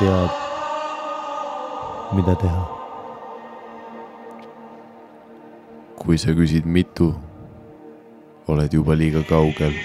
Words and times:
teab, 0.00 0.32
mida 2.16 2.34
teha. 2.40 2.66
kui 6.00 6.16
sa 6.18 6.32
küsid 6.32 6.64
mitu, 6.64 7.12
oled 8.48 8.72
juba 8.72 8.96
liiga 8.96 9.20
kaugel. 9.28 9.76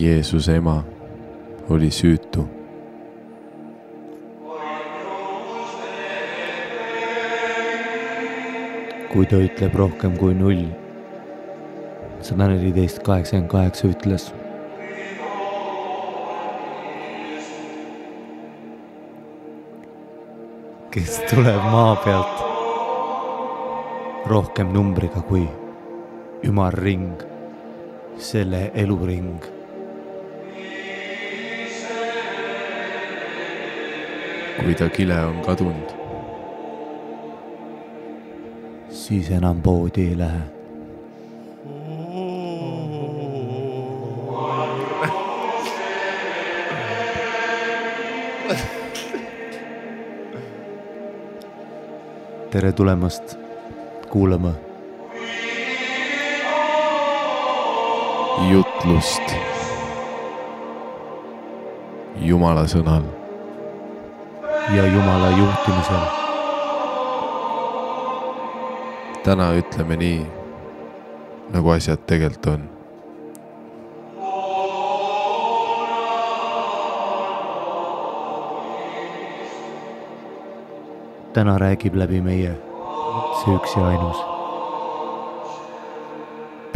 Jeesuse 0.00 0.56
ema 0.56 0.80
oli 1.68 1.90
süütu. 1.92 2.57
Kui 9.18 9.26
ta 9.26 9.38
ütleb 9.42 9.74
rohkem 9.74 10.12
kui 10.14 10.30
null, 10.30 10.68
sada 12.22 12.46
neliteist, 12.52 13.00
kaheksakümmend 13.02 13.50
kaheksa 13.50 13.88
ütles. 13.90 14.28
kes 20.94 21.18
tuleb 21.32 21.66
maa 21.72 21.96
pealt? 22.06 22.46
Rohkem 24.30 24.70
numbriga 24.70 25.26
kui 25.26 25.42
ümarring, 26.46 27.26
selle 28.22 28.68
eluring. 28.86 29.50
Kui 34.62 34.78
ta 34.78 34.92
kile 34.94 35.24
on 35.26 35.42
kadunud, 35.42 35.97
siis 39.08 39.30
enam 39.30 39.62
poodi 39.62 40.08
ei 40.08 40.18
lähe. 40.18 40.40
tere 52.50 52.72
tulemast 52.72 53.38
kuulama 54.10 54.52
jutlust 58.50 59.34
Jumala 62.16 62.66
sõnal. 62.66 63.02
ja 64.76 64.86
Jumala 64.86 65.30
juhtimisel 65.30 66.17
täna 69.24 69.50
ütleme 69.58 69.96
nii, 70.00 70.24
nagu 71.52 71.70
asjad 71.76 72.06
tegelikult 72.06 72.46
on. 72.54 72.66
täna 81.32 81.58
räägib 81.60 81.94
läbi 81.94 82.18
meie 82.24 82.56
see 83.38 83.54
üks 83.54 83.76
ja 83.76 83.84
ainus 83.92 84.24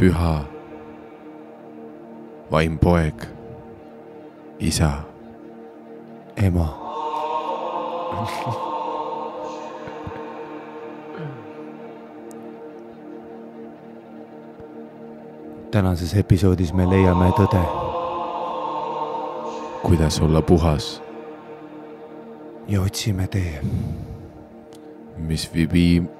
püha, 0.02 0.32
vaim 2.50 2.78
poeg, 2.82 3.22
isa, 4.58 4.90
ema. 6.36 6.66
tänases 15.72 16.12
episoodis 16.20 16.72
me 16.76 16.84
leiame 16.84 17.30
tõde. 17.32 17.62
Kuidas 19.82 20.20
olla 20.20 20.42
puhas, 20.42 21.02
ja 22.68 22.80
otsime 22.82 23.26
tee. 23.32 23.60
Mis 25.16 25.48
viib 25.54 25.72
iim-, 25.72 26.10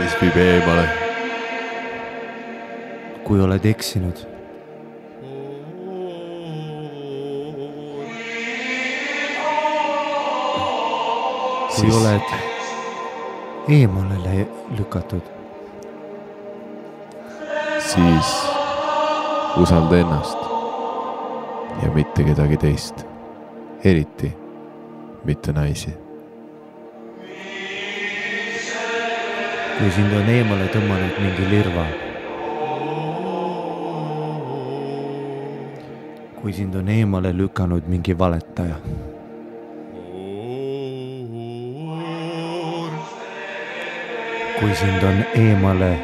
mis 0.00 0.18
viib 0.20 0.36
eemale? 0.36 0.88
Kui 3.24 3.40
oled 3.40 3.64
eksinud, 3.70 4.26
kui 11.70 11.90
Siis- 11.90 11.94
oled 11.94 12.49
eemale 13.68 14.46
lükatud, 14.78 15.22
siis 17.78 18.46
usalda 19.56 19.98
ennast 19.98 20.38
ja 21.82 21.90
mitte 21.94 22.24
kedagi 22.24 22.56
teist, 22.56 23.06
eriti 23.84 24.36
mitte 25.24 25.52
naisi. 25.52 25.90
kui 29.80 29.90
sind 29.96 30.12
on 30.12 30.26
eemale 30.28 30.66
tõmmanud 30.68 31.20
mingi 31.24 31.46
lirva. 31.48 31.86
kui 36.40 36.52
sind 36.52 36.74
on 36.74 36.88
eemale 36.88 37.32
lükanud 37.36 37.88
mingi 37.88 38.18
valetaja. 38.18 38.76
Kui 44.60 44.74
sind 44.76 45.04
on 45.08 45.22
eemale 45.34 45.94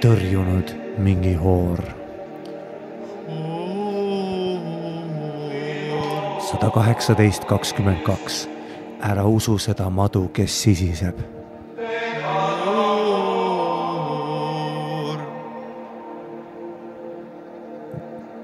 tõrjunud 0.00 0.72
mingi 0.98 1.34
hoor. 1.36 1.82
sada 6.52 6.70
kaheksateist, 6.70 7.44
kakskümmend 7.44 8.02
kaks. 8.04 8.48
ära 9.00 9.24
usu 9.24 9.58
seda 9.58 9.90
madu, 9.90 10.28
kes 10.28 10.62
sisiseb 10.62 11.20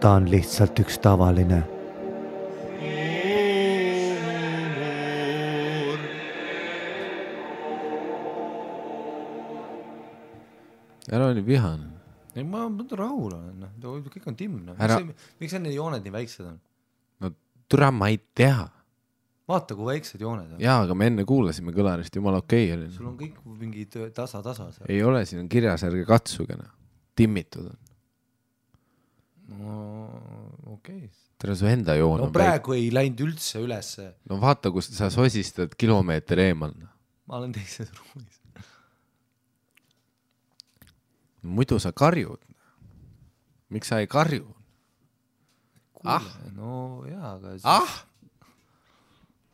ta 0.01 0.11
on 0.11 0.31
lihtsalt 0.31 0.79
üks 0.79 0.99
tavaline. 0.99 1.78
vihane. 11.49 11.91
ei, 12.37 12.45
ma 12.47 12.67
rahul 13.01 13.35
olen, 13.35 13.63
noh, 13.65 14.01
kõik 14.13 14.27
on 14.31 14.37
timm, 14.39 14.61
noh. 14.67 15.13
Miks 15.41 15.57
need 15.59 15.75
jooned 15.75 16.05
nii 16.05 16.15
väiksed 16.15 16.47
on? 16.47 16.59
no 17.25 17.33
türa 17.71 17.91
ma 17.95 18.11
ei 18.13 18.21
tea. 18.37 18.69
vaata, 19.49 19.77
kui 19.77 19.89
väiksed 19.89 20.23
jooned 20.23 20.55
on. 20.57 20.63
jaa, 20.63 20.83
aga 20.85 20.97
me 20.99 21.11
enne 21.11 21.27
kuulasime 21.29 21.75
kõlarist, 21.77 22.15
jumala 22.21 22.43
okei 22.45 22.69
okay 22.69 22.79
oli. 22.79 22.91
sul 22.95 23.11
on 23.11 23.19
kõik 23.21 23.43
mingid 23.59 23.99
tasa-tasa 24.17 24.71
seal. 24.77 24.89
ei 24.93 25.03
ole, 25.05 25.25
siin 25.29 25.43
on 25.45 25.51
kirjas, 25.53 25.87
ärge 25.89 26.05
katsuge 26.09 26.59
noh, 26.59 26.73
timmitud 27.19 27.71
on. 27.73 27.79
no 29.59 29.79
okei 30.77 31.05
okay.. 31.07 31.15
tere, 31.41 31.57
su 31.59 31.69
enda 31.71 31.97
joon 31.99 32.21
no 32.23 32.29
on 32.29 32.35
praegu 32.35 32.77
ei 32.77 32.91
läinud 32.95 33.25
üldse 33.29 33.65
ülesse. 33.65 34.13
no 34.31 34.41
vaata, 34.43 34.73
kus 34.75 34.93
sa 34.95 35.11
sosistad 35.15 35.75
kilomeeter 35.81 36.45
eemal. 36.49 36.77
noh. 36.77 36.93
ma 37.27 37.41
olen 37.41 37.57
teises 37.57 37.91
ruumis. 37.97 38.37
Muidu 41.43 41.79
sa 41.79 41.93
karjud. 41.93 42.41
miks 43.71 43.89
sa 43.89 44.01
ei 44.01 44.07
karju? 44.07 44.47
Ah. 46.05 46.23
no 46.55 47.05
jaa, 47.09 47.35
aga. 47.35 47.57
ah, 47.67 47.95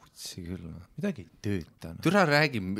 utsi 0.04 0.44
küll, 0.44 0.66
midagi 0.98 1.24
ei 1.24 1.30
tööta 1.42 1.94
no.. 1.94 2.00
türa 2.04 2.24
räägi. 2.28 2.60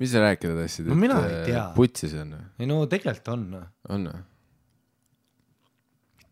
mis 0.00 0.10
sa 0.12 0.22
rääkida 0.24 0.56
tahtsid? 0.56 0.88
No 0.88 0.96
tea. 1.44 1.64
putsis 1.76 2.16
on 2.16 2.34
või? 2.36 2.44
ei 2.58 2.66
no 2.70 2.80
tegelikult 2.90 3.28
on, 3.34 3.46
noh. 3.52 3.66
on 3.92 4.08
või? 4.08 4.22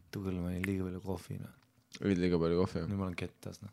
too 0.08 0.24
küll 0.24 0.40
ma 0.40 0.54
jõin 0.54 0.64
liiga 0.64 0.88
palju 0.88 1.00
kohvi, 1.04 1.40
noh. 1.42 1.54
jõid 2.00 2.22
liiga 2.24 2.40
palju 2.40 2.62
kohvi 2.62 2.84
nüüd 2.86 2.98
ma 2.98 3.08
olen 3.10 3.18
kettas, 3.20 3.60
noh. 3.64 3.72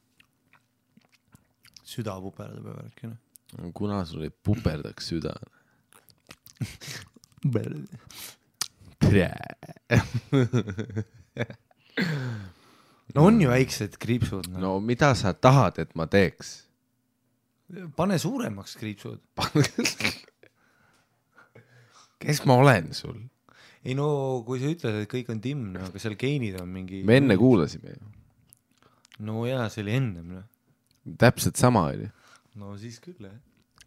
süda 1.87 2.17
puperdab 2.19 2.67
ja 2.67 2.75
värki, 2.81 3.13
noh. 3.13 3.71
kuna 3.77 4.03
sul 4.09 4.27
ei 4.27 4.33
puperdaks 4.35 5.13
süda? 5.13 5.33
tere. 8.99 9.31
no 13.15 13.25
on 13.29 13.41
ju 13.41 13.49
väiksed 13.49 13.97
kriipsud, 14.01 14.49
no.. 14.53 14.59
no 14.59 14.79
mida 14.83 15.13
sa 15.15 15.33
tahad, 15.33 15.79
et 15.83 15.95
ma 15.95 16.07
teeks? 16.11 16.65
pane 17.97 18.17
suuremaks 18.21 18.75
kriipsud. 18.79 19.21
kes 22.19 22.43
ma 22.45 22.59
olen 22.63 22.91
sul? 22.93 23.17
ei 23.85 23.95
no 23.97 24.43
kui 24.45 24.59
sa 24.61 24.71
ütled, 24.71 25.01
et 25.03 25.11
kõik 25.11 25.31
on 25.33 25.41
timm, 25.43 25.71
no 25.75 25.87
aga 25.89 26.01
seal 26.01 26.17
geenid 26.19 26.59
on 26.61 26.69
mingi. 26.71 27.03
me 27.05 27.19
enne. 27.21 27.37
kuulasime 27.39 27.95
ju, 27.95 28.13
no 29.27 29.45
jaa, 29.49 29.67
see 29.73 29.85
oli 29.85 29.97
ennem 29.99 30.37
noh. 30.37 30.45
täpselt 31.21 31.59
sama 31.61 31.89
oli. 31.91 32.09
no 32.61 32.77
siis 32.81 33.01
küll 33.03 33.27
jah. 33.27 33.35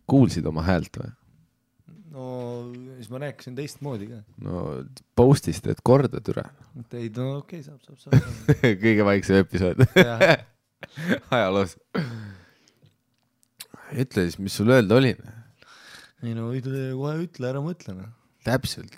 kuulsid 0.09 0.47
oma 0.49 0.67
häält 0.69 1.01
või? 1.01 1.11
No 2.13 2.29
siis 2.97 3.11
ma 3.13 3.21
rääkisin 3.23 3.57
teistmoodi 3.59 4.09
ka. 4.11 4.21
no 4.45 4.63
post'is 5.19 5.61
teed 5.65 5.83
korda 5.85 6.23
türa. 6.25 6.47
ei 6.93 7.11
no 7.17 7.39
okei 7.39 7.61
okay,, 7.61 7.67
saab, 7.67 7.83
saab, 7.85 7.99
saab. 8.05 8.55
kõige 8.85 9.07
vaiksem 9.09 9.43
episood 9.43 9.85
ajaloos. 11.37 11.77
ütle 13.93 14.27
siis, 14.29 14.39
mis 14.43 14.57
sul 14.59 14.73
öelda 14.75 14.99
oli. 15.01 15.15
ei 16.25 16.35
no 16.39 16.51
ütle 16.57 16.91
kohe 16.97 17.15
ütle, 17.27 17.53
ära 17.53 17.63
mõtle 17.65 17.97
noh. 17.99 18.13
täpselt. 18.47 18.97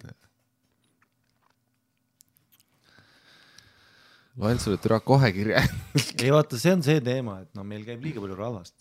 loen 4.40 4.60
sulle 4.62 4.78
türa 4.80 5.00
kohe 5.04 5.32
kirja 5.36 5.64
ei 6.24 6.30
vaata, 6.32 6.58
see 6.60 6.76
on 6.76 6.84
see 6.86 7.00
teema, 7.04 7.40
et 7.44 7.54
no 7.58 7.66
meil 7.66 7.84
käib 7.88 8.04
liiga 8.04 8.22
palju 8.22 8.38
rahvast. 8.38 8.76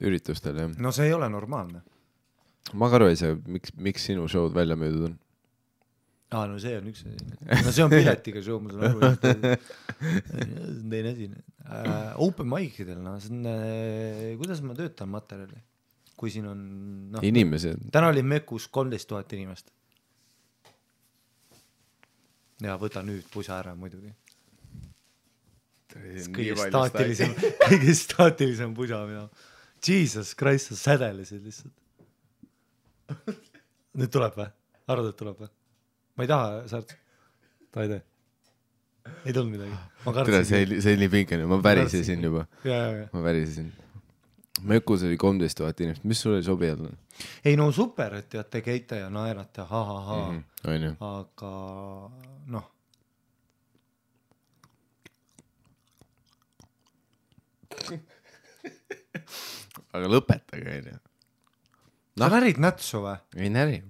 üritustel 0.00 0.62
jah. 0.62 0.78
no 0.78 0.94
see 0.94 1.10
ei 1.10 1.16
ole 1.16 1.28
normaalne. 1.30 1.84
Ma 2.72 2.88
ka 2.88 2.98
aru 2.98 3.10
ei 3.12 3.18
saa, 3.20 3.36
miks, 3.50 3.74
miks 3.76 4.08
sinu 4.08 4.24
show'd 4.30 4.54
välja 4.56 4.76
müüdud 4.78 5.10
on. 5.10 5.18
aa, 6.34 6.46
no 6.48 6.56
see 6.62 6.78
on 6.78 6.88
üks 6.90 7.04
asi. 7.04 7.28
no 7.66 7.74
see 7.74 7.84
on 7.84 7.92
piletiga 7.92 8.42
show, 8.46 8.62
ma 8.62 8.72
saan 8.72 8.88
aru. 8.88 9.10
see 9.20 10.48
on 10.70 10.90
teine 10.94 11.12
asi 11.12 11.28
uh,. 11.28 12.16
Open 12.24 12.48
mic 12.50 12.80
idel, 12.80 12.98
noh, 13.04 13.20
see 13.22 13.34
on 13.36 13.46
uh,, 13.50 14.32
kuidas 14.40 14.64
ma 14.64 14.76
töötan 14.78 15.12
materjali, 15.12 15.60
kui 16.16 16.32
siin 16.32 16.48
on, 16.48 16.66
noh, 17.14 17.26
inimesed, 17.26 17.88
täna 17.94 18.10
oli 18.14 18.24
Mekus 18.24 18.68
kolmteist 18.72 19.10
tuhat 19.12 19.36
inimest. 19.36 19.72
ja 22.64 22.78
võta 22.80 23.02
nüüd 23.04 23.26
pusa 23.32 23.58
ära 23.60 23.74
muidugi. 23.76 24.14
kõige 25.94 26.56
staatilisem, 26.58 27.34
kõige 27.68 27.94
staatilisem 27.98 28.72
pusa, 28.74 29.04
mida, 29.06 29.28
jesus 29.84 30.32
christ, 30.38 30.72
sa 30.72 30.80
sädelesid 30.88 31.44
lihtsalt. 31.44 31.83
Nüüd 33.98 34.10
tuleb 34.12 34.36
või? 34.38 34.48
arvad, 34.88 35.10
et 35.12 35.16
tuleb 35.20 35.38
või? 35.44 35.50
ma 36.16 36.26
ei 36.26 36.30
taha, 36.30 36.58
Särt, 36.70 36.96
ta 37.74 37.84
ei 37.84 37.92
tee. 37.94 38.02
ei 39.26 39.32
tulnud 39.36 39.52
midagi. 39.54 39.78
tere, 40.24 40.42
see 40.48 40.62
oli, 40.66 40.80
see 40.84 40.96
oli 40.98 41.08
pingeline, 41.12 41.48
ma 41.50 41.58
värisesin 41.64 42.22
juba, 42.24 42.46
ma 43.12 43.24
värisesin. 43.24 43.72
Mökus 44.70 45.02
oli 45.02 45.16
kolmteist 45.18 45.56
tuhat 45.58 45.80
inimest, 45.82 46.04
mis 46.06 46.20
sulle 46.22 46.36
ei 46.38 46.44
sobi 46.46 46.68
jälle? 46.68 46.92
ei 47.44 47.56
no 47.58 47.70
super, 47.74 48.14
et 48.20 48.28
teate, 48.30 48.60
käite 48.62 49.00
ja 49.02 49.08
naerate, 49.10 49.62
ha-ha-ha, 49.70 50.20
Mhm. 50.30 50.44
onju, 50.74 50.92
aga 51.00 51.50
noh, 52.54 52.70
aga 59.94 60.10
lõpetage 60.10 60.76
onju. 60.78 60.96
Sa 62.18 62.30
närid 62.30 62.60
nätsu 62.62 63.02
või? 63.04 63.16
ei 63.36 63.50
näri. 63.52 63.82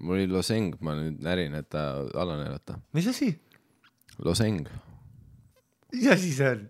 mul 0.00 0.16
oli 0.16 0.28
loseng, 0.30 0.76
ma 0.80 0.96
nüüd 0.98 1.20
närin, 1.24 1.54
et 1.58 1.68
ta 1.72 2.04
alla 2.14 2.38
näidata. 2.40 2.78
mis 2.96 3.08
asi? 3.10 3.34
loseng, 4.18 4.68
mis 5.92 6.08
asi 6.12 6.32
see 6.36 6.54
on? 6.54 6.64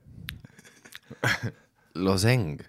loseng. 2.08 2.64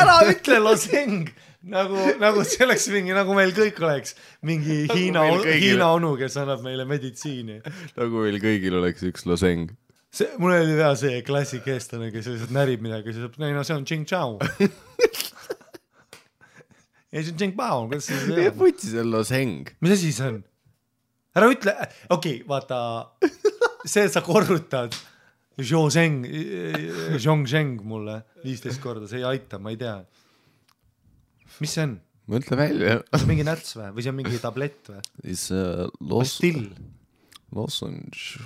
ära 0.00 0.20
ütle 0.30 0.60
loseng 0.62 1.32
nagu, 1.64 1.98
nagu 2.20 2.44
see 2.46 2.64
oleks 2.66 2.88
mingi, 2.92 3.14
nagu 3.16 3.34
meil 3.36 3.54
kõik 3.56 3.78
oleks 3.82 4.14
mingi 4.44 4.84
Nagu 4.84 4.98
Hiina. 4.98 5.24
Hiina 5.48 5.92
onu, 5.96 6.14
kes 6.20 6.36
annab 6.42 6.64
meile 6.64 6.86
meditsiini. 6.88 7.60
nagu 7.98 8.26
meil 8.26 8.38
kõigil 8.42 8.78
oleks 8.80 9.06
üks 9.08 9.26
loseng. 9.28 9.72
see, 10.14 10.30
mul 10.38 10.54
oli 10.54 10.76
hea 10.78 10.94
see 10.98 11.22
klassik 11.26 11.66
eestlane, 11.66 12.12
kes 12.14 12.28
lihtsalt 12.30 12.54
närib 12.54 12.84
midagi, 12.84 13.14
siis 13.14 13.30
ütleb, 13.30 13.48
ei 13.48 13.56
no 13.56 13.64
see 13.66 13.78
on 13.78 13.86
tšing-tšau. 13.88 14.38
ei 17.14 17.22
see 17.22 17.30
on 17.30 17.38
tšing-pao, 17.38 17.86
kuidas 17.88 18.08
see 18.10 19.00
on 19.00 19.10
loseng. 19.12 19.70
mis 19.84 19.94
asi 19.94 20.12
see 20.14 20.30
on? 20.32 20.40
ära 21.38 21.50
ütle, 21.50 21.74
okei 22.14 22.40
okay,, 22.40 22.46
vaata, 22.48 22.78
see, 23.86 24.06
sa 24.10 24.22
korrutad 24.24 24.94
Zhongzheng, 25.54 26.24
Zhongzheng 27.22 27.82
mulle 27.86 28.20
viisteist 28.42 28.82
korda, 28.82 29.06
see 29.10 29.20
ei 29.22 29.28
aita, 29.28 29.60
ma 29.62 29.70
ei 29.74 29.78
tea. 29.78 30.00
mis 31.62 31.76
see 31.76 31.86
on? 31.86 31.94
mõtle 32.30 32.58
välja. 32.58 32.98
on 33.14 33.28
mingi 33.30 33.46
närts 33.46 33.76
või, 33.78 33.92
või 33.94 34.06
see 34.06 34.14
on 34.14 34.18
mingi 34.18 34.42
tablett 34.42 34.90
või? 34.90 35.04
Is 35.36 35.46
uh, 35.54 35.86
los-, 36.00 36.34
pastill, 36.34 36.66
lozenge. 37.54 38.42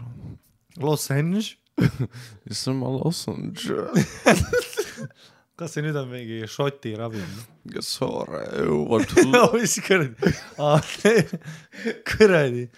lozenge, 0.76 1.56
Is 2.50 2.64
see 2.64 2.74
ma 2.74 2.90
lozenge? 2.90 3.88
kas 5.58 5.74
see 5.74 5.82
nüüd 5.82 5.96
on 5.98 6.08
mingi 6.12 6.46
Šoti 6.50 6.94
ravim? 6.98 7.32
Sorry, 7.82 8.68
what 8.90 9.10
mis 9.54 9.74
kuradi, 9.82 10.30
kuradi, 12.10 12.68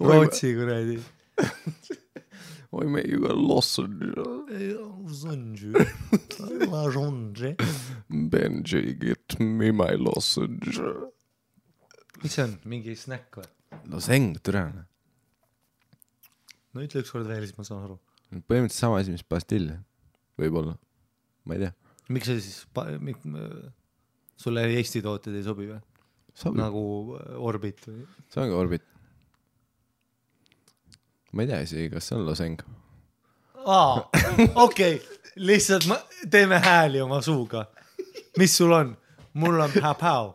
Rootsi 0.00 0.54
kuradi. 0.58 1.00
I 2.76 2.84
made 2.84 3.08
you 3.08 3.26
a 3.26 3.32
lozenge. 3.32 4.12
Lozenge, 4.16 5.72
lozenge, 6.68 7.56
Benji, 8.10 8.98
get 9.00 9.40
me 9.40 9.70
my 9.72 9.96
lozenge. 9.96 10.80
mis 12.22 12.32
see 12.32 12.42
on, 12.46 12.56
mingi 12.64 12.94
snäkk 12.96 13.42
või? 13.42 13.48
loseng, 13.92 14.38
türa. 14.40 14.62
no 16.72 16.84
ütle 16.84 17.02
ükskord 17.04 17.28
veel, 17.28 17.44
siis 17.44 17.58
ma 17.58 17.64
saan 17.66 17.84
aru. 17.84 17.98
põhimõtteliselt 18.32 18.78
sama 18.78 19.02
asi, 19.02 19.12
mis 19.12 19.24
pastill. 19.26 19.68
võib-olla, 20.40 20.76
ma 21.46 21.56
ei 21.56 21.64
tea. 21.64 21.72
miks 22.08 22.30
see 22.30 22.40
siis, 22.40 22.58
sulle 24.36 24.66
Eesti 24.76 25.02
tooted 25.02 25.36
ei 25.36 25.46
sobi 25.46 25.70
või? 25.70 25.80
nagu 26.58 26.82
äh, 27.16 27.38
Orbit 27.50 27.86
või? 27.86 28.04
see 28.32 28.42
ongi 28.42 28.58
Orbit. 28.58 28.84
ma 31.32 31.46
ei 31.46 31.52
tea 31.52 31.62
isegi, 31.66 31.90
kas 31.94 32.10
see 32.10 32.18
on 32.18 32.26
loseng. 32.28 32.62
aa, 33.64 34.04
okei, 34.66 35.00
lihtsalt 35.36 35.88
ma, 35.90 36.00
teeme 36.30 36.60
hääli 36.62 37.00
oma 37.04 37.22
suuga. 37.22 37.66
mis 38.38 38.56
sul 38.56 38.74
on? 38.76 38.96
mul 39.36 39.60
on 39.60 39.72
Pau-Pau. 39.80 40.34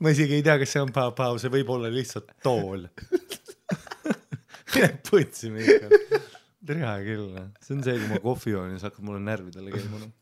ma 0.00 0.14
isegi 0.14 0.38
ei 0.38 0.46
tea, 0.46 0.58
kas 0.62 0.74
see 0.74 0.82
on 0.82 0.92
Pau-Pau, 0.94 1.38
see 1.38 1.52
võib 1.52 1.76
olla 1.76 1.92
lihtsalt 1.92 2.34
tool. 2.42 2.88
mine 4.74 4.90
putsi 5.10 5.50
Mihkel. 5.50 5.90
Tere 6.68 6.92
küll, 7.06 7.32
see 7.64 7.76
on 7.76 7.82
see, 7.86 7.96
kui 7.96 8.12
ma 8.12 8.20
kohvi 8.22 8.52
joon 8.52 8.74
ja 8.74 8.80
sa 8.80 8.90
hakkad 8.90 9.06
mulle 9.08 9.22
närvidele 9.24 9.72
käima 9.72 10.02
noh. 10.02 10.12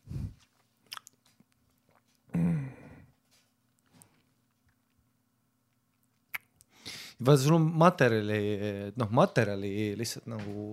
vaata, 7.19 7.41
sul 7.41 7.57
on 7.57 7.67
materjali, 7.83 8.39
noh, 8.95 9.11
materjali 9.19 9.73
lihtsalt 9.99 10.29
nagu 10.31 10.69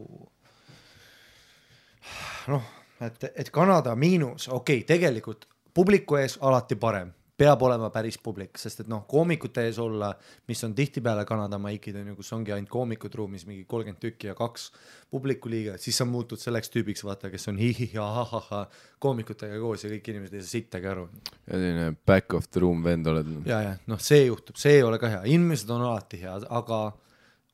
noh, 2.53 2.71
et, 3.01 3.29
et 3.33 3.51
Kanada 3.51 3.95
miinus, 3.97 4.49
okei 4.49 4.83
okay,, 4.83 4.89
tegelikult 4.89 5.49
publiku 5.75 6.21
ees 6.21 6.37
alati 6.45 6.77
parem, 6.79 7.11
peab 7.37 7.63
olema 7.67 7.89
päris 7.91 8.17
publik, 8.23 8.59
sest 8.61 8.85
et 8.85 8.91
noh, 8.91 9.03
koomikute 9.11 9.65
ees 9.67 9.79
olla, 9.83 10.13
mis 10.49 10.61
on 10.67 10.75
tihtipeale 10.77 11.25
Kanada 11.27 11.59
maikid 11.59 11.97
on 11.99 12.13
ju, 12.13 12.17
kus 12.21 12.31
ongi 12.37 12.55
ainult 12.55 12.71
koomikud 12.71 13.15
ruumis 13.19 13.47
mingi 13.49 13.65
kolmkümmend 13.67 14.01
tükki 14.03 14.31
ja 14.31 14.37
kaks 14.39 14.69
publikuliiget, 15.11 15.83
siis 15.83 15.99
sa 15.99 16.07
muutud 16.07 16.39
selleks 16.39 16.71
tüübiks, 16.71 17.03
vaata, 17.07 17.33
kes 17.33 17.51
on 17.51 17.59
hi-hi 17.59 17.91
ja 17.97 18.07
ha-ha-ha 18.21 18.65
koomikutega 19.03 19.59
koos 19.63 19.83
ja 19.87 19.91
kõik 19.91 20.13
inimesed 20.15 20.39
ei 20.39 20.45
saa 20.45 20.55
sittagi 20.55 20.91
aru. 20.93 21.09
ja 21.49 21.59
selline 21.59 21.91
back 22.07 22.39
of 22.39 22.47
the 22.51 22.63
room 22.63 22.87
vend 22.87 23.11
oled. 23.11 23.35
ja, 23.51 23.61
ja 23.67 23.77
noh, 23.91 24.03
see 24.03 24.29
juhtub, 24.29 24.59
see 24.61 24.79
ei 24.79 24.87
ole 24.87 25.03
ka 25.03 25.11
hea, 25.17 25.25
inimesed 25.35 25.75
on 25.75 25.89
alati 25.91 26.23
head, 26.23 26.47
aga 26.55 26.85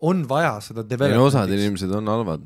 on 0.00 0.24
vaja 0.28 0.58
seda 0.64 0.84
osad 1.24 1.52
inimesed 1.56 1.92
on 1.96 2.12
halvad. 2.12 2.44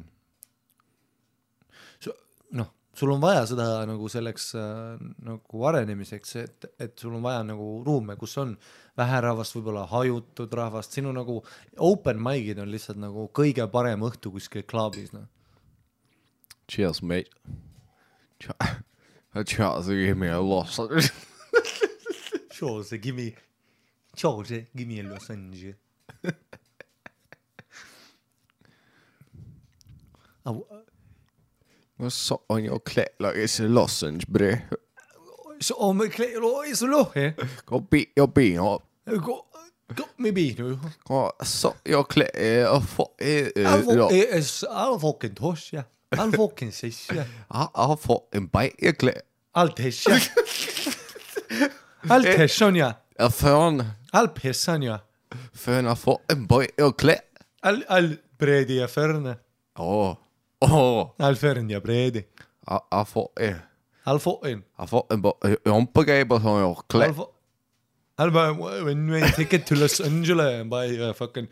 Sul 2.98 3.12
on 3.14 3.20
vaja 3.22 3.44
seda 3.50 3.66
nagu 3.88 4.08
selleks 4.10 4.50
äh, 4.58 4.96
nagu 5.26 5.66
arenemiseks, 5.68 6.36
et, 6.42 6.66
et 6.80 6.94
sul 6.98 7.14
on 7.16 7.24
vaja 7.24 7.42
nagu 7.46 7.68
ruume, 7.86 8.16
kus 8.20 8.36
on 8.42 8.56
vähe 8.98 9.20
rahvast, 9.24 9.56
võib-olla 9.56 9.84
hajutud 9.90 10.54
rahvast, 10.58 10.96
sinu 10.96 11.12
nagu 11.14 11.40
open 11.82 12.22
mic'id 12.22 12.60
on 12.62 12.72
lihtsalt 12.72 13.00
nagu 13.02 13.28
kõige 13.34 13.66
parem 13.72 14.04
õhtu 14.06 14.32
kuskil 14.34 14.66
klubis, 14.68 15.12
noh. 15.16 15.28
Cheers, 16.70 17.02
mate. 17.04 17.30
Cheers, 19.44 19.88
give 19.88 20.16
me 20.16 20.30
a 20.30 20.40
loss. 20.40 20.80
Chose, 22.54 22.98
give 23.02 23.16
me, 23.16 23.34
chose, 24.16 24.66
give 24.74 24.88
me 24.88 25.00
a 25.00 25.02
lozenge. 25.02 25.74
What's 30.44 30.70
on 30.70 30.84
your 32.64 32.78
clit 32.78 33.14
like 33.20 33.36
it's 33.36 33.60
a 33.60 33.68
lozenge, 33.68 34.26
bre? 34.28 34.58
Så 35.60 35.74
om 35.74 36.00
oi, 36.00 36.74
sul 36.74 36.90
lohe, 36.90 37.34
Go 37.66 37.80
beat 37.80 38.08
your 38.16 38.26
bean 38.26 38.58
up. 38.58 38.82
mi 40.16 40.32
piinu. 40.32 40.78
Så 41.42 41.74
jag 41.82 42.08
klär 42.08 42.76
och 42.76 42.82
få 42.88 43.10
All 44.70 45.00
fucking 45.00 45.34
tosja. 45.34 45.84
All 46.18 46.32
fucking 46.36 46.72
sisja. 46.72 47.24
Jag 47.74 48.00
får 48.00 48.22
en 48.32 48.46
bajklä. 48.46 49.12
All 49.52 49.72
tesja. 49.72 50.18
All 52.08 52.24
tesjan 52.24 52.76
ja. 52.76 52.92
Jag 53.18 53.34
får 53.34 53.84
All 54.12 54.28
pessan 54.28 54.82
ja. 54.82 54.98
för 55.52 55.82
jag 55.82 55.98
får 55.98 56.18
en 56.28 56.46
bajklä. 56.46 57.18
All, 57.62 57.84
all 57.88 58.16
bredi 58.38 58.78
ja 58.78 58.88
förne. 58.88 59.36
Åh, 59.78 59.86
åh, 59.86 60.16
All 61.18 61.36
förn 61.36 61.70
ja 61.70 61.80
bredi. 61.80 62.24
jag 62.90 63.08
får 63.08 63.28
en. 63.40 63.56
All 64.04 64.18
fucking. 64.18 64.62
Jag 64.78 64.90
får 64.90 65.06
en 65.10 65.22
jompagejpa 65.64 66.40
som 66.40 66.50
jag 66.58 66.68
All 66.70 66.82
klär. 66.88 67.12
fu- 67.12 67.26
All 68.16 68.30
bara, 68.32 68.52
when 68.84 69.10
we 69.12 69.30
take 69.30 69.56
it 69.56 69.66
to 69.66 69.74
Los 69.74 70.00
Angeles 70.00 70.60
and 70.60 70.70
buy 70.70 71.10
a 71.10 71.14
fucking 71.14 71.46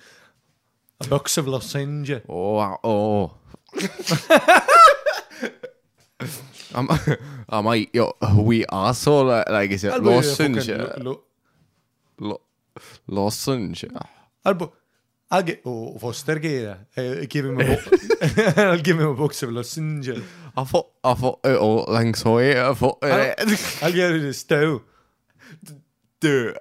a 0.99 1.05
box 1.11 1.39
of 1.39 1.47
Los 1.47 1.75
Angeles. 1.75 2.23
Åh, 2.29 2.79
åh. 2.83 3.31
Am- 6.75 6.89
Am 7.49 7.75
I, 7.75 7.89
jo, 7.93 8.13
we 8.49 8.65
asshole 8.69 9.43
räägis 9.45 9.85
ja 9.85 9.93
All 9.93 10.03
buy 10.03 10.13
a 10.13 10.17
Los 10.17 10.37
fucking 10.37 10.59
Angeles. 10.59 10.99
lo- 10.99 11.21
Lo- 12.19 12.39
Los 13.07 13.49
Angeles. 13.49 14.03
I'll, 15.33 15.43
get 15.43 15.63
oh, 15.65 15.99
Foster 15.99 16.39
gear. 16.39 16.77
Uh, 16.97 17.25
give 17.29 17.47
him 17.47 17.59
a 17.61 17.65
bo- 17.69 17.81
I'll 18.63 18.79
give 18.79 19.01
him 19.01 19.09
a 19.09 19.15
box 19.15 19.43
of 19.43 19.51
Los 19.51 19.79
Angeles. 19.79 20.25
Jeg 20.57 20.69
får, 20.69 20.85
jeg 21.05 21.19
får 21.19 21.41
øl 21.49 21.85
langs 21.95 22.23
høyre, 22.23 22.59
jeg 22.59 22.77
får 22.77 22.99
I'll, 23.03 23.57
I'll 23.83 23.97
get 23.97 24.13
it 24.13 24.29
a 24.29 24.33
stove. 24.33 24.81
dø. 26.23 26.53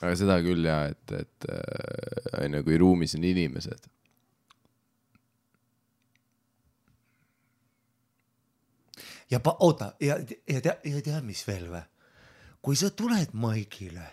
aga 0.00 0.16
seda 0.16 0.36
küll 0.44 0.64
ja, 0.64 0.82
et, 0.92 1.14
et 1.16 1.48
äh, 1.48 2.44
on 2.44 2.54
ju, 2.56 2.62
kui 2.66 2.78
ruumis 2.80 3.16
on 3.18 3.24
inimesed. 3.24 3.88
ja 9.30 9.38
oota 9.46 9.92
ja, 10.02 10.16
ja 10.48 10.60
tea, 10.60 10.74
ja 10.84 11.02
tead, 11.04 11.22
mis 11.24 11.42
veel 11.46 11.68
või? 11.70 11.82
kui 12.60 12.76
sa 12.76 12.90
tuled 12.92 13.30
maigile, 13.40 14.04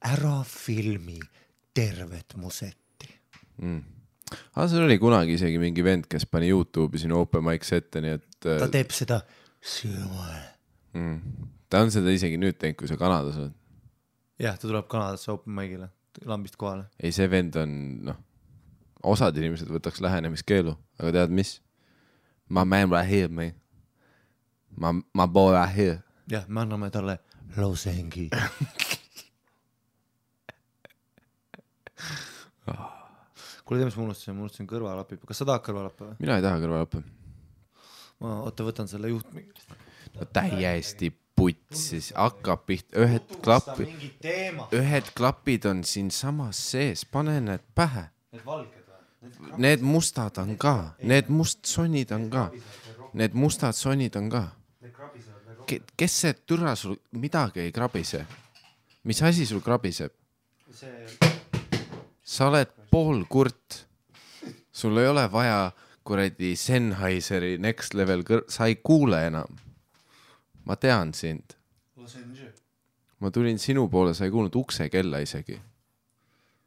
ära 0.00 0.40
filmi 0.46 1.18
tervet 1.74 2.36
mu 2.40 2.50
setti. 2.50 3.08
aga 4.54 4.66
seal 4.68 4.86
oli 4.86 4.98
kunagi 4.98 5.36
isegi 5.36 5.58
mingi 5.60 5.84
vend, 5.84 6.06
kes 6.10 6.26
pani 6.30 6.48
Youtube'i 6.50 7.02
sinu 7.02 7.20
open 7.20 7.44
mic's 7.44 7.72
ette, 7.76 8.00
nii 8.00 8.16
et 8.16 8.26
ta 8.40 8.56
äh, 8.56 8.72
teeb 8.72 8.94
seda 8.94 9.20
sügavale. 9.60 10.42
ta 11.68 11.82
on 11.84 11.92
seda 11.92 12.12
isegi 12.14 12.40
nüüd 12.40 12.58
teinud, 12.58 12.78
kui 12.80 12.88
sa 12.90 12.98
Kanadas 13.00 13.38
oled. 13.42 13.56
jah, 14.40 14.56
ta 14.56 14.68
tuleb 14.68 14.88
Kanadasse 14.90 15.32
open 15.34 15.54
mic'ile, 15.58 15.90
lambist 16.24 16.56
kohale. 16.60 16.88
ei, 17.02 17.12
see 17.12 17.28
vend 17.30 17.58
on, 17.60 17.74
noh, 18.10 18.20
osad 19.02 19.36
inimesed 19.36 19.68
võtaks 19.70 20.00
lähenemiskeelu, 20.04 20.76
aga 21.00 21.18
tead 21.20 21.34
mis? 21.36 21.58
My 22.50 22.64
man 22.66 22.90
right 22.90 23.06
here, 23.06 23.28
man. 23.30 23.52
My, 24.74 24.90
my 25.14 25.26
boy 25.30 25.52
right 25.54 25.70
here. 25.70 26.00
jah, 26.30 26.48
me 26.48 26.64
anname 26.64 26.90
talle 26.90 27.20
losengi. 27.58 28.30
kuule, 32.66 33.80
tead, 33.80 33.88
mis 33.88 33.96
ma 33.96 34.06
unustasin, 34.08 34.36
ma 34.36 34.44
unustasin 34.46 34.68
kõrvalapi, 34.70 35.20
kas 35.26 35.42
sa 35.42 35.48
tahad 35.48 35.64
kõrvalappe 35.66 36.08
või? 36.08 36.18
mina 36.20 36.38
ei 36.40 36.44
taha 36.44 36.60
kõrvalappe. 36.64 37.02
ma, 38.20 38.36
oota, 38.46 38.66
võtan 38.66 38.90
selle 38.90 39.12
juhtme. 39.12 39.46
no 40.16 40.28
täiesti 40.32 41.12
putsis, 41.40 42.10
hakkab 42.16 42.66
pihta, 42.68 43.00
ühed 43.00 43.32
klapid, 43.44 43.94
ühed 44.76 45.14
klapid 45.16 45.70
on 45.70 45.82
siinsamas 45.88 46.60
sees, 46.74 47.06
pane 47.08 47.38
need 47.40 47.64
pähe. 47.74 48.10
Need 48.34 48.44
valged 48.44 48.76
või? 48.76 49.56
Need 49.60 49.84
mustad 49.84 50.38
on 50.40 50.54
ka, 50.60 50.74
need 51.04 51.28
mustsonnid 51.32 52.12
on 52.16 52.28
ka, 52.32 52.46
need 53.16 53.36
mustad 53.36 53.76
sonnid 53.76 54.16
on 54.20 54.30
ka. 54.32 54.46
Kes 55.70 56.14
see 56.24 56.34
türa 56.48 56.74
sul 56.76 56.96
midagi 57.12 57.62
ei 57.62 57.72
krabise? 57.72 58.24
mis 59.04 59.22
asi 59.22 59.46
sul 59.46 59.60
krabiseb? 59.64 60.12
see, 60.70 61.29
sa 62.30 62.46
oled 62.46 62.70
poolkurt. 62.90 63.86
sul 64.72 64.98
ei 64.98 65.08
ole 65.08 65.32
vaja 65.32 65.72
kuradi 66.04 66.54
Sennheiseri 66.56 67.58
Next 67.58 67.94
Level 67.94 68.22
kõr-, 68.22 68.46
sa 68.48 68.68
ei 68.70 68.76
kuule 68.76 69.24
enam. 69.26 69.58
ma 70.64 70.76
tean 70.76 71.14
sind, 71.14 71.56
ma 73.18 73.30
tulin 73.34 73.58
sinu 73.58 73.88
poole, 73.88 74.14
sa 74.14 74.24
ei 74.24 74.30
kuulnud 74.30 74.54
uksekella 74.54 75.18
isegi. 75.18 75.58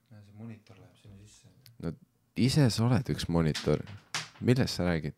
see 0.09 0.21
monitor 0.33 0.77
läheb 0.77 0.99
sinna 0.99 1.17
sisse. 1.23 1.47
no 1.79 1.93
ise 2.35 2.69
sa 2.69 2.85
oled 2.89 3.15
üks 3.15 3.29
monitor. 3.29 3.85
millest 4.41 4.75
sa 4.75 4.91
räägid? 4.91 5.15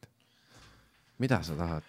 mida 1.18 1.42
sa 1.44 1.58
tahad? 1.58 1.84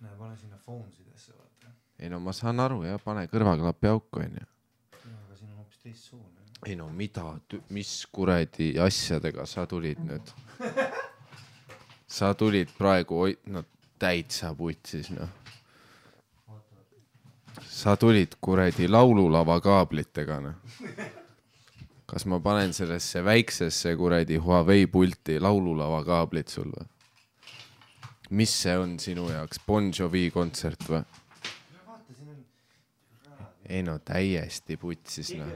näe, 0.00 0.16
pane 0.16 0.36
sinna 0.36 0.56
phone 0.64 0.88
sidesse, 0.96 1.36
vaata. 1.36 1.76
ei 1.98 2.08
no 2.08 2.20
ma 2.20 2.32
saan 2.32 2.60
aru 2.60 2.82
jah, 2.88 3.00
pane 3.04 3.28
kõrvaklapi 3.28 3.92
auku 3.92 4.24
onju. 4.24 4.46
aga 5.04 5.36
siin 5.36 5.52
on 5.52 5.56
hoopis 5.60 5.84
teistsugune. 5.84 6.29
Ei 6.66 6.76
no 6.76 6.88
mida, 6.92 7.24
mis 7.70 8.06
kuradi 8.12 8.74
asjadega 8.80 9.46
sa 9.48 9.66
tulid 9.66 10.00
nüüd? 10.04 10.32
sa 12.10 12.34
tulid 12.34 12.72
praegu, 12.78 13.22
no 13.46 13.64
täitsa 14.00 14.52
putsis 14.56 15.10
noh. 15.14 15.28
sa 17.64 17.96
tulid 17.96 18.36
kuradi 18.40 18.88
laululava 18.88 19.60
kaablitega 19.64 20.40
noh. 20.44 20.58
kas 22.10 22.26
ma 22.26 22.40
panen 22.44 22.74
sellesse 22.76 23.24
väiksesse 23.24 23.94
kuradi 23.96 24.36
Huawei 24.36 24.86
pulti 24.86 25.38
laululava 25.40 26.04
kaablid 26.04 26.52
sul 26.52 26.72
või? 26.74 26.88
mis 28.30 28.52
see 28.62 28.76
on 28.78 28.98
sinu 29.02 29.30
jaoks, 29.30 29.62
Bon 29.66 29.90
Jovi 29.98 30.28
kontsert 30.34 30.84
või? 30.88 31.04
ei 33.70 33.82
no 33.86 33.98
täiesti 34.02 34.76
putsis 34.76 35.30
noh. 35.38 35.52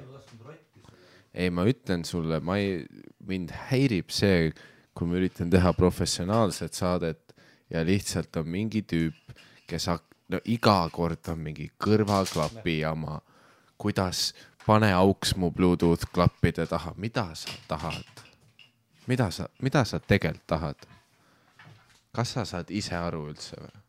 ei, 1.34 1.50
ma 1.50 1.66
ütlen 1.66 2.04
sulle, 2.06 2.40
ma 2.40 2.56
ei, 2.60 2.84
mind 3.26 3.52
häirib 3.68 4.12
see, 4.14 4.52
kui 4.94 5.10
ma 5.10 5.18
üritan 5.18 5.50
teha 5.50 5.72
professionaalset 5.74 6.74
saadet 6.78 7.34
ja 7.70 7.82
lihtsalt 7.84 8.36
on 8.38 8.48
mingi 8.48 8.84
tüüp, 8.86 9.34
kes 9.66 9.88
hak-, 9.90 10.14
no 10.30 10.40
iga 10.44 10.78
kord 10.94 11.32
on 11.32 11.42
mingi 11.42 11.70
kõrvaklapi 11.82 12.80
jama. 12.80 13.20
kuidas, 13.78 14.32
pane 14.66 14.92
auks 14.94 15.34
mu 15.36 15.50
Bluetooth 15.50 16.06
klappide 16.14 16.66
taha, 16.66 16.94
mida 16.96 17.26
sa 17.34 17.50
tahad? 17.68 18.24
mida 19.06 19.30
sa, 19.30 19.48
mida 19.62 19.84
sa 19.84 19.98
tegelikult 20.00 20.46
tahad? 20.46 20.86
kas 22.14 22.36
sa 22.36 22.44
saad 22.44 22.70
ise 22.70 22.94
aru 22.96 23.26
üldse 23.28 23.58
või? 23.58 23.82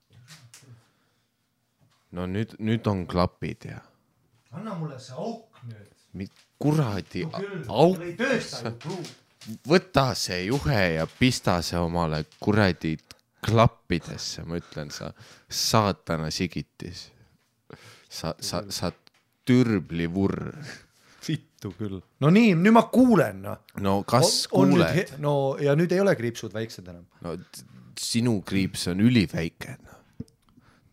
no 2.12 2.26
nüüd, 2.26 2.58
nüüd 2.60 2.88
on 2.88 3.06
klapid 3.08 3.70
ja 3.70 3.80
anna 4.56 4.74
mulle 4.80 5.00
see 5.00 5.16
auk 5.20 5.62
nüüd. 5.68 6.45
Kuradi 6.60 7.26
küll, 7.26 7.66
auk 7.68 8.02
ei 8.04 8.16
tööta 8.20 8.62
ju 8.70 8.76
pluu. 8.82 9.04
võta 9.68 10.08
see 10.18 10.46
juhe 10.48 10.82
ja 10.96 11.08
pista 11.20 11.60
see 11.66 11.80
omale 11.80 12.24
kuradi 12.40 12.96
klappidesse, 13.46 14.46
ma 14.48 14.58
ütlen, 14.58 14.90
sa 14.92 15.12
saatana 15.50 16.32
sigitis. 16.34 17.12
sa, 18.10 18.34
sa, 18.40 18.64
sa 18.70 18.92
türblivurr. 19.46 20.56
vittu 21.28 21.72
küll. 21.78 22.02
no 22.22 22.30
nii, 22.34 22.54
nüüd 22.58 22.76
ma 22.76 22.86
kuulen 22.94 23.42
noh. 23.46 23.64
no 23.82 24.00
kas 24.08 24.46
on 24.52 24.72
nüüd 24.72 24.86
kuuled 24.86 25.16
no 25.22 25.34
ja 25.62 25.74
nüüd 25.78 25.92
ei 25.92 26.02
ole 26.04 26.16
kriipsud 26.18 26.54
väiksed 26.54 26.88
enam. 26.88 27.06
no 27.26 27.36
sinu 28.00 28.40
kriips 28.46 28.88
on 28.92 29.02
üliväike 29.04 29.78
no.. 29.82 30.00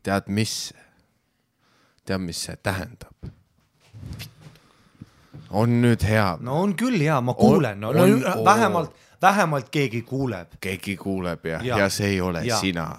tead, 0.03 0.29
mis, 0.33 0.73
tead, 2.05 2.25
mis 2.25 2.43
see 2.49 2.57
tähendab? 2.65 3.33
On 5.53 5.81
nüüd 5.83 6.05
hea 6.09 6.37
no., 6.41 6.61
on 6.65 6.75
küll 6.79 7.01
ja 7.05 7.21
ma 7.21 7.35
kuulen, 7.39 7.81
no, 7.81 7.93
no 7.93 8.03
on- 8.07 8.25
on, 8.27 8.45
vähemalt, 8.45 8.95
vähemalt 9.23 9.69
keegi 9.71 10.03
kuuleb. 10.03 10.59
keegi 10.61 10.97
kuuleb 10.97 11.47
ja, 11.47 11.61
ja. 11.63 11.79
Ja. 11.85 11.89
see 11.89 12.15
ei 12.15 12.21
ole 12.21 12.45
ja. 12.47 12.57
sina, 12.57 12.97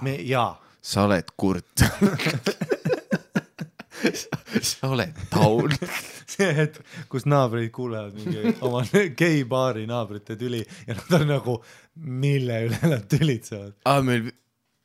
sa 0.81 1.03
oled 1.07 1.33
kurt 1.37 1.83
sa 4.61 4.89
oled 4.91 5.13
taun. 5.31 5.71
see 6.33 6.49
hetk, 6.57 6.79
kus 7.11 7.27
naabrid 7.29 7.71
kuulevad 7.75 8.15
mingi 8.17 8.55
oma 8.65 8.83
geibaari 9.21 9.85
naabrite 9.89 10.37
tüli 10.39 10.63
ja 10.87 10.97
nad 10.97 11.19
on 11.19 11.27
nagu, 11.29 11.57
mille 11.95 12.63
üle 12.67 12.79
nad 12.89 13.05
tülitsevad. 13.11 13.75
aa, 13.89 14.01
meil, 14.05 14.31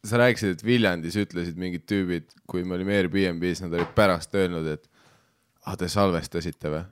sa 0.06 0.20
rääkisid, 0.22 0.56
et 0.56 0.64
Viljandis 0.66 1.16
ütlesid 1.20 1.58
mingid 1.60 1.86
tüübid, 1.90 2.30
kui 2.48 2.64
me 2.64 2.76
olime 2.78 2.96
Airbnb-s, 2.98 3.64
nad 3.64 3.74
olid 3.76 3.90
pärast 3.96 4.34
öelnud, 4.38 4.68
et 4.76 4.86
aa, 5.64 5.76
te 5.76 5.90
salvestasite 5.92 6.72
või? 6.74 6.84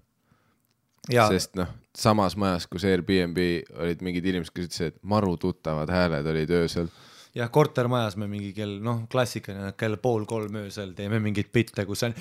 Sest 1.06 1.56
noh, 1.58 1.70
samas 1.96 2.36
majas, 2.38 2.66
kus 2.70 2.84
Airbnb 2.88 3.38
olid 3.80 4.04
mingid 4.04 4.26
inimesed, 4.32 4.54
kes 4.54 4.68
ütlesid, 4.68 4.94
et 4.94 5.02
maru 5.06 5.36
tuttavad 5.40 5.90
hääled 5.92 6.26
olid 6.32 6.52
öösel. 6.58 6.90
jah, 7.36 7.50
kortermajas 7.52 8.16
me 8.20 8.28
mingi 8.30 8.52
kell, 8.56 8.78
noh, 8.82 9.04
klassikaline, 9.12 9.72
kell 9.78 9.98
pool 10.02 10.26
kolm 10.28 10.62
öösel 10.64 10.94
teeme 10.96 11.20
mingeid 11.22 11.50
bitte, 11.52 11.86
kus 11.88 12.06
on 12.08 12.14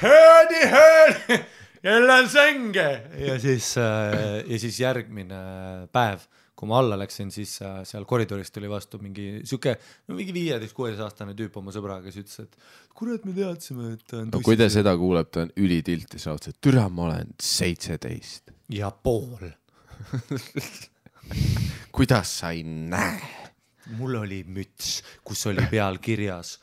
häädi, 0.00 0.62
häädi, 0.74 1.40
jälle 1.84 2.20
on 2.20 2.30
sänge! 2.32 2.88
Ja 3.26 3.38
siis 3.40 3.74
äh,, 3.80 4.42
ja 4.46 4.58
siis 4.58 4.80
järgmine 4.80 5.42
päev, 5.92 6.24
kui 6.62 6.70
ma 6.70 6.76
alla 6.78 6.94
läksin, 6.94 7.32
siis 7.34 7.56
äh, 7.66 7.80
seal 7.88 8.04
koridoris 8.06 8.52
tuli 8.54 8.68
vastu 8.70 9.00
mingi 9.02 9.40
sihuke, 9.42 9.72
no 10.06 10.14
mingi 10.14 10.30
viieteist-kuueteistaastane 10.36 11.34
tüüp 11.34 11.56
oma 11.58 11.74
sõbraga, 11.74 12.06
kes 12.06 12.20
ütles, 12.20 12.44
et 12.44 12.94
kurat, 12.94 13.24
me 13.26 13.34
teadsime, 13.34 13.88
et 13.96 14.04
ta 14.06 14.20
on 14.20 14.30
no 14.30 14.40
kui 14.46 14.54
ta 14.60 14.68
seda 14.70 14.92
kuuleb, 15.00 15.26
ta 15.34 15.42
on 15.42 15.50
ülitilti 15.58 16.22
saanud, 16.22 16.46
et 16.52 16.60
türa, 16.62 16.84
ma 16.86 17.08
olen 17.08 17.34
seitseteist. 17.42 18.54
ja 18.70 18.92
pool. 18.94 19.50
kuidas 21.98 22.36
sa 22.38 22.52
ei 22.54 22.62
näe? 22.62 23.18
mul 23.98 24.20
oli 24.22 24.44
müts, 24.46 25.00
kus 25.26 25.42
oli 25.50 25.66
peal 25.66 25.98
kirjas 25.98 26.60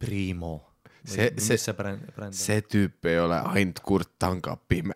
Primo. 0.00 0.69
See- 1.04 1.30
see- 1.40 1.56
see 1.58 1.72
bränd, 1.76 2.34
see 2.36 2.60
tüüp 2.60 3.06
ei 3.08 3.18
ole 3.22 3.38
ainult 3.54 3.80
Kurt 3.86 4.10
Tanga 4.20 4.56
pime. 4.68 4.92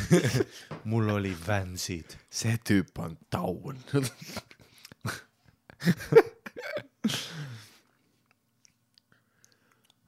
mul 0.90 1.08
oli 1.16 1.32
Vansid. 1.46 2.16
see 2.30 2.56
tüüp 2.68 2.98
on 3.00 3.16
taun. 3.32 3.78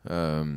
um, 0.09 0.53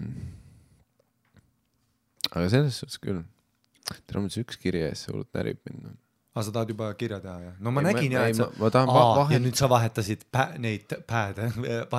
aga 2.31 2.47
selles 2.49 2.77
suhtes 2.81 2.99
küll. 3.03 3.21
on 3.21 4.25
mõttes 4.25 4.39
üks 4.41 4.59
kiri 4.61 4.83
ees, 4.87 5.05
see 5.05 5.13
hullult 5.13 5.31
närib 5.37 5.59
mind. 5.67 5.95
aa, 6.35 6.43
sa 6.43 6.51
tahad 6.51 6.69
juba 6.69 6.93
kirja 6.93 7.19
teha, 7.19 7.37
jah? 7.43 7.55
no 7.59 7.71
ma 7.71 7.81
Ei, 7.81 7.87
nägin 7.89 8.13
ei, 8.17 8.29
et 8.31 8.35
sa 8.39 8.47
Aa, 8.87 9.27
ja 9.33 9.39
nüüd 9.43 9.57
sa 9.59 9.69
vahetasid 9.69 10.21
pä-, 10.31 10.53
neid 10.63 10.93
pääde. 11.07 11.51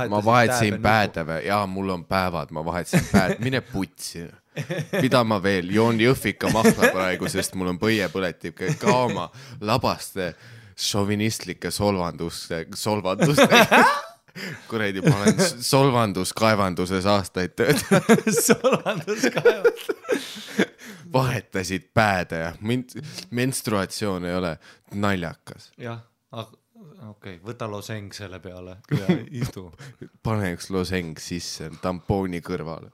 ma 0.09 0.23
vahetasin. 0.25 0.79
pääde, 0.83 1.25
jaa, 1.47 1.67
mul 1.67 1.89
on 1.97 2.05
päevad, 2.05 2.51
ma 2.51 2.65
vahetasin 2.65 3.09
pääd, 3.13 3.37
mine 3.45 3.61
putsi. 3.61 4.29
mida 5.03 5.25
ma 5.25 5.39
veel, 5.43 5.71
joon 5.73 6.01
jõhvika 6.01 6.51
mahla 6.53 6.91
praegu, 6.93 7.29
sest 7.29 7.55
mul 7.57 7.71
on 7.73 7.79
põie 7.81 8.09
põletib, 8.13 8.59
ka 8.81 8.97
oma 9.07 9.31
labaste 9.61 10.35
šovinistlike 10.77 11.71
solvanduste, 11.71 12.67
solvandustega. 12.75 13.85
kuradi, 14.69 15.03
ma 15.05 15.17
olen 15.23 15.41
solvanduskaevanduses 15.61 17.07
aastaid 17.07 17.57
töötanud, 17.59 18.25
solvandus 18.49 19.29
ka 19.35 19.43
ju. 19.49 20.67
vahetasid 21.13 21.91
pääde 21.95 22.55
mind, 22.61 22.97
menstruatsioon 23.31 24.25
ei 24.25 24.35
ole 24.37 24.57
naljakas. 24.95 25.71
jah, 25.79 26.01
okei 26.33 27.37
okay,, 27.37 27.39
võta 27.45 27.69
loseng 27.71 28.15
selle 28.17 28.41
peale 28.43 28.79
ja 29.01 29.17
istu. 29.31 29.69
pane 30.23 30.53
üks 30.57 30.71
loseng 30.73 31.21
sisse 31.21 31.71
tampooni 31.83 32.43
kõrvale. 32.45 32.93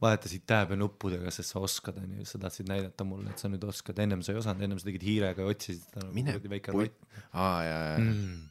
vahetasid 0.00 0.46
tääbe 0.48 0.78
nuppudega, 0.80 1.32
sest 1.34 1.52
sa 1.54 1.60
oskad, 1.60 1.98
onju, 2.00 2.24
sa 2.28 2.40
tahtsid 2.40 2.70
näidata 2.70 3.04
mulle, 3.04 3.34
et 3.34 3.42
sa 3.42 3.50
nüüd 3.52 3.66
oskad, 3.68 3.98
ennem 4.00 4.22
sa 4.24 4.32
ei 4.32 4.40
osanud, 4.40 4.62
ennem 4.64 4.78
sa 4.80 4.88
tegid 4.88 5.04
hiirega 5.04 5.44
ja 5.44 5.50
otsisid 5.50 5.82
seda 5.88 6.06
nagu 6.06 6.14
mine 6.16 6.38
aa, 7.32 7.58
jaa, 7.66 7.82
jaa 7.90 7.98
Mm. 8.00 8.49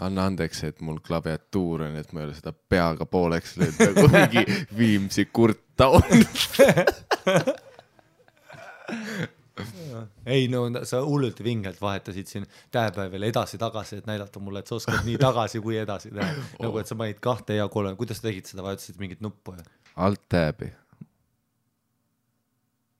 Anna 0.00 0.26
andeks, 0.30 0.64
et 0.64 0.80
mul 0.84 1.00
klaviatuur 1.04 1.86
on, 1.88 1.96
et 2.00 2.12
ma 2.12 2.22
ei 2.22 2.28
ole 2.28 2.36
seda 2.36 2.52
peaga 2.52 3.06
pooleks 3.06 3.56
löönud 3.60 3.80
nagu 3.86 4.06
mingi 4.14 4.44
Viimsi 4.78 5.24
Kurt 5.32 5.60
Taun. 5.76 6.02
ei 10.26 10.48
no 10.48 10.62
sa 10.84 11.00
hullult 11.04 11.42
vingelt 11.44 11.80
vahetasid 11.80 12.28
siin 12.28 12.46
tääbe 12.70 13.06
veel 13.12 13.28
edasi-tagasi, 13.30 14.00
et 14.00 14.08
näidata 14.08 14.40
mulle, 14.42 14.62
et 14.62 14.70
sa 14.70 14.76
oskad 14.78 15.04
nii 15.06 15.18
tagasi 15.20 15.60
kui 15.64 15.78
edasi 15.80 16.12
teha. 16.14 16.28
nagu, 16.64 16.80
et 16.80 16.90
sa 16.90 16.98
panid 16.98 17.20
kahte 17.24 17.56
ja 17.58 17.68
kolme, 17.72 17.94
kuidas 17.98 18.20
sa 18.20 18.28
tegid 18.28 18.50
seda, 18.50 18.64
vajutasid 18.66 19.00
mingit 19.02 19.24
nuppu 19.24 19.56
ja? 19.56 19.66
alt 20.06 20.22
tääbi. 20.28 20.70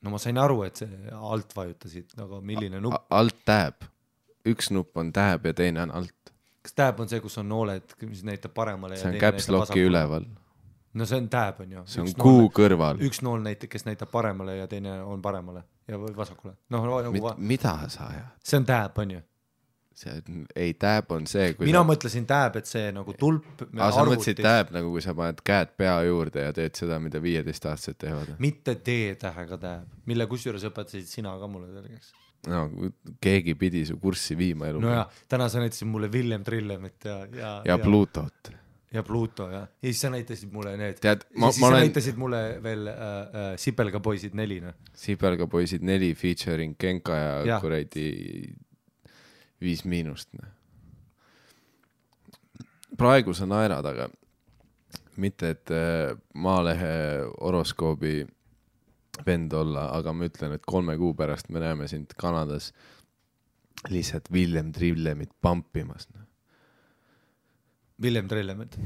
no 0.03 0.15
ma 0.15 0.21
sain 0.23 0.39
aru, 0.41 0.63
et 0.67 0.83
see 0.83 1.15
alt 1.17 1.57
vajutasid, 1.57 2.17
aga 2.21 2.41
milline 2.45 2.83
nupp, 2.83 3.05
alt 3.11 3.39
tääb. 3.49 3.89
üks 4.49 4.73
nupp 4.75 4.97
on 5.01 5.13
tääb 5.13 5.51
ja 5.51 5.55
teine 5.55 5.85
on 5.87 5.95
alt. 6.03 6.30
Kas 6.63 6.77
tääb 6.77 7.01
on 7.01 7.09
see, 7.09 7.23
kus 7.25 7.39
on 7.41 7.49
nooled, 7.49 7.97
mis 8.07 8.23
näitab 8.27 8.55
paremale 8.57 8.99
see 9.01 9.15
on 9.15 9.19
caps 9.23 9.49
lock'i. 9.53 9.85
üleval, 9.89 10.27
no 10.93 11.07
see 11.09 11.21
on 11.23 11.29
tääb 11.33 11.65
on 11.65 11.73
ju. 11.79 11.87
see 11.89 12.05
on 12.05 12.13
kuu 12.19 12.51
kõrval. 12.57 13.01
üks 13.07 13.23
nool 13.25 13.43
näitab, 13.45 13.73
kes 13.73 13.87
näitab 13.89 14.13
paremale 14.13 14.59
ja 14.61 14.69
teine 14.71 15.01
on 15.03 15.23
paremale 15.23 15.65
ja 15.89 15.99
vasakule. 15.99 16.55
noh, 16.71 16.87
nagu 16.91 17.25
va- 17.25 17.37
mida 17.39 17.77
sa 17.89 18.11
ajad? 18.11 18.31
see 18.45 18.61
on 18.61 18.69
tääb 18.69 19.03
on 19.03 19.15
ju. 19.17 19.23
see 20.01 20.13
on, 20.17 20.45
ei 20.57 20.75
tääb 20.75 21.13
on 21.17 21.27
see, 21.31 21.53
kui 21.55 21.69
mina 21.71 21.81
sa... 21.83 21.89
mõtlesin 21.93 22.29
tääb, 22.29 22.61
et 22.61 22.71
see 22.71 22.93
nagu 22.97 23.15
tulp. 23.19 23.65
aa, 23.79 23.91
sa 23.97 24.05
mõtlesid 24.09 24.43
tääb 24.45 24.73
nagu, 24.77 24.93
kui 24.95 25.05
sa 25.05 25.15
paned 25.17 25.41
käed 25.47 25.77
pea 25.81 25.97
juurde 26.09 26.49
ja 26.49 26.57
teed 26.57 26.77
seda, 26.79 27.01
mida 27.03 27.23
viieteistaastased 27.23 28.01
teevad. 28.05 28.35
mitte 28.43 28.77
T-tähega 28.77 29.61
tääb, 29.61 30.01
mille 30.11 30.29
kusjuures 30.31 30.67
õpetasid 30.69 31.09
sina 31.09 31.39
ka 31.41 31.49
mulle 31.51 31.73
selgeks. 31.73 32.13
No 32.49 32.71
keegi 33.21 33.55
pidi 33.55 33.85
su 33.87 33.99
kurssi 34.01 34.37
viima 34.39 34.69
elu 34.71 34.81
no 34.81 34.91
ja 34.95 35.03
täna 35.29 35.49
sa 35.53 35.61
näitasid 35.61 35.89
mulle 35.89 36.09
Villem 36.13 36.45
Trillemit 36.45 37.05
ja, 37.05 37.19
ja, 37.37 37.51
ja 37.65 37.79
Pluutot. 37.79 38.51
ja 38.93 39.03
Pluto 39.03 39.51
ja, 39.51 39.59
ja 39.61 39.67
siis 39.91 40.01
sa 40.01 40.11
näitasid 40.11 40.53
mulle 40.53 40.77
need. 40.81 40.99
Ja 41.05 41.13
siis 41.21 41.37
ma 41.39 41.51
sa 41.53 41.67
olen- 41.69 41.85
näitasid 41.85 42.17
mulle 42.17 42.41
veel 42.63 42.89
äh, 42.89 42.95
äh, 42.95 43.51
Sipelga 43.61 44.01
poisid 44.01 44.35
neli 44.35 44.61
noh. 44.65 44.73
Sibelga 44.95 45.47
poisid 45.47 45.83
neli 45.85 46.15
featuring 46.15 46.75
Genka 46.81 47.13
ja, 47.17 47.29
ja. 47.39 47.45
Jah. 47.53 47.61
kuradi 47.61 48.09
Viis 49.61 49.85
Miinust. 49.85 50.33
praegu 52.97 53.35
sa 53.35 53.47
naerad, 53.47 53.87
aga 53.87 54.09
mitte, 55.21 55.51
et 55.55 55.71
äh, 55.71 56.17
Maalehe 56.35 57.25
horoskoobi 57.41 58.25
vend 59.27 59.53
olla, 59.53 59.89
aga 59.97 60.13
ma 60.17 60.29
ütlen, 60.29 60.55
et 60.57 60.67
kolme 60.67 60.97
kuu 61.01 61.15
pärast 61.19 61.51
me 61.51 61.63
näeme 61.63 61.89
sind 61.89 62.15
Kanadas 62.19 62.71
lihtsalt 63.89 64.33
Villem 64.33 64.73
Trillemit 64.73 65.33
pampimas. 65.41 66.09
Villem 68.03 68.29
Trillemit, 68.29 68.77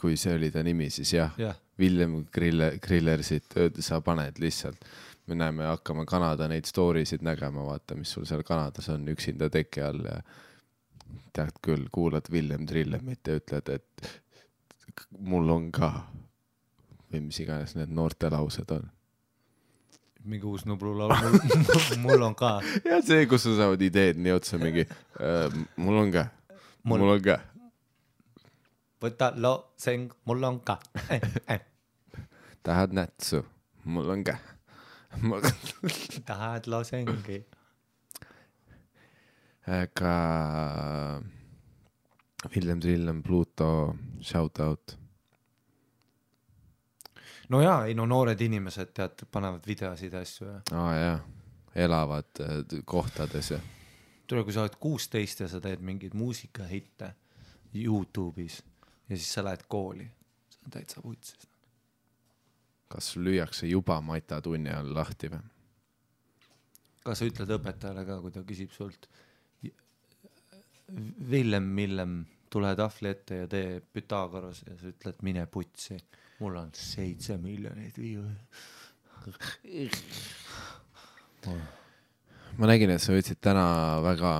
kui 0.00 0.16
see 0.18 0.34
oli 0.36 0.50
ta 0.54 0.62
nimi, 0.66 0.90
siis 0.90 1.12
jah 1.14 1.34
jah. 1.38 1.56
Villem 1.78 2.24
Grille, 2.30 2.76
Grillersit 2.82 3.56
sa 3.82 4.00
paned 4.00 4.38
lihtsalt, 4.38 4.84
me 5.26 5.34
näeme, 5.38 5.66
hakkame 5.66 6.04
Kanada 6.06 6.46
neid 6.50 6.68
story 6.70 7.04
sid 7.08 7.24
nägema, 7.26 7.64
vaata, 7.66 7.96
mis 7.98 8.12
sul 8.14 8.26
seal 8.28 8.44
Kanadas 8.46 8.88
on 8.94 9.08
üksinda 9.10 9.50
teke 9.50 9.82
all 9.82 10.04
ja 10.06 10.20
tead 11.34 11.58
küll, 11.62 11.88
kuulad 11.92 12.30
Villem 12.30 12.66
Trillemit 12.66 13.26
ja 13.26 13.38
ütled, 13.40 13.72
et 13.74 14.12
mul 15.18 15.50
on 15.50 15.70
ka 15.74 15.90
või 17.10 17.26
mis 17.28 17.40
iganes 17.42 17.74
need 17.78 17.92
noortelaused 17.94 18.70
on. 18.74 18.86
Mingi 20.24 20.46
uus 20.48 20.64
Nublu 20.68 20.94
laul, 20.96 21.12
mul, 21.12 21.98
mul 22.04 22.22
on 22.28 22.34
ka. 22.38 22.58
ja 22.84 23.00
see, 23.04 23.26
kus 23.30 23.42
sul 23.44 23.56
saavad 23.58 23.82
ideed 23.84 24.16
nii 24.20 24.32
otsa 24.36 24.58
mingi 24.60 24.84
äh,, 25.20 25.52
mul 25.76 25.98
on 26.00 26.12
ka, 26.14 26.24
Mul- 26.84 27.00
mul 27.04 27.14
on 27.16 27.22
ka. 27.24 27.36
võta 29.04 29.30
loseng, 29.36 30.10
mul 30.24 30.44
on 30.48 30.60
ka 30.64 30.78
eh,. 31.12 31.20
Eh. 31.56 31.60
tahad 32.64 32.96
nätsu, 32.96 33.42
mul 33.84 34.08
on 34.16 34.24
ka. 34.24 34.38
tahad 36.26 36.66
losengi? 36.72 37.42
aga 39.68 40.16
Villem 42.52 42.80
Trillem, 42.80 43.22
Pluto, 43.24 43.94
shout 44.20 44.60
out. 44.60 44.96
No 47.48 47.62
jaa, 47.62 47.84
ei 47.86 47.94
no 47.94 48.06
noored 48.06 48.40
inimesed 48.40 48.92
tead, 48.96 49.26
panevad 49.30 49.66
videosid 49.66 50.12
ja 50.12 50.20
asju 50.24 50.48
ja. 50.48 50.60
aa 50.72 50.88
ah, 50.88 50.98
jaa, 50.98 51.16
elavad 51.86 52.40
äh, 52.40 52.82
kohtades 52.84 53.50
ja 53.50 53.60
tule, 54.26 54.44
kui 54.44 54.52
sa 54.52 54.64
oled 54.64 54.76
kuusteist 54.80 55.44
ja 55.44 55.48
sa 55.50 55.60
teed 55.60 55.82
mingeid 55.84 56.14
muusikahitte 56.16 57.14
Youtube'is 57.74 58.60
ja 59.08 59.16
siis 59.16 59.32
sa 59.32 59.44
lähed 59.44 59.66
kooli, 59.68 60.06
see 60.50 60.62
on 60.64 60.76
täitsa 60.76 61.02
vutsis. 61.04 61.48
kas 62.88 63.16
lüüakse 63.16 63.66
juba 63.66 64.00
Mata 64.00 64.40
tunni 64.42 64.70
all 64.70 64.94
lahti 64.94 65.30
või? 65.32 65.42
kas 67.04 67.20
sa 67.20 67.28
ütled 67.28 67.50
õpetajale 67.58 68.06
ka, 68.08 68.20
kui 68.22 68.32
ta 68.32 68.44
küsib 68.48 68.72
sult, 68.72 69.08
Villem, 71.30 71.64
Millem, 71.74 72.18
tule 72.52 72.74
tahvli 72.76 73.08
ette 73.08 73.38
ja 73.38 73.46
tee 73.50 73.80
Pythagoras 73.80 74.62
ja 74.66 74.76
sa 74.78 74.90
ütled, 74.92 75.22
mine 75.26 75.46
putsi, 75.50 75.96
mul 76.44 76.58
on 76.60 76.72
seitse 76.76 77.38
miljonit 77.40 77.96
viiu. 77.96 78.24
ma 82.58 82.68
nägin, 82.68 82.92
et 82.92 83.02
sa 83.02 83.14
võtsid 83.14 83.40
täna 83.40 83.64
väga 84.04 84.34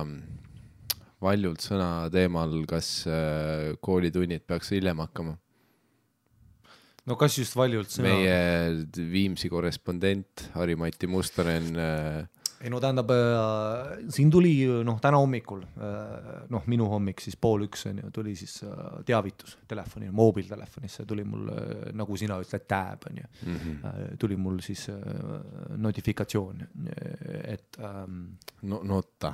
valjult 1.25 1.65
sõna 1.65 2.05
teemal, 2.13 2.53
kas 2.69 2.89
äh, 3.09 3.73
koolitunnid 3.81 4.45
peaks 4.45 4.69
hiljem 4.75 5.01
hakkama. 5.01 5.33
no 7.09 7.17
kas 7.17 7.39
just 7.39 7.57
valjult 7.57 7.89
sõna 7.89 8.13
meie 8.13 9.09
Viimsi 9.11 9.49
korrespondent 9.49 10.49
Harri-Mati 10.53 11.09
Mustonen 11.09 11.73
äh, 11.73 12.34
ei 12.65 12.71
no 12.73 12.79
tähendab 12.81 13.11
äh,, 13.13 14.09
siin 14.09 14.31
tuli 14.33 14.53
noh, 14.85 14.97
täna 15.01 15.19
hommikul 15.21 15.61
äh, 15.61 16.45
noh, 16.49 16.65
minu 16.71 16.87
hommik 16.89 17.21
siis 17.21 17.37
pool 17.37 17.67
üks 17.67 17.85
on 17.91 18.01
ju, 18.01 18.11
tuli 18.15 18.33
siis 18.37 18.57
äh, 18.65 18.79
teavitus 19.05 19.57
telefoni, 19.69 20.09
mobiiltelefonisse 20.15 21.05
tuli 21.05 21.25
mul 21.29 21.51
äh, 21.53 21.73
nagu 21.97 22.17
sina 22.17 22.39
ütled, 22.41 22.65
tab 22.69 23.05
on 23.09 23.21
ju 23.21 23.27
mm, 23.27 23.57
-hmm. 23.57 23.75
äh, 23.89 24.17
tuli 24.21 24.37
mul 24.37 24.59
siis 24.65 24.87
äh, 24.89 24.95
notifikatsioon, 25.77 26.63
et 27.43 27.77
ähm, 27.79 28.23
no 28.61 28.81
nota. 28.83 29.33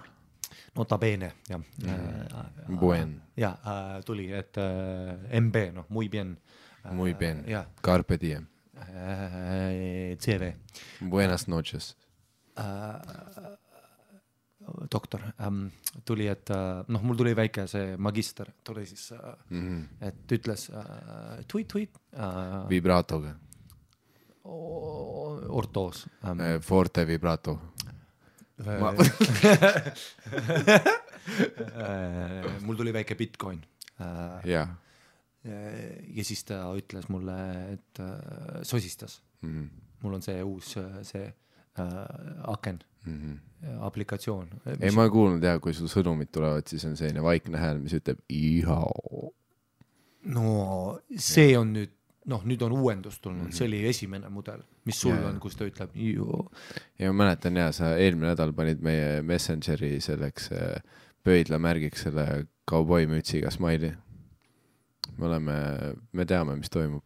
Nota 0.76 0.98
bene 0.98 1.32
jah 1.50 1.60
mm. 1.60 1.88
-hmm. 1.88 2.80
Buen. 2.80 3.22
ja 3.38 3.58
äh, 3.66 4.04
tuli, 4.06 4.32
et 4.32 4.58
äh, 4.58 5.42
MB 5.42 5.56
noh, 5.74 5.86
muy 5.90 6.10
bien 6.10 6.38
äh,. 6.86 6.94
Muy 6.94 7.14
bien 7.14 7.46
äh,, 7.48 7.66
carpe 7.82 8.18
diem 8.22 8.48
äh,. 8.76 10.18
CV. 10.18 10.54
Buenas 11.10 11.48
noches 11.48 12.01
äh, 12.58 13.58
doktor 14.92 15.22
ähm,, 15.40 15.72
tuli, 16.06 16.28
et 16.28 16.50
äh, 16.50 16.84
noh, 16.88 17.04
mul 17.04 17.18
tuli 17.18 17.36
väike 17.38 17.68
see 17.70 17.98
magister 17.98 18.48
tuli 18.64 18.86
siis 18.86 19.12
äh, 19.12 19.18
mm, 19.50 19.62
-hmm. 19.62 19.88
et 20.08 20.32
ütles 20.32 20.70
äh, 20.70 21.44
tweet, 21.48 21.68
tweet 21.68 21.90
äh,. 22.14 22.70
vibratoga. 22.70 23.36
ortoos 24.44 26.08
ähm,. 26.24 26.62
Forte 26.62 27.08
vibrato 27.08 27.60
Ma... 28.62 28.94
mul 32.62 32.76
tuli 32.76 32.94
väike 32.94 33.16
Bitcoin 33.16 33.66
äh,. 34.00 34.46
jah. 34.46 34.70
ja 36.14 36.24
siis 36.24 36.44
ta 36.44 36.76
ütles 36.78 37.10
mulle, 37.10 37.74
et 37.74 38.00
äh, 38.00 38.06
sosistas 38.64 39.22
mm. 39.42 39.50
-hmm. 39.50 39.70
mul 40.02 40.14
on 40.14 40.22
see 40.22 40.44
uus, 40.44 40.78
see 41.02 41.26
äh, 41.26 41.34
aken 41.78 42.80
mm, 43.06 43.18
-hmm. 43.18 43.78
aplikatsioon. 43.80 44.48
ei, 44.80 44.92
ma 44.92 45.02
olen 45.02 45.12
kuulnud 45.12 45.44
ja 45.44 45.60
kui 45.60 45.74
sul 45.74 45.88
sõnumid 45.88 46.32
tulevad, 46.32 46.68
siis 46.68 46.86
on 46.86 46.98
selline 46.98 47.24
vaikne 47.24 47.58
hääl, 47.58 47.80
mis 47.80 47.94
ütleb 47.94 48.20
ihao. 48.30 49.34
no 50.24 51.00
see 51.18 51.58
on 51.58 51.74
nüüd 51.74 51.98
noh, 52.30 52.44
nüüd 52.46 52.62
on 52.62 52.76
uuendus 52.78 53.20
tulnud 53.20 53.42
mm, 53.42 53.48
-hmm. 53.50 53.58
see 53.58 53.68
oli 53.68 53.86
esimene 53.88 54.30
mudel, 54.30 54.62
mis 54.86 55.00
sul 55.02 55.16
yeah. 55.16 55.30
on, 55.30 55.40
kus 55.40 55.56
ta 55.56 55.66
ütleb 55.66 55.96
ju. 55.96 56.50
ja 57.00 57.12
ma 57.12 57.24
mäletan 57.24 57.58
ja 57.58 57.72
sa 57.72 57.96
eelmine 57.98 58.34
nädal 58.34 58.54
panid 58.54 58.82
meie 58.82 59.22
Messengeri 59.22 60.02
selleks 60.02 60.52
äh, 60.52 60.82
pöidlamärgiks 61.24 62.04
selle 62.08 62.46
kauboimütsiga 62.66 63.50
smile'i. 63.52 63.94
me 65.18 65.26
oleme, 65.26 65.56
me 66.12 66.26
teame, 66.26 66.56
mis 66.56 66.70
toimub. 66.70 67.04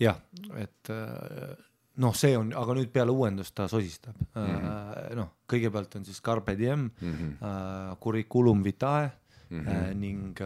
jah, 0.00 0.20
et 0.56 0.90
äh, 0.90 1.56
noh, 2.00 2.16
see 2.16 2.36
on, 2.38 2.52
aga 2.56 2.76
nüüd 2.78 2.90
peale 2.94 3.14
uuendust 3.14 3.54
ta 3.56 3.68
sosistab 3.70 4.16
mm 4.16 4.46
-hmm. 4.46 5.14
noh, 5.18 5.30
kõigepealt 5.50 5.96
on 5.98 6.04
siis 6.08 6.20
Carpe 6.22 6.56
Diem 6.58 6.88
mm, 6.88 7.14
-hmm. 7.14 7.96
Curriculum 8.02 8.64
Vitae 8.64 9.10
mm 9.50 9.64
-hmm. 9.64 9.94
ning 9.94 10.40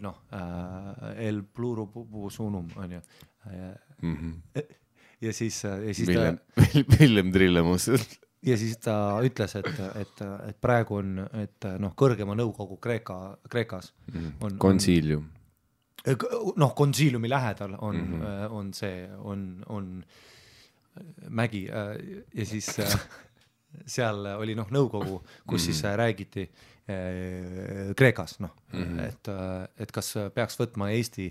noh 0.00 0.18
El 1.16 1.42
Pluribus 1.42 2.40
Unum 2.40 2.68
on 2.76 2.92
ju 2.92 3.00
mm. 4.02 4.16
-hmm. 4.16 4.62
ja 5.20 5.32
siis, 5.32 5.64
ja 5.64 5.94
siis 5.94 6.08
Villem, 6.08 6.36
ta 6.36 6.62
Villem 6.98 7.32
Trillemus 7.32 7.88
ja 8.42 8.56
siis 8.56 8.78
ta 8.78 9.20
ütles, 9.22 9.56
et, 9.58 9.80
et, 9.94 10.22
et 10.48 10.60
praegu 10.60 10.94
on, 10.94 11.28
et 11.32 11.64
noh, 11.78 11.94
kõrgema 11.94 12.34
nõukogu 12.34 12.76
Kreeka, 12.76 13.38
Kreekas 13.50 13.94
-hmm. 14.12 14.32
on 14.40 14.58
konsiilium 14.58 15.30
noh, 16.56 16.74
konsiiliumi 16.74 17.28
lähedal 17.28 17.76
on 17.78 17.96
mm, 17.96 18.20
-hmm. 18.20 18.50
on 18.50 18.74
see, 18.74 19.10
on, 19.18 19.64
on 19.68 20.04
mägi 21.28 21.66
äh, 21.70 21.96
ja 22.34 22.46
siis 22.46 22.68
äh, 22.78 22.98
seal 23.86 24.26
oli 24.36 24.56
noh, 24.58 24.68
nõukogu, 24.72 25.22
kus 25.48 25.70
siis 25.70 25.84
äh, 25.88 25.96
räägiti 25.98 26.50
Kreekas 27.96 28.40
noh 28.42 28.50
mm, 28.72 28.80
-hmm. 28.82 29.02
et, 29.06 29.28
et 29.84 29.92
kas 29.94 30.08
peaks 30.34 30.56
võtma 30.58 30.88
Eesti 30.90 31.28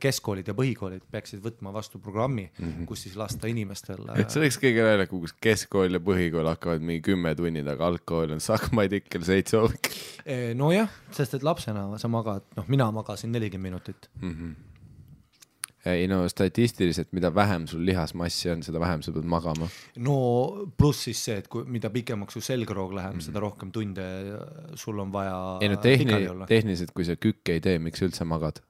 keskkoolid 0.00 0.46
ja 0.46 0.54
põhikoolid 0.54 1.02
peaksid 1.10 1.42
võtma 1.42 1.72
vastu 1.74 1.98
programmi 1.98 2.44
mm, 2.46 2.68
-hmm. 2.68 2.84
kus 2.86 3.02
siis 3.02 3.16
lasta 3.18 3.50
inimestel. 3.50 4.06
see 4.28 4.40
oleks 4.40 4.60
kõige 4.62 4.84
naljakam, 4.86 5.20
kus 5.20 5.34
keskkool 5.34 5.98
ja 5.98 6.00
põhikool 6.00 6.46
hakkavad 6.46 6.86
mingi 6.86 7.02
kümme 7.02 7.34
tunni 7.34 7.64
taga, 7.66 7.88
algkool 7.90 8.36
on 8.38 8.40
Sakmaid 8.40 8.94
kell 9.10 9.26
seitse 9.26 9.58
hommikul. 9.58 9.98
nojah, 10.54 10.94
sest 11.10 11.34
et 11.34 11.42
lapsena 11.42 11.98
sa 11.98 12.08
magad, 12.08 12.46
noh, 12.56 12.70
mina 12.70 12.86
magasin 12.94 13.34
nelikümmend 13.34 13.74
minutit 13.74 14.08
mm. 14.22 14.30
-hmm 14.30 14.73
ei 15.92 16.06
no 16.08 16.22
statistiliselt, 16.28 17.10
mida 17.16 17.30
vähem 17.34 17.66
sul 17.70 17.84
lihasmassi 17.86 18.50
on, 18.54 18.62
seda 18.66 18.80
vähem 18.80 19.02
sa 19.04 19.12
pead 19.12 19.26
magama. 19.28 19.68
no 20.04 20.16
pluss 20.76 21.08
siis 21.08 21.24
see, 21.28 21.38
et 21.42 21.48
kui, 21.52 21.66
mida 21.70 21.90
pikemaks 21.94 22.38
su 22.38 22.44
selgroog 22.44 22.94
läheb 22.96 23.18
mm., 23.18 23.26
seda 23.28 23.42
rohkem 23.44 23.72
tunde 23.74 24.06
sul 24.80 25.00
on 25.02 25.12
vaja. 25.12 25.40
ei 25.60 25.72
no 25.72 25.80
tehni-, 25.82 26.22
tehniliselt, 26.48 26.94
kui 26.96 27.08
sa 27.08 27.18
kükki 27.20 27.58
ei 27.58 27.64
tee, 27.64 27.78
miks 27.82 28.00
sa 28.00 28.08
üldse 28.08 28.28
magad? 28.28 28.62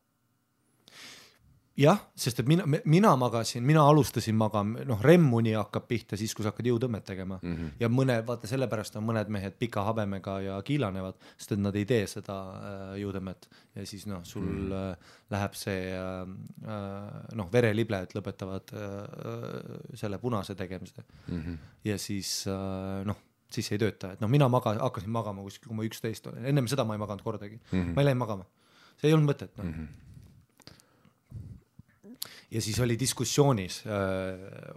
Jah, 1.79 1.99
sest 2.19 2.39
et 2.43 2.49
mina, 2.49 2.65
mina 2.87 3.11
magasin, 3.19 3.65
mina 3.67 3.83
alustasin 3.89 4.37
magama, 4.39 4.85
noh, 4.87 5.01
remmuni 5.03 5.55
hakkab 5.57 5.89
pihta 5.91 6.19
siis, 6.19 6.35
kui 6.35 6.47
sa 6.47 6.53
hakkad 6.53 6.69
jõutõmmet 6.71 7.05
tegema 7.07 7.39
mm. 7.43 7.55
-hmm. 7.55 7.73
ja 7.83 7.91
mõne, 7.91 8.21
vaata 8.27 8.51
sellepärast 8.51 8.97
on 9.01 9.07
mõned 9.09 9.33
mehed 9.35 9.57
pika 9.59 9.83
habemega 9.89 10.39
ja 10.45 10.61
kiilanevad, 10.63 11.19
sest 11.37 11.57
et 11.57 11.63
nad 11.65 11.75
ei 11.75 11.87
tee 11.89 12.07
seda 12.11 12.39
äh, 12.55 12.95
jõutõmmet 13.03 13.49
ja 13.75 13.87
siis 13.87 14.07
noh, 14.07 14.23
sul 14.23 14.47
mm 14.47 14.71
-hmm. 14.71 14.93
äh, 14.93 15.19
läheb 15.35 15.59
see 15.59 15.91
äh, 15.99 16.23
äh, 16.77 17.11
noh, 17.35 17.51
verelibled 17.53 18.15
lõpetavad 18.15 18.75
äh, 18.79 19.95
selle 19.95 20.19
punase 20.19 20.55
tegemise 20.55 21.03
mm. 21.27 21.41
-hmm. 21.41 21.59
ja 21.85 21.99
siis 21.99 22.47
äh, 22.47 23.05
noh 23.05 23.19
siis 23.51 23.73
ei 23.73 23.79
tööta, 23.79 24.13
et 24.13 24.21
noh, 24.21 24.31
mina 24.31 24.49
maga-, 24.49 24.79
hakkasin 24.81 25.11
magama 25.11 25.43
kuskil, 25.43 25.69
kui 25.69 25.77
ma 25.77 25.85
üksteist 25.87 26.27
olin, 26.27 26.47
ennem 26.47 26.67
seda 26.67 26.85
ma 26.85 26.95
ei 26.95 26.99
maganud 26.99 27.23
kordagi 27.23 27.57
mm, 27.57 27.83
-hmm. 27.83 27.95
ma 27.95 28.01
ei 28.01 28.05
läinud 28.05 28.19
magama. 28.19 28.45
see 28.97 29.09
ei 29.09 29.15
olnud 29.15 29.31
mõtet, 29.31 29.51
noh 29.57 29.65
mm 29.65 29.73
-hmm 29.73 30.04
ja 32.55 32.63
siis 32.63 32.79
oli 32.81 32.97
diskussioonis 32.99 33.83
äh,, 33.87 33.95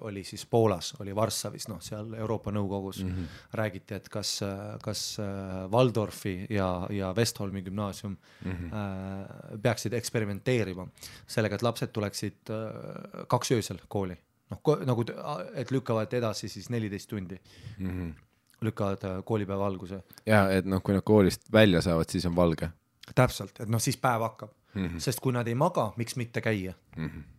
oli 0.02 0.24
siis 0.24 0.46
Poolas, 0.46 0.94
oli 1.00 1.16
Varssavis, 1.16 1.68
noh, 1.70 1.82
seal 1.84 2.14
Euroopa 2.18 2.52
Nõukogus 2.52 3.04
mm 3.04 3.12
-hmm. 3.12 3.42
räägiti, 3.54 3.94
et 3.94 4.10
kas, 4.10 4.40
kas 4.84 5.20
äh, 5.20 5.72
Waldorfi 5.72 6.48
ja, 6.50 6.88
ja 6.90 7.14
Westholmi 7.16 7.62
gümnaasium 7.62 8.18
mm 8.46 8.52
-hmm. 8.52 8.74
äh, 8.74 9.62
peaksid 9.62 9.94
eksperimenteerima 9.94 10.88
sellega, 11.28 11.56
et 11.56 11.62
lapsed 11.62 11.94
tuleksid 11.94 12.50
äh, 12.50 13.28
kaks 13.28 13.52
öösel 13.52 13.80
kooli, 13.88 14.18
noh, 14.50 14.62
nagu, 14.86 15.06
et 15.54 15.72
lükkavad 15.72 16.14
edasi 16.14 16.50
siis 16.50 16.70
neliteist 16.70 17.10
tundi 17.10 17.40
mm. 17.78 17.90
-hmm 17.90 18.14
lükkavad 18.62 19.04
äh, 19.04 19.24
koolipäeva 19.24 19.68
alguse. 19.68 20.04
ja 20.26 20.50
et 20.52 20.66
noh, 20.66 20.82
kui 20.84 20.94
nad 20.94 21.04
koolist 21.06 21.52
välja 21.52 21.82
saavad, 21.82 22.10
siis 22.10 22.26
on 22.26 22.36
valge. 22.36 22.70
täpselt, 23.16 23.60
et 23.60 23.70
noh, 23.70 23.82
siis 23.82 23.98
päev 23.98 24.22
hakkab 24.22 24.50
mm, 24.74 24.86
-hmm. 24.86 25.00
sest 25.00 25.20
kui 25.20 25.32
nad 25.32 25.48
ei 25.48 25.56
maga, 25.56 25.94
miks 25.98 26.16
mitte 26.16 26.42
käia 26.42 26.74
mm. 26.98 27.06
-hmm 27.08 27.37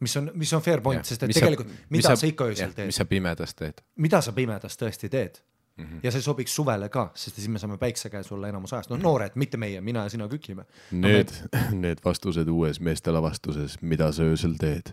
mis 0.00 0.16
on, 0.16 0.30
mis 0.34 0.52
on 0.52 0.62
fair 0.62 0.82
point, 0.84 1.04
sest 1.04 1.22
et 1.22 1.32
mis 1.32 1.38
tegelikult, 1.38 1.70
mida 1.90 2.12
sa, 2.12 2.16
sa 2.20 2.30
ikka 2.30 2.50
öösel 2.52 2.74
teed. 2.76 2.90
mis 2.92 2.98
sa 3.00 3.06
pimedas 3.08 3.54
teed. 3.58 3.82
mida 3.96 4.20
sa 4.24 4.34
pimedas 4.36 4.78
tõesti 4.78 5.10
teed 5.12 5.40
mm. 5.78 5.84
-hmm. 5.84 6.00
ja 6.02 6.12
see 6.12 6.22
sobiks 6.22 6.54
suvele 6.54 6.88
ka, 6.88 7.10
sest 7.14 7.36
siis 7.36 7.48
me 7.48 7.58
saame 7.58 7.78
päikse 7.78 8.10
käes 8.10 8.32
olla 8.32 8.48
enamus 8.48 8.72
ajast, 8.72 8.90
noh 8.90 9.00
noored, 9.02 9.34
mitte 9.34 9.56
meie, 9.56 9.80
mina 9.80 10.02
ja 10.02 10.08
sina 10.08 10.28
kükime. 10.28 10.64
Need 10.90 11.30
no,, 11.30 11.48
me... 11.52 11.80
need 11.84 12.02
vastused 12.04 12.48
uues 12.48 12.80
meestelavastuses, 12.80 13.78
mida 13.82 14.12
sa 14.12 14.22
öösel 14.22 14.54
teed. 14.58 14.92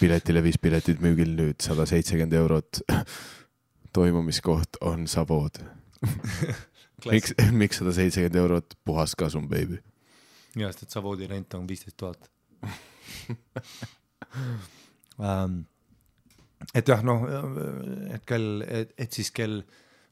piletilevis 0.00 0.58
piletid 0.58 1.00
müügil 1.00 1.36
nüüd 1.38 1.62
sada 1.62 1.86
seitsekümmend 1.86 2.32
eurot. 2.32 2.82
toimumiskoht 3.92 4.76
on 4.80 5.06
Savood 5.06 5.58
miks, 7.12 7.34
miks 7.52 7.78
sada 7.78 7.92
seitsekümmend 7.92 8.34
eurot, 8.34 8.78
puhas 8.84 9.14
kasum, 9.14 9.48
baby. 9.48 9.82
ja, 10.56 10.72
sest 10.72 10.82
et 10.82 10.90
Savoodi 10.90 11.26
rent 11.26 11.54
on 11.54 11.68
viisteist 11.68 11.96
tuhat. 11.96 12.30
et 16.74 16.88
jah, 16.88 17.02
noh, 17.04 17.24
et 18.14 18.24
kell, 18.26 18.62
et, 18.62 18.92
et 18.98 19.12
siis 19.12 19.30
kell 19.34 19.62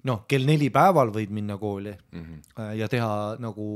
noh, 0.08 0.22
kell 0.28 0.46
neli 0.48 0.70
päeval 0.72 1.12
võid 1.14 1.32
minna 1.34 1.56
kooli 1.60 1.92
mm 1.92 2.22
-hmm. 2.22 2.72
ja 2.78 2.88
teha 2.88 3.36
nagu 3.38 3.66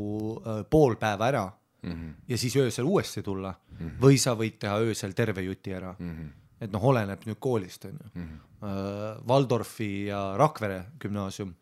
äh, 0.47 0.65
pool 0.71 0.97
päeva 0.97 1.29
ära 1.29 1.45
mm 1.83 1.93
-hmm. 1.93 2.15
ja 2.29 2.39
siis 2.39 2.57
öösel 2.57 2.85
uuesti 2.85 3.23
tulla 3.23 3.53
mm 3.53 3.77
-hmm. 3.89 4.01
või 4.01 4.19
sa 4.19 4.35
võid 4.35 4.59
teha 4.59 4.79
öösel 4.79 5.13
terve 5.13 5.43
juti 5.43 5.75
ära 5.75 5.95
mm. 5.99 6.11
-hmm. 6.11 6.31
et 6.61 6.73
noh, 6.73 6.85
oleneb 6.85 7.21
nüüd 7.27 7.39
koolist 7.39 7.85
on 7.85 7.93
ju 7.93 8.11
mm. 8.15 8.23
-hmm. 8.23 8.41
Äh, 8.65 9.29
Waldorfi 9.29 10.07
ja 10.07 10.37
Rakvere 10.37 10.85
gümnaasium 11.01 11.55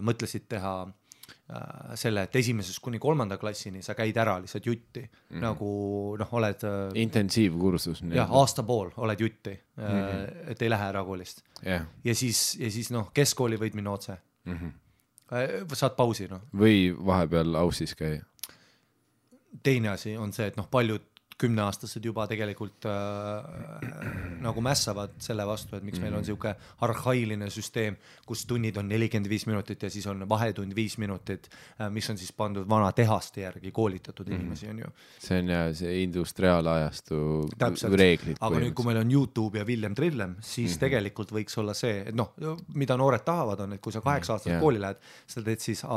mõtlesid 0.00 0.48
teha 0.48 0.88
selle, 1.98 2.24
et 2.26 2.36
esimesest 2.36 2.80
kuni 2.82 2.98
kolmanda 3.02 3.36
klassini 3.40 3.82
sa 3.84 3.94
käid 3.98 4.16
ära 4.16 4.38
lihtsalt 4.40 4.66
jutti 4.66 5.02
mm, 5.02 5.12
-hmm. 5.30 5.42
nagu 5.42 5.70
noh, 6.18 6.34
oled. 6.38 6.64
Äh, 6.64 6.96
intensiivkursus. 7.02 8.02
jah, 8.14 8.30
aasta 8.30 8.62
pool 8.62 8.90
oled 8.96 9.20
jutti 9.20 9.52
mm, 9.52 9.84
-hmm. 9.84 10.50
et 10.50 10.62
ei 10.62 10.70
lähe 10.70 10.88
ära 10.88 11.04
koolist 11.04 11.44
yeah.. 11.66 11.86
ja 12.04 12.14
siis, 12.14 12.56
ja 12.60 12.70
siis 12.70 12.90
noh, 12.90 13.10
keskkooli 13.14 13.56
võid 13.56 13.74
minna 13.74 13.90
otse 13.90 14.16
mm. 14.44 14.58
-hmm. 14.58 15.74
saad 15.74 15.96
pausi 15.96 16.28
noh. 16.28 16.42
või 16.56 16.94
vahepeal 17.06 17.54
aussis 17.54 17.94
käia. 17.94 18.24
teine 19.62 19.88
asi 19.88 20.16
on 20.16 20.32
see, 20.32 20.46
et 20.46 20.56
noh, 20.56 20.68
paljud 20.70 21.11
kümneaastased 21.42 22.04
juba 22.04 22.26
tegelikult 22.30 22.86
äh, 22.88 23.92
nagu 24.42 24.64
mässavad 24.64 25.16
selle 25.22 25.46
vastu, 25.46 25.76
et 25.76 25.82
miks 25.82 25.98
mm 25.98 26.04
-hmm. 26.04 26.10
meil 26.10 26.18
on 26.18 26.24
sihuke 26.24 26.54
arhailine 26.80 27.50
süsteem, 27.50 27.96
kus 28.26 28.46
tunnid 28.46 28.76
on 28.76 28.88
nelikümmend 28.88 29.28
viis 29.30 29.46
minutit 29.46 29.82
ja 29.82 29.90
siis 29.90 30.06
on 30.06 30.28
vahetund 30.28 30.74
viis 30.74 30.98
minutit, 30.98 31.48
mis 31.90 32.10
on 32.10 32.18
siis 32.18 32.32
pandud 32.32 32.68
vana 32.68 32.92
tehaste 32.92 33.40
järgi 33.40 33.72
koolitatud 33.72 34.26
mm 34.26 34.32
-hmm. 34.32 34.40
inimesi, 34.40 34.68
on 34.68 34.78
ju. 34.78 34.90
see 35.18 35.38
on 35.38 35.48
ja 35.48 35.74
see 35.74 36.02
industriaalajastu 36.02 37.48
täpselt, 37.58 37.94
reeglid. 37.94 38.36
aga 38.40 38.58
nüüd, 38.58 38.74
kui 38.74 38.84
meil 38.84 39.00
on 39.02 39.12
Youtube 39.12 39.58
ja 39.58 39.66
Villem 39.66 39.94
Trillem, 39.94 40.36
siis 40.40 40.70
mm 40.70 40.74
-hmm. 40.74 40.80
tegelikult 40.80 41.32
võiks 41.32 41.58
olla 41.58 41.74
see, 41.74 42.04
et 42.06 42.14
noh, 42.14 42.34
mida 42.74 42.96
noored 42.96 43.24
tahavad, 43.24 43.60
on, 43.60 43.72
et 43.72 43.80
kui 43.80 43.92
sa 43.92 44.00
kaheksa 44.00 44.32
aastaselt 44.32 44.54
Jaa. 44.54 44.60
kooli 44.60 44.80
lähed, 44.80 44.96
sa 45.26 45.42
teed 45.42 45.60
siis 45.60 45.84
äh, 45.84 45.90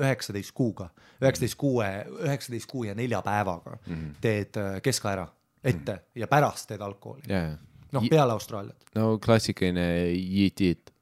üheksateist 0.00 0.52
kuuga, 0.54 0.88
üheksateist 1.22 1.58
kuue, 1.58 1.88
üheksateist 2.24 2.70
kuu 2.70 2.84
ja 2.84 2.94
nelja 2.94 3.22
päevaga 3.22 3.78
mm 3.86 3.94
-hmm. 3.94 4.14
teed 4.20 4.56
äh, 4.56 4.80
keska 4.84 5.12
ära 5.12 5.28
ette 5.64 5.92
mm 5.92 5.98
-hmm. 5.98 6.20
ja 6.20 6.26
pärast 6.28 6.68
teed 6.68 6.82
algkooli. 6.84 7.22
jaa, 7.28 7.56
noh, 7.92 8.08
peale 8.10 8.32
Austraaliat. 8.32 8.84
no 8.94 9.18
klassikaline 9.18 9.86
jiit-jiit. 10.12 10.92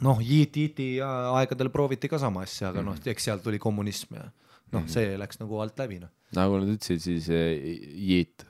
noh, 0.00 0.20
JTT 0.22 0.86
aegadel 1.34 1.70
prooviti 1.70 2.08
ka 2.08 2.18
sama 2.18 2.44
asja, 2.46 2.68
aga 2.70 2.82
noh, 2.86 2.98
eks 3.04 3.24
sealt 3.24 3.42
tuli 3.42 3.58
kommunism 3.58 4.14
ja 4.14 4.28
noh, 4.74 4.86
see 4.90 5.16
läks 5.18 5.40
nagu 5.42 5.58
alt 5.62 5.78
läbi 5.82 5.98
noh. 6.02 6.12
nagu 6.36 6.60
nad 6.62 6.70
ütlesid, 6.76 7.02
siis 7.02 7.28
eh, 7.34 7.58
jiit. 8.06 8.46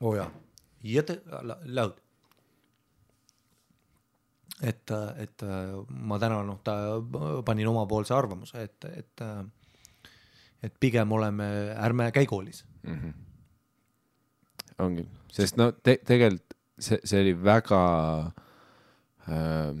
oo 0.00 0.12
oh 0.12 0.16
jaa, 0.18 0.30
jõte-, 0.84 1.20
laud. 1.78 1.98
et, 4.62 4.94
et 5.24 5.42
äh, 5.42 5.74
ma 5.88 6.18
täna 6.22 6.42
noh, 6.46 6.62
ta 6.64 6.76
panin 7.46 7.70
omapoolse 7.74 8.14
arvamuse, 8.14 8.62
et, 8.68 8.90
et, 9.02 9.26
et 10.64 10.74
pigem 10.80 11.12
oleme, 11.12 11.46
ärme 11.76 12.10
käi 12.14 12.26
koolis. 12.30 12.64
ongi, 14.82 15.04
sest 15.32 15.58
no 15.60 15.70
te, 15.72 15.98
tegelikult 16.04 16.54
see, 16.78 16.98
see 17.06 17.20
oli 17.22 17.34
väga 17.38 17.82
äh,, 19.28 19.76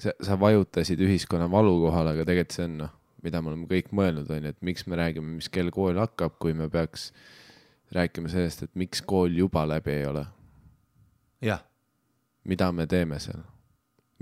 sa, 0.00 0.12
sa 0.22 0.36
vajutasid 0.40 1.00
ühiskonna 1.02 1.48
valukohale, 1.50 2.14
aga 2.14 2.26
tegelikult 2.28 2.58
see 2.58 2.68
on 2.68 2.78
noh, 2.84 2.94
mida 3.24 3.42
me 3.42 3.52
oleme 3.52 3.68
kõik 3.70 3.90
mõelnud, 3.96 4.30
on 4.30 4.46
ju, 4.46 4.54
et 4.54 4.62
miks 4.66 4.86
me 4.86 4.98
räägime, 5.00 5.38
mis 5.40 5.50
kell 5.52 5.72
kool 5.74 5.98
hakkab, 6.00 6.36
kui 6.42 6.54
me 6.56 6.68
peaks 6.72 7.10
rääkima 7.96 8.30
sellest, 8.30 8.66
et 8.66 8.78
miks 8.78 9.02
kool 9.06 9.34
juba 9.34 9.64
läbi 9.68 9.94
ei 9.94 10.06
ole, 10.10 10.26
jah, 11.44 11.64
mida 12.46 12.70
me 12.74 12.86
teeme 12.90 13.18
seal, 13.22 13.42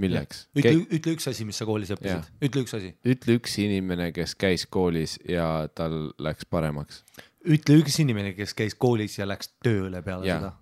milleks. 0.01 0.47
ütle, 0.57 0.75
ütle 0.99 1.15
üks 1.17 1.29
asi, 1.31 1.47
mis 1.49 1.61
sa 1.61 1.67
koolis 1.69 1.93
õppisid, 1.95 2.31
ütle 2.45 2.65
üks 2.65 2.75
asi, 2.79 2.95
ütle 3.15 3.39
üks 3.39 3.59
inimene, 3.63 4.11
kes 4.17 4.35
käis 4.39 4.67
koolis 4.67 5.19
ja 5.29 5.69
tal 5.75 6.11
läks 6.23 6.49
paremaks. 6.51 7.05
ütle 7.45 7.79
üks 7.83 8.01
inimene, 8.03 8.35
kes 8.39 8.57
käis 8.59 8.75
koolis 8.75 9.19
ja 9.19 9.29
läks 9.29 9.53
tööle 9.65 10.03
peale 10.03 10.27
Jaa. 10.29 10.41
seda. 10.41 10.53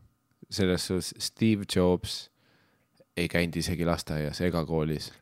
selles 0.53 0.87
suhtes 0.90 1.14
Steve 1.31 1.64
Jobs 1.64 2.27
ei 3.16 3.29
käinud 3.29 3.57
isegi 3.61 3.85
lasteaias 3.88 4.40
ega 4.45 4.64
koolis 4.68 5.12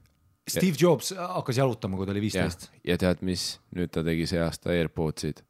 Steve 0.50 0.76
Jobs 0.80 1.12
hakkas 1.16 1.58
jalutama, 1.60 1.96
kui 1.96 2.06
ta 2.06 2.14
oli 2.14 2.20
ja 2.20 2.26
viisteist., 2.26 2.68
ja 2.86 2.96
tead, 2.98 3.22
mis 3.26 3.58
nüüd 3.76 3.92
ta 3.94 4.02
tegi 4.06 4.26
see 4.26 4.40
aasta 4.42 4.72
AirPodsid. 4.74 5.44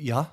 jah, 0.00 0.30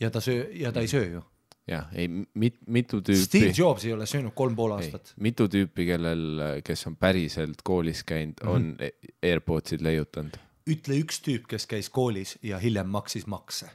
ja 0.00 0.10
ta 0.10 0.20
söö- 0.20 0.48
ja 0.56 0.72
ta 0.72 0.80
ei 0.80 0.88
söö 0.88 1.08
ju. 1.10 1.22
jah, 1.66 1.88
ei 1.94 2.08
mit,, 2.08 2.60
mitu 2.66 3.00
tüüpi 3.02 3.24
Steve, 3.24 3.52
Jobs 3.56 3.84
ei 3.88 3.92
ole 3.96 4.06
söönud 4.06 4.34
kolm 4.38 4.56
pool 4.58 4.76
aastat., 4.76 5.14
mitu 5.20 5.48
tüüpi, 5.52 5.88
kellel, 5.88 6.60
kes 6.66 6.86
on 6.90 6.96
päriselt 7.00 7.64
koolis 7.66 8.04
käinud, 8.06 8.44
on 8.46 8.62
mm 8.62 8.76
-hmm. 8.76 9.16
AirPodsid 9.22 9.82
leiutanud. 9.82 10.38
ütle 10.66 11.00
üks 11.02 11.20
tüüp, 11.22 11.46
kes 11.48 11.66
käis 11.66 11.90
koolis 11.90 12.38
ja 12.42 12.58
hiljem 12.58 12.88
maksis 12.88 13.26
makse. 13.26 13.66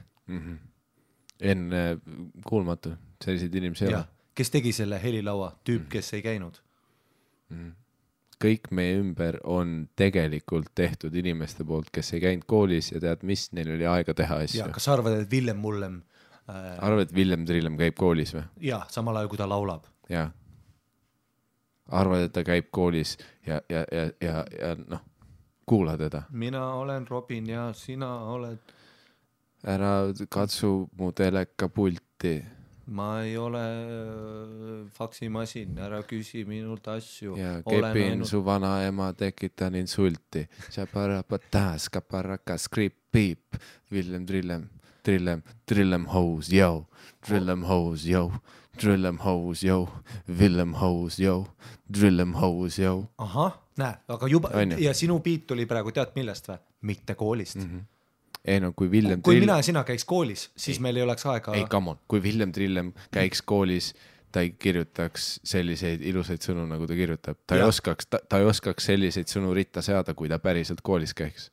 enne 1.40 1.98
kuulmatu, 2.46 2.92
selliseid 3.24 3.54
inimesi 3.54 3.84
ei 3.84 3.94
ole 3.94 4.04
kes 4.34 4.52
tegi 4.52 4.72
selle 4.76 4.98
helilaua, 5.02 5.52
tüüp, 5.66 5.88
kes 5.92 6.12
ei 6.16 6.24
käinud. 6.24 6.58
kõik 8.42 8.72
meie 8.74 8.96
ümber 8.98 9.36
on 9.46 9.84
tegelikult 9.94 10.72
tehtud 10.74 11.14
inimeste 11.14 11.62
poolt, 11.64 11.92
kes 11.94 12.08
ei 12.16 12.22
käinud 12.24 12.46
koolis 12.50 12.88
ja 12.90 12.98
tead, 13.02 13.20
mis, 13.28 13.50
neil 13.54 13.70
oli 13.76 13.86
aega 13.86 14.14
teha 14.18 14.40
ja 14.40 14.48
asju. 14.48 14.70
kas 14.74 14.88
sa 14.88 14.96
arvad, 14.96 15.20
et 15.20 15.30
Villem 15.30 15.60
Mullem 15.62 16.00
arvad, 16.48 17.06
et 17.06 17.14
Villem 17.14 17.46
Trillem 17.46 17.76
käib 17.78 17.96
koolis 17.98 18.34
või? 18.34 18.44
ja 18.68 18.82
samal 18.90 19.20
ajal, 19.20 19.30
kui 19.32 19.40
ta 19.40 19.48
laulab, 19.48 19.86
jaa. 20.10 20.30
arvad, 21.88 22.26
et 22.28 22.34
ta 22.34 22.44
käib 22.46 22.70
koolis 22.70 23.16
ja, 23.46 23.60
ja, 23.70 23.84
ja, 23.92 24.06
ja, 24.20 24.44
ja 24.58 24.74
noh, 24.80 25.04
kuula 25.66 25.96
teda. 26.00 26.24
mina 26.30 26.64
olen 26.74 27.06
Robin 27.08 27.46
ja 27.50 27.68
sina 27.76 28.14
oled, 28.32 28.74
ära 29.62 29.94
katsu 30.28 30.88
mu 30.98 31.12
telekapulti 31.12 32.36
ma 32.92 33.22
ei 33.22 33.36
ole 33.38 33.62
äh, 33.62 34.90
faksimasin, 34.92 35.78
ära 35.78 36.02
küsi 36.02 36.44
minult 36.48 36.88
asju. 36.88 37.36
ja 37.38 37.60
kepin 37.62 38.12
ainult... 38.12 38.28
su 38.28 38.42
vanaema, 38.44 39.12
tekitan 39.14 39.74
insulti. 39.78 40.46
Villem 43.92 44.26
Trillem, 44.26 44.68
Trillem, 45.02 45.42
Trillem 45.66 46.06
Hose, 46.12 46.52
jõu, 46.56 46.84
Trillem 47.26 47.64
Hose, 47.66 48.10
jõu, 48.12 48.30
Trillem 48.78 49.18
Hose, 49.24 49.66
jõu, 49.66 49.86
Villem 50.38 50.74
Hose, 50.80 51.22
jõu, 51.22 51.46
Trillem 51.92 52.34
Hose, 52.38 52.82
jõu. 52.82 53.02
ahah, 53.18 53.56
näe, 53.80 53.98
aga 54.08 54.28
juba 54.30 54.52
On 54.58 54.74
ju? 54.74 54.78
ja 54.84 54.94
sinu 54.96 55.18
beat 55.24 55.46
tuli 55.50 55.66
praegu 55.66 55.92
tead 55.92 56.14
millest 56.16 56.48
või? 56.48 56.60
mitte 56.82 57.14
koolist 57.14 57.56
mm. 57.56 57.68
-hmm. 57.68 57.84
ei 58.44 58.60
no 58.60 58.72
kui 58.72 58.90
Villem 58.90 59.22
kui 59.22 59.36
Trill- 59.36 59.46
mina 59.46 59.56
ja 59.60 59.62
sina 59.62 59.84
käiks 59.84 60.04
koolis, 60.04 60.50
siis 60.56 60.80
meil 60.80 60.96
ei 60.96 61.02
oleks 61.02 61.26
aega. 61.26 61.54
ei, 61.54 61.66
come 61.70 61.90
on, 61.90 62.00
kui 62.08 62.22
Villem 62.22 62.52
Trillem 62.52 62.92
käiks 63.10 63.42
koolis, 63.42 63.94
ta 64.32 64.40
ei 64.40 64.50
kirjutaks 64.50 65.40
selliseid 65.44 66.00
ilusaid 66.00 66.40
sõnu, 66.40 66.64
nagu 66.66 66.86
ta 66.86 66.94
kirjutab, 66.96 67.36
ta 67.46 67.58
ei 67.58 67.60
Jah. 67.60 67.68
oskaks, 67.68 68.06
ta 68.06 68.38
ei 68.38 68.44
oskaks 68.48 68.84
selliseid 68.88 69.28
sõnu 69.28 69.52
ritta 69.54 69.82
seada, 69.82 70.14
kui 70.14 70.28
ta 70.28 70.38
päriselt 70.38 70.80
koolis 70.80 71.14
käiks. 71.14 71.50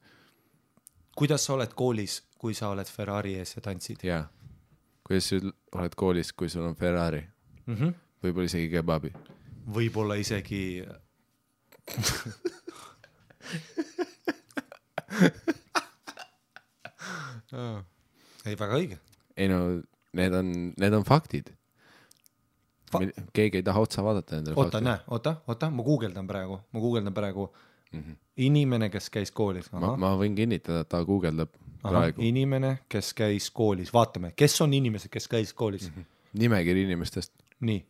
Kuidas 1.20 1.44
sa 1.46 1.54
oled 1.58 1.74
koolis, 1.76 2.14
kui 2.40 2.54
sa 2.56 2.70
oled 2.74 2.88
Ferrari 2.88 3.34
ees 3.42 3.52
ja 3.58 3.62
tantsid 3.66 4.00
jaa. 4.08 4.24
kuidas 5.08 5.26
sa 5.30 5.36
oled 5.76 5.96
koolis, 6.00 6.30
kui 6.34 6.50
sul 6.50 6.66
on 6.70 6.76
Ferrari, 6.80 7.24
mm? 7.66 7.76
-hmm. 7.76 7.92
võib-olla 8.24 8.48
isegi 8.52 8.68
kebabi? 8.72 9.12
võib-olla 9.76 10.16
isegi. 10.16 10.64
ei, 18.46 18.56
väga 18.60 18.76
õige. 18.78 18.98
ei 19.38 19.48
no 19.48 19.82
need 20.14 20.34
on, 20.34 20.74
need 20.78 20.94
on 20.94 21.04
faktid 21.06 21.50
Fa- 22.92 23.00
Fa. 23.00 23.06
keegi 23.34 23.58
ei 23.60 23.64
taha 23.66 23.80
otsa 23.86 24.04
vaadata 24.06 24.36
nendele 24.36 24.56
oota, 24.58 24.82
näe, 24.82 25.00
oota, 25.08 25.36
oota, 25.48 25.70
ma 25.70 25.84
guugeldan 25.84 26.28
praegu, 26.28 26.60
ma 26.72 26.80
guugeldan 26.80 27.14
praegu 27.14 27.54
mm. 27.92 28.00
-hmm. 28.00 28.16
inimene, 28.38 28.90
kes 28.90 29.10
käis 29.10 29.32
koolis. 29.32 29.72
ma, 29.72 29.96
ma 29.98 30.14
võin 30.18 30.36
kinnitada, 30.36 30.82
et 30.86 30.90
ta 30.90 31.04
guugeldab 31.06 31.50
praegu 31.82 32.22
inimene, 32.22 32.78
kes 32.90 33.14
käis 33.14 33.50
koolis, 33.52 33.94
vaatame, 33.94 34.34
kes 34.36 34.62
on 34.62 34.74
inimesed, 34.74 35.10
kes 35.10 35.28
käis 35.28 35.54
koolis 35.54 35.90
mm. 35.90 36.02
-hmm. 36.02 36.06
nimekiri 36.34 36.84
inimestest. 36.84 37.34
nii, 37.60 37.86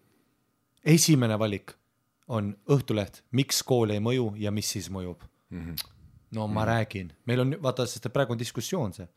esimene 0.86 1.40
valik 1.40 1.74
on 2.28 2.58
Õhtuleht, 2.70 3.24
miks 3.32 3.64
kool 3.64 3.90
ei 3.90 4.00
mõju 4.00 4.34
ja 4.38 4.52
mis 4.52 4.72
siis 4.72 4.90
mõjub 4.90 5.24
mm. 5.50 5.66
-hmm. 5.66 5.76
no 6.32 6.48
ma 6.48 6.48
mm 6.48 6.58
-hmm. 6.58 6.68
räägin, 6.68 7.14
meil 7.26 7.40
on, 7.40 7.58
vaata, 7.62 7.86
sest 7.86 8.14
praegu 8.14 8.34
on 8.34 8.40
diskussioon 8.40 8.94
see, 8.94 9.08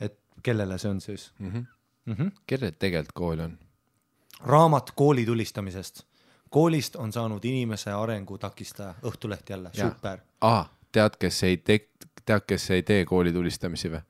et 0.00 0.20
kellele 0.42 0.78
see 0.78 0.90
on 0.90 1.00
siis 1.00 1.32
mm. 1.38 1.50
-hmm. 1.50 1.64
Mm 2.06 2.14
-hmm. 2.14 2.30
kellel 2.46 2.72
tegelikult 2.78 3.12
kool 3.12 3.40
on? 3.40 3.58
raamat 4.40 4.90
kooli 4.90 5.26
tulistamisest. 5.26 6.02
Koolist 6.50 6.96
on 6.96 7.12
saanud 7.12 7.44
inimese 7.44 7.92
arengu 7.92 8.38
takistaja, 8.38 8.94
Õhtuleht 9.04 9.50
jälle, 9.50 9.70
super. 9.74 10.18
aa, 10.40 10.64
tead, 10.92 11.18
kes 11.20 11.42
ei 11.42 11.56
tee, 11.56 11.88
tead, 12.24 12.46
kes 12.46 12.70
ei 12.70 12.82
tee 12.82 13.04
kooli 13.04 13.32
tulistamisi 13.32 13.90
või? 13.92 14.04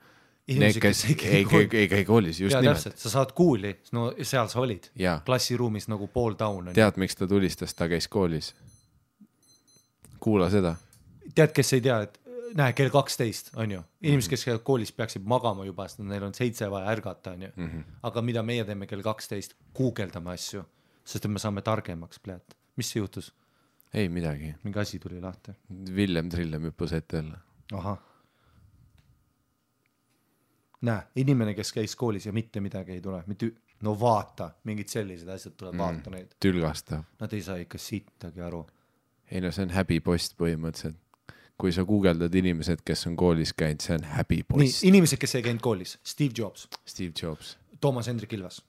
Need, 0.49 0.57
Inimesed, 0.57 0.81
kes 0.81 1.05
ei 1.05 1.15
käi 1.15 1.43
koolis., 1.45 1.75
ei 1.77 1.89
käi 1.89 2.05
koolis, 2.09 2.39
just 2.41 2.55
ja 2.55 2.61
nimelt. 2.65 2.97
sa 2.97 3.11
saad 3.13 3.35
kuuli, 3.37 3.75
no 3.93 4.07
seal 4.23 4.49
sa 4.49 4.63
olid 4.63 4.87
klassiruumis 5.27 5.91
nagu 5.93 6.09
pool 6.09 6.39
down 6.41 6.71
tead, 6.73 6.97
miks 6.97 7.19
ta 7.19 7.29
tulistas, 7.29 7.75
ta 7.77 7.89
käis 7.89 8.09
koolis. 8.09 8.55
kuula 10.21 10.49
seda. 10.51 10.77
tead, 11.35 11.53
kes 11.53 11.73
ei 11.77 11.85
tea, 11.85 12.01
et 12.07 12.17
näe, 12.57 12.73
kell 12.73 12.89
kaksteist 12.93 13.53
on 13.57 13.77
ju, 13.77 13.83
inimesed, 14.03 14.33
kes 14.33 14.47
käivad 14.49 14.65
koolis, 14.65 14.93
peaksid 14.97 15.29
magama 15.29 15.69
juba, 15.69 15.89
sest 15.89 16.01
neil 16.07 16.25
on 16.25 16.35
seitse 16.35 16.71
vaja 16.71 16.97
ärgata, 16.97 17.37
on 17.37 17.43
ju. 17.43 17.69
aga 18.09 18.25
mida 18.25 18.43
meie 18.43 18.65
teeme 18.65 18.89
kell 18.89 19.05
kaksteist, 19.05 19.53
guugeldame 19.77 20.33
asju, 20.33 20.65
sest 21.09 21.25
et 21.25 21.33
me 21.33 21.41
saame 21.43 21.63
targemaks, 21.65 22.21
pljat. 22.21 22.57
mis 22.77 22.97
juhtus? 22.97 23.33
ei 23.95 24.09
midagi. 24.09 24.55
mingi 24.65 24.79
asi 24.79 24.99
tuli 24.99 25.21
lahti. 25.21 25.53
Villem 25.97 26.29
Trillem 26.29 26.69
hüppas 26.69 26.93
ette 26.93 27.17
jälle. 27.17 27.39
ahah. 27.73 27.99
näe, 30.81 31.03
inimene, 31.17 31.55
kes 31.55 31.73
käis 31.73 31.97
koolis 31.97 32.27
ja 32.27 32.33
mitte 32.33 32.61
midagi 32.61 32.93
ei 32.93 33.01
tule, 33.01 33.23
mitte, 33.27 33.51
no 33.83 33.95
vaata, 34.01 34.51
mingid 34.65 34.89
sellised 34.89 35.29
asjad 35.29 35.57
tuleb 35.57 35.75
mm., 35.75 35.79
vaata 35.79 36.11
neid. 36.15 36.37
tülgastav. 36.41 37.03
Nad 37.21 37.33
ei 37.33 37.43
saa 37.43 37.57
ikka 37.57 37.79
sittagi 37.79 38.41
aru. 38.41 38.67
ei 39.31 39.41
no 39.41 39.53
see 39.53 39.65
on 39.69 39.77
häbipost 39.77 40.37
põhimõtteliselt. 40.41 41.01
kui 41.59 41.73
sa 41.75 41.83
guugeldad 41.83 42.35
inimesed, 42.35 42.85
kes 42.87 43.07
on 43.09 43.17
koolis 43.19 43.51
käinud, 43.53 43.83
see 43.83 43.97
on 43.97 44.05
nii 44.05 44.13
häbipost., 44.15 44.85
inimesed, 44.87 45.19
kes 45.19 45.35
ei 45.35 45.43
käinud 45.43 45.65
koolis, 45.65 45.97
Steve 46.07 46.37
Jobs, 46.39 46.69
Steve 46.87 47.13
Jobs 47.23 47.57
Toomas 47.81 48.07
Hendrik 48.07 48.33
Ilves, 48.33 48.63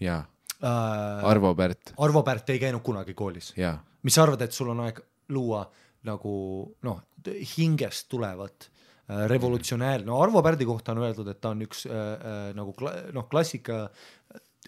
ja 0.00 0.24
äh, 0.62 1.30
Arvo 1.30 1.54
Pärt, 1.54 1.92
Arvo 1.98 2.22
Pärt 2.22 2.50
ei 2.50 2.62
käinud 2.62 2.82
kunagi 2.82 3.14
koolis. 3.14 3.52
mis 4.02 4.14
sa 4.14 4.22
arvad, 4.22 4.42
et 4.46 4.52
sul 4.52 4.70
on 4.70 4.80
aeg 4.86 5.00
luua 5.34 5.64
nagu 6.06 6.32
noh, 6.86 7.00
hingest 7.56 8.08
tulevat 8.12 8.68
äh, 8.68 9.24
revolutsionäär, 9.30 10.04
no 10.06 10.20
Arvo 10.22 10.42
Pärdi 10.42 10.68
kohta 10.68 10.94
on 10.94 11.02
öeldud, 11.04 11.30
et 11.32 11.40
ta 11.42 11.54
on 11.54 11.64
üks 11.66 11.86
äh, 11.88 11.96
äh, 11.96 12.52
nagu 12.56 12.74
kla, 12.76 12.94
noh, 13.16 13.26
klassika, 13.30 13.86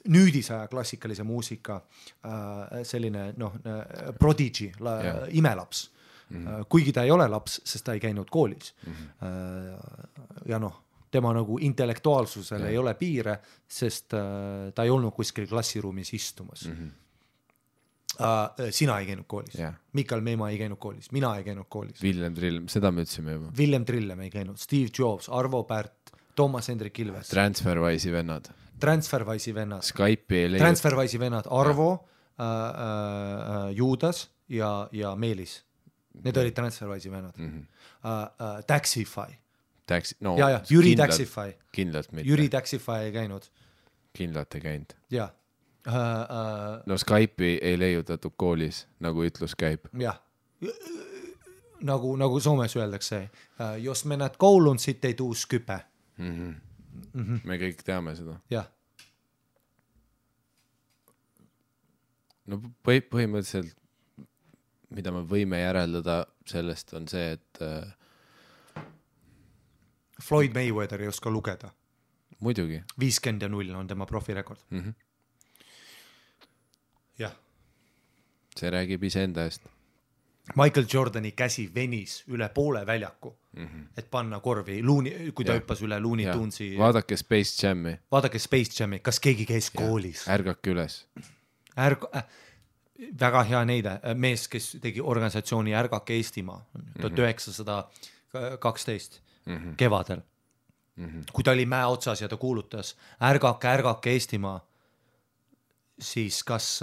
nüüdisaja 0.09 0.68
klassikalise 0.70 1.27
muusika 1.27 1.81
äh, 2.24 2.83
selline 2.87 3.33
noh 3.38 3.55
äh, 3.62 4.11
prodigy, 4.18 4.70
imelaps 5.35 5.88
mm. 6.31 6.44
-hmm. 6.44 6.66
kuigi 6.68 6.92
ta 6.92 7.05
ei 7.05 7.11
ole 7.11 7.29
laps, 7.29 7.61
sest 7.64 7.85
ta 7.85 7.94
ei 7.94 8.01
käinud 8.01 8.31
koolis 8.31 8.74
mm. 8.87 8.92
-hmm. 8.92 10.46
ja 10.46 10.59
noh, 10.59 10.83
tema 11.11 11.33
nagu 11.37 11.59
intellektuaalsusel 11.64 12.64
Jah. 12.64 12.71
ei 12.71 12.79
ole 12.79 12.94
piire, 12.99 13.38
sest 13.66 14.16
äh, 14.16 14.71
ta 14.75 14.87
ei 14.87 14.92
olnud 14.92 15.14
kuskil 15.16 15.49
klassiruumis 15.51 16.14
istumas 16.14 16.66
mm. 16.68 16.75
-hmm. 16.79 16.97
Uh, 18.18 18.71
sina 18.75 18.97
ei 18.99 19.07
käinud 19.07 19.29
koolis 19.31 19.55
Jah. 19.55 19.75
Mikal 19.94 20.21
Meemaa 20.27 20.49
ei 20.51 20.57
käinud 20.59 20.79
koolis, 20.83 21.12
mina 21.12 21.37
ei 21.37 21.44
käinud 21.44 21.68
koolis, 21.68 22.03
Villem 22.03 22.35
Trill, 22.35 22.64
seda 22.66 22.90
me 22.90 23.05
ütlesime 23.05 23.37
juba. 23.37 23.53
Villem 23.57 23.85
Trillem 23.85 24.21
ei 24.25 24.31
käinud, 24.31 24.57
Steve 24.59 24.88
Jobs, 24.99 25.29
Arvo 25.29 25.62
Pärt, 25.68 26.11
Toomas 26.35 26.66
Hendrik 26.68 26.99
Ilves, 26.99 27.29
Transferwise'i 27.29 28.11
vennad, 28.11 28.49
Transferwise'i 28.81 29.55
vennad, 29.55 29.87
Skype'i 29.87 30.40
ei 30.40 30.51
leia, 30.51 30.64
Transferwise'i 30.64 31.21
vennad, 31.21 31.47
Arvo 31.61 31.92
äh,, 31.92 32.42
äh, 32.49 33.71
Juudas 33.77 34.25
ja, 34.49 34.88
ja 34.92 35.14
Meelis. 35.14 35.61
Need 36.25 36.37
olid 36.42 36.57
Transferwise'i 36.57 37.11
vennad 37.12 37.38
mm. 37.38 37.51
-hmm. 37.53 37.62
uh, 38.03 38.57
uh, 38.57 38.64
Taxify 38.66 39.37
Taxi, 39.88 40.16
no 40.24 40.37
ja, 40.38 40.51
ja 40.57 40.61
Jüri 40.70 40.92
kindlalt- 40.92 41.16
Taxify, 41.16 41.57
kindlalt 41.74 42.12
mitte, 42.12 42.29
Jüri 42.29 42.48
Taxify 42.53 43.01
ei 43.09 43.12
käinud. 43.16 43.48
Kindlalt 44.16 44.55
ei 44.59 44.61
käinud. 44.64 44.94
ja 45.14 45.29
uh,, 45.88 45.94
uh, 45.94 46.79
no 46.87 46.96
Skype'i 47.01 47.59
ei 47.62 47.79
leiutatud 47.81 48.37
koolis, 48.37 48.85
nagu 49.01 49.24
ütlus 49.27 49.57
käib. 49.59 49.88
jah, 49.98 50.20
nagu, 51.81 52.14
nagu 52.20 52.40
Soomes 52.40 52.77
öeldakse, 52.77 53.22
jos 53.81 54.05
mened 54.11 54.37
koulun, 54.38 54.79
siit 54.83 55.05
ei 55.05 55.14
tuu 55.14 55.35
sküpe, 55.35 55.81
me 56.18 57.59
kõik 57.61 57.85
teame 57.87 58.14
seda. 58.18 58.40
jah. 58.51 58.66
No 62.48 62.57
põhi, 62.85 63.03
põhimõtteliselt, 63.05 63.74
mida 64.96 65.12
me 65.12 65.20
võime 65.29 65.59
järeldada 65.61 66.22
sellest, 66.48 66.94
on 66.96 67.05
see, 67.11 67.35
et 67.37 67.61
äh, 67.64 67.90
Floyd 70.23 70.55
Mayweather 70.55 71.03
ei 71.03 71.09
oska 71.09 71.31
lugeda, 71.31 71.71
muidugi 72.41 72.83
viiskümmend 73.01 73.43
ja 73.43 73.49
null 73.49 73.75
on 73.75 73.87
tema 73.87 74.07
profirekord 74.07 74.61
mm, 74.71 74.81
-hmm. 74.81 74.93
jah. 77.19 77.35
see 78.59 78.71
räägib 78.71 79.05
iseenda 79.05 79.45
eest. 79.45 79.63
Michael 80.57 80.87
Jordani 80.93 81.33
käsi 81.37 81.71
venis 81.75 82.25
üle 82.29 82.49
poole 82.55 82.87
väljaku 82.87 83.37
mm, 83.53 83.67
-hmm. 83.67 83.85
et 83.97 84.11
panna 84.11 84.41
korvi 84.41 84.83
luuni, 84.83 85.33
kui 85.35 85.45
ta 85.45 85.53
Jah. 85.53 85.61
hüppas 85.61 85.83
üle 85.83 86.01
Looney 86.01 86.33
Tunesi, 86.33 86.79
vaadake 86.79 87.17
Space 87.17 87.67
Jam'i, 87.67 87.99
vaadake 88.13 88.39
Space 88.39 88.83
Jami, 88.83 88.99
kas 88.99 89.21
keegi 89.21 89.47
käis 89.47 89.71
koolis? 89.71 90.25
ärgake 90.29 90.71
üles. 90.71 91.07
ärg- 91.77 92.09
äh,, 92.17 92.25
väga 93.21 93.43
hea 93.43 93.65
näide, 93.65 94.01
mees, 94.15 94.49
kes 94.49 94.77
tegi 94.83 95.01
organisatsiooni 95.01 95.75
Ärgake 95.75 96.15
Eestimaa 96.15 96.65
tuhat 97.01 97.19
üheksasada 97.19 97.89
kaksteist 98.61 99.21
kevadel 99.77 100.21
mm. 100.97 101.07
-hmm. 101.07 101.25
kui 101.33 101.45
ta 101.45 101.51
oli 101.51 101.67
mäe 101.67 101.87
otsas 101.87 102.23
ja 102.23 102.29
ta 102.29 102.37
kuulutas 102.37 102.97
Ärgake, 103.23 103.69
ärgake 103.69 104.11
Eestimaa, 104.11 104.61
siis 106.01 106.45
kas, 106.45 106.81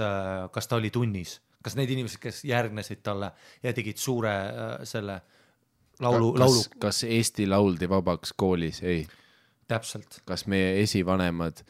kas 0.51 0.67
ta 0.67 0.75
oli 0.75 0.89
tunnis, 0.89 1.41
kas 1.63 1.75
need 1.75 1.89
inimesed, 1.89 2.19
kes 2.21 2.43
järgnesid 2.45 3.01
talle 3.04 3.32
ja 3.63 3.73
tegid 3.73 3.97
suure 3.97 4.34
äh, 4.34 4.75
selle 4.84 5.21
laulu, 5.99 6.34
laulu 6.39 6.62
kas, 6.63 6.69
kas 6.80 7.04
Eesti 7.04 7.47
lauldi 7.47 7.89
vabaks 7.89 8.34
koolis? 8.38 8.84
ei. 8.84 9.08
täpselt, 9.67 10.21
kas 10.25 10.45
meie 10.47 10.82
esivanemad 10.84 11.63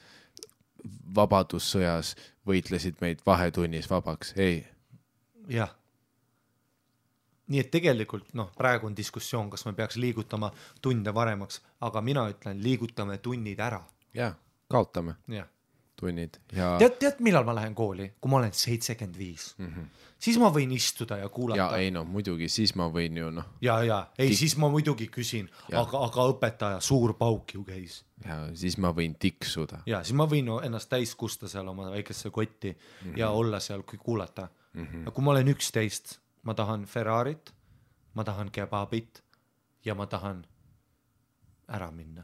vabadussõjas 1.15 2.15
võitlesid 2.47 2.99
meid 3.01 3.23
vahetunnis 3.25 3.89
vabaks? 3.89 4.33
ei. 4.37 4.65
jah. 5.49 5.75
Nii 7.47 7.59
et 7.59 7.71
tegelikult 7.71 8.33
noh, 8.33 8.51
praegu 8.57 8.87
on 8.87 8.95
diskussioon, 8.97 9.49
kas 9.49 9.65
me 9.65 9.73
peaks 9.73 9.95
liigutama 10.01 10.51
tunde 10.81 11.13
varemaks, 11.13 11.61
aga 11.81 12.01
mina 12.01 12.27
ütlen, 12.31 12.61
liigutame 12.63 13.17
tunnid 13.17 13.59
ära, 13.59 13.83
jaa, 14.13 14.31
kaotame 14.71 15.15
jah. 15.27 15.47
tunnid 15.95 16.39
ja, 16.51 16.73
tead, 16.81 16.97
tead, 16.99 17.19
millal 17.23 17.45
ma 17.47 17.53
lähen 17.55 17.75
kooli, 17.75 18.09
kui 18.21 18.29
ma 18.31 18.37
olen 18.41 18.51
seitsekümmend 18.53 19.17
viis, 19.17 19.55
siis 20.19 20.37
ma 20.41 20.49
võin 20.51 20.71
istuda 20.75 21.17
ja 21.17 21.23
ja 21.27 21.29
kuulata 21.29 21.77
ei 21.77 21.91
noh, 21.91 22.03
muidugi 22.05 22.49
siis 22.49 22.73
ma 22.75 22.89
võin 22.91 23.17
ju 23.21 23.29
noh, 23.31 23.45
ja, 23.61 23.77
ja 23.83 23.99
ei, 24.17 24.33
siis 24.35 24.57
ma 24.57 24.69
muidugi 24.69 25.07
küsin, 25.07 25.47
Ja. 25.69 25.81
aga, 25.85 26.01
aga 26.09 26.25
õpetaja 26.33 26.81
suur 26.81 27.13
pauk 27.13 27.53
ju 27.53 27.63
käis 27.63 28.01
ja 28.25 28.41
siis 28.55 28.77
ma 28.77 28.91
võin 28.91 29.15
tiksuda. 29.19 29.83
ja 29.85 30.01
siis 30.03 30.15
ma 30.17 30.25
võin 30.27 30.49
ennast 30.65 30.89
täis 30.89 31.15
kusta 31.15 31.47
seal 31.47 31.67
oma 31.67 31.91
väikesse 31.91 32.29
kotti 32.29 32.71
mm 32.71 32.77
Mhm. 33.05 33.13
-hmm. 33.13 33.19
ja 33.19 33.29
olla 33.29 33.59
seal, 33.59 33.83
kuulata 33.83 34.49
mm. 34.73 34.85
-hmm. 34.85 35.11
kui 35.11 35.23
ma 35.23 35.31
olen 35.31 35.47
üksteist, 35.47 36.19
ma 36.45 36.53
tahan 36.53 36.85
Ferrarit, 36.85 37.53
ma 38.13 38.23
tahan 38.23 38.51
kebabit 38.51 39.23
ja 39.85 39.95
ma 39.95 40.05
tahan 40.05 40.45
ära 41.67 41.91
minna, 41.91 42.23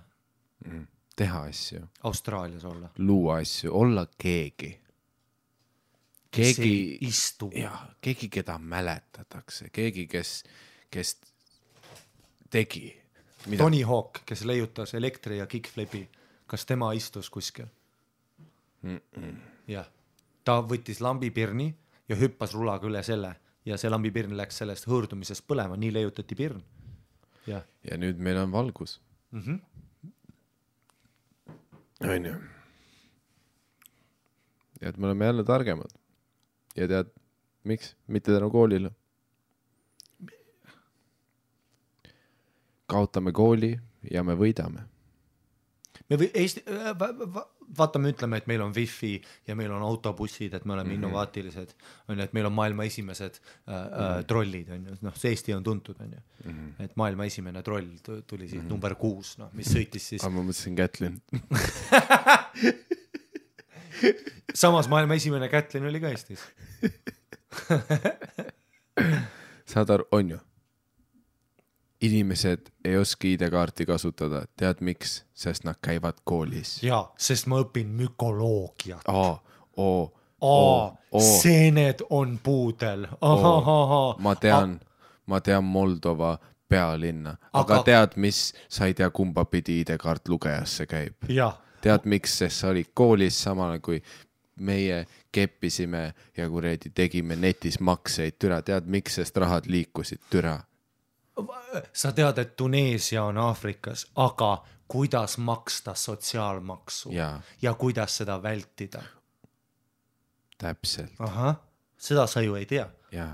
teha 1.16 1.44
asju, 1.50 1.82
Austraalias 2.04 2.66
olla. 2.66 2.90
luua 2.98 3.38
asju, 3.42 3.74
olla 3.74 4.06
keegi. 4.18 4.80
keegi, 6.32 7.00
jah, 7.56 7.88
keegi, 8.02 8.30
keda 8.30 8.58
mäletatakse, 8.58 9.70
keegi, 9.70 10.08
kes, 10.08 10.44
kes 10.90 11.18
tegi. 12.50 13.02
mida, 13.46 13.64
Tony 13.64 13.82
Hawk, 13.82 14.22
kes 14.26 14.46
leiutas 14.46 14.94
elektri 14.94 15.38
ja 15.38 15.48
kick-flipi, 15.48 16.08
kas 16.48 16.66
tema 16.66 16.94
istus 16.94 17.30
kuskil? 17.30 17.66
jah, 19.68 19.90
ta 20.44 20.62
võttis 20.62 21.02
lambipirni 21.02 21.74
ja 22.10 22.16
hüppas 22.18 22.54
rulaga 22.54 22.88
üle 22.90 23.04
selle 23.04 23.36
ja 23.65 23.78
see 23.78 23.91
lambipirn 23.91 24.36
läks 24.38 24.62
sellest 24.62 24.88
hõõrdumisest 24.89 25.45
põlema, 25.47 25.78
nii 25.78 25.93
leiutati 25.93 26.38
pirn. 26.38 26.62
jah, 27.47 27.65
ja 27.84 27.97
nüüd 27.97 28.19
meil 28.19 28.38
on 28.41 28.52
valgus. 28.52 29.00
Mhm. 29.32 29.60
onju. 32.02 32.36
et 34.82 34.97
me 34.97 35.08
oleme 35.08 35.26
jälle 35.26 35.43
targemad. 35.43 35.93
ja 36.76 36.88
tead, 36.88 37.13
miks? 37.63 37.95
mitte 38.08 38.32
tänu 38.32 38.50
koolile. 38.50 38.91
kaotame 42.86 43.32
kooli 43.32 43.80
ja 44.12 44.24
me 44.24 44.34
võidame. 44.36 44.91
Me 46.12 46.17
või 46.19 46.28
Eesti, 46.41 46.63
vaata, 47.78 48.00
me 48.02 48.12
ütleme, 48.12 48.41
et 48.41 48.47
meil 48.52 48.62
on 48.65 48.74
wifi 48.76 49.13
ja 49.47 49.56
meil 49.58 49.71
on 49.71 49.84
autobussid, 49.86 50.54
et 50.58 50.65
me 50.65 50.74
oleme 50.76 50.89
mm 50.89 50.91
-hmm. 50.91 51.00
innovaatilised, 51.00 51.74
on 52.10 52.17
ju, 52.17 52.24
et 52.24 52.34
meil 52.36 52.50
on 52.50 52.56
maailma 52.58 52.88
esimesed 52.89 53.39
äh, 53.39 53.76
äh, 53.76 54.26
trollid, 54.28 54.69
on 54.76 54.86
ju, 54.89 54.97
noh, 55.08 55.15
see 55.15 55.32
Eesti 55.32 55.56
on 55.56 55.63
tuntud, 55.63 55.95
on 56.00 56.12
ju 56.12 56.19
mm. 56.19 56.52
-hmm. 56.52 56.84
et 56.84 56.95
maailma 56.95 57.26
esimene 57.26 57.63
troll 57.63 57.88
tu- 58.04 58.21
tuli 58.21 58.47
siis 58.47 58.62
mm 58.62 58.67
-hmm. 58.67 58.71
number 58.71 58.95
kuus, 58.95 59.38
noh, 59.38 59.54
mis 59.54 59.67
sõitis 59.76 60.10
siis 60.13 60.24
aga 60.24 60.36
ma 60.36 60.43
mõtlesin 60.43 60.76
Kätlin. 60.76 61.21
samas 64.54 64.88
maailma 64.89 65.13
esimene 65.13 65.50
Kätlin 65.50 65.86
oli 65.86 66.00
ka 66.00 66.10
Eestis. 66.10 66.39
saad 69.74 69.89
aru, 69.89 70.06
on 70.12 70.30
ju? 70.30 70.39
Inimesed 72.02 72.72
ei 72.86 72.97
oska 72.97 73.28
ID-kaarti 73.28 73.86
kasutada, 73.86 74.45
tead 74.58 74.82
miks? 74.82 75.22
sest 75.34 75.64
nad 75.64 75.78
käivad 75.82 76.22
koolis. 76.24 76.84
jaa, 76.84 77.14
sest 77.18 77.47
ma 77.47 77.62
õpin 77.64 77.93
mükoloogiat. 77.97 79.08
A, 79.08 79.38
O, 79.78 80.14
aa 80.41 81.22
seened 81.41 81.99
on 82.10 82.39
puudel, 82.43 83.08
ma 84.18 84.36
tean, 84.36 84.80
ma 85.26 85.41
tean 85.41 85.64
Moldova 85.64 86.38
pealinna, 86.70 87.36
aga 87.54 87.82
tead, 87.84 88.16
mis, 88.16 88.54
sa 88.70 88.88
ei 88.88 88.95
tea, 88.97 89.10
kumba 89.10 89.45
pidi 89.45 89.82
ID-kaart 89.84 90.32
lugejasse 90.32 90.88
käib. 90.89 91.30
tead 91.82 92.06
miks, 92.06 92.38
sest 92.38 92.62
sa 92.62 92.72
olid 92.72 92.91
koolis 92.93 93.43
samal 93.43 93.80
kui 93.80 94.02
meie 94.62 95.06
keppisime 95.32 96.14
ja 96.38 96.49
kuradi 96.49 96.91
tegime 96.93 97.36
netis 97.36 97.80
makseid, 97.80 98.38
türa, 98.39 98.62
tead 98.62 98.86
miks, 98.86 99.16
sest 99.20 99.38
rahad 99.38 99.68
liikusid, 99.68 100.22
türa. 100.30 100.60
Sa 101.94 102.12
tead, 102.12 102.38
et 102.38 102.56
Tuneesia 102.56 103.24
on 103.24 103.38
Aafrikas, 103.38 104.08
aga 104.16 104.64
kuidas 104.88 105.38
maksta 105.38 105.96
sotsiaalmaksu 105.96 107.12
Jaa. 107.12 107.42
ja 107.62 107.74
kuidas 107.74 108.18
seda 108.18 108.44
vältida? 108.44 109.04
täpselt, 110.58 111.14
ahah, 111.20 111.56
seda 111.98 112.28
sa 112.28 112.42
ju 112.42 112.56
ei 112.56 112.66
tea 112.66 112.90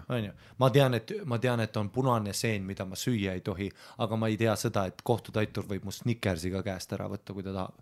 onju, 0.10 0.32
ma 0.58 0.70
tean, 0.70 0.94
et 0.98 1.12
ma 1.26 1.40
tean, 1.40 1.62
et 1.62 1.78
on 1.78 1.90
punane 1.94 2.34
seen, 2.34 2.64
mida 2.66 2.86
ma 2.86 2.98
süüa 2.98 3.36
ei 3.38 3.42
tohi, 3.46 3.70
aga 4.04 4.18
ma 4.18 4.30
ei 4.32 4.38
tea 4.38 4.56
seda, 4.58 4.86
et 4.90 5.02
kohtutäitur 5.04 5.68
võib 5.70 5.86
mu 5.86 5.94
Snickersi 5.94 6.52
ka 6.54 6.64
käest 6.66 6.94
ära 6.98 7.08
võtta, 7.12 7.34
kui 7.34 7.46
ta 7.46 7.54
tahab. 7.54 7.78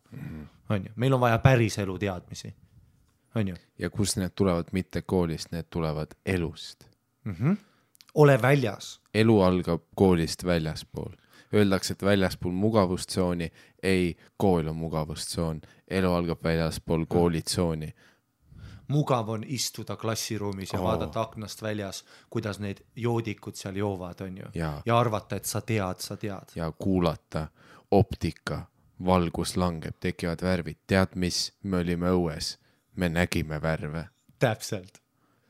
onju, 0.70 0.96
meil 0.96 1.16
on 1.16 1.22
vaja 1.22 1.40
päriselu 1.40 1.98
teadmisi. 2.00 2.54
on 3.36 3.48
ju 3.48 3.56
ja 3.80 3.90
kust 3.90 4.18
need 4.18 4.36
tulevad 4.36 4.72
mitte 4.72 5.02
koolist, 5.02 5.52
need 5.52 5.66
tulevad 5.70 6.16
elust. 6.26 6.86
mm. 7.24 7.34
-hmm. 7.34 7.58
Ole 8.16 8.42
väljas, 8.42 9.02
elu 9.14 9.42
algab 9.42 9.82
koolist 9.96 10.44
väljaspool. 10.44 11.14
Öeldakse, 11.54 11.94
et 11.94 12.04
väljaspool 12.04 12.52
mugavustsooni, 12.52 13.52
ei, 13.84 14.18
kool 14.38 14.68
on 14.68 14.76
mugavustsoon, 14.76 15.62
elu 15.88 16.12
algab 16.12 16.44
väljaspool 16.44 17.06
koolitsooni. 17.06 17.94
mugav 18.88 19.30
on 19.30 19.44
istuda 19.48 19.96
klassiruumis 19.96 20.74
ja 20.74 20.80
oh. 20.80 20.86
vaadata 20.86 21.22
aknast 21.22 21.62
väljas, 21.62 22.04
kuidas 22.30 22.60
need 22.60 22.84
joodikud 22.96 23.56
seal 23.56 23.76
joovad, 23.76 24.22
on 24.22 24.38
ju, 24.38 24.50
ja 24.86 25.00
arvata, 25.00 25.36
et 25.36 25.46
sa 25.46 25.62
tead, 25.62 26.00
sa 26.00 26.18
tead. 26.18 26.54
ja 26.56 26.72
kuulata 26.72 27.48
optika, 27.92 28.66
valgus 29.06 29.58
langeb, 29.58 29.96
tekivad 30.00 30.42
värvid, 30.42 30.78
tead 30.88 31.16
mis, 31.16 31.54
me 31.64 31.78
olime 31.78 32.12
õues, 32.14 32.58
me 32.96 33.10
nägime 33.10 33.62
värve, 33.62 34.08
täpselt, 34.40 35.02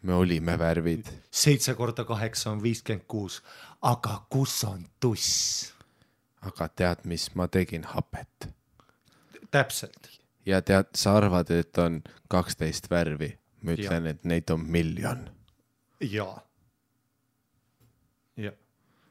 me 0.05 0.13
olime 0.13 0.59
värvid, 0.59 1.07
seitse 1.31 1.73
korda 1.73 2.05
kaheksa 2.05 2.51
on 2.51 2.61
viiskümmend 2.63 3.07
kuus, 3.07 3.41
aga 3.81 4.19
kus 4.29 4.63
on 4.63 4.85
tuss? 4.99 5.71
aga 6.45 6.67
tead 6.69 7.07
mis, 7.09 7.31
ma 7.35 7.47
tegin 7.49 7.83
hapet. 7.89 8.49
Täpselt, 9.51 10.09
ja 10.45 10.61
tead, 10.61 10.91
sa 10.95 11.15
arvad, 11.17 11.49
et 11.49 11.77
on 11.81 12.03
kaksteist 12.29 12.89
värvi, 12.91 13.31
ma 13.65 13.73
ütlen, 13.73 14.11
et 14.11 14.23
neid 14.29 14.51
on 14.53 14.61
miljon. 14.61 15.25
jaa. 16.01 16.37
jah, 18.37 18.53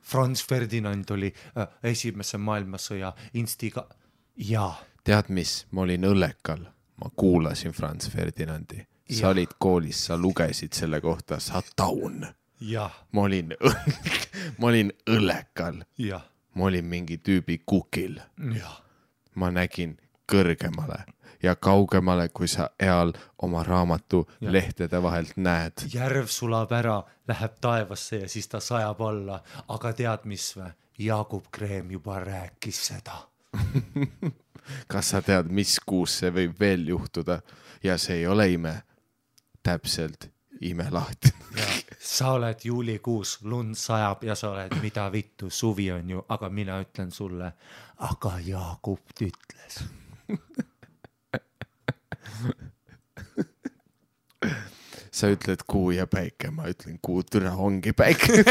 Franz 0.03 0.47
Ferdinand 0.47 1.11
oli 1.11 1.33
äh, 1.59 1.69
esimese 1.83 2.39
maailmasõja 2.39 3.15
instiga, 3.35 3.89
jaa, 4.37 4.77
tead 5.05 5.33
mis, 5.35 5.65
ma 5.71 5.83
olin 5.89 6.07
õllekal, 6.07 6.67
ma 7.03 7.11
kuulasin 7.17 7.73
Franz 7.73 8.11
Ferdinandi, 8.11 8.85
sa 9.11 9.29
olid 9.29 9.57
koolis, 9.59 10.07
sa 10.07 10.17
lugesid 10.17 10.73
selle 10.73 11.01
kohta, 11.01 11.41
sa 11.41 11.63
taun. 11.77 12.27
ma 13.13 13.21
olin, 13.21 13.55
ma 14.59 14.67
olin 14.67 14.93
õllekal, 15.11 15.83
ma 16.55 16.65
olin 16.65 16.85
mingi 16.85 17.19
tüübi 17.19 17.63
kukil, 17.67 18.21
ma 19.35 19.51
nägin 19.51 19.99
kõrgemale 20.31 21.05
ja 21.45 21.57
kaugemale, 21.57 22.29
kui 22.29 22.49
sa 22.49 22.71
eal 22.81 23.13
oma 23.39 23.63
raamatu 23.63 24.29
Jah. 24.41 24.53
lehtede 24.53 25.03
vahelt 25.03 25.37
näed. 25.37 25.73
järv 25.93 26.27
sulab 26.27 26.73
ära, 26.73 27.03
läheb 27.29 27.59
taevasse 27.61 28.17
ja 28.17 28.29
siis 28.29 28.49
ta 28.49 28.61
sajab 28.61 29.01
alla, 29.01 29.43
aga 29.69 29.93
tead 29.93 30.25
mis 30.25 30.57
vä? 30.57 30.71
Jaagup 30.99 31.51
Kreem 31.51 31.91
juba 31.91 32.21
rääkis 32.21 32.87
seda. 32.87 33.17
kas 34.93 35.11
sa 35.11 35.23
tead, 35.23 35.51
mis 35.51 35.77
kuus 35.87 36.19
see 36.21 36.31
võib 36.31 36.55
veel 36.61 36.89
juhtuda 36.89 37.41
ja 37.83 37.99
see 37.99 38.23
ei 38.23 38.27
ole 38.27 38.49
ime, 38.53 38.75
täpselt 39.65 40.29
imelahti. 40.61 41.29
sa 41.99 42.33
oled 42.37 42.59
juulikuus, 42.65 43.39
lund 43.43 43.75
sajab 43.75 44.25
ja 44.25 44.35
sa 44.37 44.51
oled, 44.51 44.77
mida 44.83 45.13
vittu, 45.13 45.51
suvi 45.51 45.91
on 45.93 46.11
ju, 46.11 46.25
aga 46.29 46.49
mina 46.49 46.81
ütlen 46.83 47.11
sulle, 47.13 47.53
aga 47.97 48.39
Jaagup 48.45 49.01
ütles. 49.21 49.85
sa 55.15 55.31
ütled 55.31 55.63
kuu 55.67 55.91
ja 55.95 56.07
päike, 56.07 56.51
ma 56.51 56.69
ütlen 56.69 56.99
kuu, 57.03 57.23
türa 57.23 57.55
ongi 57.57 57.93
päike. 57.93 58.45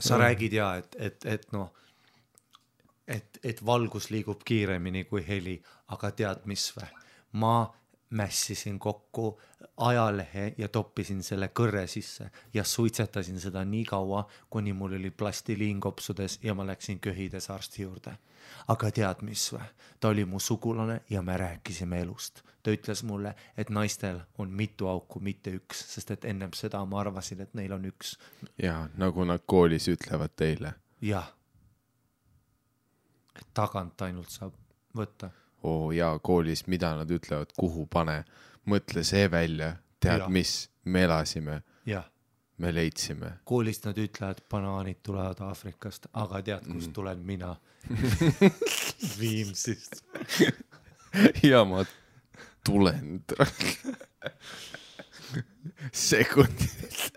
sa 0.00 0.18
räägid 0.18 0.52
ja 0.52 0.76
et, 0.76 0.96
et, 0.98 1.24
et 1.24 1.52
noh, 1.52 1.72
et, 3.08 3.38
et 3.44 3.66
valgus 3.66 4.10
liigub 4.10 4.44
kiiremini 4.44 5.04
kui 5.04 5.24
heli, 5.28 5.58
aga 5.88 6.10
tead 6.10 6.44
mis 6.44 6.72
vä? 6.76 6.86
ma 7.32 7.74
mässisin 8.10 8.78
kokku 8.78 9.40
ajalehe 9.76 10.54
ja 10.58 10.68
toppisin 10.68 11.22
selle 11.22 11.50
kõrre 11.60 11.86
sisse 11.86 12.30
ja 12.54 12.64
suitsetasin 12.64 13.40
seda 13.40 13.64
nii 13.64 13.84
kaua, 13.84 14.26
kuni 14.50 14.72
mul 14.72 14.96
oli 14.96 15.10
plastiliin 15.10 15.80
kopsudes 15.80 16.38
ja 16.42 16.54
ma 16.54 16.66
läksin 16.66 17.00
köhides 17.00 17.50
arsti 17.50 17.82
juurde. 17.82 18.16
aga 18.68 18.90
tead 18.90 19.22
mis 19.22 19.52
vä? 19.52 19.64
ta 20.00 20.08
oli 20.08 20.24
mu 20.24 20.40
sugulane 20.40 21.00
ja 21.10 21.22
me 21.22 21.36
rääkisime 21.36 22.00
elust. 22.00 22.42
ta 22.62 22.70
ütles 22.70 23.02
mulle, 23.02 23.34
et 23.56 23.70
naistel 23.70 24.20
on 24.38 24.50
mitu 24.50 24.88
auku, 24.88 25.20
mitte 25.20 25.50
üks, 25.50 25.84
sest 25.94 26.10
et 26.10 26.24
ennem 26.24 26.50
seda 26.54 26.84
ma 26.84 27.00
arvasin, 27.00 27.40
et 27.40 27.54
neil 27.54 27.72
on 27.72 27.84
üks 27.84 28.16
ja 28.62 28.88
nagu 28.96 29.24
nad 29.24 29.44
koolis 29.46 29.88
ütlevad 29.88 30.32
teile, 30.36 30.74
jah. 31.00 31.37
Tagant 33.54 34.02
ainult 34.06 34.30
saab 34.32 34.54
võtta. 34.96 35.30
oo 35.62 35.92
jaa, 35.92 36.18
koolis, 36.18 36.66
mida 36.66 36.94
nad 36.96 37.10
ütlevad, 37.10 37.52
kuhu 37.58 37.86
pane, 37.90 38.22
mõtle 38.68 39.04
see 39.06 39.30
välja, 39.30 39.76
tead 40.00 40.24
Jah. 40.24 40.30
mis, 40.30 40.70
me 40.84 41.02
elasime, 41.08 41.62
me 42.58 42.74
leidsime. 42.74 43.32
koolist 43.44 43.86
nad 43.86 43.98
ütlevad, 43.98 44.42
banaanid 44.50 45.02
tulevad 45.02 45.40
Aafrikast, 45.48 46.06
aga 46.12 46.42
tead, 46.42 46.66
kust 46.66 46.90
mm. 46.90 46.94
tulen 46.94 47.18
mina? 47.26 47.56
Viimsist. 49.20 50.02
ja 51.42 51.64
ma 51.64 51.84
tulen. 52.64 53.24
sekundid. 55.92 57.12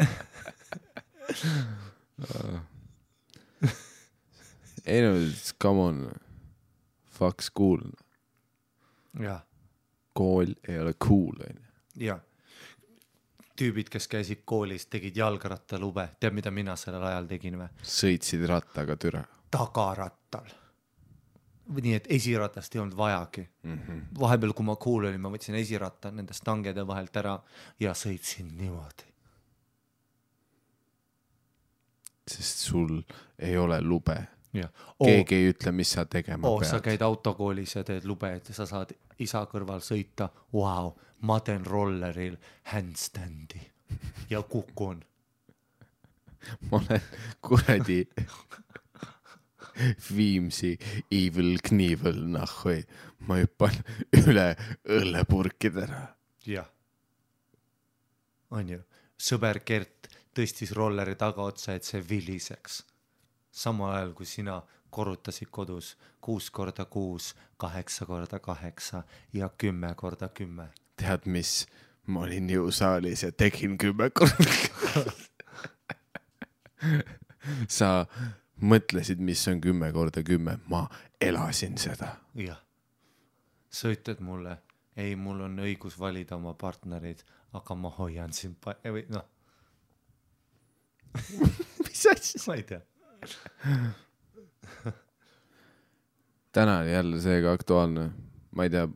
ei 4.86 5.02
no, 5.02 5.14
come 5.62 5.80
on, 5.80 6.10
fuck 7.10 7.42
school, 7.42 7.82
jah, 9.20 9.42
kool 10.12 10.54
ei 10.68 10.78
ole 10.78 10.94
cool 11.08 11.40
onju. 11.48 11.66
jah. 12.06 12.20
tüübid, 13.60 13.90
kes 13.92 14.08
käisid 14.08 14.40
koolis, 14.48 14.86
tegid 14.88 15.18
jalgrattalube, 15.20 16.08
tead, 16.20 16.34
mida 16.36 16.52
mina 16.54 16.76
sellel 16.80 17.04
ajal 17.10 17.28
tegin 17.28 17.58
või? 17.60 17.68
sõitsid 17.82 18.46
rattaga 18.48 18.96
türa. 18.96 19.24
tagarattal. 19.50 20.48
nii 21.70 21.94
et 21.94 22.08
esiratast 22.10 22.74
ei 22.74 22.80
olnud 22.82 22.96
vajagi 22.96 23.44
mm. 23.62 23.78
-hmm. 23.78 24.02
vahepeal, 24.20 24.52
kui 24.56 24.66
ma 24.66 24.76
cool 24.76 25.10
olin, 25.10 25.20
ma 25.20 25.30
võtsin 25.30 25.54
esiratta 25.60 26.10
nendest 26.10 26.44
tangede 26.44 26.86
vahelt 26.86 27.16
ära 27.16 27.38
ja 27.80 27.94
sõitsin 27.94 28.56
niimoodi. 28.56 29.06
sest 32.30 32.58
sul 32.58 33.02
ei 33.38 33.56
ole 33.58 33.80
lube. 33.82 34.16
jah. 34.52 34.70
keegi 35.04 35.34
ei 35.34 35.52
ütle, 35.52 35.72
mis 35.72 35.92
sa 35.96 36.04
tegema 36.04 36.48
sa 36.62 36.78
pead. 36.78 36.86
käid 36.88 37.04
autokoolis 37.06 37.76
ja 37.76 37.84
teed 37.84 38.04
lube, 38.08 38.32
et 38.36 38.50
sa 38.54 38.66
saad 38.66 38.92
isa 39.18 39.44
kõrval 39.50 39.82
sõita, 39.84 40.30
vau, 40.52 40.94
ma 41.26 41.40
teen 41.44 41.64
rolleril 41.66 42.36
handstand'i 42.72 43.62
ja 44.30 44.42
kukun. 44.42 45.02
ma 46.70 46.78
olen 46.78 47.02
kuradi 47.42 48.06
Viimsi 50.16 50.78
Evil 51.10 51.58
Knievel 51.64 52.18
nahhui, 52.34 52.82
ma 53.28 53.38
hüppan 53.40 53.76
üle 54.26 54.52
õllepurkidele. 54.84 56.02
jah. 56.46 56.68
on 58.50 58.68
ju, 58.68 58.82
sõber 59.16 59.62
Gert 59.64 60.10
tõstis 60.36 60.72
rolleri 60.76 61.16
tagaotsa, 61.18 61.74
et 61.74 61.84
see 61.84 62.02
viliseks. 62.08 62.82
Samal 63.50 63.94
ajal 63.94 64.12
kui 64.14 64.26
sina 64.26 64.62
korrutasid 64.90 65.48
kodus 65.50 65.96
kuus 66.20 66.50
korda 66.50 66.84
kuus, 66.84 67.36
kaheksa 67.56 68.06
korda 68.06 68.38
kaheksa 68.38 69.02
ja 69.32 69.48
kümme 69.58 69.94
korda 69.94 70.28
kümme. 70.28 70.68
tead 70.96 71.24
mis, 71.24 71.66
ma 72.06 72.20
olin 72.20 72.50
jõusaalis 72.50 73.22
ja 73.24 73.32
tegin 73.32 73.78
kümme 73.78 74.10
korda. 74.10 74.44
sa 77.78 78.06
mõtlesid, 78.60 79.20
mis 79.24 79.48
on 79.48 79.60
kümme 79.60 79.92
korda 79.92 80.22
kümme, 80.22 80.58
ma 80.68 80.88
elasin 81.20 81.78
seda. 81.78 82.16
jah. 82.34 82.60
sa 83.70 83.88
ütled 83.88 84.20
mulle, 84.20 84.58
ei, 84.96 85.16
mul 85.16 85.40
on 85.40 85.58
õigus 85.64 85.98
valida 85.98 86.36
oma 86.36 86.54
partnereid, 86.54 87.24
aga 87.52 87.74
ma 87.74 87.90
hoian 87.96 88.32
sind 88.32 88.56
pa-, 88.60 88.76
või 88.84 89.06
noh, 89.08 89.24
mis 91.86 92.06
asja? 92.12 92.44
ma 92.46 92.54
ei 92.60 92.62
tea. 92.62 92.82
täna 96.52 96.78
oli 96.78 96.92
jälle 96.92 97.20
seega 97.20 97.52
aktuaalne, 97.52 98.10
ma 98.50 98.66
ei 98.66 98.70
tea, 98.70 98.88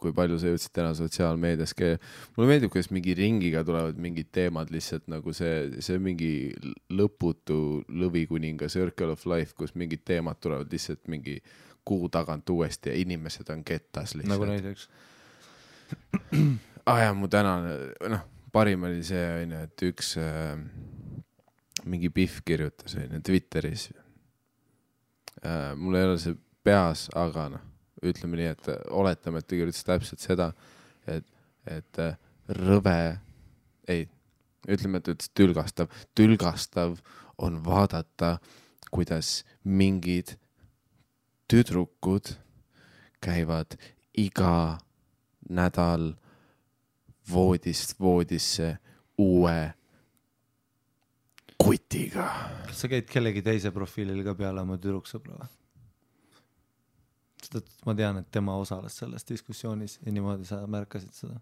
kui 0.00 0.12
palju 0.16 0.38
sa 0.40 0.48
jõudsid 0.48 0.72
täna 0.74 0.94
sotsiaalmeedias 0.96 1.74
käia. 1.76 1.98
mulle 2.36 2.48
meeldib, 2.54 2.72
kuidas 2.72 2.90
mingi 2.94 3.14
ringiga 3.14 3.62
tulevad 3.66 3.98
mingid 4.00 4.30
teemad 4.32 4.72
lihtsalt 4.72 5.10
nagu 5.12 5.34
see, 5.36 5.82
see 5.84 6.00
mingi 6.00 6.32
lõputu 6.96 7.84
lõvikuninga 7.88 8.70
circle 8.72 9.12
of 9.14 9.26
life, 9.28 9.54
kus 9.58 9.74
mingid 9.76 10.04
teemad 10.08 10.40
tulevad 10.40 10.72
lihtsalt 10.72 11.04
mingi 11.12 11.40
kuu 11.84 12.08
tagant 12.12 12.48
uuesti 12.50 12.90
ja 12.90 12.96
inimesed 12.96 13.52
on 13.52 13.64
kettas 13.64 14.14
lihtsalt 14.16 14.34
nagu. 14.34 14.48
näiteks. 14.48 14.88
aa 16.86 16.94
ah, 16.94 17.02
jaa, 17.04 17.14
mu 17.14 17.28
tänane, 17.28 17.76
noh, 18.08 18.24
parim 18.52 18.88
oli 18.88 19.02
see 19.06 19.24
onju, 19.42 19.64
et 19.68 19.84
üks 19.90 20.14
äh, 20.20 20.56
mingi 21.84 22.10
Pihv 22.12 22.40
kirjutas 22.44 22.96
onju 22.98 23.20
Twitteris 23.24 23.90
äh,. 25.44 25.74
mul 25.76 25.96
ei 25.96 26.08
ole 26.08 26.18
see 26.20 26.36
peas, 26.64 27.06
aga 27.16 27.48
noh, 27.54 27.62
ütleme 28.04 28.38
nii, 28.40 28.50
et 28.52 28.68
oletame, 28.96 29.40
et 29.40 29.48
ta 29.48 29.56
kirjutas 29.56 29.86
täpselt 29.86 30.24
seda, 30.24 30.50
et, 31.08 31.26
et 31.68 32.00
äh, 32.02 32.16
rõve, 32.60 32.98
ei, 33.88 34.06
ütleme, 34.68 35.00
et 35.00 35.08
ta 35.08 35.14
ütles 35.14 35.32
tülgastav, 35.36 35.90
tülgastav 36.16 36.98
on 37.40 37.60
vaadata, 37.64 38.36
kuidas 38.90 39.40
mingid 39.64 40.34
tüdrukud 41.50 42.34
käivad 43.22 43.76
iga 44.18 44.78
nädal 45.50 46.14
voodist 47.30 47.94
voodisse 48.00 48.76
uue 49.18 49.72
kutiga. 51.70 52.26
kas 52.66 52.84
sa 52.84 52.90
käid 52.92 53.08
kellegi 53.10 53.42
teise 53.46 53.72
profiilil 53.74 54.22
ka 54.26 54.34
peale 54.38 54.64
oma 54.66 54.78
tüdruksõbra 54.80 55.38
või? 55.38 55.50
sest 57.40 57.60
et 57.62 57.86
ma 57.88 57.96
tean, 57.96 58.20
et 58.20 58.30
tema 58.32 58.56
osales 58.60 58.98
selles 59.00 59.26
diskussioonis 59.28 59.98
ja 60.04 60.12
niimoodi 60.12 60.48
sa 60.48 60.62
märkasid 60.70 61.14
seda. 61.16 61.40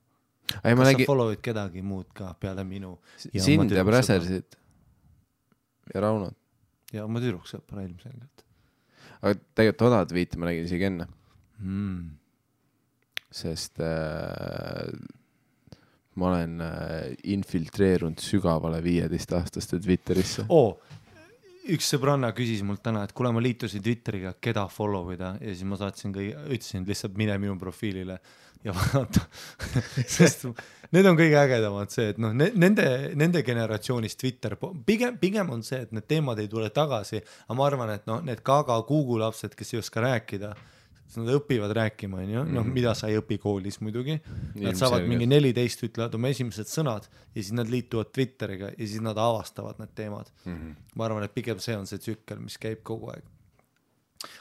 kas 0.48 0.82
nägin 0.84 1.04
sa 1.06 1.12
follow'id 1.12 1.44
kedagi 1.44 1.84
muud 1.84 2.12
ka 2.16 2.32
peale 2.40 2.64
minu 2.64 2.96
sind 3.18 3.74
ja? 3.74 3.86
Präsersit 3.86 4.58
ja 5.94 6.04
Raunot. 6.04 6.36
ja 6.92 7.08
oma 7.08 7.24
tüdruksõpra 7.24 7.86
ilmselgelt 7.88 8.48
aga 9.22 9.34
tegelikult 9.58 9.82
toda 9.82 10.02
tweet'i 10.10 10.38
ma 10.38 10.48
nägin 10.50 10.68
isegi 10.68 10.88
enne, 10.88 11.06
mm.. 11.58 12.02
sest 13.34 13.80
äh, 13.82 14.92
ma 16.18 16.32
olen 16.32 16.60
äh, 16.64 16.94
infiltreerunud 17.34 18.20
sügavale 18.22 18.82
viieteistaastaste 18.84 19.80
Twitterisse. 19.84 20.46
oo, 20.48 20.78
üks 21.74 21.88
sõbranna 21.92 22.32
küsis 22.36 22.64
mult 22.66 22.82
täna, 22.84 23.04
et 23.04 23.14
kuule, 23.16 23.32
ma 23.34 23.42
liitusin 23.44 23.84
Twitteriga, 23.84 24.34
keda 24.40 24.66
follow 24.72 25.12
ida 25.14 25.34
ja 25.40 25.54
siis 25.54 25.64
ma 25.68 25.78
saatsin 25.80 26.14
kõige, 26.14 26.36
ütlesin 26.48 26.86
lihtsalt 26.88 27.18
mine 27.20 27.38
minu 27.40 27.56
profiilile 27.60 28.18
ja 28.64 28.74
vaata, 28.74 29.22
sest 30.16 30.46
need 30.94 31.06
on 31.06 31.18
kõige 31.18 31.36
ägedamad 31.38 31.92
see, 31.94 32.08
et 32.12 32.18
noh, 32.22 32.32
nende, 32.34 32.88
nende 33.18 33.42
generatsioonis 33.46 34.18
Twitter, 34.18 34.56
pigem, 34.86 35.18
pigem 35.20 35.52
on 35.54 35.62
see, 35.66 35.84
et 35.86 35.94
need 35.94 36.08
teemad 36.10 36.40
ei 36.42 36.50
tule 36.50 36.70
tagasi, 36.74 37.22
aga 37.46 37.58
ma 37.58 37.68
arvan, 37.68 37.94
et 37.94 38.08
noh, 38.10 38.22
need 38.24 38.42
Gaga 38.46 38.80
Kuugu 38.88 39.20
lapsed, 39.22 39.54
kes 39.58 39.74
ei 39.74 39.82
oska 39.82 40.02
rääkida, 40.04 40.54
siis 41.09 41.22
nad 41.22 41.30
õpivad 41.32 41.72
rääkima, 41.76 42.20
onju, 42.24 42.44
noh, 42.52 42.68
mida 42.68 42.92
sa 42.98 43.09
ei 43.09 43.16
õpi 43.20 43.38
koolis 43.40 43.80
muidugi. 43.80 44.18
Nad 44.61 44.76
saavad 44.78 45.06
mingi 45.09 45.28
neliteist, 45.30 45.86
ütlevad 45.88 46.14
oma 46.18 46.32
esimesed 46.34 46.68
sõnad 46.68 47.09
ja 47.09 47.40
siis 47.40 47.54
nad 47.56 47.70
liituvad 47.72 48.12
Twitteriga 48.12 48.70
ja 48.74 48.84
siis 48.84 49.00
nad 49.04 49.18
avastavad 49.18 49.80
need 49.80 49.96
teemad 49.96 50.28
mm. 50.44 50.52
Mhm. 50.52 50.61
-hmm. 50.61 50.94
ma 50.94 51.09
arvan, 51.09 51.24
et 51.24 51.34
pigem 51.34 51.59
see 51.64 51.76
on 51.76 51.86
see 51.86 51.98
tsükkel, 51.98 52.40
mis 52.44 52.59
käib 52.61 52.84
kogu 52.84 53.11
aeg. 53.14 53.24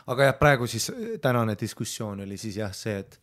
aga 0.08 0.24
jah, 0.24 0.40
praegu 0.40 0.68
siis 0.68 0.92
tänane 1.22 1.56
diskussioon 1.60 2.22
oli 2.22 2.38
siis 2.38 2.58
jah 2.58 2.74
see, 2.74 2.98
et 3.00 3.20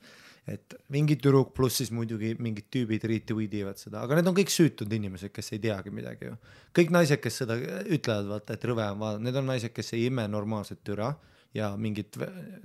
et 0.46 0.74
mingi 0.92 1.16
tüdruk 1.16 1.54
pluss 1.56 1.80
siis 1.80 1.90
muidugi 1.90 2.34
mingid 2.38 2.66
tüübid 2.72 3.04
retweet 3.08 3.54
ivad 3.54 3.80
seda, 3.80 4.02
aga 4.04 4.18
need 4.18 4.26
on 4.28 4.36
kõik 4.36 4.52
süütud 4.52 4.92
inimesed, 4.92 5.32
kes 5.32 5.52
ei 5.56 5.58
teagi 5.58 5.90
midagi 5.90 6.28
ju. 6.28 6.36
kõik 6.76 6.90
naised, 6.90 7.20
kes 7.20 7.38
seda 7.44 7.56
ütlevad, 7.56 8.28
vaata, 8.28 8.52
et 8.52 8.64
rõve 8.68 8.84
on 8.92 8.98
vaadata, 8.98 9.24
need 9.24 9.36
on 9.40 9.46
naised, 9.46 9.72
kes 9.72 9.94
ei 9.96 10.06
ime 10.10 10.26
normaalset 10.28 10.82
türa 10.84 11.14
ja 11.54 11.70
mingid 11.80 12.18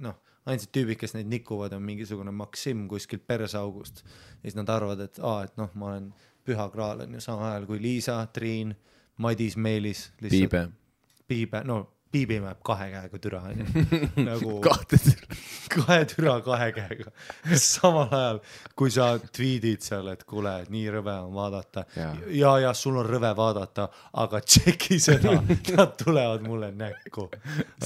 noh, 0.03 0.17
ainsad 0.49 0.71
tüübid, 0.75 0.99
kes 0.99 1.15
neid 1.15 1.29
nikuvad, 1.31 1.73
on 1.77 1.85
mingisugune 1.85 2.33
Maksim 2.35 2.87
kuskilt 2.91 3.25
perseaugust. 3.27 4.03
ja 4.03 4.49
siis 4.49 4.57
nad 4.59 4.69
arvavad, 4.69 5.05
et 5.05 5.21
aa, 5.21 5.43
et 5.47 5.55
noh, 5.59 5.71
ma 5.75 5.93
olen 5.93 6.11
püha 6.45 6.69
kraal 6.73 7.05
on 7.05 7.13
ju 7.13 7.21
samal 7.23 7.51
ajal 7.51 7.69
kui 7.69 7.81
Liisa, 7.81 8.19
Triin, 8.33 8.75
Madis, 9.17 9.57
Meelis. 9.57 10.11
Piibe. 10.21 10.69
Piibe, 11.27 11.63
no 11.67 11.83
Piibi 12.09 12.39
mäeb 12.41 12.57
kahe 12.65 12.87
käega 12.89 13.19
türa 13.21 13.39
onju, 13.51 13.65
nagu 14.29 14.55
kahte 14.65 14.97
tüdrukut. 14.97 15.43
kahe 15.75 15.97
türa 16.09 16.39
kahe 16.41 16.71
käega. 16.73 17.11
samal 17.53 18.07
ajal, 18.09 18.39
kui 18.73 18.89
sa 18.93 19.11
tweet'id 19.21 19.85
seal, 19.85 20.09
et 20.15 20.23
kuule, 20.29 20.55
nii 20.73 20.87
rõve 20.95 21.13
on 21.27 21.35
vaadata 21.35 21.85
ja, 21.93 22.07
ja, 22.33 22.55
ja 22.65 22.73
sul 22.73 22.97
on 22.97 23.05
rõve 23.05 23.29
vaadata, 23.37 23.85
aga 24.23 24.41
tšeki 24.41 24.97
seda, 25.05 25.35
nad 25.77 25.93
tulevad 26.01 26.47
mulle 26.47 26.71
näkku, 26.79 27.27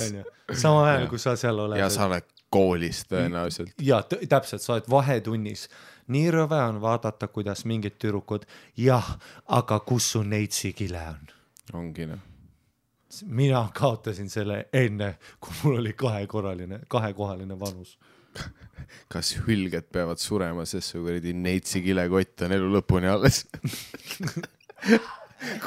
onju. 0.06 0.24
samal 0.54 0.88
ajal, 0.94 1.10
kui 1.12 1.20
sa 1.20 1.36
seal 1.40 1.60
oled. 1.66 1.82
ja 1.84 1.92
sa 1.92 2.08
oled 2.08 2.33
koolis 2.54 3.04
tõenäoliselt. 3.10 3.74
ja 3.82 4.02
täpselt, 4.04 4.62
sa 4.62 4.78
oled 4.78 4.90
vahetunnis. 4.90 5.68
nii 6.14 6.32
rõve 6.36 6.60
on 6.68 6.82
vaadata, 6.84 7.30
kuidas 7.32 7.64
mingid 7.66 7.98
tüdrukud, 8.00 8.46
jah, 8.78 9.16
aga 9.48 9.80
kus 9.80 10.12
su 10.16 10.24
neitsikile 10.24 11.06
on? 11.14 11.34
ongi 11.80 12.08
noh. 12.10 12.20
mina 13.26 13.64
kaotasin 13.76 14.30
selle 14.30 14.66
enne, 14.74 15.16
kui 15.40 15.56
mul 15.64 15.80
oli 15.84 15.94
kahekorraline, 15.94 16.84
kahekohaline 16.88 17.60
vanus. 17.60 17.98
kas 19.14 19.36
hülged 19.48 19.90
peavad 19.94 20.22
surema, 20.22 20.66
sest 20.66 20.94
su 20.94 21.04
kuradi 21.04 21.34
neitsi 21.38 21.84
kilekott 21.86 22.46
on 22.46 22.58
elu 22.58 22.72
lõpuni 22.78 23.12
alles? 23.12 23.44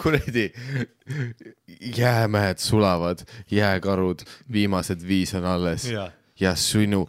kuradi 0.02 0.52
jäämäed 1.96 2.58
sulavad, 2.58 3.18
jääkarud, 3.50 4.18
viimased 4.52 5.06
viis 5.06 5.34
on 5.34 5.44
alles. 5.44 5.88
Ja 6.40 6.54
sinu 6.54 7.06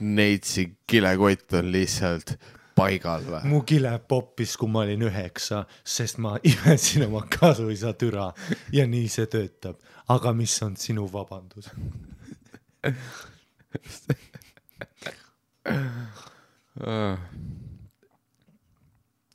neitsi 0.00 0.78
kilekott 0.86 1.52
on 1.58 1.72
lihtsalt 1.72 2.36
paigal 2.76 3.24
või? 3.26 3.42
mu 3.50 3.62
kile 3.68 3.92
poppis, 4.08 4.56
kui 4.60 4.70
ma 4.72 4.84
olin 4.86 5.06
üheksa, 5.08 5.64
sest 5.84 6.20
ma 6.22 6.36
imesin 6.52 7.06
oma 7.08 7.24
kasuisa 7.30 7.92
türa 7.98 8.30
ja 8.72 8.86
nii 8.88 9.08
see 9.12 9.26
töötab. 9.32 9.76
aga 10.08 10.32
mis 10.36 10.54
on 10.64 10.76
sinu 10.76 11.06
vabandus? 11.12 11.70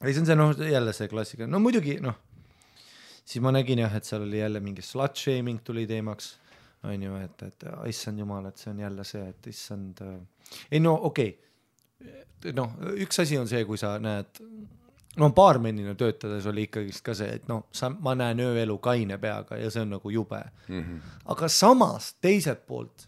ei, 0.02 0.14
see 0.14 0.22
on 0.22 0.28
see 0.30 0.36
noh, 0.38 0.56
jälle 0.72 0.94
see 0.94 1.08
klassika, 1.12 1.48
no 1.48 1.62
muidugi 1.64 2.00
noh, 2.04 2.18
siis 3.24 3.42
ma 3.44 3.54
nägin 3.56 3.80
jah, 3.86 3.96
et 3.96 4.06
seal 4.08 4.26
oli 4.28 4.42
jälle 4.42 4.60
mingi 4.64 4.84
slut 4.86 5.16
shaming 5.18 5.60
tuli 5.64 5.88
teemaks, 5.90 6.36
on 6.84 7.04
ju, 7.04 7.16
et, 7.24 7.44
et 7.44 7.68
issand 7.90 8.20
jumal, 8.20 8.46
et 8.50 8.58
see 8.58 8.72
on 8.72 8.80
jälle 8.80 9.04
see, 9.08 9.28
et 9.30 9.48
issand 9.48 10.02
äh..., 10.06 10.18
ei 10.72 10.80
no 10.80 10.94
okei 11.10 11.34
okay., 11.34 12.54
noh, 12.54 12.76
üks 13.02 13.24
asi 13.24 13.38
on 13.40 13.50
see, 13.50 13.64
kui 13.66 13.80
sa 13.82 13.96
näed, 14.02 14.42
no 15.18 15.30
baarmenina 15.36 15.96
töötades 15.98 16.46
oli 16.50 16.68
ikkagist 16.68 17.04
ka 17.06 17.16
see, 17.18 17.40
et 17.40 17.48
noh, 17.50 17.66
sa, 17.76 17.90
ma 17.90 18.14
näen 18.18 18.42
ööelu 18.46 18.78
kaine 18.84 19.18
peaga 19.22 19.58
ja 19.60 19.72
see 19.74 19.84
on 19.86 19.96
nagu 19.98 20.14
jube 20.14 20.44
mm. 20.68 20.82
-hmm. 20.82 21.00
aga 21.34 21.50
samas 21.50 22.14
teiselt 22.22 22.66
poolt 22.68 23.08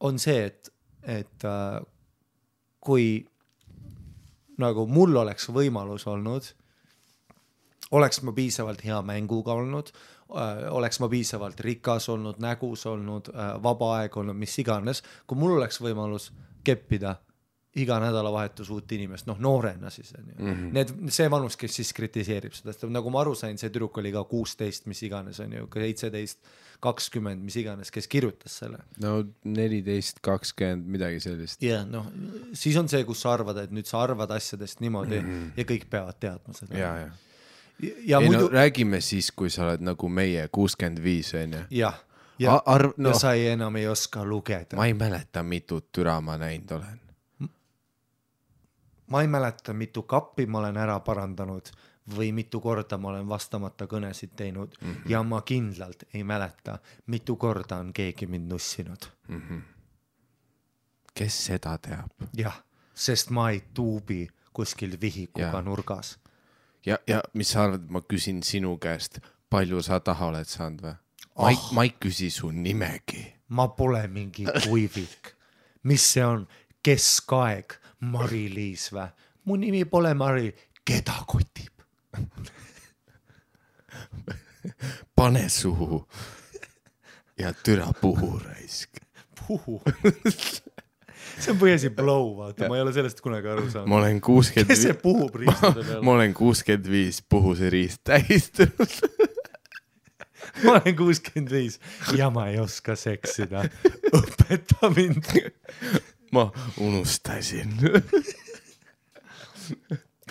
on 0.00 0.18
see, 0.18 0.44
et, 0.44 0.72
et 1.02 1.44
äh, 1.44 1.80
kui 2.80 3.26
nagu 4.58 4.86
mul 4.86 5.16
oleks 5.16 5.48
võimalus 5.52 6.06
olnud, 6.06 6.48
oleks 7.96 8.22
ma 8.22 8.32
piisavalt 8.32 8.84
hea 8.84 8.98
mänguga 9.02 9.56
olnud, 9.56 9.92
oleks 10.28 11.00
ma 11.00 11.08
piisavalt 11.08 11.60
rikas 11.60 12.08
olnud, 12.08 12.40
nägus 12.42 12.86
olnud, 12.86 13.30
vaba 13.62 13.92
aeg 14.00 14.16
olnud, 14.16 14.36
mis 14.36 14.58
iganes, 14.58 15.02
kui 15.26 15.38
mul 15.38 15.58
oleks 15.58 15.80
võimalus 15.80 16.32
keppida 16.66 17.14
iga 17.76 17.98
nädalavahetus 18.00 18.70
uut 18.72 18.92
inimest, 18.96 19.26
noh 19.28 19.40
noorena 19.42 19.90
siis 19.92 20.14
on 20.16 20.28
ju 20.30 20.34
mm. 20.38 20.52
-hmm. 20.52 20.72
Need, 20.72 20.92
see 21.12 21.30
vanus, 21.30 21.56
kes 21.60 21.74
siis 21.76 21.92
kritiseerib 21.92 22.54
seda, 22.56 22.72
sest 22.72 22.86
nagu 22.92 23.10
ma 23.12 23.20
aru 23.20 23.34
sain, 23.36 23.58
see 23.58 23.70
tüdruk 23.70 23.98
oli 24.00 24.12
ka 24.12 24.24
kuusteist, 24.24 24.86
mis 24.86 25.02
iganes 25.02 25.40
on 25.44 25.52
ju, 25.52 25.68
seitseteist, 25.74 26.38
kakskümmend, 26.80 27.44
mis 27.44 27.56
iganes, 27.60 27.90
kes 27.92 28.08
kirjutas 28.08 28.56
selle 28.62 28.80
no 29.02 29.18
neliteist, 29.44 30.22
kakskümmend, 30.24 30.88
midagi 30.96 31.20
sellist. 31.20 31.62
ja 31.62 31.84
noh, 31.84 32.08
siis 32.52 32.76
on 32.80 32.88
see, 32.88 33.04
kus 33.04 33.20
sa 33.20 33.34
arvad, 33.36 33.60
et 33.66 33.76
nüüd 33.76 33.88
sa 33.88 34.02
arvad 34.02 34.30
asjadest 34.30 34.80
niimoodi 34.80 35.20
mm 35.20 35.28
-hmm. 35.28 35.52
ja 35.56 35.64
kõik 35.64 35.88
peavad 35.90 36.20
teadma 36.20 36.54
seda. 36.56 36.78
ja, 36.78 36.96
ja. 37.04 37.12
Ja 37.82 38.20
ei 38.20 38.26
muidu 38.26 38.40
no 38.40 38.48
räägime 38.48 39.00
siis, 39.00 39.32
kui 39.32 39.50
sa 39.50 39.64
oled 39.66 39.84
nagu 39.84 40.08
meie 40.08 40.48
kuuskümmend 40.52 41.02
viis 41.02 41.34
onju. 41.34 41.64
jah, 41.70 41.98
ja, 42.38 42.62
arv, 42.66 42.92
no. 42.96 43.08
noh 43.08 43.16
ja, 43.16 43.18
sa 43.18 43.32
ei, 43.32 43.48
enam 43.48 43.76
ei 43.76 43.88
oska 43.88 44.24
lugeda. 44.24 44.76
ma 44.76 44.86
ei 44.86 44.94
mäleta, 44.94 45.42
mitut 45.42 45.92
türa 45.92 46.20
ma 46.20 46.38
näinud 46.38 46.70
olen. 46.70 47.00
ma 49.06 49.20
ei 49.20 49.28
mäleta, 49.28 49.72
mitu 49.72 50.02
kappi 50.02 50.46
ma 50.46 50.58
olen 50.58 50.76
ära 50.76 51.00
parandanud 51.00 51.70
või 52.16 52.32
mitu 52.32 52.60
korda 52.60 52.98
ma 52.98 53.08
olen 53.08 53.28
vastamata 53.28 53.86
kõnesid 53.90 54.36
teinud 54.36 54.76
mm 54.80 54.92
-hmm. 54.92 55.10
ja 55.10 55.22
ma 55.22 55.42
kindlalt 55.42 56.04
ei 56.14 56.24
mäleta, 56.24 56.78
mitu 57.06 57.36
korda 57.36 57.76
on 57.76 57.92
keegi 57.92 58.26
mind 58.26 58.50
nussinud. 58.50 59.06
kes 61.14 61.46
seda 61.46 61.78
teab? 61.78 62.10
jah, 62.36 62.62
sest 62.94 63.30
ma 63.30 63.50
ei 63.50 63.64
tuubi 63.74 64.28
kuskil 64.52 65.00
vihikuga 65.00 65.46
Jaa. 65.46 65.62
nurgas. 65.62 66.18
ja, 66.86 66.98
ja 67.06 67.22
mis 67.34 67.50
sa 67.50 67.64
arvad, 67.66 67.88
ma 67.90 68.00
küsin 68.00 68.42
sinu 68.46 68.76
käest, 68.82 69.18
palju 69.50 69.82
sa 69.82 70.00
taha 70.00 70.30
oled 70.30 70.48
saanud 70.48 70.84
või? 70.84 70.94
ma 71.36 71.50
ei, 71.52 71.58
ma 71.76 71.84
ei 71.86 71.94
küsi 72.00 72.30
su 72.32 72.50
nimegi. 72.50 73.24
ma 73.48 73.68
pole 73.68 74.06
mingi 74.08 74.46
kuivik. 74.64 75.34
mis 75.82 76.06
see 76.12 76.24
on, 76.24 76.46
keskaeg, 76.82 77.78
Mari-Liis 78.00 78.90
või? 78.94 79.08
mu 79.44 79.56
nimi 79.60 79.84
pole 79.90 80.14
Mari, 80.14 80.52
keda 80.84 81.20
kotib? 81.26 81.72
pane 85.16 85.48
suhu 85.48 86.00
ja 87.38 87.52
türa 87.52 87.92
puhu 88.00 88.38
raisk. 88.38 89.02
puhu 89.40 89.82
see 91.38 91.52
on 91.52 91.58
põhjasi 91.60 91.90
blow, 91.96 92.30
vaata, 92.38 92.70
ma 92.70 92.78
ei 92.78 92.84
ole 92.84 92.94
sellest 92.96 93.20
kunagi 93.24 93.50
aru 93.52 93.66
saanud. 93.70 93.90
ma 93.90 94.00
olen 94.00 94.20
kuuskümmend 94.24 94.72
kes 94.72 94.84
see 94.86 94.96
puhub 95.00 95.36
riistade 95.42 95.82
ma 95.82 95.90
peal? 95.90 96.08
olen 96.14 96.34
kuuskümmend 96.36 96.90
viis 96.90 97.20
puhuseriist 97.34 98.00
tähistunud. 98.04 98.96
ma 100.64 100.78
olen 100.78 100.96
kuuskümmend 100.96 101.52
viis 101.56 101.80
ja 102.16 102.30
ma 102.30 102.48
ei 102.52 102.60
oska 102.62 102.96
seksida. 102.96 103.66
õpeta 104.14 104.92
mind. 104.96 105.32
ma 106.32 106.48
unustasin. 106.80 107.76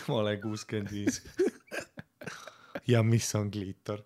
ma 0.07 0.21
olen 0.21 0.41
kuuskümmend 0.41 0.91
viis. 0.91 1.21
ja 2.87 3.03
mis 3.03 3.35
on 3.35 3.51
kliitor? 3.51 4.03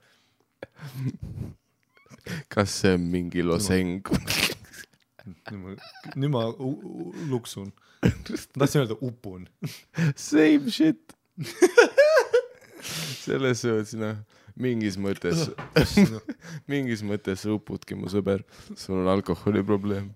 kas 2.50 2.82
see 2.82 2.94
on 2.94 3.10
mingi 3.10 3.44
loseng? 3.44 4.02
Nüüd 5.26 5.62
ma, 5.62 5.76
nüüd 6.16 6.34
ma 6.34 6.46
luksun. 7.30 7.74
tahtsin 8.60 8.86
öelda 8.86 8.98
upun. 9.02 9.48
Same 10.16 10.72
shit. 10.72 11.16
selles 13.26 13.62
suhtes 13.64 13.94
noh, 14.00 14.18
mingis 14.60 14.98
mõttes, 15.02 15.48
mingis 16.72 17.04
mõttes 17.06 17.44
sa 17.44 17.54
upudki 17.56 17.98
mu 18.00 18.12
sõber, 18.12 18.44
sul 18.76 19.02
on 19.04 19.12
alkoholiprobleem. 19.14 20.12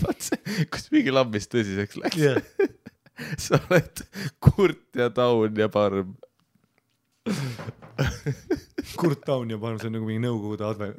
vaat 0.00 0.24
see, 0.24 0.66
kus 0.72 0.88
mingi 0.94 1.12
lambist 1.12 1.52
tõsiseks 1.52 1.98
läks 2.00 2.20
jah, 2.20 2.38
sa 3.40 3.60
oled 3.68 4.04
Kurt 4.42 4.96
ja 4.98 5.10
Taun 5.14 5.60
ja 5.60 5.68
Parm. 5.72 6.14
Kurt 9.00 9.20
Taun 9.24 9.50
ja 9.50 9.58
Parm, 9.58 9.78
see 9.80 9.88
on 9.88 9.94
nagu 9.96 10.06
mingi 10.08 10.20
Nõukogude 10.26 10.66
adve-, 10.68 10.96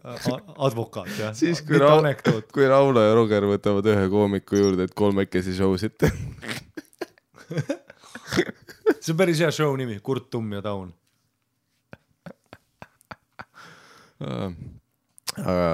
advokaat 0.68 1.12
jah. 1.20 1.34
siis 1.38 1.62
kui 1.62 1.76
mitte 1.76 1.86
Ra- 1.86 2.00
anekdoot. 2.02 2.48
kui 2.54 2.68
Rauno 2.70 3.04
ja 3.04 3.14
Roger 3.18 3.46
võtavad 3.50 3.86
ühe 3.94 4.06
koomiku 4.12 4.58
juurde, 4.60 4.88
et 4.90 4.96
kolmekesi 4.98 5.54
show 5.58 5.76
sid 5.80 5.98
teha. 6.02 6.16
see 9.04 9.14
on 9.14 9.20
päris 9.20 9.42
hea 9.44 9.52
show 9.54 9.76
nimi, 9.78 10.00
Kurt 10.06 10.32
Tumm 10.34 10.58
ja 10.58 10.62
Taun. 10.66 10.90
aga 15.46 15.70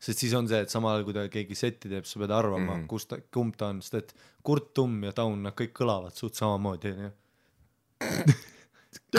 sest 0.00 0.22
siis 0.22 0.34
on 0.38 0.48
see, 0.48 0.60
et 0.64 0.72
samal 0.72 0.94
ajal 0.94 1.06
kui 1.08 1.16
ta 1.16 1.24
keegi 1.32 1.56
setti 1.58 1.90
teeb, 1.90 2.06
sa 2.08 2.20
pead 2.22 2.32
arvama 2.32 2.64
mm. 2.64 2.76
-hmm. 2.78 2.86
kus 2.88 3.06
ta, 3.10 3.18
kumb 3.32 3.56
ta 3.58 3.72
on, 3.74 3.82
sest 3.84 3.94
et 3.98 4.14
Kurt 4.42 4.72
Tumm 4.74 5.04
ja 5.04 5.12
Taun, 5.12 5.42
nad 5.42 5.54
kõik 5.58 5.74
kõlavad 5.76 6.16
suht 6.16 6.34
samamoodi 6.38 6.94
onju. 6.94 7.10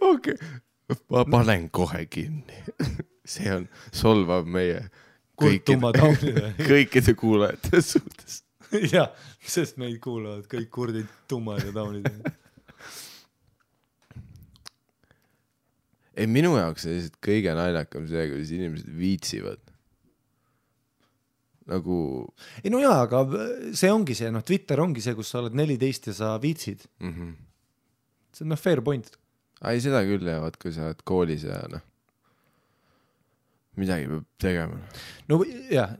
okay., 0.00 0.36
ma 1.10 1.24
panen 1.24 1.70
kohe 1.70 2.06
kinni. 2.10 2.64
see 3.24 3.54
on 3.54 3.68
Kurt 5.40 5.64
Tumma 5.64 5.92
Taunile. 5.94 6.52
kõikide 6.58 7.14
kuulajate 7.16 7.80
suhtes. 7.84 8.42
jah, 8.94 9.10
sest 9.40 9.78
meid 9.80 9.98
kuulavad 10.02 10.46
kõik 10.50 10.68
kurdid, 10.74 11.08
tummad 11.30 11.62
ja 11.64 11.72
taunid. 11.74 12.06
ei, 16.14 16.28
minu 16.28 16.52
jaoks 16.58 16.86
on 16.86 16.96
lihtsalt 16.96 17.18
kõige 17.24 17.56
naljakam 17.56 18.06
see, 18.10 18.28
kuidas 18.32 18.54
inimesed 18.58 18.92
viitsivad. 19.00 19.62
Nagu 21.70 21.98
ei 22.64 22.72
no 22.72 22.80
jaa, 22.82 23.04
aga 23.06 23.22
see 23.76 23.92
ongi 23.92 24.16
see, 24.18 24.32
noh, 24.34 24.44
Twitter 24.46 24.82
ongi 24.82 25.04
see, 25.04 25.16
kus 25.18 25.30
sa 25.32 25.42
oled 25.42 25.56
neliteist 25.58 26.10
ja 26.10 26.16
sa 26.16 26.34
viitsid. 26.42 26.86
mm. 27.02 27.12
-hmm. 27.14 27.30
see 28.34 28.46
on 28.46 28.52
noh, 28.54 28.60
fair 28.60 28.82
point. 28.82 29.12
ei, 29.64 29.80
seda 29.80 30.02
küll 30.08 30.26
jah, 30.26 30.42
vaat 30.42 30.58
kui 30.60 30.74
sa 30.74 30.90
oled 30.90 31.04
koolis 31.04 31.46
ja 31.48 31.62
noh, 31.72 31.86
midagi 33.80 34.10
peab 34.10 34.26
tegema. 34.40 34.82
no 35.28 35.40
jah, 35.70 35.96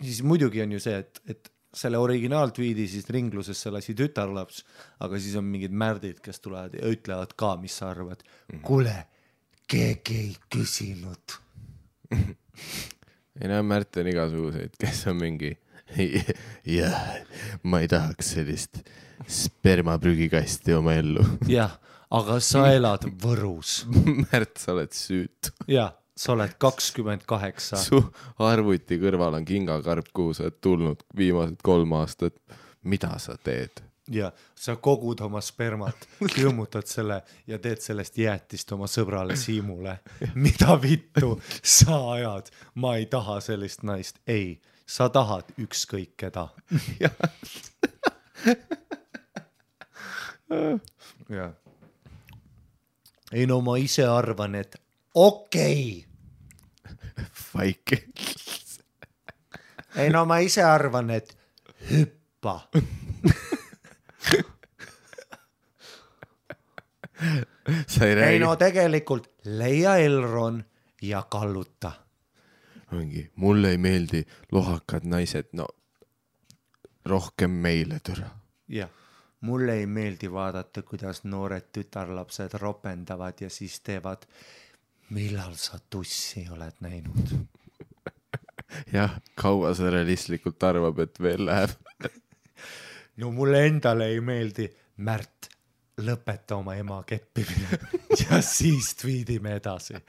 siis 0.00 0.22
muidugi 0.22 0.62
on 0.64 0.76
ju 0.76 0.82
see, 0.82 1.00
et, 1.00 1.20
et 1.26 1.50
selle 1.74 1.98
originaaltweet'i 1.98 2.86
siis 2.90 3.08
ringlusesse 3.10 3.72
lasi 3.74 3.96
tütarlaps, 3.98 4.62
aga 5.02 5.18
siis 5.18 5.34
on 5.40 5.46
mingid 5.48 5.74
märdid, 5.74 6.20
kes 6.22 6.38
tulevad 6.44 6.76
ja 6.78 6.90
ütlevad 6.90 7.34
ka, 7.38 7.56
mis 7.60 7.78
sa 7.80 7.90
arvad 7.90 8.22
mm. 8.22 8.54
-hmm. 8.54 8.66
kuule, 8.66 8.96
keegi 9.66 10.18
ei 10.20 10.36
küsinud. 10.54 11.38
ei 13.40 13.50
no 13.50 13.62
Märt 13.66 13.96
on 14.00 14.10
igasuguseid, 14.10 14.76
kes 14.80 15.06
on 15.10 15.18
mingi 15.22 15.54
jah, 16.78 17.00
ma 17.62 17.80
ei 17.84 17.88
tahaks 17.90 18.34
sellist 18.36 18.80
spermaprügikasti 19.28 20.74
oma 20.74 20.96
ellu. 20.98 21.24
jah, 21.48 21.76
aga 22.10 22.38
sa 22.42 22.66
elad 22.74 23.06
Võrus. 23.22 23.82
Märt, 24.26 24.56
sa 24.60 24.74
oled 24.74 24.94
süütu. 24.96 25.54
jah, 25.70 25.94
sa 26.16 26.34
oled 26.34 26.56
kakskümmend 26.60 27.26
kaheksa. 27.28 27.78
su 27.80 28.00
arvuti 28.42 28.98
kõrval 29.02 29.40
on 29.40 29.48
kingakarp, 29.48 30.10
kuhu 30.14 30.36
sa 30.36 30.48
oled 30.48 30.60
tulnud 30.64 31.04
viimased 31.16 31.60
kolm 31.62 31.96
aastat. 32.00 32.38
mida 32.82 33.16
sa 33.18 33.36
teed? 33.36 33.82
Ja 34.10 34.32
sa 34.54 34.76
kogud 34.76 35.20
oma 35.20 35.40
spermat, 35.40 36.08
külmutad 36.34 36.86
selle 36.86 37.22
ja 37.46 37.58
teed 37.58 37.80
sellest 37.80 38.18
jäätist 38.18 38.72
oma 38.72 38.86
sõbrale 38.90 39.36
Siimule. 39.36 39.98
mida 40.34 40.82
vittu 40.82 41.40
sa 41.62 42.12
ajad, 42.12 42.50
ma 42.74 42.96
ei 42.96 43.06
taha 43.06 43.40
sellist 43.40 43.82
naist, 43.82 44.18
ei, 44.26 44.60
sa 44.86 45.08
tahad 45.08 45.44
ükskõik 45.58 46.16
keda. 46.16 46.48
jah. 47.00 47.12
ei 53.32 53.46
no 53.46 53.60
ma 53.60 53.76
ise 53.80 54.04
arvan, 54.06 54.54
et 54.54 54.76
okei 55.14 56.04
okay., 56.04 56.14
Vaike. 57.54 58.08
ei 59.96 60.10
no 60.10 60.24
ma 60.26 60.38
ise 60.42 60.62
arvan, 60.62 61.10
et 61.10 61.36
hüppa. 61.90 62.68
Sa 67.88 68.04
ei 68.04 68.10
ei 68.10 68.14
räägi 68.14 68.38
no 68.38 68.56
tegelikult 68.56 69.30
leia 69.44 69.96
Elron 69.96 70.64
ja 71.02 71.22
kalluta 71.30 71.92
mingi, 72.94 73.30
mulle 73.36 73.70
ei 73.70 73.78
meeldi 73.78 74.24
lohakad 74.52 75.04
naised, 75.04 75.50
no 75.52 75.66
rohkem 77.04 77.50
meile 77.50 78.00
türa. 78.00 78.28
jah, 78.68 78.90
mulle 79.40 79.78
ei 79.80 79.86
meeldi 79.86 80.32
vaadata, 80.32 80.82
kuidas 80.82 81.24
noored 81.24 81.70
tütarlapsed 81.72 82.58
ropendavad 82.60 83.40
ja 83.40 83.50
siis 83.50 83.80
teevad. 83.80 84.26
millal 85.10 85.54
sa 85.54 85.78
tussi 85.90 86.46
oled 86.50 86.80
näinud? 86.80 87.34
jah, 88.96 89.20
kaua 89.34 89.74
sa 89.74 89.90
realistlikult 89.90 90.62
arvab, 90.62 90.98
et 90.98 91.20
veel 91.20 91.46
läheb? 91.46 91.70
no 93.16 93.30
mulle 93.30 93.66
endale 93.66 94.06
ei 94.12 94.20
meeldi, 94.20 94.68
Märt, 94.96 95.48
lõpeta 96.06 96.54
oma 96.60 96.76
ema 96.78 97.00
keppimine 97.06 97.78
ja 98.22 98.38
siis 98.42 98.94
tweetime 99.00 99.56
edasi. 99.58 99.94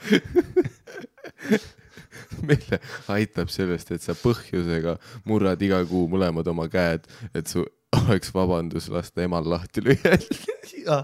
meile 2.47 2.79
aitab 3.13 3.49
sellest, 3.53 3.91
et 3.91 4.01
sa 4.05 4.13
põhjusega 4.17 4.97
murrad 5.25 5.61
iga 5.65 5.85
kuu 5.89 6.05
mõlemad 6.11 6.47
oma 6.51 6.65
käed, 6.71 7.01
et 7.33 7.47
su 7.49 7.65
oleks 7.97 8.33
vabandus 8.35 8.89
lasta 8.93 9.19
emal 9.25 9.45
lahti 9.49 9.79
lüüa. 9.85 10.99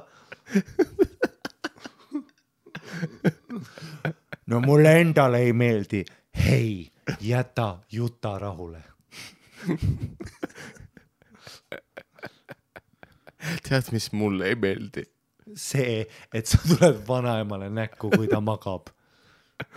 no 4.52 4.56
mulle 4.62 4.92
endale 5.02 5.38
ei 5.48 5.54
meeldi, 5.54 6.02
hei, 6.46 6.92
jäta 7.22 7.78
Juta 7.92 8.40
rahule. 8.40 8.84
tead, 13.68 13.92
mis 13.96 14.12
mulle 14.16 14.52
ei 14.52 14.58
meeldi? 14.60 15.04
see, 15.58 16.06
et 16.34 16.48
sa 16.48 16.58
tuled 16.64 17.02
vanaemale 17.08 17.70
näkku, 17.74 18.10
kui 18.14 18.28
ta 18.32 18.40
magab. 18.44 18.92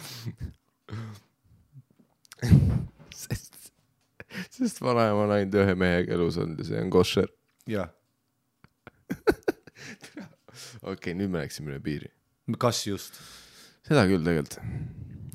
sest, 3.22 3.72
sest 4.50 4.80
vanaema 4.84 5.24
on 5.26 5.32
ainult 5.34 5.54
ühe 5.62 5.74
mehega 5.78 6.14
elus 6.16 6.38
olnud 6.40 6.58
ja 6.62 6.66
see 6.68 6.80
on 6.80 6.90
koššer. 6.94 7.28
jah, 7.70 7.90
okei 10.92 11.14
nüüd 11.16 11.30
me 11.32 11.42
läksime 11.42 11.72
üle 11.72 11.80
piiri. 11.84 12.08
kas 12.60 12.84
just? 12.86 13.12
seda 13.88 14.06
küll 14.08 14.24
tegelikult 14.24 14.58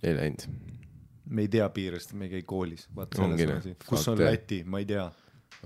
ei 0.05 0.13
läinud. 0.17 0.41
me 1.29 1.45
ei 1.45 1.51
tea 1.51 1.67
piire, 1.73 2.01
sest 2.01 2.15
me 2.17 2.23
ei 2.29 2.33
käi 2.37 2.43
koolis, 2.49 2.87
Ongi 2.95 3.45
selles 3.45 3.49
on 3.49 3.57
asi. 3.59 3.75
kus 3.85 4.07
on. 4.11 4.23
Läti, 4.23 4.63
ma 4.65 4.81
ei 4.81 4.87
tea. 4.89 5.07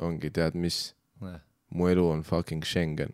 ongi, 0.04 0.28
tead 0.34 0.54
mis, 0.60 0.78
mu 1.74 1.90
elu 1.92 2.08
on 2.10 2.24
fucking 2.24 2.64
Schengen. 2.64 3.14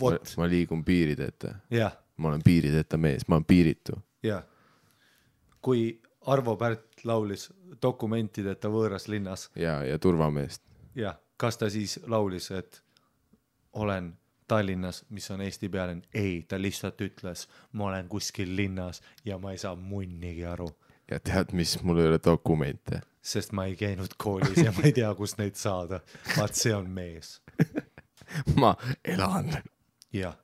vot, 0.00 0.34
ma 0.36 0.48
liigun 0.48 0.84
piirideta, 0.84 1.54
jah, 1.70 1.92
ma 2.16 2.28
olen 2.28 2.42
piirideta 2.44 2.96
mees, 2.96 3.28
ma 3.28 3.36
olen 3.36 3.44
piiritu. 3.44 3.98
jah. 4.22 4.44
kui 5.62 6.00
Arvo 6.26 6.56
Pärt 6.56 7.04
laulis 7.04 7.48
dokumentideta 7.82 8.70
võõras 8.70 9.08
linnas, 9.08 9.50
ja, 9.56 9.82
ja 9.84 9.98
turvameest. 9.98 10.62
jah, 10.94 11.18
kas 11.36 11.58
ta 11.58 11.70
siis 11.70 12.00
laulis, 12.06 12.50
et 12.50 12.82
olen 13.72 14.12
Tallinnas, 14.52 15.04
mis 15.08 15.30
on 15.30 15.40
Eesti 15.40 15.68
pealinn, 15.68 16.02
ei, 16.14 16.42
ta 16.48 16.58
lihtsalt 16.60 17.00
ütles, 17.00 17.46
ma 17.72 17.86
olen 17.88 18.08
kuskil 18.08 18.56
linnas 18.56 19.00
ja 19.24 19.38
ma 19.38 19.52
ei 19.52 19.58
saa 19.58 19.76
munnigi 19.76 20.44
aru, 20.44 20.68
ja 21.12 21.20
tead, 21.20 21.54
mis, 21.56 21.76
mul 21.82 22.00
ei 22.02 22.10
ole 22.10 22.20
dokumente. 22.24 23.00
sest 23.22 23.52
ma 23.52 23.64
ei 23.70 23.76
käinud 23.78 24.16
koolis 24.18 24.58
ja 24.58 24.72
ma 24.72 24.86
ei 24.88 24.92
tea, 24.92 25.14
kust 25.14 25.38
neid 25.38 25.54
saada. 25.58 26.00
vaat 26.36 26.54
see 26.58 26.74
on 26.74 26.90
mees, 26.90 27.40
ma 28.60 28.74
elan. 29.04 29.52
jah. 30.12 30.38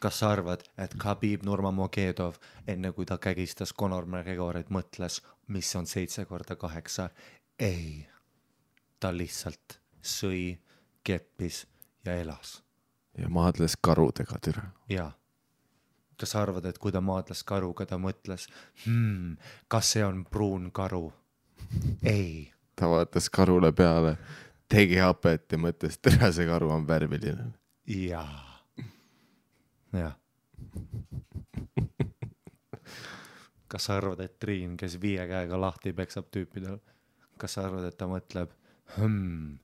kas 0.00 0.18
sa 0.18 0.30
arvad, 0.30 0.62
et 0.78 0.94
Khabib 1.02 1.44
Nurmagomedov 1.44 2.36
enne 2.68 2.92
kui 2.92 3.06
ta 3.08 3.18
kägistas 3.18 3.74
Conor 3.74 4.06
McGregorit 4.06 4.70
mõtles, 4.70 5.22
mis 5.48 5.72
on 5.76 5.86
seitse 5.86 6.24
korda 6.24 6.56
kaheksa? 6.56 7.10
ei, 7.58 8.06
ta 9.00 9.10
lihtsalt 9.16 9.80
sõi, 10.02 10.58
keppis 11.02 11.64
ja 12.04 12.14
elas 12.20 12.60
ja 13.18 13.28
maadles 13.28 13.76
karudega 13.80 14.38
türa. 14.44 14.62
jaa. 14.88 15.12
Kas 16.16 16.32
sa 16.32 16.42
arvad, 16.42 16.64
et 16.68 16.78
kui 16.80 16.92
ta 16.92 17.02
maadles 17.04 17.42
karuga, 17.46 17.86
ta 17.86 17.98
mõtles 18.00 18.48
hmm,, 18.86 19.36
kas 19.72 19.94
see 19.94 20.04
on 20.04 20.24
pruun 20.24 20.70
karu? 20.74 21.10
ei, 22.06 22.52
ta 22.76 22.88
vaatas 22.90 23.28
karule 23.32 23.72
peale, 23.76 24.16
tegi 24.70 25.00
hapet 25.02 25.52
ja 25.52 25.60
mõtles, 25.60 25.98
tere, 26.02 26.32
see 26.32 26.48
karu 26.48 26.70
on 26.74 26.86
värviline. 26.88 27.50
jaa, 27.90 28.62
jah. 29.96 30.16
kas 33.68 33.88
sa 33.88 33.98
arvad, 34.00 34.22
et 34.24 34.38
Triin, 34.40 34.76
kes 34.80 34.96
viie 35.02 35.26
käega 35.28 35.60
lahti 35.60 35.92
peksab 35.96 36.30
tüüpidel, 36.32 36.78
kas 37.40 37.58
sa 37.58 37.66
arvad, 37.66 37.88
et 37.90 37.98
ta 37.98 38.08
mõtleb 38.10 38.52
hmm, 38.96 39.58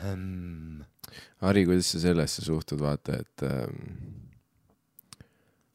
hmm.? 0.00 0.84
Harri, 1.42 1.66
kuidas 1.68 1.90
sa 1.92 2.00
sellesse 2.00 2.44
suhtud, 2.46 2.80
vaata, 2.80 3.18
et 3.20 3.44
ähm, 3.44 4.30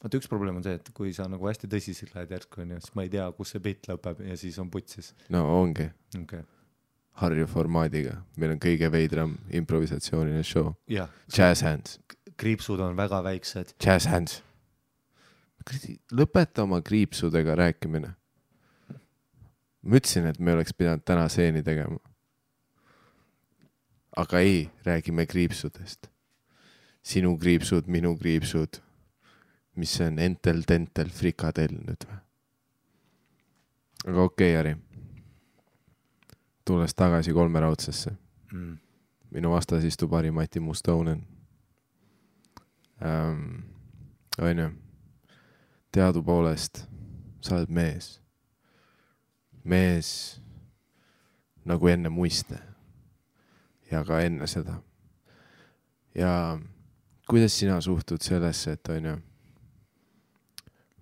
vaata, 0.08 0.22
üks 0.22 0.30
probleem 0.32 0.58
on 0.60 0.66
see, 0.66 0.78
et 0.80 0.92
kui 0.96 1.14
sa 1.16 1.28
nagu 1.30 1.48
hästi 1.48 1.70
tõsiseks 1.72 2.16
lähed 2.16 2.32
järsku 2.32 2.64
onju, 2.64 2.80
siis 2.84 2.96
ma 2.96 3.06
ei 3.06 3.12
tea, 3.12 3.28
kus 3.36 3.54
see 3.54 3.64
bitt 3.64 3.90
lõpeb 3.92 4.24
ja 4.28 4.38
siis 4.40 4.58
on 4.64 4.72
putsis. 4.72 5.14
no 5.34 5.44
ongi 5.60 5.90
okay., 6.18 6.46
Harju 7.18 7.48
formaadiga, 7.50 8.20
meil 8.38 8.52
on 8.54 8.60
kõige 8.62 8.92
veidram 8.94 9.32
improvisatsiooniline 9.58 10.44
show. 10.46 10.76
Jazz 11.34 11.64
hands, 11.66 11.96
kriipsud 12.38 12.84
on 12.86 12.94
väga 12.98 13.24
väiksed, 13.26 13.74
jazz 13.82 14.06
hands. 14.06 14.44
lõpeta 16.14 16.64
oma 16.64 16.78
kriipsudega 16.86 17.56
rääkimine. 17.58 18.14
ma 19.82 19.98
ütlesin, 19.98 20.28
et 20.30 20.40
me 20.40 20.54
oleks 20.54 20.74
pidanud 20.78 21.02
täna 21.04 21.26
seeni 21.30 21.64
tegema. 21.64 21.98
aga 24.16 24.40
ei, 24.40 24.70
räägime 24.86 25.26
kriipsudest. 25.26 26.12
sinu 27.02 27.38
kriipsud, 27.38 27.88
minu 27.88 28.18
kriipsud. 28.18 28.78
Mis 29.78 29.94
see 29.98 30.08
on, 30.10 30.20
entel-tentel 30.20 31.12
frikadell 31.14 31.78
nüüd 31.78 32.08
või? 32.10 32.20
aga 34.08 34.24
okei 34.24 34.52
okay,, 34.52 34.54
Jari. 34.56 34.76
tulles 36.66 36.96
tagasi 36.96 37.34
kolmeraudsesse 37.34 38.14
mm.. 38.52 38.76
minu 39.32 39.52
vastas 39.54 39.84
istub 39.88 40.14
Harri-Mati 40.18 40.60
Mustonen 40.60 41.24
ähm,. 43.02 43.64
onju, 44.42 44.70
teadupoolest 45.92 46.86
sa 47.42 47.56
oled 47.58 47.70
mees, 47.74 48.18
mees 49.64 50.10
nagu 51.66 51.90
enne 51.90 52.10
muiste 52.10 52.60
ja 53.92 54.04
ka 54.06 54.22
enne 54.22 54.48
seda. 54.48 54.82
ja 56.16 56.60
kuidas 57.30 57.60
sina 57.60 57.82
suhtud 57.82 58.22
sellesse, 58.22 58.72
et 58.72 58.88
onju, 58.88 59.18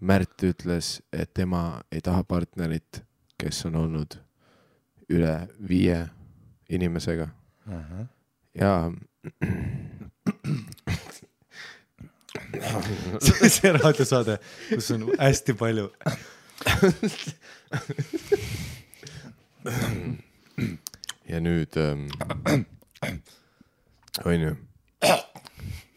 Märt 0.06 0.44
ütles, 0.46 1.00
et 1.14 1.32
tema 1.34 1.82
ei 1.92 2.02
taha 2.06 2.24
partnerit, 2.24 3.02
kes 3.42 3.64
on 3.66 3.76
olnud 3.80 4.20
üle 5.10 5.48
viie 5.70 6.04
inimesega 6.70 7.30
Uh 7.66 7.74
-huh. 7.74 8.06
ja 8.54 8.92
see 13.50 13.72
raadiosaade, 13.74 14.38
kus 14.70 14.92
on 14.92 15.08
hästi 15.20 15.54
palju. 15.54 15.92
ja 21.30 21.40
nüüd 21.42 21.78
ähm, 21.82 22.08
onju, 24.26 24.56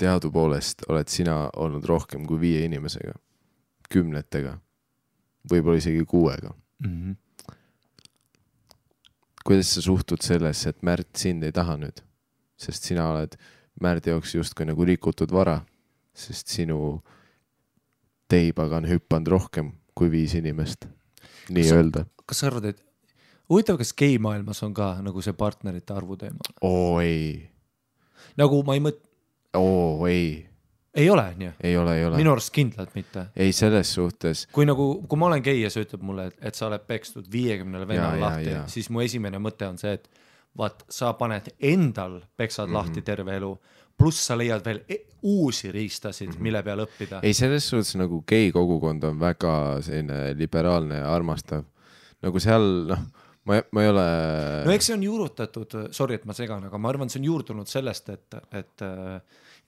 teadupoolest 0.00 0.82
oled 0.88 1.08
sina 1.12 1.50
olnud 1.56 1.84
rohkem 1.84 2.26
kui 2.26 2.40
viie 2.40 2.64
inimesega, 2.64 3.12
kümnetega, 3.92 4.58
võib-olla 5.50 5.80
isegi 5.80 6.04
kuuega. 6.08 6.54
Mhm. 6.84 7.16
kuidas 9.48 9.70
sa 9.74 9.80
suhtud 9.80 10.20
sellesse, 10.20 10.68
et 10.68 10.82
Märt 10.84 11.16
sind 11.16 11.42
ei 11.42 11.52
taha 11.56 11.78
nüüd, 11.80 12.02
sest 12.60 12.84
sina 12.84 13.06
oled 13.08 13.38
Märdi 13.80 14.10
jaoks 14.10 14.34
justkui 14.34 14.66
nagu 14.68 14.84
rikutud 14.84 15.30
vara, 15.32 15.60
sest 16.12 16.50
sinu 16.52 16.98
teibaga 18.28 18.76
on 18.82 18.88
hüpanud 18.90 19.30
rohkem 19.32 19.70
kui 19.96 20.10
viis 20.12 20.34
inimest, 20.36 20.84
nii-öelda. 21.48 22.04
kas 22.26 22.42
sa 22.42 22.50
arvad, 22.50 22.68
et 22.74 22.82
huvitav, 23.48 23.78
kas 23.80 23.94
geimaailmas 23.96 24.60
on 24.66 24.74
ka 24.76 24.96
nagu 25.04 25.22
see 25.24 25.32
partnerite 25.38 25.94
arvu 25.96 26.18
teema? 26.20 26.44
oo 26.66 26.98
ei, 27.00 27.48
nagu 28.36 28.60
ma 28.66 28.76
ei 28.76 28.84
mõt-, 28.84 29.04
oo 29.56 30.06
ei, 30.10 30.44
ei 30.94 31.10
ole 31.10 31.34
nii, 31.36 31.50
ei 31.62 31.76
ole, 31.76 31.96
ei 31.98 32.04
ole. 32.04 32.16
minu 32.16 32.32
arust 32.32 32.52
kindlalt 32.54 32.94
mitte. 32.94 33.26
ei, 33.36 33.52
selles 33.52 33.92
suhtes 33.94 34.46
kui 34.52 34.66
nagu, 34.66 34.88
kui 35.08 35.18
ma 35.18 35.26
olen 35.26 35.42
gei 35.44 35.60
ja 35.62 35.70
sa 35.70 35.80
ütled 35.84 36.02
mulle, 36.02 36.26
et, 36.32 36.38
et 36.40 36.54
sa 36.54 36.66
oled 36.66 36.86
pekstud 36.88 37.28
viiekümnele 37.32 37.88
vennale 37.88 38.20
lahti 38.20 38.56
siis 38.72 38.88
mu 38.90 39.00
esimene 39.04 39.38
mõte 39.42 39.68
on 39.68 39.78
see, 39.78 39.92
et 39.98 40.08
vaat 40.58 40.84
sa 40.90 41.12
paned 41.18 41.52
endal 41.60 42.20
peksad 42.36 42.66
mm 42.66 42.72
Mhm. 42.72 42.76
-hmm. 42.76 42.88
lahti 42.88 43.02
terve 43.02 43.36
elu, 43.36 43.52
pluss 43.98 44.26
sa 44.26 44.36
leiad 44.38 44.64
veel 44.64 44.80
e 44.88 44.96
uusi 45.22 45.72
riistasid 45.72 46.28
mm, 46.28 46.34
-hmm. 46.34 46.40
mille 46.42 46.62
peale 46.62 46.82
õppida. 46.84 47.16
Mhm. 47.16 47.24
ei, 47.26 47.34
selles 47.34 47.68
suhtes 47.68 47.96
nagu 47.96 48.22
gei 48.26 48.52
kogukond 48.52 49.04
on 49.04 49.20
väga 49.20 49.82
selline 49.82 50.34
liberaalne 50.38 50.98
ja 50.98 51.14
armastav. 51.14 51.64
nagu 52.22 52.40
seal, 52.40 52.86
noh, 52.88 52.98
ma, 53.44 53.62
ma 53.72 53.82
ei 53.82 53.88
ole 53.88 54.04
no 54.64 54.72
eks 54.72 54.86
see 54.86 54.94
on 54.94 55.02
juurutatud, 55.02 55.76
sorry, 55.90 56.14
et 56.14 56.24
ma 56.24 56.32
segan, 56.32 56.64
aga 56.64 56.78
ma 56.78 56.88
arvan, 56.88 57.10
see 57.10 57.20
on 57.20 57.24
juurdunud 57.24 57.66
sellest, 57.66 58.08
et, 58.08 58.34
et, 58.52 58.82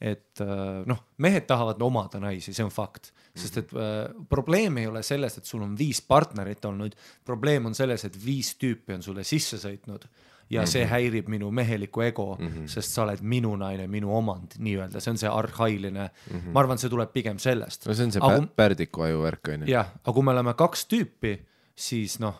et 0.00 0.40
noh, 0.88 0.98
mehed 1.18 1.44
tahavad 1.46 1.82
omada 1.84 2.20
naisi, 2.22 2.54
see 2.56 2.64
on 2.64 2.72
fakt, 2.72 3.10
sest 3.36 3.58
et 3.60 3.72
äh, 3.76 4.08
probleem 4.28 4.78
ei 4.80 4.86
ole 4.88 5.02
selles, 5.04 5.36
et 5.38 5.44
sul 5.44 5.62
on 5.62 5.74
viis 5.76 6.00
partnerit 6.00 6.64
olnud, 6.64 6.96
probleem 7.24 7.66
on 7.68 7.74
selles, 7.76 8.04
et 8.08 8.16
viis 8.24 8.54
tüüpi 8.56 8.96
on 8.96 9.02
sulle 9.04 9.24
sisse 9.28 9.60
sõitnud 9.60 10.06
ja 10.50 10.60
mm 10.60 10.64
-hmm. 10.64 10.70
see 10.70 10.86
häirib 10.86 11.28
minu 11.28 11.50
mehelikku 11.50 12.00
ego 12.02 12.36
mm, 12.40 12.48
-hmm. 12.48 12.66
sest 12.66 12.90
sa 12.90 13.02
oled 13.02 13.20
minu 13.22 13.56
naine, 13.56 13.86
minu 13.86 14.16
omand 14.16 14.56
nii-öelda, 14.58 15.00
see 15.00 15.10
on 15.10 15.18
see 15.18 15.28
arhailine 15.28 16.10
mm, 16.30 16.38
-hmm. 16.38 16.52
ma 16.52 16.60
arvan, 16.60 16.78
see 16.78 16.90
tuleb 16.90 17.12
pigem 17.12 17.38
sellest. 17.38 17.86
no 17.86 17.94
see 17.94 18.04
on 18.04 18.12
see 18.12 18.22
Aga 18.22 18.46
pärdiku 18.56 19.02
aju 19.02 19.22
värk 19.22 19.48
onju. 19.48 19.66
jah, 19.70 19.86
aga 20.02 20.12
kui 20.12 20.22
me 20.22 20.30
oleme 20.30 20.54
kaks 20.54 20.86
tüüpi, 20.86 21.38
siis 21.76 22.18
noh, 22.20 22.34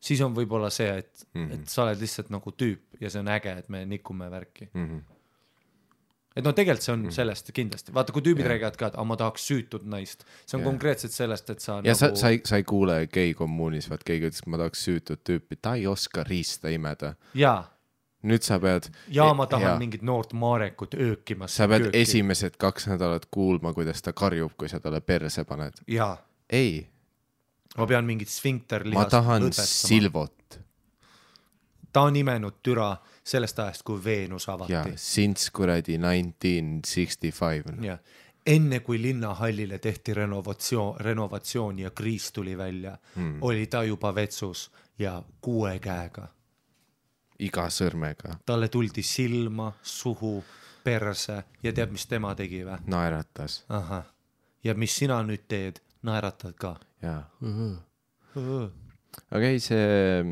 siis 0.00 0.20
on 0.20 0.34
võib-olla 0.34 0.70
see, 0.70 0.98
et 0.98 1.26
mm, 1.34 1.40
Mhm. 1.40 1.50
-hmm. 1.50 1.54
et 1.54 1.68
sa 1.68 1.82
oled 1.82 2.00
lihtsalt 2.00 2.30
nagu 2.30 2.50
tüüp 2.50 3.00
ja 3.00 3.10
see 3.10 3.20
on 3.20 3.28
äge, 3.28 3.58
et 3.58 3.68
me 3.68 3.84
nikume 3.84 4.30
värki. 4.30 4.68
Mhm. 4.74 4.98
Et 6.34 6.42
no 6.42 6.52
tegelikult 6.56 6.82
see 6.84 6.92
on 6.94 7.02
mm 7.04 7.14
sellest 7.14 7.50
kindlasti, 7.54 7.92
vaata, 7.94 8.14
kui 8.14 8.24
tüübid 8.26 8.48
räägivad 8.50 8.78
ka, 8.78 8.88
et 8.90 8.96
ah, 8.98 9.06
ma 9.06 9.16
tahaks 9.18 9.44
süütut 9.50 9.84
naist, 9.90 10.24
see 10.44 10.56
on 10.56 10.62
yeah. 10.62 10.70
konkreetselt 10.70 11.14
sellest, 11.14 11.50
et 11.54 11.62
sa 11.62 11.76
ja 11.78 11.94
nagu... 11.94 11.98
sa, 12.00 12.10
sa 12.18 12.32
ei, 12.34 12.40
sa 12.48 12.58
ei 12.58 12.66
kuule 12.66 12.96
gei 13.12 13.34
kommuunis, 13.38 13.86
vaat 13.92 14.02
keegi 14.06 14.30
ütles, 14.30 14.42
et 14.42 14.50
ma 14.50 14.60
tahaks 14.62 14.82
süütut 14.88 15.22
tüüpi, 15.28 15.60
ta 15.62 15.76
ei 15.78 15.86
oska 15.90 16.24
riista 16.26 16.72
imeda. 16.74 17.14
jaa, 17.38 17.60
nüüd 18.26 18.46
sa 18.46 18.58
pead, 18.62 18.90
ja 19.14 19.28
ma 19.36 19.46
tahan 19.46 19.68
Jaa. 19.68 19.76
ja. 19.76 19.82
mingit 19.84 20.02
noort 20.02 20.34
maarekut 20.34 20.98
öökimas. 20.98 21.54
sa 21.54 21.68
pead 21.70 21.88
kööki. 21.88 22.02
esimesed 22.02 22.58
kaks 22.58 22.90
nädalat 22.90 23.28
kuulma, 23.30 23.74
kuidas 23.76 24.02
ta 24.02 24.16
karjub, 24.16 24.56
kui 24.58 24.72
sa 24.72 24.82
talle 24.82 25.00
perse 25.00 25.46
paned. 25.46 25.84
ei, 26.50 26.86
ma 27.78 27.86
pean 27.86 28.10
mingit 28.10 28.32
ma 28.32 28.38
sfinkterlihast 28.40 29.14
tahan 29.14 29.46
lõdvestama. 29.46 29.92
Silvot 29.92 30.62
ta 31.94 32.02
on 32.08 32.16
imenud 32.16 32.58
türa 32.62 32.96
sellest 33.24 33.58
ajast, 33.58 33.82
kui 33.82 34.04
Veenus 34.04 34.48
avati. 34.48 34.92
since 34.96 35.50
kuradi 35.52 35.98
nineteen 35.98 36.80
sixty 36.86 37.30
five. 37.32 37.64
jah, 37.80 37.98
enne 38.46 38.80
kui 38.80 39.02
linnahallile 39.02 39.78
tehti 39.78 40.14
renovatsioon, 40.14 41.00
renovatsioon 41.00 41.78
ja 41.78 41.90
kriis 41.90 42.32
tuli 42.32 42.58
välja 42.58 42.98
mm., 43.16 43.38
oli 43.42 43.66
ta 43.66 43.82
juba 43.84 44.14
vetsus 44.14 44.70
ja 44.98 45.22
kuue 45.40 45.78
käega. 45.78 46.28
iga 47.38 47.66
sõrmega 47.68 48.36
talle 48.46 48.68
tuldi 48.68 49.02
silma, 49.02 49.72
suhu, 49.82 50.44
perse 50.84 51.42
ja 51.62 51.72
tead, 51.72 51.90
mis 51.90 52.06
tema 52.06 52.34
tegi 52.34 52.64
või? 52.64 52.78
naeratas 52.86 53.64
ahah, 53.68 54.04
ja 54.64 54.74
mis 54.74 54.96
sina 54.96 55.22
nüüd 55.22 55.48
teed, 55.48 55.80
naeratad 56.02 56.54
ka. 56.54 56.76
ja 57.02 57.22
aga 59.30 59.46
ei, 59.46 59.60
see, 59.60 60.28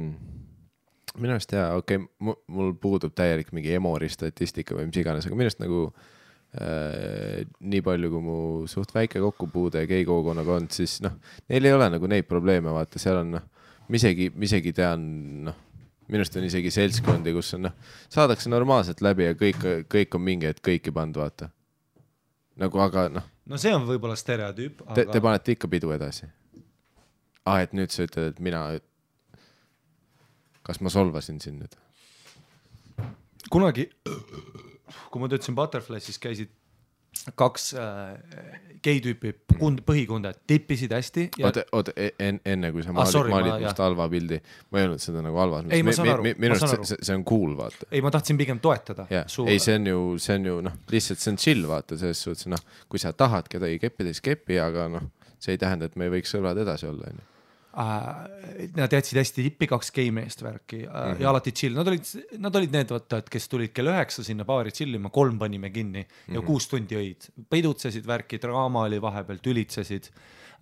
minu 1.20 1.36
arust 1.36 1.52
jaa, 1.52 1.72
okei 1.76 2.00
okay,, 2.00 2.34
mul 2.52 2.72
puudub 2.80 3.14
täielik 3.16 3.52
mingi 3.56 3.74
Emori 3.76 4.08
statistika 4.12 4.76
või 4.76 4.88
mis 4.88 5.00
iganes, 5.02 5.26
aga 5.28 5.36
minu 5.36 5.48
arust 5.48 5.60
nagu 5.62 5.80
äh, 5.88 7.42
nii 7.60 7.82
palju, 7.84 8.12
kui 8.12 8.24
mu 8.24 8.36
suht 8.70 8.94
väike 8.94 9.20
kokkupuude 9.22 9.84
gei 9.90 10.06
kogukonnaga 10.08 10.56
on, 10.60 10.68
siis 10.72 11.00
noh, 11.04 11.18
neil 11.52 11.68
ei 11.68 11.76
ole 11.76 11.90
nagu 11.92 12.10
neid 12.10 12.28
probleeme, 12.30 12.72
vaata, 12.72 13.02
seal 13.02 13.20
on 13.22 13.34
noh, 13.36 13.48
ma 13.88 14.00
isegi, 14.00 14.30
ma 14.34 14.48
isegi 14.48 14.74
tean, 14.76 15.08
noh, 15.48 15.58
minu 16.08 16.22
arust 16.22 16.38
on 16.40 16.46
isegi 16.48 16.72
seltskondi, 16.74 17.34
kus 17.36 17.54
on 17.58 17.68
noh, 17.68 17.74
saadakse 18.12 18.52
normaalselt 18.52 19.02
läbi 19.04 19.28
ja 19.28 19.36
kõik, 19.38 19.66
kõik 19.92 20.16
on 20.18 20.24
mingi 20.28 20.48
hetk 20.50 20.64
kõiki 20.68 20.94
pannud, 20.94 21.20
vaata. 21.20 21.50
nagu 22.60 22.80
aga 22.84 23.08
noh. 23.12 23.28
no 23.48 23.60
see 23.60 23.72
on 23.74 23.84
võib-olla 23.88 24.16
stereotüüp 24.16 24.84
aga.... 24.86 24.96
Te, 24.96 25.06
te 25.12 25.20
panete 25.24 25.56
ikka 25.56 25.68
pidu 25.72 25.92
edasi? 25.92 26.28
ah, 27.48 27.60
et 27.60 27.72
nüüd 27.76 27.92
sa 27.92 28.06
ütled, 28.06 28.34
et 28.34 28.40
mina 28.40 28.64
kas 30.66 30.80
ma 30.80 30.92
solvasin 30.92 31.40
sind 31.42 31.62
nüüd? 31.62 31.78
kunagi, 33.52 33.88
kui 35.12 35.20
ma 35.22 35.28
töötasin 35.28 35.56
Butterfly's, 35.58 36.08
siis 36.08 36.20
käisid 36.22 36.52
kaks 37.36 37.66
äh, 37.76 38.14
gei-tüüpi 38.82 39.32
kund-, 39.58 39.82
põhikunded 39.86 40.40
tippisid 40.48 40.94
hästi 40.96 41.26
ja.... 41.38 41.48
oota, 41.48 41.64
oota 41.76 41.92
en, 42.00 42.40
enne 42.48 42.72
kui 42.74 42.82
sa 42.82 42.94
maalid, 42.96 43.18
ah, 43.20 43.28
maalid 43.30 43.66
must 43.66 43.82
halva 43.84 44.06
pildi, 44.10 44.38
ma 44.72 44.80
ei 44.80 44.86
öelnud 44.86 45.02
seda 45.04 45.22
nagu 45.24 45.38
halvas 45.38 45.68
ei, 45.68 45.84
ma 45.86 45.94
saan 45.96 46.12
aru. 46.14 46.26
minu 46.30 46.56
arust 46.56 46.88
see, 46.88 46.98
see 46.98 47.16
on 47.16 47.24
cool, 47.28 47.52
vaata. 47.58 47.86
ei, 47.90 48.02
ma 48.04 48.10
tahtsin 48.14 48.40
pigem 48.40 48.62
toetada. 48.64 49.06
ei, 49.12 49.58
see 49.62 49.76
on 49.78 49.90
ju, 49.92 50.00
see 50.24 50.38
on 50.40 50.48
ju 50.48 50.56
noh, 50.68 50.78
lihtsalt 50.92 51.22
see 51.22 51.34
on 51.34 51.42
chill, 51.44 51.68
vaata 51.70 52.00
selles 52.00 52.24
suhtes, 52.26 52.48
noh, 52.50 52.64
kui 52.90 53.02
sa 53.02 53.12
tahad 53.16 53.50
kedagi 53.52 53.78
keppida, 53.82 54.14
siis 54.14 54.24
kepi, 54.32 54.58
aga 54.62 54.88
noh, 54.96 55.06
see 55.42 55.54
ei 55.54 55.60
tähenda, 55.62 55.90
et 55.90 56.00
me 56.00 56.08
ei 56.08 56.16
võiks 56.16 56.32
sõbrad 56.32 56.58
edasi 56.64 56.88
olla, 56.90 57.12
onju. 57.12 57.28
Nad 57.72 58.92
jätsid 58.92 59.16
hästi 59.16 59.44
tippi 59.46 59.66
kaks 59.70 59.88
gei-meest 59.96 60.42
värki 60.44 60.82
äh, 60.82 60.90
mm 60.90 61.12
-hmm. 61.12 61.22
ja 61.22 61.30
alati 61.30 61.52
chill, 61.52 61.76
nad 61.76 61.88
olid, 61.88 62.04
nad 62.38 62.56
olid 62.56 62.72
need 62.72 62.90
vaata, 62.92 63.22
et 63.22 63.30
kes 63.32 63.48
tulid 63.48 63.72
kell 63.72 63.88
üheksa 63.88 64.24
sinna 64.24 64.44
baari 64.44 64.70
chill 64.70 64.94
ima, 64.94 65.08
kolm 65.08 65.38
panime 65.38 65.70
kinni 65.70 66.02
mm 66.02 66.04
-hmm. 66.04 66.34
ja 66.34 66.40
mhm. 66.40 66.46
kuus 66.46 66.68
tundi 66.68 66.94
jõid, 66.94 67.30
pidutsesid 67.50 68.06
värki, 68.06 68.38
draama 68.38 68.82
oli 68.82 69.00
vahepeal, 69.00 69.38
tülitsesid 69.38 70.10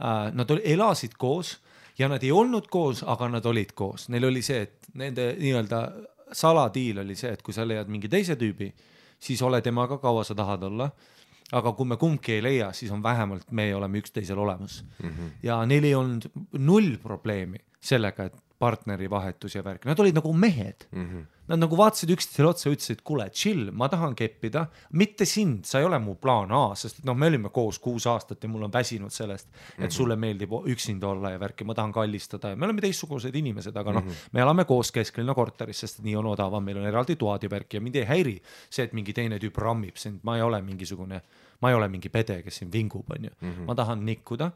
äh,. 0.00 0.32
Nad 0.34 0.50
elasid 0.64 1.18
koos 1.18 1.58
ja 1.98 2.08
nad 2.08 2.22
ei 2.22 2.32
olnud 2.32 2.68
koos, 2.70 3.02
aga 3.02 3.28
nad 3.28 3.46
olid 3.46 3.72
koos, 3.74 4.08
neil 4.08 4.24
oli 4.24 4.42
see, 4.42 4.62
et 4.62 4.88
nende 4.94 5.34
nii-öelda 5.38 5.92
saladiil 6.32 6.98
oli 6.98 7.16
see, 7.16 7.32
et 7.32 7.42
kui 7.42 7.54
sa 7.54 7.66
leiad 7.66 7.88
mingi 7.88 8.08
teise 8.08 8.36
tüübi, 8.36 8.72
siis 9.18 9.42
ole 9.42 9.60
temaga 9.60 9.98
kaua 9.98 10.24
sa 10.24 10.34
tahad 10.34 10.62
olla 10.62 10.90
aga 11.52 11.72
kui 11.72 11.88
me 11.88 11.96
kumbki 11.96 12.36
ei 12.38 12.42
leia, 12.42 12.72
siis 12.76 12.92
on 12.92 13.02
vähemalt 13.02 13.50
me 13.50 13.74
oleme 13.74 13.98
üksteisel 13.98 14.38
olemas 14.38 14.84
mm. 15.02 15.08
-hmm. 15.08 15.32
ja 15.42 15.66
neil 15.66 15.84
ei 15.84 15.94
olnud 15.94 16.30
null 16.58 16.96
probleemi 17.02 17.58
sellega, 17.80 18.24
et 18.24 18.36
partnerivahetus 18.58 19.54
ja 19.54 19.64
värk, 19.64 19.84
nad 19.84 19.98
olid 19.98 20.14
nagu 20.14 20.32
mehed 20.32 20.86
mm. 20.92 21.06
-hmm. 21.06 21.26
Nad 21.50 21.58
nagu 21.58 21.76
vaatasid 21.78 22.12
üksteisele 22.14 22.46
otsa, 22.52 22.70
ütlesid, 22.70 23.00
kuule, 23.06 23.26
chill, 23.34 23.72
ma 23.74 23.88
tahan 23.90 24.14
keppida, 24.18 24.66
mitte 25.00 25.26
sind, 25.26 25.64
sa 25.66 25.80
ei 25.80 25.88
ole 25.88 25.98
mu 26.02 26.14
plaan 26.20 26.52
A, 26.54 26.62
sest 26.78 27.02
noh, 27.08 27.16
me 27.18 27.26
olime 27.30 27.50
koos 27.54 27.80
kuus 27.82 28.06
aastat 28.10 28.46
ja 28.46 28.50
mul 28.52 28.68
on 28.68 28.72
väsinud 28.72 29.10
sellest, 29.10 29.48
et 29.50 29.82
-hmm. 29.82 29.90
sulle 29.90 30.16
meeldib 30.16 30.54
üksinda 30.70 31.10
olla 31.10 31.34
ja 31.34 31.40
värki, 31.40 31.64
ma 31.64 31.74
tahan 31.74 31.92
kallistada 31.92 32.54
ja 32.54 32.56
me 32.56 32.68
oleme 32.68 32.80
teistsugused 32.80 33.34
inimesed, 33.34 33.76
aga 33.76 33.92
noh 33.92 34.04
mm 34.04 34.10
-hmm., 34.10 34.32
me 34.32 34.40
elame 34.40 34.64
koos 34.64 34.92
kesklinna 34.92 35.34
korteris, 35.34 35.80
sest 35.80 36.02
nii 36.02 36.16
on 36.16 36.26
odavam, 36.26 36.64
meil 36.64 36.78
on 36.78 36.86
eraldi 36.86 37.16
toad 37.16 37.42
ja 37.42 37.50
värk 37.50 37.74
ja 37.74 37.80
mind 37.80 37.96
ei 37.96 38.04
häiri 38.04 38.42
see, 38.70 38.84
et 38.84 38.92
mingi 38.92 39.12
teine 39.12 39.38
tüüp 39.38 39.58
rammib 39.58 39.96
sind, 39.96 40.20
ma 40.22 40.36
ei 40.36 40.42
ole 40.42 40.62
mingisugune 40.62 41.22
ma 41.60 41.68
ei 41.68 41.74
ole 41.74 41.88
mingi 41.92 42.08
pede, 42.08 42.40
kes 42.42 42.60
siin 42.62 42.72
vingub, 42.72 43.10
onju. 43.10 43.30
-hmm. 43.30 43.66
ma 43.66 43.74
tahan 43.74 44.04
nikkuda. 44.06 44.50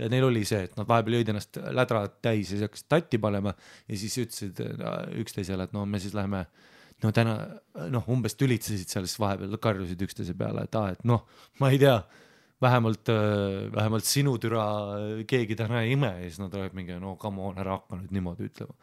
Ja 0.00 0.08
neil 0.12 0.26
oli 0.30 0.42
see, 0.48 0.64
et 0.68 0.76
nad 0.78 0.88
vahepeal 0.88 1.18
jõid 1.18 1.32
ennast 1.32 1.60
lädrad 1.76 2.16
täis 2.24 2.48
ja 2.48 2.56
siis 2.56 2.66
hakkasid 2.66 2.88
tatti 2.90 3.20
panema 3.22 3.54
ja 3.54 4.00
siis 4.00 4.16
ütlesid 4.22 4.62
äh, 4.64 4.98
üksteisele, 5.22 5.68
et 5.68 5.76
no 5.76 5.84
me 5.88 6.00
siis 6.02 6.16
läheme 6.16 6.44
no 7.00 7.12
täna 7.16 7.36
noh, 7.92 8.08
umbes 8.12 8.36
tülitsesid 8.40 8.90
seal, 8.90 9.06
siis 9.08 9.20
vahepeal 9.20 9.60
karjusid 9.62 10.02
üksteise 10.04 10.36
peale, 10.38 10.66
et 10.66 10.80
aa, 10.80 10.94
et 10.96 11.06
noh, 11.08 11.24
ma 11.62 11.72
ei 11.72 11.80
tea, 11.80 11.96
vähemalt, 12.60 13.08
äh, 13.08 13.66
vähemalt 13.72 14.08
sinu 14.08 14.36
türa 14.40 14.64
keegi 15.28 15.56
täna 15.56 15.84
ei 15.84 15.94
ime 15.96 16.12
ja 16.18 16.24
siis 16.28 16.40
nad 16.42 16.54
olid 16.56 16.76
mingi 16.76 16.98
no 17.00 17.16
come 17.20 17.44
on, 17.48 17.60
ära 17.60 17.78
hakka 17.78 18.00
nüüd 18.00 18.16
niimoodi 18.16 18.50
ütlema. 18.50 18.74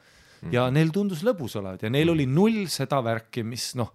-hmm. 0.42 0.54
ja 0.54 0.68
neil 0.74 0.94
tundus 0.94 1.24
lõbus 1.26 1.58
olevat 1.60 1.86
ja 1.86 1.90
neil 1.94 2.14
oli 2.14 2.26
null 2.30 2.66
seda 2.74 3.02
värki, 3.04 3.44
mis 3.44 3.74
noh 3.80 3.94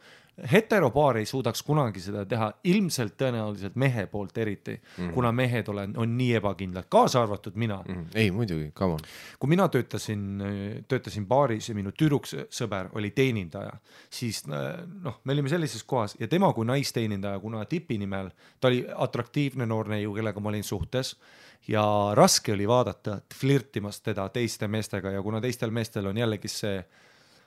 heteropaar 0.53 1.19
ei 1.21 1.27
suudaks 1.27 1.63
kunagi 1.63 2.01
seda 2.01 2.25
teha, 2.29 2.49
ilmselt 2.65 3.15
tõenäoliselt 3.21 3.77
mehe 3.77 4.07
poolt 4.11 4.39
eriti 4.39 4.75
mm, 4.75 4.95
-hmm. 4.97 5.13
kuna 5.13 5.33
mehed 5.33 5.69
olen, 5.69 5.93
on 5.97 6.17
nii 6.19 6.35
ebakindlad, 6.41 6.89
kaasa 6.89 7.23
arvatud 7.23 7.55
mina 7.55 7.83
mm. 7.89 7.95
-hmm. 7.95 8.07
ei 8.15 8.31
muidugi, 8.31 8.71
come 8.75 8.93
on. 8.93 9.01
kui 9.39 9.49
mina 9.49 9.69
töötasin, 9.69 10.43
töötasin 10.89 11.27
baaris 11.27 11.69
ja 11.69 11.75
minu 11.75 11.91
tüdruksõber 11.91 12.89
oli 12.93 13.11
teenindaja, 13.11 13.73
siis 14.11 14.47
noh, 14.47 15.21
me 15.25 15.33
olime 15.33 15.49
sellises 15.49 15.85
kohas 15.85 16.17
ja 16.21 16.29
tema 16.29 16.53
kui 16.53 16.65
naisteenindaja, 16.65 17.39
kuna 17.39 17.65
tipi 17.65 17.99
nimel, 17.99 18.31
ta 18.61 18.69
oli 18.69 18.87
atraktiivne 18.95 19.67
noor 19.67 19.89
neiu, 19.89 20.15
kellega 20.15 20.41
ma 20.41 20.49
olin 20.49 20.65
suhtes 20.65 21.17
ja 21.69 22.11
raske 22.15 22.53
oli 22.53 22.69
vaadata 22.69 23.21
flirtimas 23.35 24.01
teda 24.01 24.29
teiste 24.29 24.69
meestega 24.69 25.11
ja 25.11 25.23
kuna 25.23 25.41
teistel 25.41 25.71
meestel 25.71 26.07
on 26.07 26.19
jällegi 26.19 26.49
see 26.49 26.85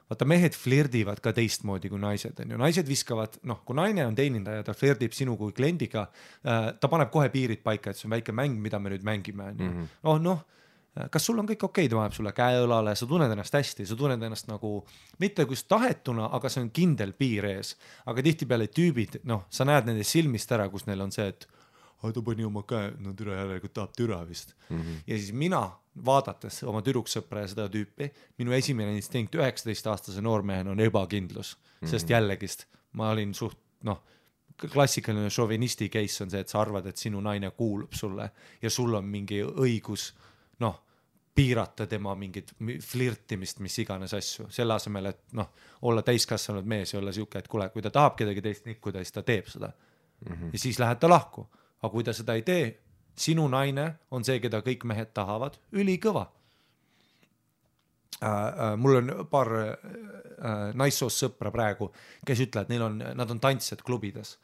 vaata, 0.10 0.28
mehed 0.30 0.58
flirdivad 0.58 1.22
ka 1.24 1.34
teistmoodi 1.36 1.89
kui 1.91 2.01
naised, 2.01 2.39
onju, 2.43 2.60
naised 2.62 2.89
viskavad, 2.89 3.39
noh, 3.49 3.62
kui 3.66 3.78
naine 3.78 4.06
on 4.06 4.18
teenindaja, 4.18 4.66
ta 4.68 4.76
flirdib 4.78 5.16
sinu 5.18 5.38
kui 5.39 5.56
kliendiga 5.56 6.06
äh,, 6.08 6.68
ta 6.80 6.91
paneb 6.91 7.12
kohe 7.14 7.32
piirid 7.34 7.64
paika, 7.66 7.91
et 7.91 7.99
see 7.99 8.10
on 8.10 8.16
väike 8.18 8.36
mäng, 8.36 8.60
mida 8.62 8.80
me 8.82 8.93
nüüd 8.93 9.08
mängime, 9.08 9.49
onju. 9.53 9.72
Mhm. 9.72 9.89
oh 10.12 10.22
noh, 10.22 10.43
kas 11.12 11.26
sul 11.28 11.39
on 11.41 11.47
kõik 11.49 11.66
okei 11.68 11.86
okay,, 11.86 11.91
ta 11.91 11.99
paneb 11.99 12.16
sulle 12.16 12.32
käe 12.36 12.62
õlale, 12.64 12.93
sa 12.95 13.08
tunned 13.10 13.32
ennast 13.34 13.58
hästi, 13.58 13.88
sa 13.88 13.97
tunned 13.99 14.24
ennast 14.24 14.47
nagu 14.47 14.78
mitte 15.20 15.45
just 15.49 15.68
tahetuna, 15.72 16.30
aga 16.38 16.51
see 16.51 16.64
on 16.64 16.72
kindel 16.76 17.12
piir 17.18 17.49
ees. 17.49 17.76
aga 18.06 18.24
tihtipeale 18.24 18.70
tüübid, 18.72 19.20
noh, 19.28 19.45
sa 19.49 19.68
näed 19.68 19.89
nende 19.89 20.06
silmist 20.08 20.51
ära, 20.56 20.70
kus 20.70 20.88
neil 20.88 21.01
on 21.03 21.12
see, 21.12 21.28
et 21.28 21.47
ta 22.14 22.22
pani 22.22 22.46
oma 22.46 22.64
käe, 22.68 22.91
no 23.00 23.14
türa 23.14 23.39
järelikult 23.39 23.74
tahab 23.74 23.96
türa 23.98 24.28
vist 24.28 24.54
mm. 24.70 24.82
-hmm. 24.82 25.02
ja 25.08 25.18
siis 25.18 25.34
mina, 25.34 25.72
vaadates 26.06 26.64
oma 26.64 26.82
tüdruksõpra 26.82 27.46
ja 27.46 27.48
seda 27.48 27.68
tüüpi, 27.72 28.12
minu 28.38 28.52
esimene 28.52 28.96
instinkt 28.96 29.36
üheksateistaastase 29.36 30.22
noormehena 30.22 30.72
on 30.72 30.80
ebakindlus 30.80 31.56
mm, 31.58 31.86
-hmm. 31.86 31.89
sest 31.89 32.10
jällegist 32.10 32.66
ma 32.91 33.10
olin 33.10 33.34
suht 33.34 33.58
noh, 33.84 34.04
klassikaline 34.72 35.30
šovinisti 35.30 35.89
case 35.89 36.24
on 36.24 36.32
see, 36.32 36.39
et 36.39 36.50
sa 36.50 36.62
arvad, 36.62 36.86
et 36.86 36.98
sinu 36.98 37.22
naine 37.22 37.52
kuulub 37.52 37.93
sulle 37.93 38.30
ja 38.62 38.70
sul 38.70 38.93
on 38.93 39.06
mingi 39.06 39.41
õigus 39.43 40.14
noh, 40.60 40.82
piirata 41.36 41.88
tema 41.88 42.14
mingit 42.16 42.54
flirtimist, 42.82 43.60
mis 43.60 43.76
iganes 43.84 44.14
asju, 44.16 44.48
selle 44.50 44.78
asemel, 44.78 45.12
et 45.12 45.36
noh, 45.36 45.50
olla 45.82 46.02
täiskasvanud 46.02 46.66
mees 46.66 46.93
ja 46.93 47.00
olla 47.00 47.12
sihuke, 47.12 47.39
et 47.39 47.48
kuule, 47.52 47.68
kui 47.74 47.84
ta 47.84 47.91
tahab 47.91 48.16
kedagi 48.16 48.41
teist 48.41 48.70
nikkuda, 48.70 49.04
siis 49.04 49.12
ta 49.18 49.24
teeb 49.24 49.52
seda 49.52 49.68
mm. 49.68 50.34
-hmm. 50.34 50.50
ja 50.54 50.60
siis 50.60 50.80
lähed 50.80 51.00
ta 51.00 51.10
lahku 51.10 51.48
aga 51.82 51.91
kui 51.91 52.03
ta 52.03 52.13
seda 52.15 52.36
ei 52.38 52.45
tee, 52.47 52.65
sinu 53.15 53.47
naine 53.51 53.88
on 54.11 54.26
see, 54.28 54.39
keda 54.43 54.61
kõik 54.65 54.84
mehed 54.88 55.13
tahavad, 55.15 55.57
ülikõva. 55.76 56.28
Äh, 58.23 58.76
mul 58.80 59.01
on 59.01 59.13
paar 59.32 59.51
äh, 59.59 60.73
naissoost 60.78 61.23
sõpra 61.23 61.51
praegu, 61.51 61.89
kes 62.28 62.45
ütlevad, 62.47 62.71
neil 62.71 62.86
on, 62.86 62.99
nad 63.19 63.32
on 63.32 63.41
tantsijad 63.43 63.84
klubides 63.86 64.38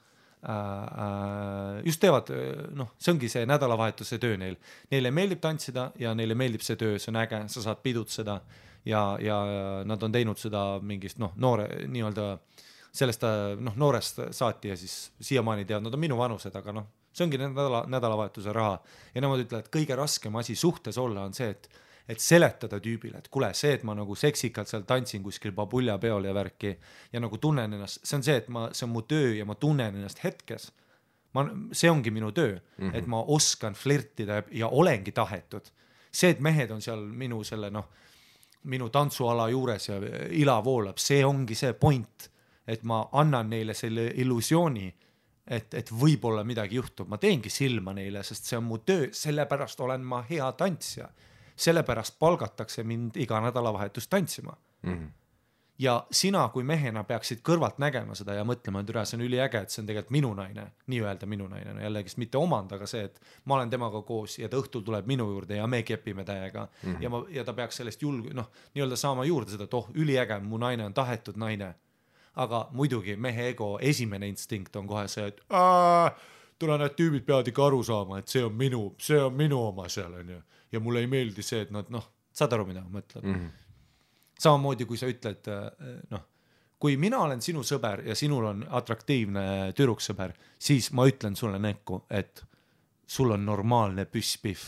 äh, 0.43 1.79
just 1.87 2.01
teevad, 2.03 2.33
noh, 2.75 2.91
see 2.99 3.13
ongi 3.15 3.29
see 3.31 3.45
nädalavahetuse 3.47 4.19
töö 4.21 4.35
neil. 4.39 4.57
Neile 4.91 5.13
meeldib 5.15 5.39
tantsida 5.43 5.87
ja 5.99 6.11
neile 6.17 6.35
meeldib 6.35 6.65
see 6.67 6.79
töö, 6.79 6.99
see 6.99 7.13
on 7.13 7.21
äge, 7.23 7.45
sa 7.53 7.63
saad 7.63 7.79
pidutseda 7.83 8.41
ja, 8.85 9.05
ja 9.23 9.39
nad 9.87 10.03
on 10.03 10.11
teinud 10.11 10.39
seda 10.41 10.65
mingist 10.83 11.21
noh, 11.23 11.31
noore 11.39 11.69
nii-öelda 11.87 12.33
sellest 12.91 13.23
noh, 13.63 13.77
noorest 13.79 14.19
saati 14.35 14.73
ja 14.73 14.75
siis 14.75 15.13
siiamaani 15.23 15.63
teavad, 15.63 15.87
nad 15.87 15.95
on 15.95 16.03
minu 16.03 16.19
vanused, 16.19 16.55
aga 16.59 16.75
noh, 16.75 16.91
see 17.13 17.25
ongi 17.25 17.39
nädala, 17.41 17.85
nädalavahetuse 17.91 18.53
raha 18.55 18.77
ja 19.15 19.23
nemad 19.23 19.43
ütlevad, 19.45 19.69
kõige 19.73 19.95
raskem 19.99 20.35
asi 20.39 20.55
suhtes 20.55 20.97
olla 21.01 21.25
on 21.27 21.33
see, 21.35 21.49
et, 21.51 21.67
et 22.09 22.19
seletada 22.23 22.79
tüübile, 22.83 23.19
et 23.19 23.27
kuule, 23.31 23.51
see, 23.57 23.73
et 23.77 23.83
ma 23.87 23.95
nagu 23.97 24.15
seksikalt 24.15 24.71
seal 24.71 24.85
tantsin 24.87 25.23
kuskil 25.23 25.53
babulja 25.55 25.97
peol 26.01 26.29
ja 26.29 26.35
värki 26.35 26.75
ja 27.13 27.23
nagu 27.23 27.39
tunnen 27.41 27.75
ennast, 27.77 28.05
see 28.07 28.19
on 28.19 28.27
see, 28.27 28.37
et 28.43 28.47
ma, 28.53 28.69
see 28.75 28.87
on 28.87 28.93
mu 28.95 29.03
töö 29.07 29.33
ja 29.35 29.47
ma 29.47 29.57
tunnen 29.59 29.99
ennast 29.99 30.23
hetkes. 30.23 30.71
ma, 31.33 31.45
see 31.71 31.91
ongi 31.91 32.11
minu 32.11 32.31
töö 32.31 32.55
mm, 32.55 32.89
-hmm. 32.89 32.95
et 32.97 33.07
ma 33.07 33.23
oskan 33.23 33.73
flirtida 33.73 34.33
ja, 34.33 34.43
ja 34.51 34.67
olengi 34.67 35.11
tahetud. 35.11 35.71
see, 36.11 36.29
et 36.29 36.39
mehed 36.39 36.71
on 36.71 36.81
seal 36.81 36.99
minu 36.99 37.43
selle 37.43 37.69
noh, 37.69 37.87
minu 38.63 38.89
tantsuala 38.89 39.49
juures 39.49 39.89
ja 39.89 39.95
ila 40.29 40.63
voolab, 40.63 40.97
see 40.97 41.25
ongi 41.25 41.55
see 41.55 41.73
point, 41.73 42.31
et 42.67 42.83
ma 42.83 43.09
annan 43.11 43.49
neile 43.49 43.73
selle 43.73 44.11
illusiooni 44.15 44.93
et, 45.51 45.73
et 45.73 45.91
võib-olla 45.91 46.43
midagi 46.47 46.79
juhtub, 46.79 47.09
ma 47.11 47.19
teengi 47.21 47.51
silma 47.51 47.93
neile, 47.97 48.23
sest 48.23 48.47
see 48.49 48.59
on 48.59 48.67
mu 48.69 48.79
töö, 48.85 49.09
sellepärast 49.15 49.81
olen 49.83 50.05
ma 50.07 50.23
hea 50.29 50.51
tantsija. 50.57 51.09
sellepärast 51.61 52.15
palgatakse 52.19 52.83
mind 52.83 53.17
iga 53.21 53.41
nädalavahetus 53.41 54.07
tantsima 54.07 54.55
mm. 54.81 54.93
-hmm. 54.93 55.09
ja 55.79 56.07
sina 56.11 56.47
kui 56.49 56.63
mehena 56.63 57.03
peaksid 57.03 57.41
kõrvalt 57.49 57.77
nägema 57.77 58.15
seda 58.15 58.33
ja 58.33 58.43
mõtlema, 58.43 58.81
et 58.81 58.89
üle, 58.89 59.05
see 59.05 59.17
on 59.17 59.25
üliäge, 59.25 59.61
et 59.61 59.69
see 59.69 59.81
on 59.81 59.87
tegelikult 59.87 60.11
minu 60.11 60.33
naine, 60.33 60.71
nii-öelda 60.87 61.25
minu 61.25 61.47
naine, 61.47 61.73
no 61.73 61.81
jällegist 61.81 62.17
mitte 62.17 62.37
omand, 62.37 62.71
aga 62.71 62.87
see, 62.87 63.03
et 63.03 63.21
ma 63.45 63.55
olen 63.55 63.69
temaga 63.69 64.01
koos 64.01 64.39
ja 64.39 64.49
ta 64.49 64.57
õhtul 64.57 64.83
tuleb 64.87 65.07
minu 65.07 65.29
juurde 65.31 65.55
ja 65.55 65.67
me 65.67 65.83
kepime 65.83 66.23
täiega 66.23 66.67
mm 66.83 66.93
-hmm. 66.93 67.03
ja 67.03 67.09
ma, 67.09 67.23
ja 67.29 67.43
ta 67.43 67.53
peaks 67.53 67.77
sellest 67.77 68.03
julg-, 68.03 68.33
noh, 68.33 68.51
nii-öelda 68.73 68.95
saama 68.95 69.25
juurde 69.25 69.51
seda, 69.51 69.63
et 69.63 69.73
oh, 69.73 69.89
üliäge, 69.93 70.39
mu 70.39 70.57
naine 70.57 70.85
on 70.85 70.93
tahetud 70.93 71.35
naine. 71.35 71.75
Aga 72.35 72.67
muidugi 72.71 73.15
mehe 73.15 73.49
ego 73.49 73.77
esimene 73.81 74.27
instinkt 74.27 74.75
on 74.75 74.87
kohe 74.87 75.07
see, 75.11 75.27
et 75.27 75.41
aa, 75.49 76.11
tule 76.59 76.77
need 76.77 76.95
tüübid 76.95 77.25
peavad 77.27 77.47
ikka 77.47 77.65
aru 77.65 77.83
saama, 77.83 78.21
et 78.21 78.27
see 78.27 78.43
on 78.45 78.53
minu, 78.55 78.95
see 78.99 79.19
on 79.19 79.35
minu 79.35 79.59
oma 79.71 79.89
seal 79.89 80.13
onju 80.21 80.39
ja 80.71 80.79
mulle 80.79 81.03
ei 81.03 81.09
meeldi 81.11 81.43
see, 81.43 81.65
et 81.65 81.71
nad 81.75 81.89
noh, 81.91 82.07
saad 82.31 82.53
aru, 82.55 82.69
mida 82.69 82.85
ma 82.85 82.99
mõtlen 83.01 83.25
mm. 83.25 83.35
-hmm 83.35 83.57
samamoodi 84.41 84.87
kui 84.89 84.97
sa 84.97 85.09
ütled, 85.09 85.47
äh, 85.51 85.97
noh, 86.09 86.25
kui 86.81 86.97
mina 86.97 87.21
olen 87.27 87.41
sinu 87.45 87.63
sõber 87.67 88.05
ja 88.07 88.17
sinul 88.17 88.47
on 88.49 88.65
atraktiivne 88.79 89.43
tüdruksõber, 89.77 90.33
siis 90.59 90.91
ma 90.97 91.05
ütlen 91.09 91.37
sulle 91.37 91.59
näkku, 91.61 92.03
et 92.09 92.43
sul 93.05 93.35
on 93.35 93.45
normaalne 93.45 94.07
püsspihv 94.09 94.63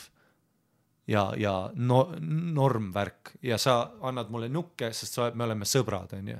ja, 1.10 1.32
ja 1.40 1.54
no, 1.76 2.06
normvärk 2.54 3.38
ja 3.42 3.58
sa 3.58 3.80
annad 4.06 4.30
mulle 4.34 4.52
nukke, 4.54 4.92
sest 4.94 5.18
sa, 5.18 5.32
me 5.34 5.48
oleme 5.48 5.66
sõbrad, 5.70 6.14
onju. 6.20 6.40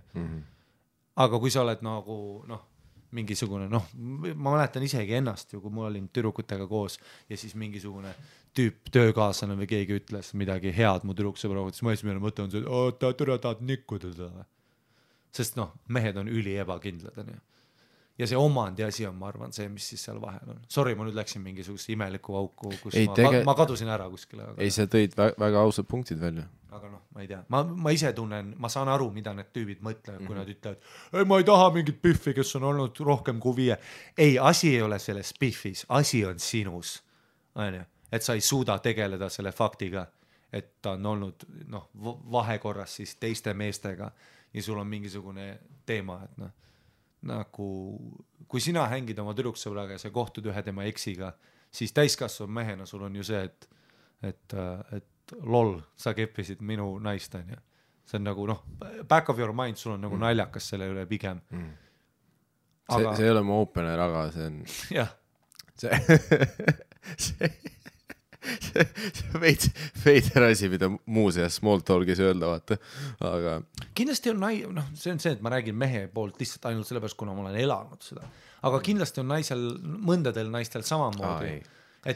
Aga 1.22 1.38
kui 1.38 1.52
sa 1.54 1.62
oled 1.62 1.84
nagu 1.86 2.16
noh, 2.50 2.62
mingisugune 3.14 3.68
noh, 3.70 3.86
ma 4.34 4.56
mäletan 4.56 4.84
isegi 4.86 5.20
ennast 5.20 5.54
ju, 5.54 5.62
kui 5.62 5.74
ma 5.74 5.86
olin 5.90 6.08
tüdrukutega 6.10 6.66
koos 6.70 6.98
ja 7.30 7.38
siis 7.38 7.54
mingisugune 7.60 8.14
tüüp, 8.58 8.90
töökaaslane 8.94 9.58
või 9.60 9.70
keegi 9.70 10.00
ütles 10.02 10.34
midagi 10.38 10.74
head 10.74 11.06
mu 11.08 11.16
tüdruksõbra 11.18 11.64
kohta, 11.64 11.78
siis 11.78 11.86
mu 11.86 11.94
esimene 11.94 12.22
mõte 12.24 12.46
on 12.46 12.52
see, 12.54 12.64
et 12.64 12.70
oota, 12.70 13.14
türa 13.18 13.40
tahad 13.42 13.64
nikkuda 13.66 14.14
teda 14.14 14.30
või. 14.34 14.46
sest 15.34 15.58
noh, 15.60 15.74
mehed 15.94 16.18
on 16.22 16.30
üli 16.30 16.56
ebakindlad, 16.62 17.18
onju. 17.24 17.40
ja 18.22 18.30
see 18.30 18.40
omandi 18.40 18.86
asi 18.86 19.08
on, 19.10 19.18
ma 19.22 19.30
arvan, 19.30 19.54
see, 19.56 19.70
mis 19.74 19.88
siis 19.94 20.04
seal 20.06 20.22
vahel 20.22 20.56
on. 20.56 20.66
Sorry, 20.70 20.94
ma 20.98 21.06
nüüd 21.08 21.18
läksin 21.18 21.42
mingisugusesse 21.46 21.94
imelikku 21.96 22.38
auku, 22.38 22.74
kus 22.82 22.98
ei, 22.98 23.10
ma 23.10 23.18
tege..., 23.18 23.46
ma 23.46 23.58
kadusin 23.58 23.94
ära 23.94 24.10
kuskile 24.14 24.50
aga.... 24.50 24.60
ei, 24.62 24.74
sa 24.74 24.86
tõid 24.90 25.18
väga, 25.18 25.38
väga 25.46 25.66
ausad 25.66 25.90
punktid 25.90 26.22
välja. 26.22 26.46
Aga 26.74 26.90
noh, 26.90 27.06
ma 27.14 27.22
ei 27.22 27.30
tea, 27.30 27.40
ma, 27.54 27.64
ma 27.64 27.94
ise 27.94 28.14
tunnen, 28.18 28.54
ma 28.58 28.70
saan 28.70 28.92
aru, 28.92 29.12
mida 29.14 29.34
need 29.38 29.54
tüübid 29.56 29.82
mõtlevad 29.86 30.20
mm, 30.20 30.24
-hmm. 30.24 30.28
kui 30.28 30.36
mhm. 30.36 30.42
nad 30.42 30.50
ütlevad, 30.56 30.92
ei, 31.14 31.30
ma 31.30 31.38
ei 31.40 31.48
taha 31.48 31.72
mingit 31.78 32.02
Biffi, 32.02 32.34
kes 32.34 32.56
on 32.60 32.68
olnud 32.74 33.00
rohkem 33.00 33.40
kui 33.40 33.56
viie. 33.56 33.78
ei, 34.18 34.38
asi 34.40 34.76
ei 34.76 34.82
ole 34.82 35.00
selles 35.00 35.34
Biffis, 35.40 35.86
asi 35.90 36.26
on 36.26 36.40
sinus, 36.40 37.02
onju 37.56 37.84
et 38.14 38.22
sa 38.22 38.36
ei 38.38 38.42
suuda 38.42 38.78
tegeleda 38.80 39.30
selle 39.30 39.52
faktiga, 39.52 40.06
et 40.54 40.76
ta 40.82 40.94
on 40.94 41.06
olnud 41.16 41.46
noh, 41.74 41.90
vahekorras 42.32 43.00
siis 43.00 43.16
teiste 43.18 43.54
meestega 43.58 44.12
ja 44.54 44.64
sul 44.64 44.78
on 44.78 44.88
mingisugune 44.88 45.48
teema, 45.86 46.20
et 46.28 46.38
noh, 46.38 46.52
nagu 47.34 47.70
kui 48.48 48.62
sina 48.62 48.86
hängid 48.92 49.20
oma 49.24 49.34
tüdruksõbraga 49.34 49.98
ja 49.98 50.04
sa 50.04 50.12
kohtud 50.14 50.46
ühe 50.52 50.62
tema 50.62 50.86
eksiga, 50.86 51.32
siis 51.74 51.96
täiskasvanud 51.96 52.54
mehena 52.54 52.86
sul 52.86 53.08
on 53.08 53.16
ju 53.18 53.26
see, 53.26 53.42
et, 53.48 53.68
et, 54.30 54.56
et 55.00 55.10
lol, 55.44 55.78
sa 55.96 56.14
keppisid 56.18 56.62
minu 56.66 56.98
naist, 57.04 57.36
onju. 57.36 57.60
see 58.04 58.20
on 58.20 58.28
nagu 58.28 58.48
noh, 58.48 58.64
back 59.10 59.30
of 59.30 59.40
your 59.40 59.54
mind, 59.56 59.80
sul 59.80 59.96
on 59.96 60.02
nagu 60.04 60.18
mm. 60.18 60.26
naljakas 60.26 60.72
selle 60.74 60.90
üle 60.92 61.06
pigem 61.10 61.40
mm.. 61.50 61.70
Aga... 62.92 63.14
see, 63.14 63.22
see 63.22 63.30
ei 63.30 63.32
ole 63.32 63.44
mu 63.48 63.62
opener, 63.64 64.00
aga 64.00 64.26
see 64.36 64.50
on. 64.50 64.64
jah. 65.00 65.14
see 65.84 66.00
see 67.18 67.50
see 68.44 69.30
on 69.34 69.42
veits 69.44 69.70
veider 70.04 70.48
asi, 70.50 70.70
mida 70.72 70.90
muuseas 70.92 71.60
small 71.60 71.84
talk'is 71.86 72.20
öelda, 72.24 72.50
vaata, 72.52 72.78
aga. 73.30 73.60
kindlasti 73.96 74.34
on 74.34 74.42
nai-, 74.44 74.66
noh, 74.68 74.90
see 75.00 75.14
on 75.14 75.22
see, 75.24 75.36
et 75.38 75.44
ma 75.44 75.54
räägin 75.54 75.78
mehe 75.80 76.06
poolt 76.14 76.42
lihtsalt 76.42 76.68
ainult 76.72 76.90
sellepärast, 76.90 77.18
kuna 77.20 77.36
ma 77.36 77.46
olen 77.46 77.60
elanud 77.62 78.04
seda, 78.04 78.28
aga 78.68 78.82
kindlasti 78.84 79.24
on 79.24 79.32
naisel, 79.32 79.64
mõndadel 80.10 80.52
naistel 80.54 80.86
samamoodi. 80.88 81.54
et 81.62 81.72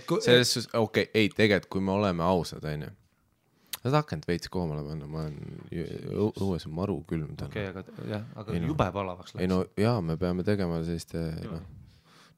kui. 0.07 0.21
selles 0.21 0.53
suhtes, 0.53 0.69
okei 0.73 1.07
okay,, 1.07 1.11
ei, 1.13 1.29
tegelikult 1.29 1.71
kui 1.77 1.83
me 1.83 1.93
oleme 1.95 2.25
ausad, 2.27 2.65
onju 2.67 2.91
sa 3.77 3.91
tahad 3.91 4.03
akent 4.03 4.27
veits 4.27 4.51
koomale 4.51 4.83
panna, 4.85 5.07
ma 5.09 5.23
olen, 5.25 5.37
õues 6.43 6.65
on 6.67 6.75
maru 6.75 6.97
külm 7.09 7.35
täna. 7.39 7.51
okei 7.51 7.69
okay,, 7.71 7.83
aga 7.85 8.09
jah, 8.11 8.27
aga 8.41 8.55
ei, 8.55 8.61
no, 8.61 8.71
jube 8.73 8.87
palavaks 8.95 9.35
läks. 9.35 9.43
ei 9.43 9.51
no 9.51 9.61
jaa, 9.79 9.97
me 10.03 10.17
peame 10.19 10.45
tegema 10.47 10.79
sellist, 10.85 11.15
noh, 11.15 11.63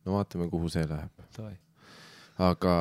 no 0.05 0.17
vaatame, 0.17 0.49
kuhu 0.51 0.71
see 0.73 0.85
läheb. 0.89 1.25
aga 2.49 2.73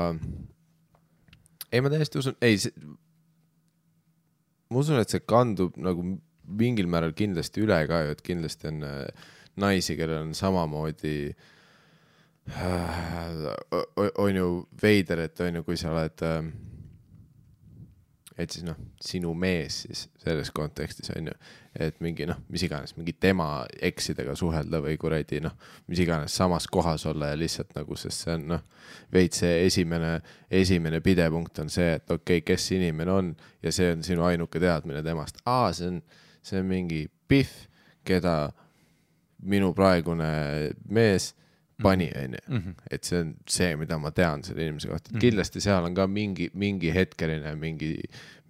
ei, 1.71 1.83
ma 1.85 1.93
täiesti 1.95 2.21
usun, 2.21 2.39
ei, 2.45 2.59
ma 4.69 4.83
usun, 4.83 5.01
et 5.03 5.14
see 5.14 5.25
kandub 5.25 5.79
nagu 5.81 6.05
mingil 6.59 6.89
määral 6.91 7.14
kindlasti 7.16 7.64
üle 7.64 7.79
ka 7.89 8.03
ju, 8.05 8.16
et 8.16 8.25
kindlasti 8.25 8.73
on 8.73 8.85
äh, 8.89 9.31
naisi, 9.61 9.97
kellel 9.99 10.27
on 10.27 10.37
samamoodi 10.37 11.16
äh, 11.31 11.47
on 14.19 14.37
ju 14.37 14.49
veider, 14.83 15.27
et 15.27 15.41
on 15.45 15.61
ju, 15.61 15.65
kui 15.67 15.77
sa 15.77 15.93
oled 15.93 16.25
äh, 16.25 16.41
et 18.39 18.55
siis 18.55 18.63
noh, 18.67 18.77
sinu 19.03 19.33
mees 19.35 19.81
siis 19.83 20.05
selles 20.23 20.51
kontekstis 20.55 21.11
on 21.17 21.31
ju, 21.31 21.35
et 21.83 21.97
mingi 22.05 22.27
noh, 22.29 22.39
mis 22.53 22.63
iganes, 22.67 22.95
mingi 22.97 23.17
tema 23.19 23.65
eksidega 23.91 24.37
suhelda 24.39 24.81
või 24.85 24.95
kuradi 25.01 25.41
noh, 25.43 25.57
mis 25.91 26.03
iganes 26.05 26.37
samas 26.39 26.69
kohas 26.71 27.07
olla 27.11 27.33
ja 27.33 27.39
lihtsalt 27.39 27.75
nagu, 27.77 27.99
sest 27.99 28.25
see 28.25 28.37
on 28.39 28.47
noh, 28.55 28.63
veits 29.15 29.43
see 29.43 29.65
esimene, 29.67 30.13
esimene 30.51 31.03
pidepunkt 31.05 31.59
on 31.65 31.73
see, 31.73 31.97
et 31.99 32.07
okei 32.07 32.39
okay,, 32.39 32.47
kes 32.53 32.69
see 32.71 32.79
inimene 32.79 33.15
on 33.15 33.33
ja 33.65 33.75
see 33.75 33.91
on 33.97 34.07
sinu 34.07 34.27
ainuke 34.29 34.63
teadmine 34.63 35.03
temast, 35.07 35.43
aa, 35.47 35.73
see 35.75 35.91
on, 35.91 36.01
see 36.43 36.63
on 36.63 36.71
mingi 36.71 37.07
Pihv, 37.29 37.51
keda 38.09 38.37
minu 39.45 39.75
praegune 39.77 40.31
mees 40.89 41.33
pani, 41.83 42.11
mhm. 42.11 42.24
onju. 42.24 42.39
Mhm. 42.49 42.74
et 42.91 43.05
see 43.05 43.20
on 43.20 43.31
see, 43.47 43.76
mida 43.79 43.99
ma 44.03 44.11
tean 44.14 44.43
selle 44.47 44.64
inimese 44.66 44.91
kohta, 44.91 45.09
et 45.11 45.14
mhm. 45.14 45.22
kindlasti 45.22 45.62
seal 45.62 45.87
on 45.87 45.95
ka 45.95 46.07
mingi, 46.11 46.49
mingi 46.59 46.91
hetkeline 46.95 47.55
mingi, 47.59 47.93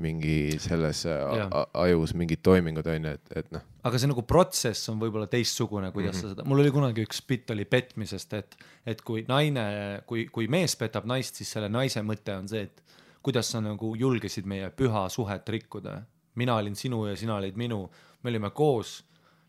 mingi 0.04 0.36
selles 0.62 1.04
ajus 1.06 2.14
mingid 2.18 2.42
toimingud, 2.46 2.88
onju, 2.88 3.14
et, 3.18 3.32
et 3.42 3.50
noh. 3.54 3.64
aga 3.88 4.00
see 4.00 4.10
nagu 4.10 4.24
protsess 4.28 4.88
on 4.92 5.00
võib-olla 5.02 5.28
teistsugune, 5.30 5.92
kuidas 5.92 6.16
mm 6.16 6.20
-hmm. 6.20 6.34
sa 6.34 6.36
seda, 6.36 6.48
mul 6.48 6.64
oli 6.64 6.72
kunagi 6.74 7.04
üks 7.04 7.20
bitt 7.28 7.50
oli 7.52 7.68
petmisest, 7.68 8.32
et, 8.38 8.56
et 8.86 9.02
kui 9.02 9.24
naine, 9.28 9.66
kui, 10.06 10.26
kui 10.32 10.48
mees 10.48 10.76
petab 10.76 11.08
naist, 11.08 11.36
siis 11.36 11.52
selle 11.52 11.68
naise 11.68 12.02
mõte 12.02 12.36
on 12.36 12.48
see, 12.48 12.64
et 12.68 12.82
kuidas 13.22 13.50
sa 13.52 13.60
nagu 13.60 13.92
julgesid 13.98 14.46
meie 14.46 14.70
püha 14.70 15.08
suhet 15.12 15.48
rikkuda. 15.48 16.02
mina 16.38 16.54
olin 16.54 16.76
sinu 16.76 17.06
ja 17.06 17.16
sina 17.16 17.34
olid 17.34 17.56
minu, 17.56 17.90
me 18.22 18.30
olime 18.30 18.50
koos 18.50 19.04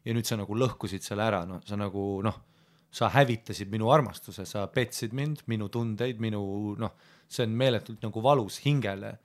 ja 0.06 0.14
nüüd 0.14 0.26
sa 0.26 0.36
nagu 0.36 0.56
lõhkusid 0.56 1.06
selle 1.06 1.24
ära, 1.24 1.46
noh, 1.46 1.62
sa 1.66 1.78
nagu 1.78 2.22
noh 2.26 2.49
sa 2.92 3.10
hävitasid 3.14 3.70
minu 3.70 3.92
armastuse, 3.94 4.46
sa 4.50 4.66
petsid 4.74 5.14
mind, 5.14 5.44
minu 5.48 5.70
tundeid, 5.70 6.20
minu 6.22 6.42
noh, 6.80 6.96
see 7.30 7.46
on 7.46 7.54
meeletult 7.58 8.02
nagu 8.06 8.24
valus 8.24 8.62
hingele. 8.66 9.18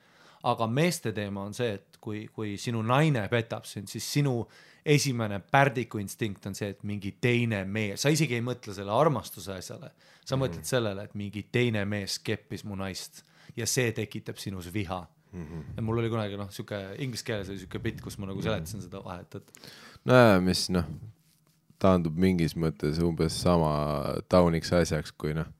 aga 0.44 0.66
meeste 0.68 1.08
teema 1.16 1.40
on 1.40 1.54
see, 1.56 1.70
et 1.72 1.96
kui, 2.04 2.26
kui 2.28 2.58
sinu 2.60 2.82
naine 2.84 3.22
petab 3.32 3.64
sind, 3.64 3.88
siis 3.88 4.04
sinu 4.12 4.42
esimene 4.84 5.38
pärdiku 5.40 5.96
instinkt 5.96 6.44
on 6.44 6.52
see, 6.54 6.68
et 6.74 6.82
mingi 6.84 7.14
teine 7.16 7.62
mees, 7.64 8.02
sa 8.04 8.12
isegi 8.12 8.36
ei 8.36 8.44
mõtle 8.44 8.74
selle 8.76 8.92
armastuse 8.92 9.54
asjale, 9.56 9.88
sa 10.20 10.36
mm. 10.36 10.42
mõtled 10.42 10.68
sellele, 10.68 11.06
et 11.08 11.16
mingi 11.16 11.46
teine 11.48 11.86
mees 11.88 12.18
keppis 12.20 12.66
mu 12.68 12.76
naist 12.76 13.22
ja 13.56 13.64
see 13.64 13.94
tekitab 13.96 14.36
sinus 14.36 14.68
viha 14.74 15.00
mm. 15.32 15.46
-hmm. 15.46 15.64
ja 15.76 15.82
mul 15.82 16.04
oli 16.04 16.12
kunagi 16.12 16.36
noh, 16.36 16.52
sihuke 16.52 16.82
inglise 16.98 17.24
keeles 17.24 17.48
oli 17.48 17.64
sihuke 17.64 17.80
bitt, 17.80 18.04
kus 18.04 18.18
ma 18.18 18.28
nagu 18.28 18.44
seletasin 18.44 18.84
seda 18.84 19.00
vahet, 19.04 19.40
et. 19.40 19.72
nojah, 20.04 20.42
mis 20.44 20.68
noh 20.76 20.92
taandub 21.84 22.16
mingis 22.20 22.56
mõttes 22.56 23.00
umbes 23.04 23.36
sama 23.44 23.74
tauniks 24.32 24.72
asjaks, 24.76 25.12
kui 25.20 25.34
noh, 25.36 25.50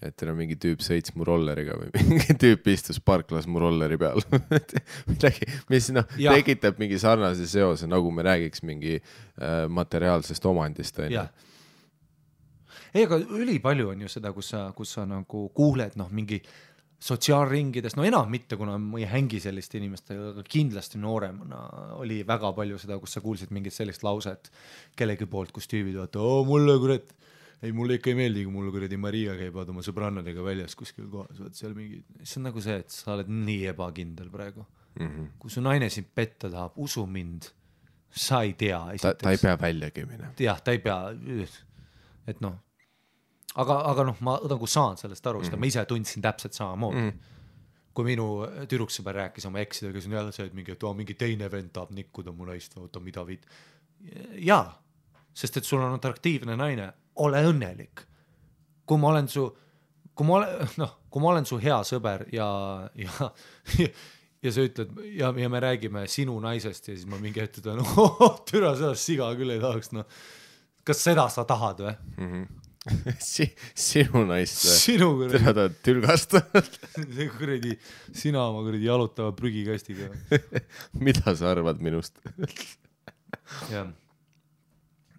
et 0.00 0.16
teil 0.16 0.32
on 0.32 0.38
mingi 0.38 0.56
tüüp 0.60 0.80
sõits 0.84 1.12
mu 1.16 1.26
rolleriga 1.28 1.76
või 1.76 1.92
mingi 2.14 2.36
tüüp 2.40 2.72
istus 2.72 3.00
parklas 3.04 3.48
mu 3.50 3.62
rolleri 3.62 4.00
peal. 4.00 4.24
Midagi, 5.10 5.50
mis 5.72 5.90
noh, 5.94 6.08
tekitab 6.16 6.80
mingi 6.80 6.98
sarnase 7.02 7.48
seose, 7.50 7.88
nagu 7.90 8.12
me 8.14 8.24
räägiks 8.26 8.64
mingi 8.66 8.98
äh, 8.98 9.68
materiaalsest 9.68 10.50
omandist, 10.50 10.98
onju 11.04 11.28
ei, 12.94 13.04
aga 13.04 13.20
ülipalju 13.20 13.92
on 13.92 14.00
ju 14.04 14.10
seda, 14.10 14.32
kus 14.34 14.50
sa, 14.50 14.64
kus 14.76 14.96
sa 14.96 15.04
nagu 15.08 15.44
kuuled, 15.54 15.94
noh, 16.00 16.08
mingi 16.14 16.40
sotsiaalringides, 17.00 17.96
no 17.96 18.04
enam 18.04 18.28
mitte, 18.28 18.58
kuna 18.60 18.76
ma 18.80 18.98
ei 19.00 19.06
hängi 19.08 19.40
selliste 19.40 19.78
inimestega, 19.80 20.34
aga 20.34 20.44
kindlasti 20.44 21.00
nooremana 21.00 21.60
oli 21.96 22.20
väga 22.28 22.52
palju 22.56 22.80
seda, 22.82 22.98
kus 23.00 23.16
sa 23.16 23.22
kuulsid 23.24 23.54
mingit 23.56 23.74
sellist 23.74 24.04
lauset 24.04 24.50
kellegi 24.98 25.28
poolt, 25.30 25.54
kus 25.56 25.70
tüübid 25.70 25.96
vaata, 25.96 26.20
oo 26.20 26.42
mulle 26.48 26.76
kurat, 26.82 27.14
ei 27.64 27.72
mulle 27.76 27.96
ikka 27.96 28.12
ei 28.12 28.18
meeldi, 28.20 28.44
kui 28.44 28.52
mul 28.52 28.68
kuradi 28.74 29.00
Maria 29.00 29.38
käivad 29.38 29.72
oma 29.72 29.84
sõbrannadega 29.86 30.44
väljas 30.44 30.76
kuskil 30.76 31.08
kohas, 31.12 31.40
vaat 31.40 31.56
seal 31.56 31.72
mingi, 31.76 32.02
see 32.20 32.36
on 32.42 32.50
nagu 32.50 32.64
see, 32.64 32.76
et 32.84 32.92
sa 32.92 33.14
oled 33.16 33.32
nii 33.32 33.62
ebakindel 33.72 34.28
praegu 34.32 34.66
mm. 34.66 35.06
-hmm. 35.06 35.34
kui 35.40 35.56
su 35.56 35.64
naine 35.64 35.88
sind 35.88 36.12
petta 36.14 36.52
tahab, 36.52 36.76
usu 36.76 37.06
mind, 37.06 37.48
sa 38.10 38.42
ei 38.44 38.52
tea. 38.52 38.80
ta, 39.00 39.14
ta 39.14 39.32
ei 39.32 39.40
pea 39.40 39.56
väljagi 39.56 40.04
minema. 40.04 40.34
jah, 40.38 40.60
ta 40.60 40.76
ei 40.76 40.84
pea, 40.84 41.14
et 42.28 42.44
noh 42.44 42.60
aga, 43.58 43.80
aga 43.90 44.06
noh, 44.10 44.20
ma 44.26 44.36
nagu 44.50 44.68
saan 44.70 44.98
sellest 45.00 45.26
aru, 45.26 45.40
mm 45.40 45.48
-hmm. 45.48 45.58
ma 45.58 45.66
ise 45.66 45.84
tundsin 45.84 46.22
täpselt 46.22 46.54
samamoodi 46.54 47.00
mm. 47.00 47.08
-hmm. 47.08 47.38
kui 47.94 48.04
minu 48.04 48.26
tüdruksõber 48.70 49.14
rääkis 49.14 49.46
oma 49.46 49.58
eksidega, 49.58 50.00
siis 50.00 50.06
on 50.06 50.18
jälle 50.18 50.32
see, 50.32 50.46
et 50.46 50.54
mingi, 50.54 50.72
et 50.72 50.84
mingi 50.96 51.14
teine 51.14 51.50
vend 51.50 51.72
tahab 51.72 51.90
nikkuda 51.90 52.32
mu 52.32 52.44
naist, 52.44 52.76
oota 52.76 53.00
mida 53.00 53.26
viid. 53.26 53.42
jaa, 54.34 54.82
sest 55.34 55.56
et 55.56 55.64
sul 55.64 55.80
on 55.80 55.94
atraktiivne 55.94 56.56
naine, 56.56 56.92
ole 57.16 57.42
õnnelik. 57.42 58.06
kui 58.86 58.98
ma 58.98 59.08
olen 59.08 59.28
su, 59.28 59.56
kui 60.14 60.26
ma 60.26 60.34
olen, 60.34 60.68
noh, 60.76 60.96
kui 61.10 61.22
ma 61.22 61.28
olen 61.28 61.44
su 61.46 61.58
hea 61.58 61.82
sõber 61.84 62.26
ja, 62.32 62.46
ja, 62.94 63.30
ja 64.42 64.52
sa 64.52 64.60
ütled 64.60 64.90
ja, 65.18 65.32
ja 65.36 65.48
me 65.48 65.60
räägime 65.60 66.06
sinu 66.08 66.40
naisest 66.40 66.88
ja 66.88 66.96
siis 66.96 67.06
ma 67.06 67.18
mingi 67.18 67.40
hetk 67.40 67.58
ütlen, 67.58 67.82
türa 68.50 68.74
seda 68.76 68.94
siga 68.94 69.34
küll 69.38 69.50
ei 69.50 69.60
tahaks, 69.60 69.92
noh. 69.92 70.04
kas 70.84 71.02
seda 71.04 71.28
sa 71.28 71.44
tahad 71.44 71.80
või? 71.86 71.94
si-, 73.32 73.50
sinu 73.76 74.24
naist 74.28 74.62
või? 74.64 74.76
sinu 74.80 75.08
kuradi 75.18 75.36
tere, 75.36 75.54
tahad 75.54 75.80
tülgastada? 75.84 76.62
see 77.16 77.28
kuradi, 77.34 77.74
sina 78.16 78.46
oma 78.48 78.62
kuradi 78.64 78.88
jalutava 78.88 79.34
prügikastiga. 79.36 80.08
mida 81.06 81.34
sa 81.36 81.50
arvad 81.52 81.82
minust? 81.84 82.22
jah. 83.70 83.90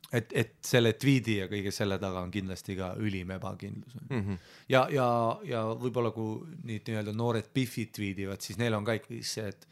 et, 0.10 0.34
et 0.34 0.56
selle 0.66 0.96
tweet'i 0.98 1.38
ja 1.44 1.50
kõige 1.52 1.74
selle 1.76 2.00
taga 2.02 2.24
on 2.26 2.34
kindlasti 2.34 2.76
ka 2.80 2.96
ülim 3.00 3.36
ebakindlus 3.38 3.94
mm. 4.08 4.24
-hmm. 4.24 4.40
ja, 4.74 4.88
ja, 4.92 5.08
ja 5.46 5.66
võib-olla 5.78 6.12
kui 6.16 6.42
nüüd 6.66 6.88
nii-öelda 6.88 7.14
noored 7.14 7.54
Biffid 7.54 7.94
tweetivad, 7.96 8.42
siis 8.42 8.58
neil 8.58 8.74
on 8.74 8.88
ka 8.88 8.98
ikkagi 8.98 9.22
see, 9.22 9.54
et 9.54 9.68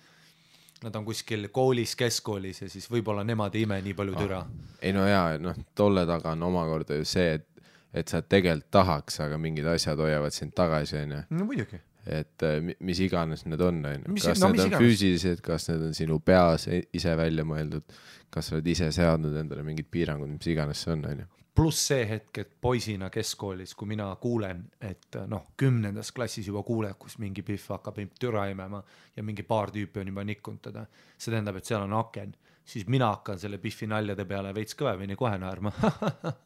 nad 0.84 0.96
on 0.96 1.06
kuskil 1.06 1.50
koolis, 1.52 1.96
keskkoolis 2.00 2.62
ja 2.64 2.70
siis 2.72 2.86
võib-olla 2.92 3.26
nemad 3.28 3.56
ei 3.58 3.66
ime 3.66 3.82
nii 3.84 3.98
palju 3.98 4.16
türa. 4.16 4.44
ei 4.82 4.94
no 4.96 5.08
jaa, 5.08 5.38
noh, 5.42 5.58
tolle 5.76 6.06
taga 6.08 6.38
on 6.38 6.46
omakorda 6.54 7.02
ju 7.02 7.08
see, 7.10 7.34
et, 7.40 7.48
et 7.94 8.08
sa 8.12 8.22
tegelikult 8.22 8.70
tahaks, 8.72 9.20
aga 9.26 9.38
mingid 9.42 9.66
asjad 9.68 9.98
hoiavad 10.00 10.34
sind 10.36 10.54
tagasi, 10.58 10.98
onju. 11.04 11.24
no 11.30 11.46
muidugi. 11.46 11.80
et 12.10 12.46
mi- 12.62 12.76
mis 12.80 13.00
iganes 13.06 13.46
need 13.46 13.62
on, 13.62 13.82
onju. 13.86 14.16
Kas 14.24 14.40
no 14.40 14.50
need 14.50 14.62
on 14.64 14.68
iganes. 14.72 14.84
füüsilised, 14.86 15.42
kas 15.46 15.68
need 15.70 15.82
on 15.90 15.94
sinu 15.94 16.20
peas 16.20 16.68
e- 16.68 16.84
ise 16.94 17.16
välja 17.18 17.44
mõeldud, 17.46 17.84
kas 18.30 18.48
sa 18.50 18.56
oled 18.56 18.68
ise 18.68 18.92
seadnud 18.96 19.36
endale 19.42 19.64
mingid 19.64 19.90
piirangud, 19.92 20.30
mis 20.30 20.48
iganes 20.48 20.82
see 20.86 20.94
on, 20.94 21.06
onju. 21.06 21.26
pluss 21.60 21.88
see 21.90 22.06
hetk, 22.08 22.38
et 22.40 22.52
poisina 22.62 23.10
keskkoolis, 23.12 23.74
kui 23.76 23.88
mina 23.90 24.06
kuulen, 24.22 24.62
et 24.80 25.18
noh, 25.28 25.50
kümnendas 25.60 26.14
klassis 26.16 26.48
juba 26.48 26.64
kuuled, 26.64 26.96
kus 26.98 27.18
mingi 27.20 27.42
Pihv 27.44 27.66
hakkab 27.74 27.98
türa 28.20 28.46
imema 28.48 28.80
ja 29.18 29.24
mingi 29.24 29.44
paar 29.44 29.70
tüüpi 29.76 30.00
on 30.00 30.08
juba 30.08 30.24
nikkunud 30.24 30.62
teda, 30.62 30.86
see 31.18 31.34
tähendab, 31.34 31.58
et 31.60 31.66
seal 31.66 31.84
on 31.84 31.94
aken, 32.00 32.32
siis 32.70 32.86
mina 32.88 33.10
hakkan 33.16 33.40
selle 33.42 33.58
Pihvi 33.62 33.88
naljade 33.90 34.26
peale 34.30 34.54
veits 34.56 34.78
kõvemini 34.78 35.18
kohe 35.18 35.38
naerma. 35.42 35.74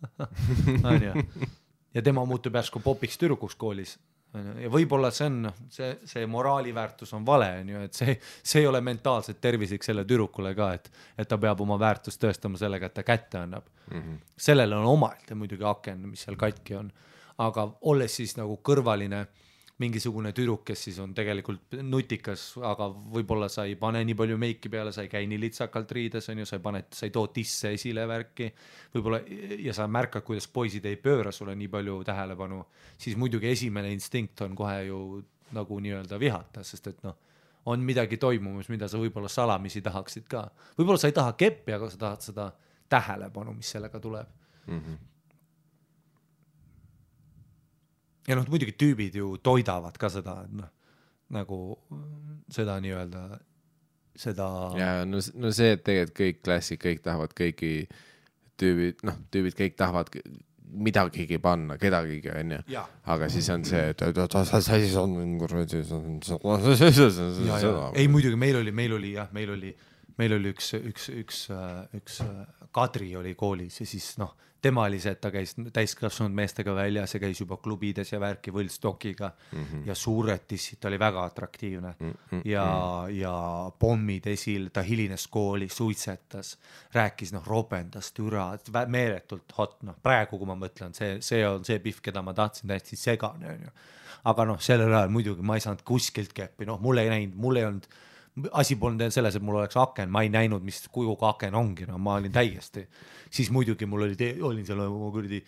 onju, 0.94 1.28
ja 1.94 2.02
tema 2.06 2.26
muutub 2.26 2.56
järsku 2.56 2.82
popiks 2.84 3.20
tüdrukuks 3.22 3.58
koolis 3.60 3.98
onju, 4.38 4.56
ja 4.64 4.72
võib-olla 4.74 5.12
see 5.14 5.28
on 5.30 5.52
see, 5.72 5.90
see 6.10 6.26
moraaliväärtus 6.30 7.14
on 7.18 7.26
vale 7.28 7.50
onju, 7.62 7.84
et 7.88 8.00
see, 8.00 8.16
see 8.42 8.64
ei 8.64 8.70
ole 8.70 8.82
mentaalselt 8.86 9.42
tervislik 9.44 9.86
selle 9.86 10.06
tüdrukule 10.10 10.54
ka, 10.58 10.72
et, 10.78 10.90
et 11.20 11.30
ta 11.30 11.38
peab 11.42 11.62
oma 11.66 11.78
väärtust 11.82 12.22
tõestama 12.24 12.60
sellega, 12.62 12.90
et 12.90 12.98
ta 12.98 13.06
kätte 13.08 13.44
annab 13.44 13.68
mm. 13.92 14.00
-hmm. 14.00 14.20
sellel 14.48 14.74
on 14.80 14.90
omaette 14.96 15.36
muidugi 15.36 15.68
aken, 15.70 16.08
mis 16.14 16.26
seal 16.26 16.40
katki 16.40 16.80
on, 16.80 16.92
aga 17.44 17.68
olles 17.82 18.16
siis 18.16 18.38
nagu 18.38 18.60
kõrvaline 18.64 19.26
mingisugune 19.82 20.30
tüdruk, 20.38 20.62
kes 20.68 20.84
siis 20.86 21.00
on 21.02 21.16
tegelikult 21.18 21.76
nutikas, 21.82 22.46
aga 22.62 22.88
võib-olla 23.16 23.48
sa 23.50 23.66
ei 23.66 23.74
pane 23.80 24.04
nii 24.06 24.16
palju 24.18 24.38
meiki 24.38 24.70
peale, 24.70 24.94
sa 24.94 25.02
ei 25.02 25.10
käi 25.10 25.26
nii 25.30 25.40
litsakalt 25.42 25.92
riides 25.98 26.30
onju, 26.30 26.46
sa 26.46 26.60
ei 26.60 26.64
pane, 26.64 26.84
sa 26.94 27.08
ei 27.08 27.14
too 27.16 27.26
tisse 27.34 27.74
esile 27.74 28.06
värki, 28.10 28.52
võib-olla 28.94 29.24
ja 29.66 29.74
sa 29.74 29.88
märkad, 29.90 30.26
kuidas 30.28 30.48
poisid 30.54 30.86
ei 30.90 31.00
pööra 31.02 31.34
sulle 31.34 31.56
nii 31.58 31.72
palju 31.74 32.00
tähelepanu, 32.06 32.62
siis 33.02 33.18
muidugi 33.18 33.50
esimene 33.50 33.92
instinkt 33.96 34.46
on 34.46 34.54
kohe 34.56 34.84
ju 34.92 35.00
nagu 35.54 35.80
nii-öelda 35.82 36.22
vihata, 36.22 36.64
sest 36.66 36.94
et 36.94 37.02
noh, 37.06 37.18
on 37.74 37.82
midagi 37.82 38.20
toimumas, 38.22 38.70
mida 38.70 38.90
sa 38.92 39.02
võib-olla 39.02 39.32
salamisi 39.32 39.82
tahaksid 39.82 40.30
ka. 40.30 40.46
võib-olla 40.78 41.02
sa 41.02 41.10
ei 41.10 41.18
taha 41.18 41.34
keppi, 41.40 41.74
aga 41.74 41.90
sa 41.90 42.00
tahad 42.06 42.30
seda 42.30 42.48
tähelepanu, 42.94 43.58
mis 43.58 43.74
sellega 43.74 44.00
tuleb 44.00 44.40
Mm 44.68 44.80
-hmm. 44.80 45.13
Ja 48.28 48.38
noh, 48.40 48.48
muidugi 48.50 48.76
tüübid 48.80 49.18
ju 49.20 49.34
toidavad 49.44 49.98
ka 50.00 50.10
seda, 50.14 50.40
et 50.48 50.56
noh, 50.62 50.72
nagu 51.34 51.60
seda 52.54 52.78
nii-öelda, 52.84 53.26
seda 54.20 54.48
ja 54.78 54.90
no, 55.10 55.22
no 55.40 55.52
see, 55.56 55.74
et 55.76 55.86
tegelikult 55.86 56.18
kõik 56.20 56.42
klassid, 56.46 56.82
kõik 56.84 57.06
tahavad 57.06 57.36
kõiki 57.38 57.74
tüübid, 58.62 59.06
noh, 59.08 59.22
tüübid 59.34 59.58
kõik 59.60 59.78
tahavad 59.80 60.12
midagigi 60.74 61.38
panna, 61.42 61.78
kedagigi, 61.78 62.32
onju. 62.34 62.60
Aga 63.14 63.30
siis 63.32 63.50
on 63.54 63.66
see, 63.68 63.92
et 63.94 64.02
ei 68.00 68.10
muidugi 68.12 68.40
meil 68.40 68.58
oli, 68.62 68.74
meil 68.76 68.96
oli 68.98 69.14
jah, 69.18 69.30
meil 69.36 69.54
oli, 69.54 69.74
meil 70.18 70.38
oli 70.40 70.54
üks, 70.54 70.74
üks, 70.80 71.10
üks, 71.14 71.44
üks 72.00 72.22
äh, 72.26 72.42
Kadri 72.74 73.12
oli 73.20 73.36
koolis 73.38 73.82
ja 73.82 73.88
siis 73.90 74.16
noh, 74.22 74.34
tema 74.64 74.86
oli 74.88 75.00
see, 75.04 75.12
et 75.16 75.20
ta 75.22 75.30
käis 75.34 75.56
täiskasvanud 75.76 76.36
meestega 76.36 76.74
väljas 76.76 77.16
ja 77.16 77.20
käis 77.20 77.40
juba 77.42 77.58
klubides 77.62 78.14
ja 78.14 78.20
värki 78.22 78.52
võltstokiga 78.56 79.30
mm 79.30 79.64
-hmm. 79.64 79.82
ja 79.90 79.96
suured 79.96 80.46
dissid, 80.50 80.80
ta 80.80 80.88
oli 80.88 81.00
väga 81.00 81.26
atraktiivne 81.30 81.96
mm 82.00 82.12
-hmm. 82.12 82.42
ja, 82.46 82.68
ja 83.12 83.34
pommid 83.80 84.28
esil, 84.32 84.70
ta 84.74 84.82
hilines 84.82 85.28
kooli, 85.28 85.70
suitsetas, 85.70 86.58
rääkis 86.94 87.34
noh, 87.34 87.48
ropendas, 87.48 88.12
türa, 88.12 88.48
meeletult 88.88 89.58
hot, 89.58 89.84
noh 89.84 90.00
praegu, 90.04 90.38
kui 90.38 90.48
ma 90.48 90.56
mõtlen, 90.56 90.96
see, 90.96 91.18
see 91.22 91.48
on 91.48 91.66
see 91.66 91.80
Pihv, 91.80 92.00
keda 92.02 92.22
ma 92.22 92.34
tahtsin, 92.34 92.68
täiesti 92.68 92.96
segane 92.96 93.52
onju. 93.52 93.70
aga 94.24 94.46
noh, 94.46 94.60
sellel 94.60 94.94
ajal 94.94 95.10
muidugi 95.10 95.42
ma 95.42 95.56
ei 95.56 95.62
saanud 95.62 95.82
kuskilt 95.84 96.34
keppi, 96.34 96.66
noh, 96.66 96.80
mul 96.80 96.98
ei 96.98 97.10
näinud, 97.10 97.36
mul 97.36 97.56
ei 97.56 97.66
olnud 97.66 97.88
asi 98.52 98.78
polnud 98.82 99.14
selles, 99.14 99.36
et 99.38 99.46
mul 99.46 99.60
oleks 99.60 99.78
aken, 99.78 100.10
ma 100.14 100.24
ei 100.26 100.32
näinud, 100.34 100.64
mis 100.66 100.82
kujuga 100.94 101.34
aken 101.36 101.58
ongi, 101.58 101.86
no 101.90 102.00
ma 102.02 102.18
olin 102.22 102.34
täiesti, 102.34 102.88
siis 103.34 103.52
muidugi 103.54 103.86
mul 103.90 104.08
oli, 104.08 104.32
olin 104.42 104.66
seal 104.66 104.82
oma 104.88 105.12
kuradi 105.14 105.44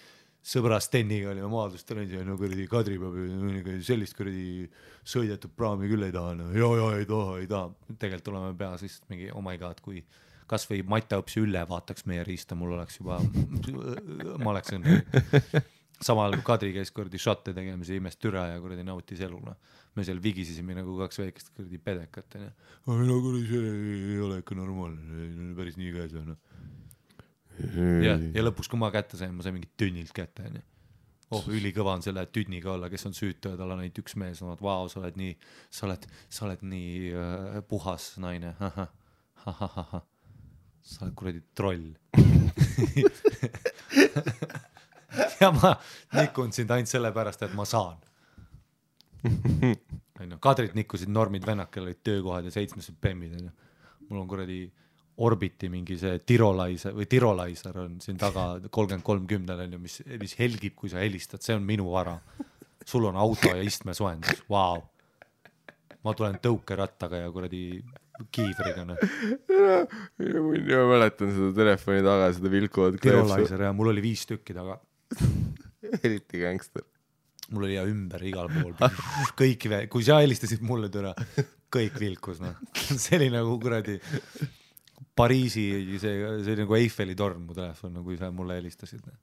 sõbra 0.45 0.77
Steniga 0.83 1.31
olime 1.31 1.49
maadlustel, 1.49 2.03
no 2.27 2.35
kuradi 2.37 2.67
Kadri 2.69 2.99
peab 3.01 3.71
sellist 3.85 4.17
kuradi 4.17 4.67
sõidetud 5.07 5.55
praami 5.57 5.89
küll 5.89 6.05
ei 6.05 6.13
taha, 6.13 6.35
no 6.37 6.51
ja, 6.53 6.69
ja 6.77 6.91
ei 6.99 7.09
taha, 7.09 7.39
ei 7.41 7.49
taha, 7.49 7.71
tegelikult 7.95 8.31
oleme 8.33 8.53
peas 8.59 8.85
lihtsalt 8.85 9.09
mingi 9.13 9.31
oh 9.33 9.41
my 9.45 9.57
god, 9.61 9.81
kui 9.85 10.03
kasvõi 10.49 10.83
Mataõps 10.85 11.39
Ülle 11.41 11.63
vaataks 11.65 12.05
meie 12.05 12.23
riista, 12.27 12.57
mul 12.57 12.75
oleks 12.77 12.99
juba, 12.99 13.17
ma 14.43 14.51
oleks 14.53 14.75
õnnelik. 14.77 15.65
samal 16.05 16.27
ajal 16.27 16.37
kui 16.37 16.47
Kadri 16.51 16.71
käis 16.75 16.93
kuradi 16.93 17.21
šotte 17.21 17.55
tegemas 17.55 17.89
ja 17.89 17.97
imes 17.97 18.19
türa 18.21 18.45
ja 18.51 18.61
kuradi 18.61 18.85
nautis 18.85 19.25
elu, 19.25 19.41
noh. 19.41 19.74
Me 19.95 20.03
seal 20.07 20.19
vigisesime 20.23 20.75
nagu 20.77 20.95
kaks 20.99 21.19
väikest 21.21 21.51
kuradi 21.55 21.79
pedekat, 21.81 22.37
onju. 22.39 22.51
no 23.07 23.15
kuradi 23.23 23.45
see 23.49 23.63
ei 24.13 24.19
ole 24.23 24.35
ikka 24.41 24.53
normaalne, 24.57 25.01
päris 25.57 25.75
nii 25.79 25.91
ei 25.93 26.09
saa, 26.11 26.23
noh. 26.27 26.39
jah, 28.03 28.19
ja 28.35 28.45
lõpuks, 28.45 28.69
kui 28.71 28.79
ma 28.81 28.89
kätte 28.95 29.15
sain, 29.19 29.33
ma 29.35 29.41
sain 29.45 29.55
mingit 29.55 29.73
tünnilt 29.79 30.13
kätte, 30.15 30.39
onju. 30.49 30.63
oh, 31.37 31.45
ülikõva 31.55 31.91
on 31.97 32.03
selle 32.05 32.23
tünniga 32.35 32.69
olla, 32.75 32.87
kes 32.91 33.07
on 33.09 33.15
süütu 33.17 33.45
ja 33.53 33.57
tal 33.59 33.71
on 33.75 33.83
ainult 33.83 34.03
üks 34.03 34.13
mees, 34.19 34.37
no 34.43 34.47
vau, 34.59 34.83
sa 34.91 34.95
oled 35.01 35.15
nii, 35.21 35.33
sa 35.73 35.81
oled, 35.89 36.03
sa 36.27 36.39
oled 36.49 36.61
nii 36.75 36.91
äh, 37.15 37.61
puhas 37.69 38.03
naine, 38.23 38.51
sa 40.91 40.97
oled 41.05 41.15
kuradi 41.15 41.41
troll 41.55 41.87
ja 45.41 45.51
ma 45.51 45.75
nikun 46.15 46.53
sind 46.55 46.71
ainult 46.71 46.91
sellepärast, 46.91 47.41
et 47.45 47.53
ma 47.57 47.65
saan. 47.67 47.97
onju, 50.21 50.39
Kadrit 50.43 50.75
nikkusid 50.77 51.11
normid 51.11 51.45
vennad, 51.47 51.69
kellel 51.73 51.91
olid 51.91 52.01
töökohad 52.05 52.47
ja 52.47 52.53
seitsmesed 52.53 52.97
bemmid 53.01 53.37
onju. 53.39 53.53
mul 54.09 54.21
on 54.21 54.27
kuradi 54.29 54.59
Orbiti 55.25 55.69
mingi 55.71 55.95
see 55.95 56.17
Tirolaiser 56.27 56.91
või 56.95 57.05
Tirolaiser 57.07 57.77
on 57.79 57.99
siin 58.03 58.17
taga 58.19 58.57
kolmkümmend 58.67 59.05
kolmkümnel 59.07 59.61
onju, 59.65 59.79
mis, 59.79 60.01
mis 60.19 60.35
helgib, 60.39 60.75
kui 60.75 60.91
sa 60.91 60.99
helistad, 60.99 61.43
see 61.45 61.55
on 61.55 61.63
minu 61.63 61.87
vara. 61.93 62.17
sul 62.85 63.07
on 63.07 63.15
auto 63.17 63.53
ja 63.55 63.63
istmesoojendus, 63.63 64.43
vau. 64.49 64.81
ma 66.03 66.13
tulen 66.13 66.35
tõukerattaga 66.43 67.23
ja 67.23 67.31
kuradi 67.31 67.63
kiivriga 68.31 68.83
noh. 68.87 68.99
ma 70.19 70.83
mäletan 70.91 71.31
seda 71.31 71.53
telefoni 71.63 72.03
taga, 72.05 72.33
seda 72.35 72.51
vilkuvat 72.51 72.99
Tirolaiser 73.01 73.65
ja 73.67 73.71
mul 73.73 73.93
oli 73.93 74.03
viis 74.03 74.25
tükki 74.27 74.53
taga 74.55 74.81
eriti 76.03 76.43
gängster. 76.43 76.83
Mul 77.53 77.67
oli 77.67 77.77
ümber 77.77 78.23
igal 78.25 78.49
pool, 78.49 78.73
kõik, 79.39 79.67
kui 79.91 80.05
sa 80.05 80.19
helistasid 80.23 80.63
mulle 80.65 80.89
türa, 80.93 81.13
kõik 81.73 81.99
vilkus 82.01 82.41
noh, 82.43 82.55
see 83.03 83.17
oli 83.19 83.31
nagu 83.33 83.57
kuradi 83.61 83.99
Pariisi 85.15 85.97
see, 85.99 86.13
see 86.43 86.53
oli 86.53 86.63
nagu 86.63 86.75
Eiffeli 86.75 87.15
torn 87.15 87.45
mu 87.47 87.55
telefon, 87.55 87.93
no 87.95 88.03
kui 88.03 88.17
sa 88.19 88.31
mulle 88.35 88.57
helistasid 88.59 89.03
no.. 89.05 89.13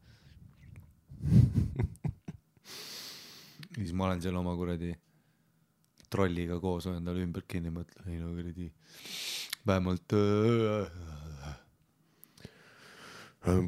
siis 3.77 3.93
ma 3.97 4.09
olen 4.09 4.23
seal 4.24 4.36
oma 4.40 4.55
kuradi 4.59 4.93
trolliga 6.12 6.59
koos 6.61 6.89
tal 6.89 7.20
ümber 7.20 7.44
kinni 7.49 7.73
mõtlen, 7.73 8.09
ei 8.12 8.20
no 8.20 8.32
kuradi 8.36 8.69
vähemalt 9.69 10.16
äh, 10.16 10.89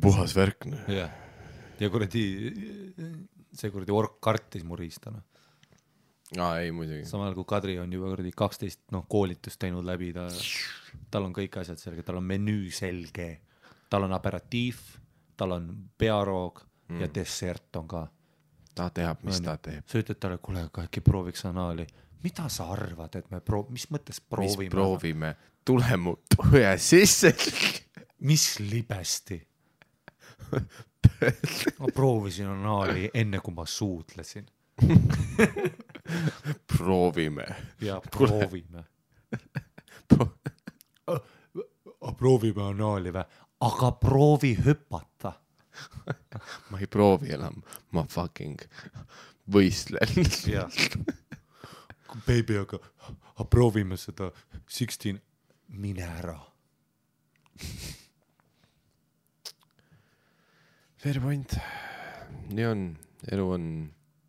puhas 0.03 0.35
värk, 0.37 0.67
noh. 0.71 0.89
jah, 0.93 1.13
ja 1.81 1.91
kuradi 1.93 2.25
see 3.55 3.71
kuradi 3.75 3.95
ork 3.95 4.19
kartis 4.25 4.65
mu 4.67 4.77
riista 4.79 5.13
noh. 5.15 5.23
aa 6.39 6.59
ei 6.65 6.73
muidugi. 6.75 7.05
samal 7.09 7.29
ajal 7.29 7.39
kui 7.41 7.51
Kadri 7.55 7.79
on 7.83 7.93
juba 7.93 8.13
kuradi 8.13 8.35
kaksteist 8.37 8.85
noh 8.95 9.07
koolitust 9.09 9.61
teinud 9.63 9.87
läbi 9.87 10.13
ta 10.17 10.29
tal 11.11 11.29
on 11.29 11.35
kõik 11.37 11.61
asjad 11.63 11.81
selge 11.81 12.07
tal 12.07 12.21
on 12.21 12.29
menüü 12.29 12.71
selge 12.75 13.31
tal 13.91 14.07
on 14.09 14.17
aperatiiv 14.17 14.81
tal 15.37 15.57
on 15.59 15.71
pearoog 15.99 16.65
mm. 16.89 17.01
ja 17.01 17.11
dessert 17.15 17.77
on 17.81 17.89
ka 17.89 18.07
ta 18.75 18.89
teab, 18.91 19.23
mis 19.23 19.39
Onju. 19.39 19.47
ta 19.47 19.57
teeb. 19.69 19.85
sa 19.87 20.01
ütled 20.03 20.19
talle 20.21 20.39
kuule 20.43 20.67
aga 20.67 20.89
äkki 20.89 21.03
prooviks 21.05 21.47
anaali 21.47 21.87
mida 22.25 22.49
sa 22.49 22.71
arvad 22.73 23.17
et 23.19 23.31
me 23.31 23.41
proo- 23.45 23.69
mis 23.71 23.87
mõttes 23.93 24.19
mis 24.19 24.31
proovime 24.31 24.71
proovime, 24.73 25.35
tule 25.65 25.97
mu 26.01 26.17
tuja 26.33 26.75
sisse. 26.81 27.35
mis 28.29 28.59
libesti 28.61 29.39
ma 31.79 31.87
proovisin 31.95 32.47
anaali 32.47 33.11
enne 33.15 33.41
kui 33.41 33.55
ma 33.55 33.67
suudlesin. 33.67 34.47
Proovime. 36.77 37.47
ja 37.81 38.03
proovime. 38.11 38.85
Proovime 42.19 42.63
anaali 42.63 43.13
vä 43.13 43.25
aga 43.61 43.93
proovi 43.93 44.59
hüpata. 44.65 45.33
Ma 46.71 46.79
ei 46.79 46.87
proovi 46.87 47.33
enam, 47.35 47.63
ma 47.91 48.07
fucking 48.11 48.61
võistlen. 49.51 50.09
jah 50.47 50.71
baby 52.27 52.59
aga, 52.59 52.79
aga 53.35 53.45
proovime 53.51 53.97
seda 53.99 54.31
sixteen 54.71 55.19
mine 55.69 56.07
ära 56.07 56.39
Fair 61.05 61.21
point. 61.21 61.57
nii 62.57 62.65
on, 62.65 62.85
elu 63.33 63.45
on 63.57 63.65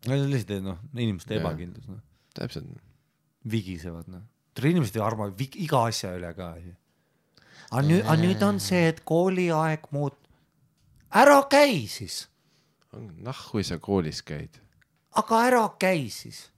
no 0.06 0.12
see 0.12 0.24
on 0.26 0.32
lihtsalt 0.32 0.64
noh 0.64 0.80
inimeste 0.94 1.38
ebakindlus 1.40 1.86
noh. 1.88 2.02
Täpselt. 2.36 2.68
vigisevad 3.50 4.08
noh. 4.12 4.22
Tule 4.56 4.70
inimesed 4.74 4.96
ei 4.98 5.04
arva 5.04 5.30
vig- 5.38 5.56
iga 5.64 5.86
asja 5.88 6.12
üle 6.18 6.32
ka 6.36 6.50
aga 6.56 7.82
nüüd 7.88 8.04
aga 8.04 8.16
nüüd 8.20 8.42
on 8.44 8.60
see 8.62 8.84
et 8.90 9.00
kooliaeg 9.08 9.88
muut- 9.96 10.20
ära 11.16 11.38
käi 11.50 11.86
siis. 11.88 12.26
Nahhu 12.96 13.62
sa 13.64 13.78
koolis 13.78 14.20
käid. 14.22 14.60
aga 15.16 15.40
ära 15.48 15.64
käi 15.80 16.10
siis. 16.12 16.50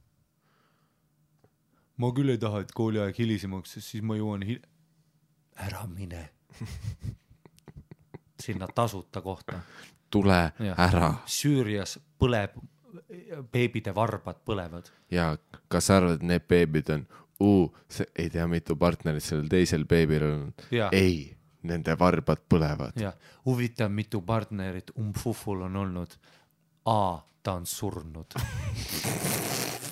Ma 1.97 2.11
küll 2.15 2.29
ei 2.31 2.37
taha 2.39 2.61
et 2.63 2.71
kooliaeg 2.75 3.15
hilisemaks 3.15 3.73
sest 3.77 3.87
siis 3.95 4.03
ma 4.03 4.15
jõuan 4.19 4.43
hil- 4.43 4.63
ära 5.55 5.87
mine. 5.87 6.29
Sinna 8.39 8.67
tasuta 8.67 9.21
kohta 9.21 9.59
tule 10.09 10.51
Jah. 10.59 10.75
ära. 10.77 11.13
Süürias 11.29 11.97
põleb 12.19 12.57
beebide 13.53 13.93
varbad 13.95 14.41
põlevad. 14.45 14.89
Ja 15.11 15.31
kas 15.67 15.89
sa 15.89 15.99
arvad, 15.99 16.19
et 16.19 16.27
need 16.29 16.45
beebid 16.49 16.89
on, 16.93 17.05
ei 18.15 18.29
tea, 18.29 18.47
mitu 18.51 18.75
partnerit 18.79 19.23
sellel 19.23 19.49
teisel 19.51 19.85
beebil 19.89 20.25
on. 20.27 20.53
Ei, 20.91 21.29
nende 21.69 21.95
varbad 21.99 22.43
põlevad. 22.49 22.99
ja 22.99 23.13
huvitav 23.45 23.91
mitu 23.91 24.21
partnerit 24.21 24.91
umbfuful 24.97 25.61
on 25.67 25.75
olnud. 25.75 26.17
A 26.85 27.19
ta 27.43 27.53
on 27.53 27.65
surnud 27.65 28.35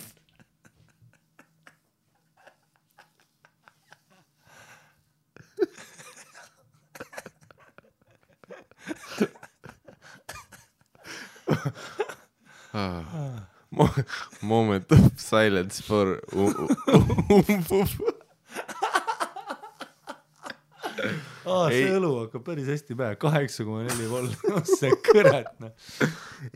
Moment 14.41 14.91
of 14.95 15.07
silence 15.19 15.81
for 15.83 16.19
umfuf. 16.33 17.97
Aa, 21.47 21.67
see 21.69 21.83
Ei. 21.85 21.91
õlu 21.95 22.09
hakkab 22.23 22.43
päris 22.47 22.67
hästi 22.71 22.95
pähe 22.97 23.15
kaheksa 23.21 23.63
koma 23.67 23.83
neli 23.85 24.07
volli 24.09 24.33
see 24.79 24.89
kõret 25.05 25.51
noh 25.61 25.71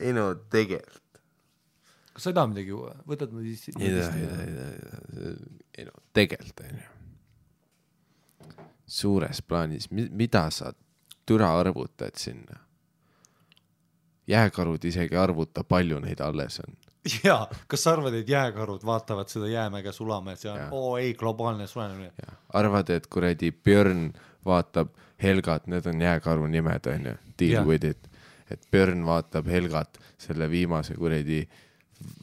ei 0.01 0.11
no 0.17 0.23
tegelikult. 0.51 1.19
kas 2.15 2.25
sa 2.25 2.31
ei 2.33 2.37
taha 2.39 2.49
midagi 2.51 2.73
juua 2.73 2.95
võtad 3.07 3.31
ma 3.35 3.43
siis 3.45 3.67
ei 3.69 3.75
tea, 3.77 4.07
ei 4.09 4.25
tea, 4.31 4.41
ei 4.47 4.53
tea, 4.57 5.35
ei 5.77 5.85
no 5.87 5.93
tegelikult 6.17 6.63
onju. 6.65 6.89
suures 8.97 9.39
plaanis, 9.47 9.87
mida 9.93 10.43
sa 10.51 10.73
türa 11.29 11.53
arvutad 11.61 12.17
sinna? 12.19 12.57
Jääkarud 14.31 14.85
isegi 14.87 15.15
arvuta, 15.19 15.63
palju 15.63 15.99
neid 16.03 16.19
alles 16.23 16.59
on. 16.63 16.75
jaa 17.23 17.47
kas 17.67 17.83
sa 17.83 17.95
arvad 17.95 18.13
et 18.19 18.29
jääkarud 18.29 18.83
vaatavad 18.85 19.29
seda 19.31 19.47
jäämäge 19.49 19.91
sulamas 19.91 20.45
ja 20.45 20.55
Jaa. 20.57 20.67
oo 20.71 20.97
ei 20.97 21.13
globaalne 21.17 21.67
soojenemine 21.67 22.11
arvad, 22.53 22.89
et 22.89 23.07
kuradi 23.07 23.51
Björn 23.51 24.11
vaatab 24.45 24.93
Helgat, 25.21 25.67
need 25.67 25.85
on 25.85 26.01
jääkaru 26.01 26.47
nimed 26.49 26.87
onju, 26.89 27.15
deal 27.39 27.51
Jah. 27.53 27.65
with 27.67 27.85
it. 27.85 28.07
et 28.51 28.61
Björn 28.71 29.05
vaatab 29.05 29.47
Helgat 29.47 29.97
selle 30.17 30.49
viimase 30.49 30.93
kuradi 30.93 31.47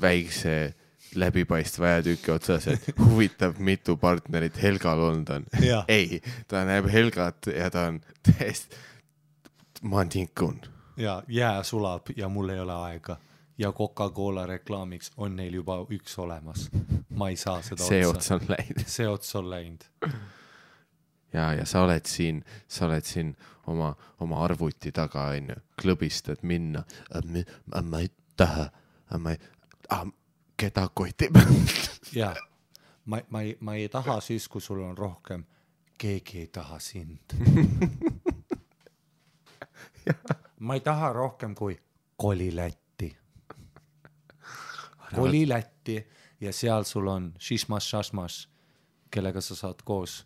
väikse 0.01 0.75
läbipaistva 1.15 1.87
jäätüki 1.97 2.31
otsas, 2.31 2.67
et 2.69 2.89
huvitav, 3.05 3.55
mitu 3.59 3.97
partnerit 3.97 4.63
Helgal 4.63 4.99
olnud 4.99 5.31
on 5.35 5.47
ei, 5.89 6.21
ta 6.49 6.65
näeb 6.69 6.91
Helgat 6.93 7.51
ja 7.55 7.71
ta 7.71 7.87
on 7.93 8.01
täiesti, 8.23 8.77
ma 9.83 10.05
nikun. 10.05 10.61
Ja 10.99 11.23
jää 11.29 11.63
sulab 11.63 12.07
ja 12.17 12.29
mul 12.29 12.49
ei 12.49 12.61
ole 12.61 12.75
aega. 12.75 13.17
Ja 13.59 13.73
Coca-Cola 13.73 14.47
reklaamiks 14.47 15.13
on 15.17 15.37
neil 15.37 15.55
juba 15.55 15.87
üks 15.91 16.19
olemas. 16.19 16.71
Ma 17.11 17.29
ei 17.29 17.37
saa 17.37 17.63
seda 17.63 17.83
see 17.85 18.07
otsa. 18.07 18.19
ots 18.19 18.31
on 18.31 18.41
läinud. 18.49 18.85
See 18.87 19.09
ots 19.09 19.37
on 19.37 19.51
läinud. 19.51 19.85
Ja, 21.33 21.53
ja 21.55 21.67
sa 21.67 21.83
oled 21.83 22.07
siin, 22.07 22.45
sa 22.69 22.87
oled 22.87 23.05
siin 23.05 23.37
oma, 23.67 23.97
oma 24.21 24.45
arvuti 24.45 24.93
taga 24.93 25.27
onju, 25.35 25.55
klõbistad 25.83 26.43
minna. 26.43 26.85
ma 27.83 28.01
ei 28.01 28.09
taha, 28.37 28.71
ma 29.19 29.31
ei, 29.35 29.39
keda 30.57 30.89
kotib? 30.95 31.37
ja 32.15 32.35
ma, 33.05 33.21
ma 33.29 33.43
ei, 33.43 33.57
ma 33.61 33.75
ei 33.75 33.89
taha 33.89 34.21
siis, 34.21 34.49
kui 34.49 34.61
sul 34.61 34.83
on 34.83 34.99
rohkem, 34.99 35.45
keegi 35.99 36.39
ei 36.39 36.47
taha 36.47 36.79
sind. 36.79 37.35
ma 40.61 40.75
ei 40.75 40.81
taha 40.81 41.13
rohkem 41.13 41.55
kui 41.55 41.79
koli 42.17 42.57
Lätti. 42.57 43.17
koli 45.15 45.49
Lätti 45.49 45.99
ja 46.41 46.53
seal 46.53 46.85
sul 46.85 47.07
on 47.07 47.33
šismas-šasmas, 47.39 48.49
kellega 49.11 49.41
sa 49.41 49.57
saad 49.57 49.85
koos 49.85 50.25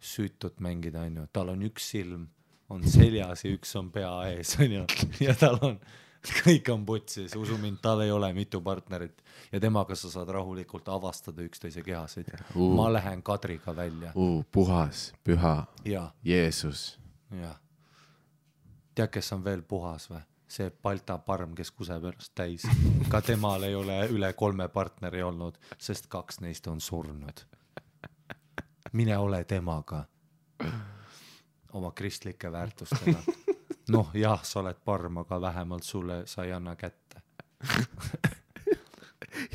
süütut 0.00 0.60
mängida, 0.60 1.06
onju, 1.06 1.26
tal 1.32 1.48
on 1.54 1.62
üks 1.66 1.90
silm 1.90 2.26
on 2.68 2.82
seljas 2.88 3.44
ja 3.44 3.52
üks 3.54 3.76
on 3.78 3.90
pea 3.94 4.10
ees, 4.32 4.56
onju, 4.60 4.84
ja 5.22 5.34
tal 5.38 5.58
on, 5.62 5.76
kõik 6.42 6.70
on 6.72 6.86
putsis, 6.88 7.36
usu 7.38 7.58
mind, 7.62 7.78
tal 7.82 8.02
ei 8.04 8.10
ole 8.10 8.32
mitu 8.36 8.60
partnerit 8.64 9.22
ja 9.52 9.60
temaga 9.62 9.96
sa 9.98 10.10
saad 10.10 10.32
rahulikult 10.34 10.88
avastada 10.90 11.44
üksteise 11.46 11.84
kehasid. 11.86 12.32
Uh. 12.54 12.72
ma 12.76 12.88
lähen 12.92 13.22
Kadriga 13.22 13.76
välja 13.76 14.12
uh,. 14.14 14.42
puhas, 14.52 15.12
püha, 15.24 15.58
Jeesus. 16.24 16.98
ja. 17.30 17.54
tead, 18.96 19.12
kes 19.12 19.32
on 19.36 19.44
veel 19.44 19.62
puhas 19.62 20.10
või? 20.10 20.22
see 20.48 20.70
Balta 20.70 21.16
parm, 21.18 21.56
kes 21.58 21.72
kuseb 21.74 22.04
ennast 22.06 22.30
täis, 22.38 22.62
ka 23.10 23.18
temal 23.24 23.66
ei 23.66 23.74
ole 23.74 23.96
üle 24.14 24.28
kolme 24.38 24.68
partneri 24.70 25.24
olnud, 25.26 25.56
sest 25.78 26.06
kaks 26.06 26.38
neist 26.40 26.68
on 26.70 26.80
surnud. 26.80 27.42
mine 28.92 29.18
ole 29.18 29.42
temaga 29.44 30.04
oma 31.72 31.90
kristlike 31.90 32.52
väärtustega. 32.52 33.18
noh, 33.94 34.14
jah, 34.14 34.44
sa 34.44 34.60
oled 34.60 34.78
parm, 34.84 35.18
aga 35.24 35.40
vähemalt 35.40 35.82
sulle 35.82 36.22
sa 36.26 36.44
ei 36.44 36.52
anna 36.52 36.76
kätte. 36.76 37.22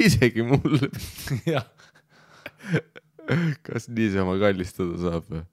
isegi 0.05 0.43
mulle, 0.43 0.91
jah, 1.45 1.65
kas 3.63 3.87
niisama 3.87 4.35
kallistada 4.43 4.99
saab 5.07 5.31
või? 5.31 5.47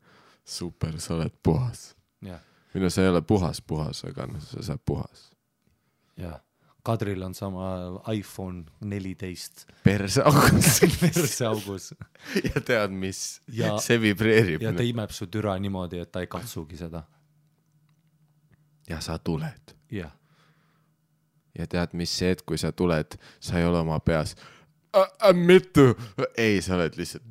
super, 0.45 1.01
sa 1.01 1.15
oled 1.15 1.35
puhas. 1.43 1.93
jah, 2.27 2.43
no 2.75 2.91
sa 2.91 3.03
ei 3.03 3.09
ole 3.09 3.23
puhas, 3.23 3.61
puhas, 3.61 4.05
aga 4.05 4.27
noh, 4.27 4.41
sa 4.45 4.63
saad 4.63 4.81
puhas. 4.85 5.31
jah. 6.17 6.41
Kadril 6.89 7.21
on 7.23 7.35
sama 7.35 7.65
iPhone 8.15 8.65
neliteist 8.81 9.67
perseaugus 9.85 10.79
perseaugus 11.01 11.91
ja 12.45 12.61
tead, 12.65 12.91
mis 12.95 13.41
Ja- 13.53 13.75
see 13.83 13.99
vibreerib 14.01 14.63
ja 14.63 14.73
ta 14.73 14.83
imeb 14.87 15.11
su 15.13 15.27
türa 15.27 15.57
niimoodi, 15.61 15.99
et 16.01 16.13
ta 16.13 16.21
ei 16.25 16.27
katsugi 16.31 16.77
seda. 16.81 17.03
ja 18.89 19.01
sa 19.05 19.19
tuled 19.19 19.75
jah, 19.93 20.13
ja 21.59 21.67
tead, 21.67 21.93
mis 21.99 22.15
see 22.19 22.31
hetk, 22.33 22.47
kui 22.47 22.57
sa 22.59 22.73
tuled, 22.73 23.19
sa 23.41 23.59
ei 23.59 23.65
ole 23.69 23.79
oma 23.83 23.99
peas. 24.01 24.37
mitu, 25.35 25.91
ei, 26.37 26.63
sa 26.63 26.75
oled 26.79 26.97
lihtsalt. 26.97 27.25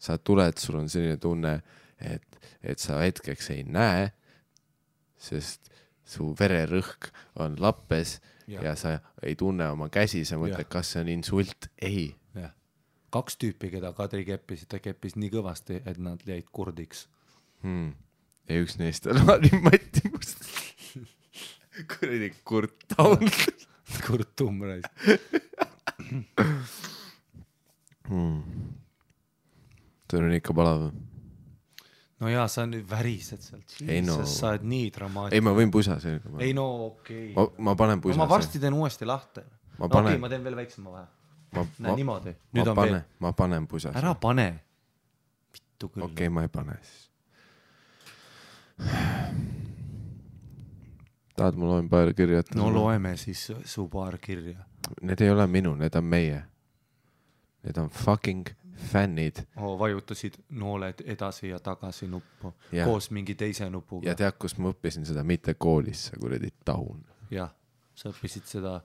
Sa 0.00 0.16
tuled, 0.18 0.58
sul 0.58 0.80
on 0.80 0.88
selline 0.88 1.18
tunne, 1.20 1.58
et, 2.00 2.40
et 2.64 2.80
sa 2.80 3.00
hetkeks 3.02 3.50
ei 3.54 3.64
näe, 3.68 4.08
sest 5.20 5.70
su 6.10 6.32
vererõhk 6.38 7.10
on 7.42 7.58
lappes 7.60 8.18
Jah. 8.50 8.64
ja 8.64 8.74
sa 8.78 8.96
ei 9.22 9.36
tunne 9.38 9.68
oma 9.70 9.90
käsi, 9.92 10.24
sa 10.26 10.40
mõtled 10.40 10.66
kas 10.72 10.94
see 10.94 11.04
on 11.04 11.12
insult, 11.12 11.68
ei. 11.78 12.10
kaks 13.14 13.38
tüüpi, 13.42 13.72
keda 13.76 13.92
Kadri 13.94 14.24
keppis, 14.26 14.64
ta 14.70 14.80
keppis 14.82 15.16
nii 15.18 15.30
kõvasti, 15.34 15.82
et 15.84 15.98
nad 16.02 16.22
jäid 16.26 16.48
kurdiks. 16.54 17.06
hmm.. 17.62 17.92
ja 18.48 18.60
üks 18.64 18.78
neist 18.80 19.06
on 19.10 19.20
Harri 19.28 19.52
Mati 19.62 20.10
Must. 20.10 20.46
kuradi 21.92 22.32
Kurt 22.44 22.88
Taun 22.96 23.28
kurt 24.06 24.34
tumm 24.38 24.62
raisk. 24.66 24.90
hmm.. 28.08 28.70
See 30.10 30.18
on 30.18 30.32
ikka 30.34 30.54
palav. 30.56 30.90
no 32.20 32.28
jaa, 32.28 32.46
sa 32.52 32.66
nüüd 32.68 32.86
värised 32.88 33.44
sealt. 33.44 33.76
Ei 33.86 34.02
no. 34.04 34.18
sa 34.28 34.52
oled 34.54 34.66
nii 34.68 34.88
ei, 34.88 34.94
dramaatiline. 34.94 35.46
ma 35.46 35.54
võin 35.56 35.72
pusa 35.74 35.98
selga 36.02 36.26
panna. 36.28 36.44
ei 36.46 36.56
no 36.56 36.66
okei 36.88 37.30
ma, 37.36 37.46
okay.. 37.46 37.64
ma 37.68 37.76
panen 37.78 38.00
no 38.00 38.06
pusa 38.06 38.20
ma 38.20 38.28
varsti 38.30 38.62
teen 38.62 38.76
uuesti 38.76 39.08
lahti. 39.08 39.44
Ma 39.44 39.86
no 39.86 39.86
okei 39.86 39.94
panen- 39.96 40.10
okay,, 40.10 40.24
ma 40.24 40.32
teen 40.32 40.48
veel 40.48 40.58
väiksema 40.58 40.96
vahe. 40.96 41.06
ma, 41.56 41.66
näe 41.78 41.90
ma, 41.90 41.96
niimoodi, 42.02 42.34
ma 42.34 42.58
nüüd 42.58 42.72
on 42.72 42.80
panen 42.82 42.98
veel., 42.98 43.06
ma 43.26 43.32
panen 43.44 43.70
pusa. 43.70 43.94
ära 44.02 44.14
pane. 44.26 44.48
vittu 45.54 45.92
küll 45.94 46.08
okei 46.08 46.26
okay,, 46.26 46.34
ma 46.34 46.46
ei 46.46 46.52
pane 46.58 46.76
siis. 46.82 47.08
tahad, 51.40 51.56
ma 51.56 51.72
loen 51.72 51.88
paar 51.88 52.12
kirja 52.16 52.44
ette? 52.44 52.58
no 52.58 52.68
loeme 52.74 53.16
siis 53.20 53.48
su 53.64 53.88
paar 53.92 54.18
kirja. 54.20 54.66
Need 55.02 55.20
ei 55.22 55.30
ole 55.30 55.46
minu, 55.46 55.74
need 55.78 55.94
on 55.94 56.04
meie. 56.04 56.40
Need 57.62 57.76
on 57.78 57.90
fucking 57.92 58.48
fännid 58.80 59.42
oh,. 59.56 59.78
vajutasid 59.78 60.34
nooled 60.50 61.02
edasi 61.04 61.48
ja 61.48 61.58
tagasi 61.58 62.08
nuppu 62.08 62.54
ja. 62.72 62.84
koos 62.84 63.10
mingi 63.10 63.34
teise 63.34 63.70
nupuga 63.70 64.08
ja. 64.08 64.14
tead, 64.18 64.36
kus 64.40 64.56
ma 64.58 64.72
õppisin 64.74 65.06
seda, 65.08 65.24
mitte 65.26 65.54
koolis, 65.54 66.06
sa 66.10 66.20
kuradi 66.20 66.52
taun. 66.64 67.02
jah, 67.30 67.52
sa 67.94 68.12
õppisid 68.12 68.48
seda. 68.50 68.78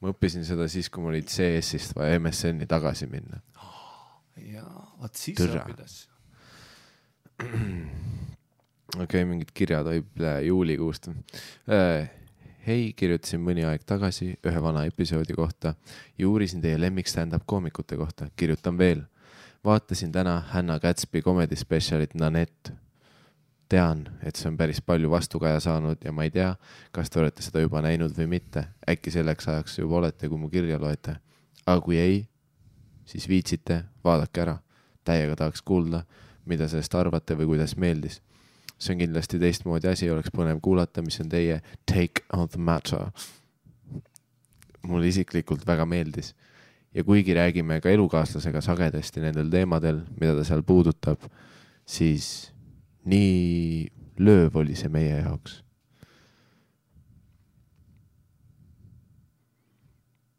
ma 0.00 0.12
õppisin 0.14 0.46
seda 0.46 0.68
siis, 0.72 0.90
kui 0.90 1.04
mul 1.04 1.14
oli 1.14 1.24
CS-ist 1.26 1.96
vaja 1.96 2.20
MSN-i 2.20 2.68
tagasi 2.70 3.10
minna. 3.10 3.42
ja 4.40 4.64
vot 5.00 5.20
siis 5.20 5.40
õpid 5.46 5.84
asju. 5.84 6.08
okei 7.40 9.04
okay,, 9.04 9.24
mingid 9.24 9.52
kirjad 9.54 9.88
võib-olla 9.88 10.38
juulikuust 10.46 11.12
äh,. 11.12 12.10
hei, 12.66 12.92
kirjutasin 12.96 13.40
mõni 13.42 13.64
aeg 13.64 13.84
tagasi 13.88 14.34
ühe 14.46 14.62
vana 14.62 14.84
episoodi 14.88 15.34
kohta 15.36 15.74
ja 16.18 16.28
uurisin 16.28 16.60
teie 16.60 16.80
lemmik 16.80 17.08
stand-up 17.08 17.46
koomikute 17.46 17.96
kohta, 17.96 18.28
kirjutan 18.36 18.78
veel. 18.78 19.02
vaatasin 19.64 20.12
täna 20.12 20.40
Hanna 20.52 20.78
Gatsby 20.80 21.22
comedy 21.22 21.56
spetsialit 21.56 22.14
Nanette. 22.14 22.72
tean, 23.68 24.08
et 24.22 24.36
see 24.36 24.48
on 24.48 24.56
päris 24.56 24.80
palju 24.80 25.10
vastukaja 25.10 25.60
saanud 25.60 25.98
ja 26.04 26.12
ma 26.12 26.24
ei 26.24 26.30
tea, 26.30 26.54
kas 26.92 27.10
te 27.10 27.20
olete 27.20 27.42
seda 27.42 27.60
juba 27.60 27.82
näinud 27.82 28.16
või 28.18 28.26
mitte. 28.26 28.64
äkki 28.88 29.10
selleks 29.10 29.48
ajaks 29.48 29.78
juba 29.78 29.96
olete, 29.96 30.28
kui 30.28 30.38
mu 30.38 30.48
kirja 30.48 30.80
loete. 30.80 31.16
aga 31.66 31.80
kui 31.80 31.96
ei, 31.96 32.26
siis 33.04 33.28
viitsite, 33.28 33.84
vaadake 34.04 34.40
ära. 34.40 34.58
täiega 35.04 35.36
tahaks 35.36 35.62
kuulda, 35.62 36.04
mida 36.44 36.68
sellest 36.68 36.94
arvate 36.94 37.34
või 37.34 37.46
kuidas 37.46 37.76
meeldis 37.76 38.20
see 38.80 38.94
on 38.94 39.02
kindlasti 39.02 39.38
teistmoodi 39.38 39.90
asi, 39.90 40.08
oleks 40.10 40.32
põnev 40.34 40.60
kuulata, 40.64 41.02
mis 41.04 41.20
on 41.20 41.28
teie 41.28 41.60
take 41.86 42.24
on 42.32 42.48
the 42.48 42.60
matter. 42.60 43.10
mulle 44.82 45.08
isiklikult 45.08 45.66
väga 45.68 45.84
meeldis 45.84 46.32
ja 46.94 47.04
kuigi 47.04 47.34
räägime 47.34 47.80
ka 47.80 47.90
elukaaslasega 47.90 48.60
sagedasti 48.60 49.20
nendel 49.20 49.50
teemadel, 49.50 50.00
mida 50.20 50.34
ta 50.34 50.44
seal 50.44 50.62
puudutab, 50.62 51.22
siis 51.86 52.52
nii 53.04 53.90
lööv 54.20 54.56
oli 54.56 54.76
see 54.76 54.88
meie 54.92 55.20
jaoks. 55.20 55.62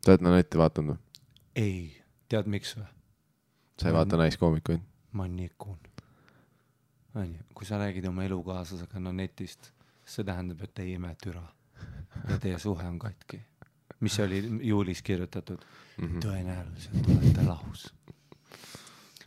sa 0.01 0.15
oled 0.15 0.23
Nanetti 0.25 0.57
vaadanud 0.57 0.95
või? 0.95 1.01
ei, 1.55 1.81
tead 2.29 2.47
miks 2.49 2.73
või? 2.73 2.87
sa 3.77 3.89
ei 3.89 3.93
vaata 3.93 4.17
naiskoomikuid? 4.17 4.81
ma 5.13 5.27
nikun. 5.29 5.77
onju, 7.15 7.43
kui 7.53 7.65
sa 7.67 7.79
räägid 7.81 8.05
oma 8.07 8.23
elukaaslasega 8.23 8.99
no 8.99 9.11
netist, 9.15 9.71
see 10.05 10.25
tähendab, 10.27 10.61
et 10.63 10.73
te 10.73 10.85
ei 10.85 10.95
ime 10.97 11.13
türa 11.21 11.43
ja 12.29 12.37
teie 12.39 12.59
suhe 12.59 12.87
on 12.87 12.99
katki. 12.99 13.41
mis 13.99 14.19
oli 14.19 14.43
juulis 14.61 15.01
kirjutatud 15.01 15.59
mm, 15.97 16.07
-hmm. 16.07 16.21
tõenäoliselt 16.25 17.09
olete 17.09 17.43
lahus 17.47 17.93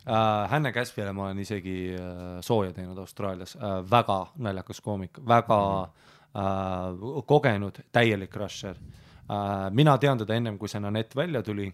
uh,. 0.05 0.49
Hänne 0.49 0.71
Käspile 0.71 1.13
ma 1.13 1.23
olen 1.25 1.39
isegi 1.39 1.95
uh, 1.95 2.41
sooja 2.41 2.73
teinud 2.73 2.97
Austraalias 2.97 3.55
uh,, 3.55 3.61
väga 3.91 4.27
naljakas 4.35 4.81
koomik, 4.81 5.19
väga 5.27 5.81
uh, 5.81 7.25
kogenud, 7.25 7.79
täielik 7.91 8.35
rusher 8.35 8.75
uh,. 8.75 9.71
mina 9.71 9.97
tean 9.97 10.17
teda 10.17 10.33
ennem, 10.33 10.57
kui 10.57 10.69
see 10.69 10.79
Nanett 10.79 11.15
välja 11.15 11.43
tuli 11.43 11.73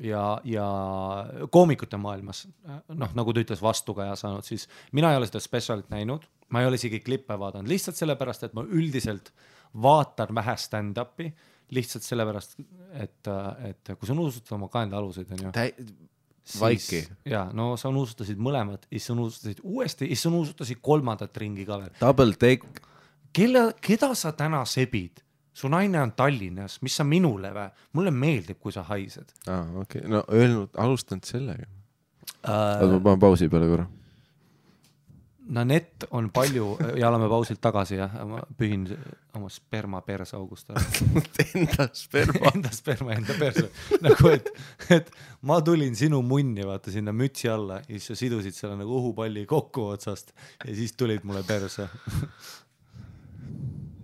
ja, 0.00 0.40
ja 0.44 0.66
koomikute 1.50 2.00
maailmas, 2.00 2.46
noh, 2.88 3.14
nagu 3.16 3.34
ta 3.34 3.44
ütles, 3.44 3.62
vastukaja 3.62 4.16
saanud, 4.18 4.46
siis 4.46 4.68
mina 4.96 5.12
ei 5.12 5.20
ole 5.20 5.28
seda 5.30 5.42
spetsialit 5.42 5.88
näinud, 5.92 6.26
ma 6.54 6.62
ei 6.62 6.68
ole 6.70 6.80
isegi 6.80 7.00
klippe 7.04 7.38
vaadanud, 7.38 7.70
lihtsalt 7.70 7.98
sellepärast, 7.98 8.48
et 8.48 8.56
ma 8.56 8.64
üldiselt 8.64 9.32
vaatan 9.82 10.34
vähe 10.36 10.56
stand-up'i, 10.60 11.30
lihtsalt 11.76 12.06
sellepärast, 12.06 12.58
et, 12.96 13.32
et 13.68 13.94
kui 13.94 14.08
sa 14.08 14.16
unustad 14.16 14.54
oma 14.56 14.70
kaenlaaluseid, 14.72 15.34
onju. 15.36 15.52
Vaiki.. 16.60 17.02
ja 17.28 17.42
no 17.52 17.74
sa 17.76 17.90
unustasid 17.92 18.38
mõlemad 18.40 18.86
ja 18.86 18.94
siis 18.94 19.10
sa 19.10 19.12
unustasid 19.12 19.58
uuesti 19.60 20.06
ja 20.06 20.16
siis 20.16 20.22
sa 20.24 20.30
unustasid 20.30 20.78
kolmandat 20.80 21.36
ringi 21.36 21.66
ka 21.68 21.76
veel. 21.82 21.90
Double 22.00 22.38
take. 22.40 22.86
kelle, 23.36 23.66
keda 23.84 24.14
sa 24.16 24.32
täna 24.32 24.62
sebid? 24.64 25.20
Su 25.58 25.68
naine 25.72 26.00
on 26.02 26.14
Tallinnas, 26.16 26.78
mis 26.86 26.96
sa 26.96 27.04
minule 27.04 27.52
vä? 27.54 27.68
mulle 27.98 28.14
meeldib, 28.14 28.60
kui 28.62 28.74
sa 28.74 28.86
haised 28.88 29.34
aa, 29.50 29.62
okei, 29.82 30.06
no 30.06 30.24
öelnud, 30.32 30.74
alustanud 30.78 31.26
sellega. 31.26 31.68
uh, 32.42 32.50
oota, 32.50 32.92
ma 32.94 33.06
panen 33.10 33.24
pausi 33.26 33.48
peale 33.52 33.70
korra. 33.70 33.86
Nanett 35.48 36.04
on 36.12 36.26
palju 36.30 36.74
ja 37.00 37.08
oleme 37.08 37.24
pausilt 37.32 37.60
tagasi 37.64 37.96
jah, 37.96 38.12
ma 38.28 38.42
pühin 38.60 38.82
oma 39.38 39.48
sperma 39.48 40.02
persaugust 40.04 40.74
ära. 40.74 40.82
Enda 41.46 41.86
sperma. 41.96 42.50
enda 42.52 42.72
sperma 42.76 43.16
enda 43.16 43.36
perse, 43.40 43.64
nagu 44.04 44.28
et, 44.34 44.52
et 44.92 45.08
ma 45.48 45.56
tulin 45.64 45.96
sinu 45.96 46.20
munni, 46.20 46.66
vaata 46.68 46.92
sinna 46.92 47.16
mütsi 47.16 47.48
alla 47.48 47.80
ja 47.80 47.96
siis 47.96 48.10
sa 48.12 48.18
sidusid 48.20 48.60
selle 48.60 48.76
nagu 48.76 49.00
õhupalli 49.00 49.46
kokku 49.48 49.88
otsast 49.96 50.34
ja 50.36 50.76
siis 50.76 50.92
tulid 51.00 51.24
mulle 51.24 51.42
perse. 51.48 51.88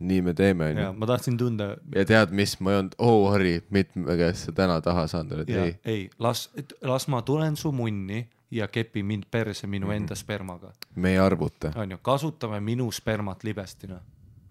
nii 0.09 0.23
me 0.23 0.35
teeme, 0.35 0.71
onju. 0.73 0.93
ma 1.01 1.09
tahtsin 1.11 1.37
tunda, 1.41 1.75
ja 1.95 2.05
tead, 2.09 2.33
mis, 2.37 2.57
ma 2.61 2.75
ei 2.75 2.81
olnud, 2.83 2.97
oo 2.99 3.27
Harri, 3.33 3.59
mitme 3.75 4.17
käest 4.21 4.49
sa 4.49 4.57
täna 4.57 4.81
taha 4.85 5.07
saanud 5.11 5.39
oled, 5.39 5.53
ei, 5.53 5.77
ei. 5.85 6.09
las, 6.19 6.49
las 6.83 7.09
ma 7.09 7.23
tulen 7.23 7.57
su 7.57 7.73
munni 7.73 8.25
ja 8.55 8.69
kepi 8.69 9.03
mind 9.03 9.29
perse 9.31 9.67
minu 9.67 9.91
enda 9.95 10.17
spermaga, 10.19 10.73
me 10.97 11.15
ei 11.15 11.23
arvuta. 11.23 11.73
onju, 11.77 12.01
kasutame 12.03 12.61
minu 12.61 12.91
spermat 12.93 13.45
libestina, 13.45 14.01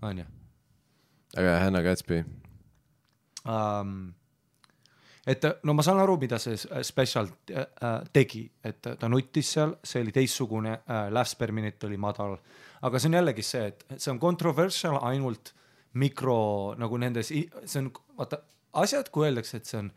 onju 0.01 0.25
aga 1.37 1.59
Hanna 1.59 1.81
Gatsby, 1.81 2.23
um,. 3.45 4.13
et 5.25 5.45
no 5.63 5.73
ma 5.73 5.85
saan 5.85 6.01
aru, 6.03 6.17
mida 6.21 6.39
see 6.41 6.57
spetsial 6.83 7.29
äh, 7.49 7.63
äh, 7.63 7.95
tegi, 8.13 8.43
et 8.63 8.81
ta 8.83 9.09
nuttis 9.09 9.53
seal, 9.55 9.77
see 9.83 10.03
oli 10.03 10.13
teistsugune 10.15 10.75
äh,, 10.83 11.07
laughs 11.13 11.35
per 11.39 11.53
minute 11.55 11.87
oli 11.87 11.97
madal, 11.97 12.37
aga 12.83 12.99
see 12.99 13.11
on 13.11 13.19
jällegi 13.19 13.45
see, 13.47 13.67
et 13.71 13.85
see 13.97 14.11
on 14.11 14.19
controversial 14.21 14.99
ainult 15.01 15.53
mikro 15.99 16.39
nagu 16.77 16.97
nendes, 16.97 17.29
see 17.29 17.79
on 17.81 17.91
vaata 18.17 18.41
asjad, 18.81 19.09
kui 19.13 19.27
öeldakse, 19.27 19.59
et 19.59 19.69
see 19.69 19.79
on 19.79 19.89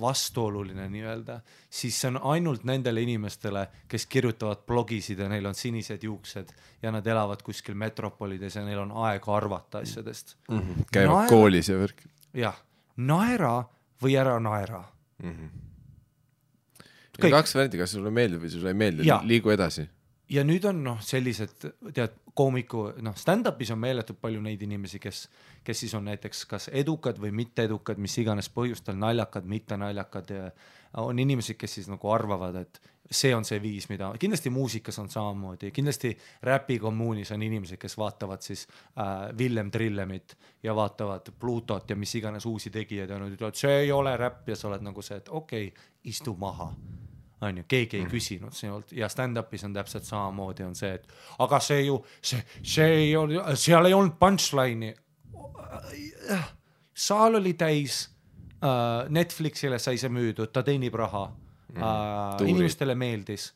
vastuoluline 0.00 0.86
nii-öelda, 0.90 1.38
siis 1.70 1.96
see 2.00 2.10
on 2.10 2.18
ainult 2.32 2.64
nendele 2.68 3.04
inimestele, 3.04 3.66
kes 3.88 4.06
kirjutavad 4.10 4.64
blogisid 4.66 5.20
ja 5.20 5.28
neil 5.30 5.46
on 5.46 5.54
sinised 5.54 6.02
juuksed 6.02 6.54
ja 6.82 6.92
nad 6.94 7.06
elavad 7.06 7.42
kuskil 7.44 7.76
metropolides 7.78 8.56
ja 8.56 8.64
neil 8.64 8.80
on 8.82 8.94
aega 9.06 9.36
arvata 9.36 9.84
asjadest 9.84 10.36
mm. 10.48 10.58
-hmm. 10.58 10.86
käivad 10.92 11.24
Naer- 11.24 11.28
koolis 11.28 11.68
ja 11.68 11.78
värk. 11.78 12.02
jah, 12.34 12.62
naera 12.96 13.64
või 14.02 14.16
ära 14.20 14.38
naera. 14.40 14.84
Kõik. 17.14 17.30
kaks 17.30 17.54
varianti, 17.54 17.78
kas 17.78 17.92
sulle 17.94 18.10
meeldib 18.10 18.42
või 18.42 18.50
sulle 18.50 18.72
ei 18.72 18.74
meeldi 18.74 19.06
liigu 19.22 19.50
edasi. 19.50 19.88
Ja 20.28 20.44
nüüd 20.44 20.64
on 20.68 20.82
noh, 20.84 21.00
sellised 21.04 21.66
tead, 21.94 22.20
koomiku 22.34 22.88
noh, 23.04 23.14
stand-up'is 23.18 23.70
on 23.74 23.78
meeletult 23.78 24.18
palju 24.22 24.40
neid 24.42 24.62
inimesi, 24.66 24.98
kes, 25.02 25.26
kes 25.64 25.84
siis 25.84 25.94
on 25.94 26.08
näiteks 26.08 26.44
kas 26.50 26.70
edukad 26.72 27.20
või 27.22 27.30
mitteedukad, 27.44 28.00
mis 28.02 28.16
iganes 28.18 28.48
põhjustel, 28.54 28.98
naljakad, 28.98 29.46
mitte 29.46 29.78
naljakad 29.78 30.32
ja 30.34 30.48
on 31.02 31.18
inimesed, 31.18 31.58
kes 31.58 31.78
siis 31.78 31.90
nagu 31.90 32.10
arvavad, 32.10 32.56
et 32.62 32.80
see 33.10 33.34
on 33.36 33.44
see 33.44 33.60
viis, 33.62 33.86
mida 33.90 34.08
kindlasti 34.18 34.50
muusikas 34.50 34.98
on 35.02 35.10
samamoodi, 35.12 35.70
kindlasti 35.74 36.14
räpi 36.42 36.78
kommuunis 36.82 37.34
on 37.36 37.42
inimesed, 37.42 37.78
kes 37.80 37.98
vaatavad 38.00 38.42
siis 38.42 38.66
äh, 38.98 39.28
Villem 39.38 39.70
Trillemit 39.70 40.36
ja 40.62 40.74
vaatavad 40.74 41.32
Pluutot 41.38 41.90
ja 41.90 41.96
mis 41.96 42.14
iganes 42.14 42.46
uusi 42.46 42.72
tegijaid 42.74 43.10
ja 43.10 43.18
nad 43.20 43.34
ütlevad, 43.34 43.58
see 43.58 43.82
ei 43.84 43.92
ole 43.92 44.16
räpp. 44.16 44.48
Ja 44.48 44.56
sa 44.56 44.68
oled 44.70 44.84
nagu 44.84 45.02
see, 45.02 45.20
et 45.20 45.28
okei 45.28 45.68
okay,, 45.68 45.90
istu 46.10 46.36
maha 46.40 46.72
on 47.40 47.58
ju, 47.58 47.64
keegi 47.68 48.00
ei 48.00 48.06
küsinud 48.10 48.54
sinult 48.56 48.92
ja 48.96 49.08
stand-up'is 49.10 49.64
on 49.66 49.74
täpselt 49.74 50.06
samamoodi 50.08 50.64
on 50.66 50.74
see, 50.78 50.94
et 50.98 51.08
aga 51.44 51.60
see 51.62 51.86
ju, 51.86 51.98
see, 52.22 52.42
see 52.62 52.90
ei 53.00 53.16
olnud, 53.16 53.54
seal 53.60 53.88
ei 53.88 53.94
olnud 53.96 54.16
punchline'i. 54.20 54.94
saal 56.94 57.40
oli 57.40 57.54
täis 57.58 58.04
uh,, 58.62 59.10
Netflixile 59.10 59.78
sai 59.78 59.98
see 60.00 60.12
müüdud, 60.12 60.52
ta 60.54 60.62
teenib 60.66 60.94
raha 60.98 61.26
uh, 61.28 62.46
inimestele 62.46 62.94
meeldis. 62.94 63.52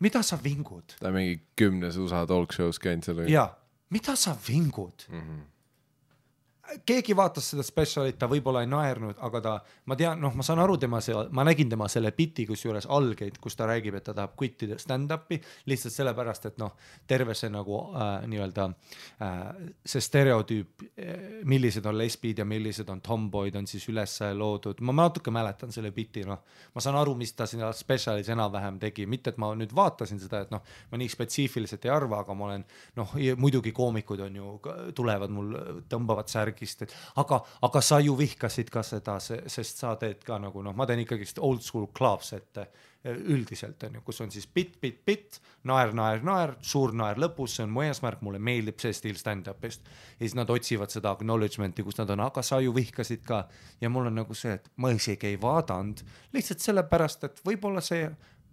mida 0.00 0.22
sa 0.22 0.38
vingud? 0.44 0.96
ta 1.00 1.10
mingi 1.14 1.40
kümnes 1.56 1.96
USA 1.96 2.26
talk 2.26 2.52
show's 2.52 2.78
käinud 2.82 3.04
sellega. 3.04 3.30
ja, 3.30 3.48
mida 3.90 4.16
sa 4.16 4.36
vingud 4.48 5.08
mm? 5.08 5.20
-hmm. 5.20 5.49
Keegi 6.86 7.14
vaatas 7.16 7.50
seda 7.52 7.64
spetsialit, 7.66 8.18
ta 8.18 8.28
võib-olla 8.30 8.62
ei 8.64 8.68
naernud, 8.70 9.18
aga 9.26 9.40
ta, 9.44 9.54
ma 9.90 9.96
tean, 9.98 10.20
noh, 10.22 10.34
ma 10.36 10.44
saan 10.46 10.60
aru 10.62 10.76
tema 10.80 11.00
seal, 11.04 11.28
ma 11.36 11.44
nägin 11.46 11.70
tema 11.70 11.88
selle 11.90 12.12
biti 12.16 12.46
kusjuures 12.48 12.86
algeid, 12.90 13.38
kus 13.42 13.56
ta 13.58 13.68
räägib, 13.70 13.96
et 13.98 14.06
ta 14.06 14.14
tahab 14.16 14.36
quittida 14.38 14.78
stand-up'i 14.80 15.40
lihtsalt 15.70 15.94
sellepärast, 15.94 16.48
et 16.50 16.60
noh, 16.62 16.74
terve 17.10 17.34
see 17.38 17.50
nagu 17.52 17.80
äh, 17.90 18.10
nii-öelda 18.30 18.66
äh, 18.70 19.36
see 19.84 20.04
stereotüüp, 20.04 20.86
millised 21.50 21.86
on 21.88 21.98
lesbid 21.98 22.40
ja 22.42 22.46
millised 22.48 22.88
on 22.92 23.00
tomboid 23.04 23.56
on 23.58 23.68
siis 23.70 23.86
üles 23.90 24.16
loodud, 24.36 24.80
ma 24.86 24.94
natuke 24.96 25.32
mäletan 25.34 25.72
selle 25.74 25.92
biti, 25.96 26.24
noh, 26.28 26.44
ma 26.74 26.84
saan 26.84 26.98
aru, 27.00 27.14
mis 27.18 27.34
ta 27.36 27.48
siinä 27.50 27.70
spetsialis 27.76 28.30
enam-vähem 28.32 28.78
tegi, 28.82 29.06
mitte 29.10 29.34
et 29.34 29.40
ma 29.40 29.52
nüüd 29.58 29.74
vaatasin 29.76 30.20
seda, 30.22 30.44
et 30.44 30.54
noh, 30.54 30.64
ma 30.90 31.00
nii 31.00 31.10
spetsiifiliselt 31.10 31.86
ei 31.88 31.94
arva, 31.94 32.22
aga 32.24 32.36
ma 32.36 32.50
olen 32.50 32.66
noh, 32.98 33.14
muidugi 33.40 33.72
koomikud 33.76 34.24
on 34.26 34.38
ju, 34.40 34.54
tulevad 34.96 35.32
mul, 35.34 35.54
tõmbavad 35.90 36.30
särgist, 36.60 36.82
et 36.82 36.94
aga, 37.16 37.40
aga 37.62 37.80
sa 37.82 38.00
ju 38.00 38.16
vihkasid 38.18 38.70
ka 38.70 38.82
seda, 38.82 39.18
sest 39.20 39.80
sa 39.80 39.96
teed 39.96 40.22
ka 40.24 40.38
nagu 40.38 40.62
noh, 40.62 40.74
ma 40.76 40.86
teen 40.86 41.00
ikkagist 41.04 41.38
old 41.38 41.62
school 41.62 41.88
clubs 41.92 42.32
ette 42.32 42.68
üldiselt 43.04 43.82
on 43.86 43.94
ju, 43.96 44.02
kus 44.04 44.20
on 44.20 44.30
siis 44.30 44.46
bitt, 44.46 44.74
bitt, 44.80 45.04
bitt, 45.06 45.40
naer, 45.64 45.94
naer, 45.96 46.20
naer, 46.22 46.54
suur 46.60 46.92
naer 46.92 47.16
lõpus, 47.16 47.54
see 47.56 47.64
on 47.64 47.72
mu 47.72 47.84
eesmärk, 47.86 48.20
mulle 48.20 48.38
meeldib 48.38 48.80
see 48.80 48.92
stiil 48.92 49.16
stand-up'ist. 49.16 49.88
ja 50.18 50.26
siis 50.26 50.34
nad 50.36 50.50
otsivad 50.50 50.92
seda 50.92 51.14
acknowledgement'i, 51.14 51.82
kus 51.82 51.96
nad 51.96 52.10
on, 52.12 52.20
aga 52.20 52.42
sa 52.44 52.60
ju 52.60 52.74
vihkasid 52.76 53.24
ka 53.24 53.46
ja 53.80 53.88
mul 53.88 54.10
on 54.10 54.20
nagu 54.20 54.36
see, 54.36 54.52
et 54.52 54.68
ma 54.76 54.92
isegi 54.92 55.32
ei 55.32 55.40
vaadanud 55.40 56.04
lihtsalt 56.36 56.60
sellepärast, 56.60 57.24
et 57.24 57.40
võib-olla 57.46 57.80
see 57.80 58.04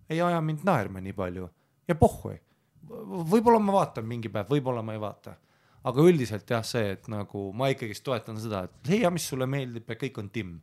ei 0.07 0.21
aja 0.23 0.39
mind 0.41 0.63
naerma 0.63 1.03
nii 1.03 1.17
palju 1.17 1.49
ja 1.87 1.95
pohhui. 1.99 2.39
võib-olla 2.87 3.59
ma 3.59 3.81
vaatan 3.81 4.07
mingi 4.07 4.31
päev, 4.31 4.47
võib-olla 4.47 4.79
ma 4.81 4.95
ei 4.95 5.03
vaata 5.03 5.35
aga 5.87 6.03
üldiselt 6.03 6.49
jah, 6.49 6.65
see, 6.65 6.93
et 6.95 7.07
nagu 7.11 7.47
ma 7.55 7.69
ikkagist 7.71 8.03
toetan 8.05 8.39
seda, 8.41 8.65
et 8.67 8.91
leia, 8.91 9.11
mis 9.13 9.27
sulle 9.29 9.47
meeldib 9.49 9.89
ja 9.89 9.97
kõik 9.99 10.19
on 10.21 10.31
timm. 10.33 10.57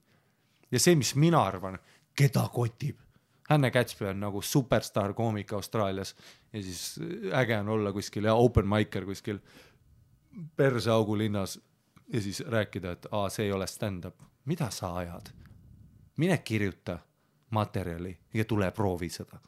ja 0.72 0.80
see, 0.80 0.96
mis 0.98 1.14
mina 1.14 1.42
arvan, 1.44 1.78
keda 2.16 2.48
kotib. 2.52 2.98
Hänne 3.44 3.68
Kätspi 3.70 4.06
on 4.08 4.22
nagu 4.22 4.40
superstaar 4.42 5.12
koomik 5.14 5.52
Austraalias 5.52 6.14
ja 6.52 6.62
siis 6.62 6.98
äge 7.32 7.58
on 7.58 7.68
olla 7.68 7.92
kuskil 7.92 8.24
ja 8.24 8.34
open 8.34 8.66
micer 8.68 9.04
kuskil 9.04 9.38
perseaugu 10.56 11.18
linnas 11.18 11.58
ja 12.12 12.20
siis 12.20 12.40
rääkida, 12.40 12.92
et 12.92 13.06
aa, 13.10 13.28
see 13.28 13.44
ei 13.44 13.52
ole 13.52 13.66
stand-up. 13.66 14.16
mida 14.44 14.70
sa 14.70 14.96
ajad? 14.96 15.28
mine 16.16 16.38
kirjuta 16.38 16.98
materjali 17.50 18.18
ja 18.34 18.44
tule 18.44 18.70
proovi 18.70 19.08
seda. 19.08 19.38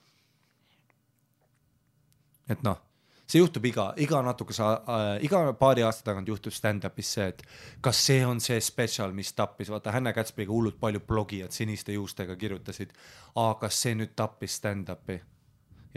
et 2.49 2.63
noh 2.63 2.83
see 3.27 3.41
juhtub 3.43 3.65
iga, 3.67 3.87
iga 4.03 4.21
natukese 4.23 4.63
äh,, 4.63 5.07
iga 5.27 5.41
paari 5.59 5.85
aasta 5.87 6.11
tagant 6.11 6.29
juhtub 6.31 6.55
stand-up'is 6.55 7.13
see, 7.17 7.29
et 7.33 7.43
kas 7.85 8.01
see 8.09 8.21
on 8.27 8.41
see 8.43 8.59
spetsial, 8.63 9.15
mis 9.17 9.33
tappis, 9.37 9.71
vaata 9.73 9.95
Hänne 9.95 10.13
Kätspiga 10.17 10.55
hullult 10.55 10.79
palju 10.81 11.03
blogijad 11.07 11.55
siniste 11.55 11.97
juustega 11.97 12.37
kirjutasid, 12.39 12.95
kas 13.61 13.83
see 13.83 13.97
nüüd 13.99 14.15
tappis 14.17 14.61
stand-up'i? 14.61 15.21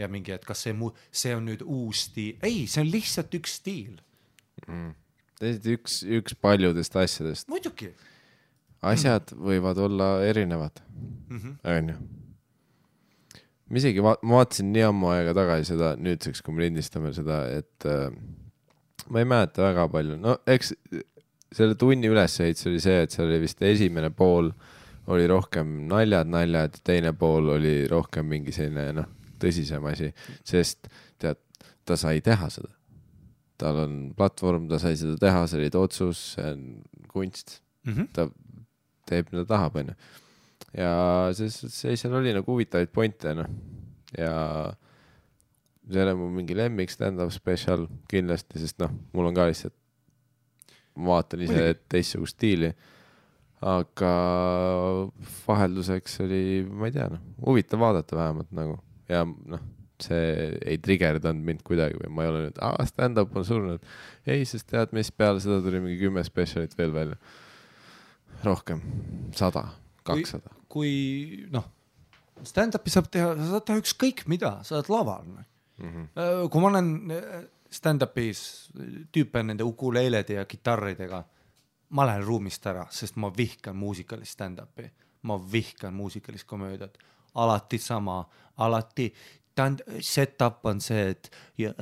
Ja 0.00 0.08
mingi, 0.08 0.32
et 0.32 0.46
kas 0.48 0.64
see 0.64 0.72
mu-, 0.72 0.94
see 1.12 1.34
on 1.36 1.44
nüüd 1.50 1.62
uus 1.66 2.06
stiil, 2.08 2.38
ei, 2.46 2.64
see 2.70 2.82
on 2.82 2.88
lihtsalt 2.90 3.34
üks 3.36 3.58
stiil, 3.60 3.98
täiesti 5.40 5.76
üks, 5.76 6.00
üks 6.20 6.38
paljudest 6.40 6.96
asjadest. 6.96 7.48
muidugi. 7.52 7.92
asjad 8.80 9.34
võivad 9.36 9.78
olla 9.84 10.14
erinevad, 10.24 10.80
onju. 11.68 12.00
Ma 13.70 13.80
isegi 13.80 14.02
va-, 14.04 14.18
ma 14.26 14.40
vaatasin 14.40 14.72
nii 14.74 14.86
ammu 14.88 15.12
aega 15.14 15.34
tagasi 15.36 15.72
seda, 15.72 15.94
nüüdseks, 16.00 16.42
kui 16.44 16.56
me 16.56 16.66
lindistame 16.66 17.12
seda, 17.16 17.44
et 17.60 17.86
äh, 17.88 18.10
ma 19.08 19.22
ei 19.22 19.28
mäleta 19.28 19.64
väga 19.68 19.86
palju, 19.92 20.18
no 20.20 20.36
eks 20.50 20.74
selle 21.54 21.76
tunni 21.78 22.10
ülesehitus 22.10 22.68
oli 22.70 22.82
see, 22.82 23.00
et 23.04 23.14
seal 23.14 23.28
oli 23.28 23.40
vist 23.42 23.62
esimene 23.66 24.10
pool 24.14 24.52
oli 25.10 25.26
rohkem 25.30 25.70
naljad, 25.90 26.28
naljad, 26.30 26.76
teine 26.86 27.12
pool 27.18 27.48
oli 27.56 27.74
rohkem 27.90 28.28
mingi 28.30 28.54
selline 28.54 28.92
noh, 29.00 29.08
tõsisem 29.42 29.86
asi, 29.90 30.10
sest 30.46 30.90
tead, 31.18 31.40
ta 31.88 31.96
sai 31.98 32.20
teha 32.24 32.50
seda. 32.52 32.70
tal 33.60 33.76
on 33.76 33.96
platvorm, 34.16 34.68
ta 34.70 34.78
sai 34.80 34.94
seda 34.96 35.18
teha, 35.20 35.42
see 35.50 35.58
oli 35.58 35.70
ta 35.72 35.82
otsus, 35.84 36.20
see 36.34 36.46
on 36.48 36.60
kunst, 37.10 37.58
ta 38.16 38.28
teeb, 39.10 39.28
mida 39.32 39.44
tahab, 39.44 39.76
onju. 39.76 39.96
Ja 40.76 40.92
selles 41.36 41.60
suhtes 41.62 41.84
ei, 41.88 41.98
seal 42.00 42.14
oli 42.18 42.34
nagu 42.36 42.52
huvitavaid 42.52 42.92
pointe, 42.94 43.34
noh. 43.36 43.48
ja 44.18 44.34
see 45.90 46.06
on 46.06 46.20
mu 46.20 46.28
mingi 46.34 46.54
lemmik 46.56 46.92
stand-up 46.92 47.32
spetsial 47.34 47.86
kindlasti, 48.10 48.60
sest 48.62 48.78
noh, 48.82 48.92
mul 49.16 49.30
on 49.30 49.36
ka 49.36 49.48
lihtsalt, 49.50 49.74
ma 51.00 51.16
vaatan 51.16 51.44
ise 51.46 51.66
teistsugust 51.90 52.38
stiili. 52.38 52.72
aga 53.60 54.12
vahelduseks 55.44 56.22
oli, 56.24 56.62
ma 56.64 56.88
ei 56.88 56.94
tea, 56.94 57.10
noh, 57.12 57.26
huvitav 57.44 57.82
vaadata 57.82 58.16
vähemalt 58.16 58.54
nagu 58.56 58.78
ja 59.10 59.26
noh, 59.26 59.60
see 60.00 60.48
ei 60.64 60.78
trigerdanud 60.80 61.44
mind 61.44 61.64
kuidagi 61.66 61.98
või 62.00 62.12
ma 62.14 62.24
ei 62.24 62.30
ole 62.32 62.42
nüüd, 62.46 62.60
aa, 62.64 62.86
stand-up 62.88 63.36
on 63.36 63.44
surnud. 63.46 63.84
ei, 64.24 64.46
sest 64.48 64.70
tead 64.70 64.94
mis, 64.96 65.10
peale 65.12 65.42
seda 65.42 65.60
tuli 65.64 65.82
mingi 65.82 66.00
kümme 66.00 66.24
spetsialit 66.24 66.76
veel 66.78 66.94
välja. 66.94 67.18
rohkem, 68.44 68.80
sada, 69.36 69.66
kakssada. 70.04 70.54
kui 70.68 71.46
noh, 71.50 71.66
stand-up'i 72.46 72.92
saab 72.92 73.08
teha, 73.12 73.32
sa 73.36 73.48
saad 73.54 73.66
teha 73.68 73.82
ükskõik 73.82 74.26
mida, 74.30 74.58
sa 74.64 74.78
oled 74.78 74.92
laval 74.92 75.26
mm. 75.26 75.44
-hmm. 75.78 76.48
kui 76.50 76.60
ma 76.60 76.72
olen 76.72 76.92
äh, 77.16 77.42
stand-up'is 77.70 78.70
tüüpe 79.12 79.42
nende 79.42 79.64
ukuleelede 79.64 80.40
ja 80.40 80.44
kitarridega, 80.44 81.24
ma 81.90 82.06
lähen 82.06 82.24
ruumist 82.24 82.66
ära, 82.66 82.86
sest 82.90 83.16
ma 83.16 83.30
vihkan 83.36 83.76
muusikalist 83.76 84.38
stand-up'i, 84.38 84.90
ma 85.22 85.38
vihkan 85.52 85.94
muusikalist 85.94 86.46
komöödiat, 86.46 86.98
alati 87.34 87.78
sama, 87.78 88.24
alati 88.56 89.12
tähend-, 89.60 89.84
set-up 90.00 90.66
on 90.66 90.80
see, 90.80 91.10
et 91.12 91.30
ja, 91.58 91.72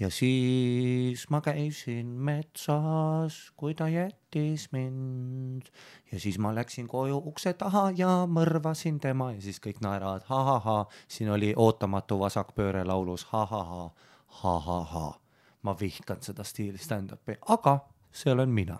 ja 0.00 0.10
siis 0.12 1.24
ma 1.30 1.40
käisin 1.44 2.12
metsas, 2.26 3.38
kui 3.56 3.74
ta 3.74 3.88
jättis 3.88 4.68
mind 4.72 5.70
ja 6.12 6.20
siis 6.20 6.38
ma 6.38 6.54
läksin 6.54 6.88
koju 6.88 7.22
ukse 7.32 7.54
taha 7.58 7.90
ja 7.96 8.12
mõrvasin 8.30 9.00
tema 9.00 9.32
ja 9.32 9.40
siis 9.44 9.60
kõik 9.64 9.80
naeravad 9.84 10.26
ha-ha-ha, 10.28 10.78
siin 11.08 11.32
oli 11.32 11.54
ootamatu 11.56 12.18
vasakpööre 12.20 12.84
laulus 12.84 13.26
ha-ha-ha, 13.32 13.90
ha-ha-ha. 14.42 15.06
ma 15.62 15.76
vihkan 15.80 16.20
seda 16.20 16.44
stiili 16.44 16.78
stand-up'i, 16.78 17.38
aga 17.48 17.78
see 18.12 18.32
olen 18.32 18.50
mina. 18.50 18.78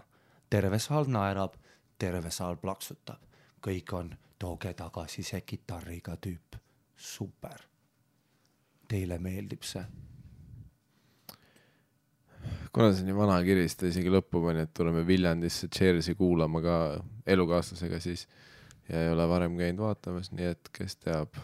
terve 0.51 0.79
saal 0.79 1.09
naerab, 1.09 1.57
terve 1.99 2.31
saal 2.31 2.57
plaksutab, 2.57 3.19
kõik 3.65 3.93
on, 3.93 4.13
tooge 4.39 4.75
tagasi 4.75 5.23
see 5.23 5.41
kitarriga 5.41 6.17
tüüp, 6.17 6.61
super. 6.97 7.74
Teile 8.89 9.19
meeldib 9.19 9.63
see? 9.67 9.85
kuna 12.75 12.91
see 12.91 13.05
on 13.05 13.07
nii 13.07 13.17
vana 13.17 13.37
kiri, 13.47 13.69
siis 13.69 13.79
ta 13.79 13.87
isegi 13.87 14.11
lõppu 14.11 14.43
pani, 14.43 14.65
et 14.67 14.73
tuleme 14.75 15.05
Viljandisse 15.07 15.69
Cheers'i 15.71 16.17
kuulama 16.19 16.61
ka 16.65 16.79
elukaaslasega 17.31 18.01
siis 18.03 18.27
ja 18.89 19.05
ei 19.05 19.13
ole 19.15 19.29
varem 19.31 19.55
käinud 19.61 19.85
vaatamas, 19.87 20.33
nii 20.35 20.51
et 20.51 20.73
kes 20.75 20.99
teab, 20.99 21.39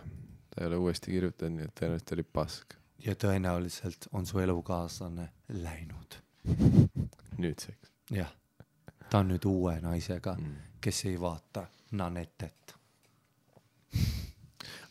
ta 0.51 0.61
ei 0.61 0.67
ole 0.67 0.83
uuesti 0.83 1.15
kirjutanud, 1.15 1.61
nii 1.61 1.71
et 1.71 1.75
tõenäoliselt 1.79 2.15
oli 2.19 2.27
pask 2.27 2.81
ja 3.05 3.15
tõenäoliselt 3.15 4.11
on 4.13 4.27
su 4.27 4.39
elukaaslane 4.39 5.29
läinud. 5.63 6.19
nüüdseks 7.39 7.93
jah, 8.11 8.31
ta 9.11 9.23
on 9.23 9.31
nüüd 9.33 9.47
uue 9.49 9.77
naisega, 9.81 10.35
mm.. 10.35 10.57
kes 10.81 11.05
ei 11.09 11.21
vaata 11.21 11.67
Nanetet. 11.91 12.75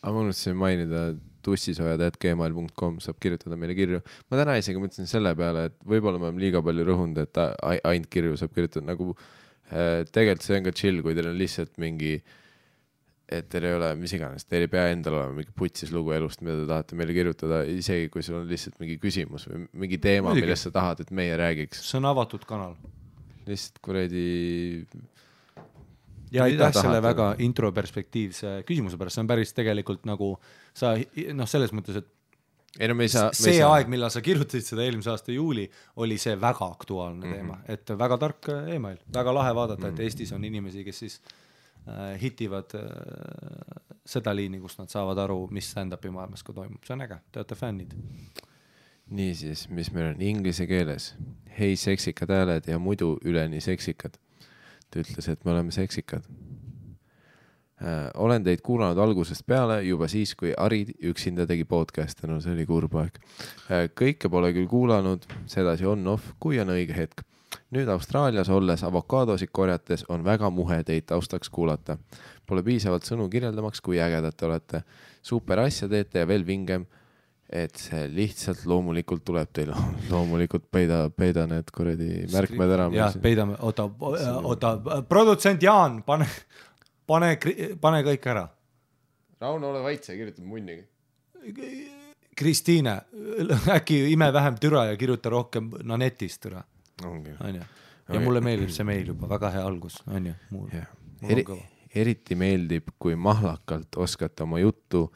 aga 0.02 0.12
ma 0.12 0.20
unustasin 0.20 0.56
mainida, 0.56 1.14
tussisoojad.gmail.com 1.46 2.98
saab 3.04 3.20
kirjutada 3.22 3.58
meile 3.60 3.76
kirju. 3.78 4.02
ma 4.30 4.40
täna 4.40 4.58
isegi 4.60 4.82
mõtlesin 4.82 5.10
selle 5.10 5.34
peale, 5.38 5.68
et 5.70 5.78
võib-olla 5.84 6.20
me 6.20 6.30
oleme 6.30 6.44
liiga 6.44 6.62
palju 6.64 6.86
rõhunud, 6.88 7.22
et 7.22 7.40
ainult 7.78 8.10
kirju 8.12 8.36
saab 8.40 8.54
kirjutada, 8.56 8.86
nagu 8.90 9.14
äh, 9.14 10.04
tegelikult 10.10 10.46
see 10.46 10.60
on 10.60 10.68
ka 10.68 10.76
chill, 10.76 11.02
kui 11.04 11.16
teil 11.16 11.32
on 11.32 11.40
lihtsalt 11.40 11.80
mingi 11.82 12.18
et 13.30 13.46
teil 13.50 13.68
ei 13.68 13.76
ole 13.76 13.90
mis 13.98 14.12
iganes, 14.16 14.44
teil 14.50 14.64
ei 14.66 14.70
pea 14.70 14.88
endal 14.90 15.20
olema 15.20 15.36
mingi 15.38 15.52
putsis 15.54 15.92
lugu 15.94 16.14
elust, 16.16 16.42
mida 16.42 16.56
te 16.58 16.66
tahate 16.70 16.98
meile 16.98 17.14
kirjutada, 17.14 17.62
isegi 17.70 18.08
kui 18.10 18.24
sul 18.26 18.40
on 18.40 18.48
lihtsalt 18.50 18.80
mingi 18.82 18.96
küsimus 19.02 19.46
või 19.46 19.66
mingi 19.84 20.00
teema, 20.02 20.34
millest 20.34 20.66
sa 20.66 20.74
tahad, 20.74 21.04
et 21.04 21.12
meie 21.14 21.36
räägiks. 21.38 21.84
see 21.86 22.00
on 22.00 22.10
avatud 22.10 22.46
kanal. 22.48 22.74
lihtsalt 23.46 23.78
kuradi, 23.86 24.24
ja 26.32 26.46
aitäh 26.46 26.72
selle 26.76 27.02
väga 27.02 27.34
introperspektiivse 27.38 28.60
küsimuse 28.68 28.98
pärast, 29.00 29.18
see 29.18 29.24
on 29.24 29.30
päris 29.30 29.54
tegelikult 29.56 30.06
nagu 30.08 30.34
sa 30.76 30.94
noh, 31.34 31.48
selles 31.50 31.74
mõttes, 31.76 32.00
et 32.02 32.10
ei 32.78 32.88
no 32.88 32.94
me 32.94 33.06
ei 33.06 33.10
saa, 33.10 33.30
see 33.34 33.56
saa 33.58 33.72
aeg, 33.74 33.88
millal 33.90 34.12
sa 34.14 34.22
kirjutasid 34.22 34.68
seda 34.72 34.84
eelmise 34.86 35.10
aasta 35.10 35.34
juuli, 35.34 35.64
oli 36.02 36.18
see 36.22 36.36
väga 36.40 36.68
aktuaalne 36.70 37.26
mm 37.26 37.32
-hmm. 37.32 37.36
teema, 37.36 37.58
et 37.66 37.92
väga 37.98 38.18
tark 38.18 38.48
äh, 38.48 38.74
email, 38.76 38.98
väga 39.14 39.34
lahe 39.34 39.54
vaadata 39.54 39.86
mm, 39.86 39.88
-hmm. 39.88 40.00
et 40.00 40.06
Eestis 40.06 40.32
on 40.32 40.44
inimesi, 40.44 40.84
kes 40.84 40.98
siis 40.98 41.20
äh, 41.88 42.20
hitivad 42.22 42.74
äh, 42.74 42.82
seda 44.06 44.36
liini, 44.36 44.60
kus 44.60 44.78
nad 44.78 44.88
saavad 44.88 45.18
aru, 45.18 45.48
mis 45.50 45.70
stand-up'i 45.70 46.10
maailmas 46.10 46.42
ka 46.42 46.52
toimub, 46.52 46.84
see 46.86 46.94
on 46.94 47.02
äge, 47.02 47.18
te 47.32 47.40
olete 47.40 47.54
fännid. 47.54 47.92
niisiis, 49.10 49.68
mis 49.68 49.92
meil 49.92 50.14
on 50.14 50.22
inglise 50.22 50.66
keeles, 50.66 51.14
hei 51.58 51.76
seksikad 51.76 52.30
hääled 52.30 52.68
ja 52.70 52.78
muidu 52.78 53.18
üleni 53.24 53.60
seksikad. 53.60 54.14
Ta 54.90 55.02
ütles, 55.02 55.28
et 55.30 55.44
me 55.44 55.54
oleme 55.54 55.74
seksikad 55.74 56.26
äh,. 57.82 58.10
olen 58.14 58.44
teid 58.44 58.62
kuulanud 58.66 58.98
algusest 58.98 59.46
peale 59.46 59.80
juba 59.86 60.08
siis, 60.08 60.34
kui 60.34 60.52
Ari 60.56 60.84
üksinda 61.12 61.46
tegi 61.46 61.64
podcast'e, 61.64 62.28
no 62.28 62.40
see 62.40 62.54
oli 62.54 62.66
kurb 62.68 62.96
aeg 63.00 63.18
äh,. 63.70 63.88
kõike 63.96 64.30
pole 64.30 64.52
küll 64.56 64.68
kuulanud, 64.70 65.26
sedasi 65.50 65.86
on-off, 65.88 66.34
kui 66.40 66.60
on 66.60 66.74
õige 66.76 66.96
hetk. 66.96 67.24
nüüd 67.74 67.88
Austraalias 67.90 68.48
olles 68.48 68.82
avokaadosid 68.86 69.50
korjates 69.52 70.04
on 70.08 70.24
väga 70.24 70.50
muhe 70.50 70.82
teid 70.84 71.06
taustaks 71.06 71.50
kuulata. 71.50 71.98
Pole 72.46 72.62
piisavalt 72.62 73.06
sõnu 73.06 73.28
kirjeldamaks, 73.30 73.80
kui 73.80 73.98
ägedad 74.02 74.34
te 74.36 74.46
olete. 74.46 74.82
super 75.22 75.58
asja 75.58 75.88
teete 75.88 76.18
ja 76.18 76.26
veel 76.26 76.46
vingem 76.46 76.86
et 77.50 77.80
see 77.82 78.04
lihtsalt 78.14 78.62
loomulikult 78.70 79.24
tuleb 79.26 79.50
teil, 79.54 79.72
loomulikult 80.12 80.68
peida, 80.70 81.02
peida 81.10 81.46
need 81.50 81.70
kuradi 81.74 82.24
märkmed 82.30 82.74
ära. 82.76 82.88
jah, 82.94 83.16
peidame, 83.22 83.56
oota, 83.66 83.88
oota, 83.90 84.74
produtsent 85.08 85.62
Jaan, 85.62 86.00
pane, 86.06 86.28
pane, 87.10 87.34
pane 87.80 88.04
kõik 88.06 88.30
ära. 88.30 88.46
Rauno, 89.40 89.72
ole 89.72 89.82
vait, 89.82 90.04
sa 90.04 90.14
kirjutad 90.14 90.46
munnigi. 90.46 90.84
Kristiine, 92.40 92.94
äkki 93.74 94.04
ime 94.12 94.30
vähem 94.32 94.56
türa 94.60 94.86
ja 94.92 94.96
kirjuta 95.00 95.32
rohkem 95.32 95.72
Nanetist 95.84 96.42
türa, 96.44 96.62
ongi. 97.04 97.34
onju. 97.40 97.66
ja 98.10 98.20
mulle 98.20 98.40
meeldib 98.44 98.70
see 98.74 98.86
meil 98.86 99.10
juba, 99.10 99.28
väga 99.28 99.50
hea 99.56 99.66
algus, 99.66 99.98
onju. 100.06 100.36
Eri, 101.20 101.44
eriti 101.94 102.36
meeldib, 102.38 102.94
kui 102.98 103.16
mahlakalt 103.18 103.98
oskate 104.00 104.46
oma 104.46 104.60
juttu 104.62 105.08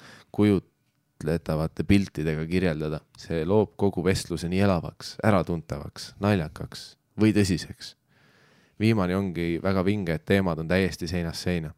kujutletavate 1.23 1.85
piltidega 1.85 2.47
kirjeldada. 2.47 3.01
see 3.19 3.45
loob 3.45 3.75
kogu 3.77 4.05
vestluse 4.05 4.49
nii 4.49 4.61
elavaks, 4.61 5.17
äratuntavaks, 5.25 6.15
naljakaks 6.21 6.97
või 7.21 7.33
tõsiseks. 7.33 7.95
viimane 8.81 9.17
ongi 9.17 9.61
väga 9.63 9.85
vinge, 9.85 10.15
et 10.15 10.25
teemad 10.27 10.59
on 10.59 10.69
täiesti 10.69 11.07
seinast 11.07 11.43
seina. 11.43 11.75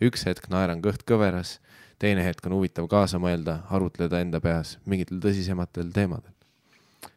üks 0.00 0.26
hetk 0.26 0.48
naeran 0.50 0.82
kõht 0.82 1.04
kõveras, 1.06 1.60
teine 1.98 2.24
hetk 2.24 2.46
on 2.46 2.52
huvitav 2.52 2.88
kaasa 2.88 3.18
mõelda, 3.18 3.62
arutleda 3.70 4.20
enda 4.20 4.40
peas 4.40 4.78
mingitel 4.84 5.20
tõsisematel 5.20 5.92
teemadel. 5.92 6.32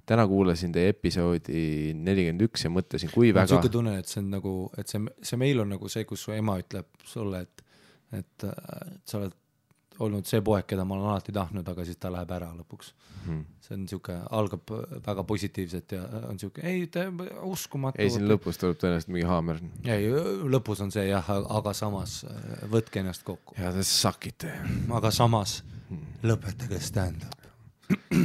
täna 0.05 0.27
kuulasin 0.27 0.71
teie 0.71 0.89
episoodi 0.89 1.93
nelikümmend 1.93 2.41
üks 2.41 2.63
ja 2.63 2.69
mõtlesin, 2.69 3.11
kui 3.11 3.33
väga 3.33 3.47
siuke 3.47 3.69
tunne, 3.69 3.97
et 3.99 4.07
see 4.07 4.21
on 4.21 4.29
nagu, 4.29 4.71
et 4.77 4.87
see, 4.87 5.01
see 5.21 5.37
meil 5.37 5.59
on 5.59 5.69
nagu 5.69 5.89
see, 5.89 6.05
kus 6.05 6.21
su 6.21 6.31
ema 6.31 6.59
ütleb 6.61 6.85
sulle, 7.03 7.41
et, 7.41 7.65
et 8.13 8.43
äh, 8.43 8.93
sa 9.05 9.17
oled 9.17 9.33
olnud 9.99 10.27
see 10.27 10.41
poeg, 10.41 10.65
keda 10.67 10.85
ma 10.85 10.95
olen 10.95 11.11
alati 11.13 11.35
tahtnud, 11.35 11.67
aga 11.67 11.85
siis 11.85 11.97
ta 11.97 12.11
läheb 12.13 12.31
ära 12.35 12.51
lõpuks 12.55 12.93
Hmm. 13.25 13.45
see 13.63 13.73
on 13.73 13.85
siuke, 13.89 14.15
algab 14.37 14.69
väga 15.05 15.23
positiivselt 15.25 15.95
ja 15.95 16.03
on 16.29 16.37
siuke, 16.37 16.61
ei, 16.61 16.83
uskumatu. 17.49 17.97
ei, 18.01 18.11
siin 18.13 18.27
lõpus 18.29 18.59
tuleb 18.61 18.77
tõenäoliselt 18.81 19.09
mingi 19.15 19.25
haamer. 19.25 19.61
ei, 19.89 20.11
lõpus 20.53 20.83
on 20.85 20.93
see 20.93 21.07
jah, 21.07 21.31
aga 21.57 21.73
samas 21.73 22.19
äh, 22.29 22.67
võtke 22.69 23.01
ennast 23.01 23.25
kokku, 23.25 23.57
ja 23.57 23.71
te 23.73 23.85
sakite. 23.87 24.53
aga 24.93 25.09
samas 25.13 25.63
lõpetage 26.25 26.77
stand-up. 26.85 27.41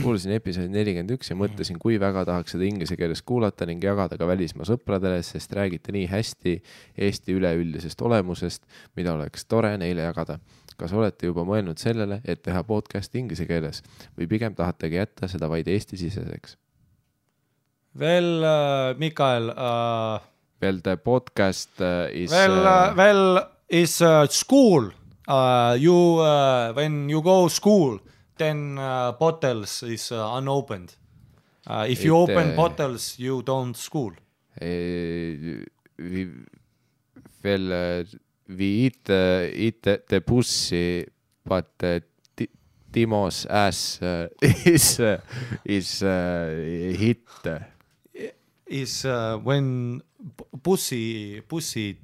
kuulasin 0.03 0.33
episoodi 0.37 0.69
nelikümmend 0.73 1.17
üks 1.17 1.33
ja 1.33 1.37
mõtlesin, 1.37 1.81
kui 1.81 1.97
väga 2.01 2.27
tahaks 2.29 2.55
seda 2.57 2.69
inglise 2.69 2.97
keeles 3.01 3.25
kuulata 3.25 3.67
ning 3.69 3.81
jagada 3.85 4.17
ka 4.21 4.29
välismaa 4.29 4.69
sõpradele, 4.69 5.21
sest 5.25 5.53
räägite 5.57 5.93
nii 5.97 6.07
hästi 6.13 6.55
Eesti 7.09 7.37
üleüldisest 7.37 8.01
olemusest, 8.05 8.69
mida 8.97 9.17
oleks 9.17 9.49
tore 9.49 9.75
neile 9.81 10.05
jagada. 10.09 10.39
Kas 10.81 10.97
olete 10.97 11.29
juba 11.29 11.45
mõelnud 11.45 11.79
sellele, 11.81 12.21
et 12.25 12.43
teha 12.43 12.65
podcast'i 12.65 13.21
inglise 13.21 13.47
keeles 13.49 13.85
või 14.17 14.29
pigem 14.31 14.57
tahategi 14.57 15.01
jätta 15.01 15.29
seda 15.29 15.51
vaid 15.53 15.69
Eesti-siseseks? 15.69 16.57
veel 18.01 18.45
äh,, 18.47 18.99
Mikael 18.99 19.51
äh,, 19.51 20.29
Well 20.61 20.81
the 20.85 20.97
podcast 20.97 21.81
uh, 21.81 22.13
is 22.13 22.31
Well, 22.31 22.67
uh, 22.67 22.95
well, 22.95 23.47
is 23.69 24.03
uh, 24.03 24.27
school. 24.29 24.91
Uh, 25.27 25.75
you 25.79 26.21
uh, 26.21 26.75
when 26.75 27.09
you 27.09 27.23
go 27.23 27.49
school, 27.49 27.99
then 28.37 28.77
uh, 28.79 29.13
bottles 29.13 29.83
is 29.83 30.13
uh, 30.13 30.37
unopened. 30.37 30.97
Uh, 31.67 31.87
if 31.89 32.05
you 32.05 32.15
It, 32.15 32.31
open 32.31 32.51
uh, 32.51 32.57
bottles, 32.57 33.19
you 33.19 33.43
don't 33.43 33.75
school. 33.75 34.13
Eh, 34.61 35.65
vi, 35.97 36.27
veel 37.41 37.73
eh, 37.73 38.05
we 38.05 38.05
eat, 38.05 38.15
uh, 38.15 38.30
eat 38.59 39.83
the, 39.83 40.03
the 40.09 40.21
pussy 40.21 41.07
but 41.45 41.71
uh, 41.83 42.01
Ti- 42.37 42.51
Timo's 42.93 43.47
ass 43.47 44.01
uh, 44.03 44.29
is 44.43 45.01
uh, 45.01 45.21
is 45.65 46.03
uh, 46.03 46.49
hit 46.97 47.23
Is 48.67 49.05
uh, 49.05 49.37
when 49.39 50.01
pussy 50.63 51.41
pussy, 51.41 51.99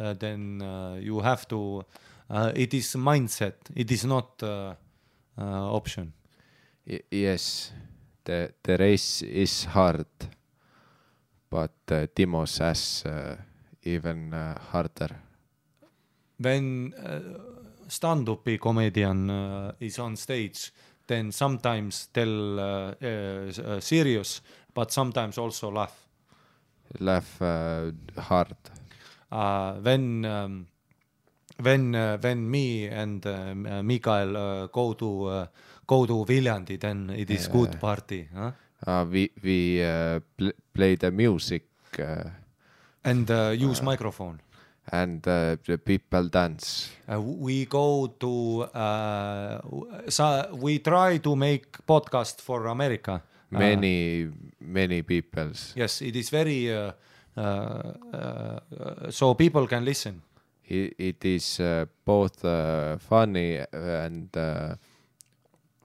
uh, 0.00 0.14
then 0.14 0.60
uh, 0.60 0.96
you 1.00 1.20
have 1.20 1.46
to. 1.48 1.84
Uh, 2.28 2.50
it 2.56 2.74
is 2.74 2.96
mindset. 2.96 3.54
It 3.76 3.90
is 3.92 4.04
not 4.04 4.42
uh, 4.42 4.74
uh, 5.38 5.74
option. 5.74 6.12
Y- 6.86 7.00
yes 7.10 7.72
the 8.24 8.52
the 8.62 8.76
race 8.78 9.22
is 9.22 9.64
hard 9.64 10.06
but 11.50 11.74
uh, 11.90 12.06
Timo's 12.14 12.60
ass 12.60 13.04
uh, 13.06 13.36
even 13.84 14.32
uh, 14.34 14.58
harder 14.70 15.10
when 16.42 16.94
uh, 16.94 17.20
stand-up 17.88 18.44
comedian 18.60 19.30
uh, 19.30 19.72
is 19.80 19.98
on 19.98 20.16
stage, 20.16 20.72
then 21.06 21.32
sometimes 21.32 22.08
tell 22.12 22.60
uh, 22.60 22.94
uh, 23.02 23.80
serious, 23.80 24.42
but 24.74 24.92
sometimes 24.92 25.38
also 25.38 25.70
laugh. 25.70 26.08
laugh 27.00 27.40
uh, 27.42 27.90
hard 28.18 28.56
Uh, 29.30 29.72
when 29.82 30.24
um, 30.26 30.66
when 31.62 31.94
uh, 31.94 32.18
when 32.20 32.50
me 32.50 32.86
and 32.86 33.26
uh, 33.26 33.82
Mikael 33.82 34.36
uh, 34.36 34.66
go 34.66 34.92
to 34.92 35.24
uh, 35.24 35.46
go 35.86 36.06
to 36.06 36.24
Viljandi, 36.24 36.78
then 36.78 37.10
it 37.10 37.30
is 37.30 37.48
good 37.48 37.80
party, 37.80 38.28
huh? 38.34 38.52
uh, 38.86 39.04
we 39.10 39.30
we 39.42 39.82
uh, 39.82 40.20
pl- 40.36 40.52
play 40.74 40.96
the 40.96 41.10
music 41.10 41.64
uh, 41.98 42.28
and 43.04 43.30
uh, 43.30 43.54
use 43.56 43.82
microphone. 43.82 44.38
And 44.90 45.26
uh, 45.28 45.56
the 45.66 45.78
people 45.78 46.28
dance 46.28 46.90
Uh, 47.08 47.20
we 47.20 47.66
go 47.66 48.06
to 48.18 48.62
uh, 48.74 49.60
so 50.08 50.48
we 50.54 50.78
try 50.78 51.18
to 51.18 51.36
make 51.36 51.66
podcast 51.86 52.40
for 52.40 52.66
America. 52.66 53.22
Uh, 53.52 53.58
many 53.58 54.28
many 54.60 55.02
peoples 55.02 55.72
Yes, 55.76 56.02
it 56.02 56.16
is 56.16 56.30
very 56.30 56.72
uh, 56.72 56.92
uh, 57.36 59.10
so 59.10 59.34
people 59.34 59.66
can 59.66 59.84
listen. 59.84 60.22
it, 60.64 60.94
it 60.98 61.24
is 61.24 61.60
both 62.04 62.40
funny 62.98 63.60
and 63.72 64.28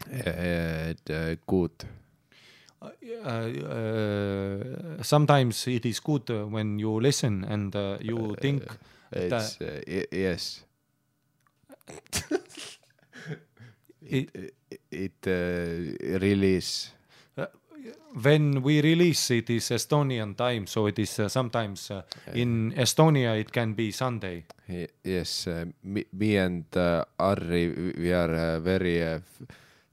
and, 0.10 1.38
good 1.46 1.72
sometimes 5.02 5.68
it 5.68 5.86
is 5.86 6.00
good 6.00 6.30
uh, 6.30 6.46
when 6.46 6.80
you 6.80 7.00
listen 7.00 7.44
and 7.44 7.76
uh, 7.76 7.98
you 8.02 8.36
think 8.42 8.64
it's 9.12 9.60
uh, 9.62 9.82
yes 10.12 10.64
it, 14.02 14.30
it, 14.72 14.84
it 14.92 15.28
uh, 15.28 16.20
release 16.20 16.92
when 18.24 18.62
we 18.62 18.82
release 18.82 19.32
it 19.32 19.50
is 19.50 19.70
Estonian 19.70 20.36
time, 20.36 20.68
so 20.68 20.88
it 20.88 21.00
is 21.00 21.20
uh, 21.20 21.30
sometimes 21.30 21.92
uh, 21.92 22.02
in 22.34 22.74
Estonia 22.74 23.40
it 23.40 23.52
can 23.52 23.74
be 23.74 23.92
Sunday. 23.92 24.46
Yes 25.04 25.48
uh, 25.48 25.66
me, 25.84 26.06
me 26.14 26.38
and 26.38 26.66
uh, 26.76 27.06
Harry 27.20 27.94
we 27.98 28.12
are 28.12 28.34
uh, 28.34 28.60
very 28.60 29.04
uh, 29.04 29.20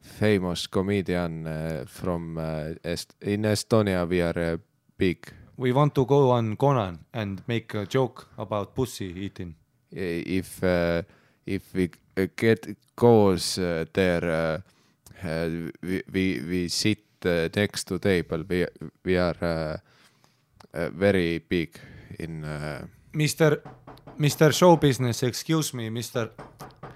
famous 0.05 0.67
comedian 0.69 1.47
uh, 1.47 1.85
from 1.87 2.39
uh, 2.39 2.75
Est- 2.85 3.15
in 3.23 3.45
Estonia 3.45 4.07
we 4.09 4.21
are 4.23 4.55
uh, 4.55 4.57
big 4.99 5.19
We 5.57 5.73
want 5.73 5.95
to 5.95 6.05
go 6.05 6.31
on 6.31 6.57
Conan 6.57 6.99
and 7.13 7.41
make 7.47 7.75
a 7.75 7.87
joke 7.87 8.27
about 8.39 8.75
pussy 8.75 9.07
eating. 9.25 9.55
if 9.93 10.61
if 11.47 11.63
we 11.75 11.91
get 12.37 12.77
goes 12.97 13.55
there 13.93 14.63
we, 15.83 16.03
we 16.13 16.41
we 16.49 16.69
sit 16.69 16.99
next 17.57 17.85
to 17.89 17.99
table 17.99 18.43
we 18.49 18.67
we 19.05 19.17
are 19.17 19.81
very 20.73 21.39
big 21.49 21.79
in 22.19 22.43
Mr. 23.13 23.61
Mr. 24.19 24.53
Show 24.53 24.77
Business, 24.77 25.23
excuse 25.23 25.73
me, 25.77 25.89
Mr. 25.91 26.31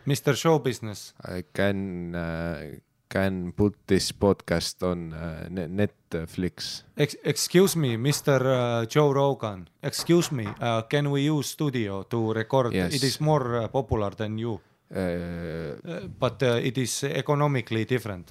Mr. 0.07 0.35
Show 0.37 0.59
Business. 0.59 1.15
I 1.25 1.45
can 1.55 2.15
uh, 2.15 2.65
can 3.09 3.53
put 3.53 3.75
this 3.87 4.13
podcast 4.13 4.83
on 4.83 5.13
uh, 5.13 5.47
ne- 5.51 5.69
Netflix. 5.69 6.83
Ex- 6.97 7.17
excuse 7.25 7.77
me, 7.77 7.97
Mr 7.97 8.41
uh, 8.43 8.87
Joe 8.87 9.13
Rogan. 9.13 9.69
Excuse 9.83 10.33
me, 10.33 10.47
uh, 10.61 10.83
can 10.83 11.11
we 11.11 11.23
use 11.23 11.49
studio 11.49 12.03
to 12.05 12.33
record? 12.33 12.73
Yes. 12.75 12.95
It 12.95 13.03
is 13.05 13.21
more 13.21 13.57
uh, 13.65 13.69
popular 13.69 14.11
than 14.17 14.39
you, 14.39 14.61
Uh, 14.91 15.77
but 16.19 16.43
uh, 16.43 16.57
it 16.69 16.79
is 16.79 17.05
economically 17.05 17.85
different. 17.85 18.31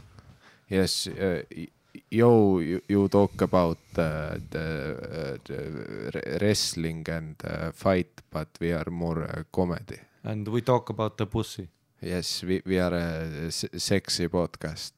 yes, 0.70 1.08
uh, 1.08 1.42
yo, 2.12 2.60
you, 2.60 2.82
you 2.88 3.08
talk 3.08 3.42
about 3.42 3.78
uh, 3.98 4.38
the, 4.50 4.58
uh, 4.60 5.38
the 5.46 5.58
re- 6.14 6.38
wrestling 6.42 7.06
and 7.10 7.36
uh, 7.44 7.72
fight, 7.72 8.22
but 8.32 8.48
we 8.60 8.72
are 8.74 8.90
more 8.90 9.24
uh, 9.24 9.44
comedy. 9.52 10.00
And 10.24 10.48
we 10.48 10.62
talk 10.62 10.90
about 10.90 11.18
the 11.18 11.26
pussy. 11.26 11.68
Yes, 12.02 12.44
we, 12.44 12.62
we 12.66 12.80
are 12.80 12.94
a 12.94 13.52
sexy 13.52 14.28
podcast. 14.28 14.92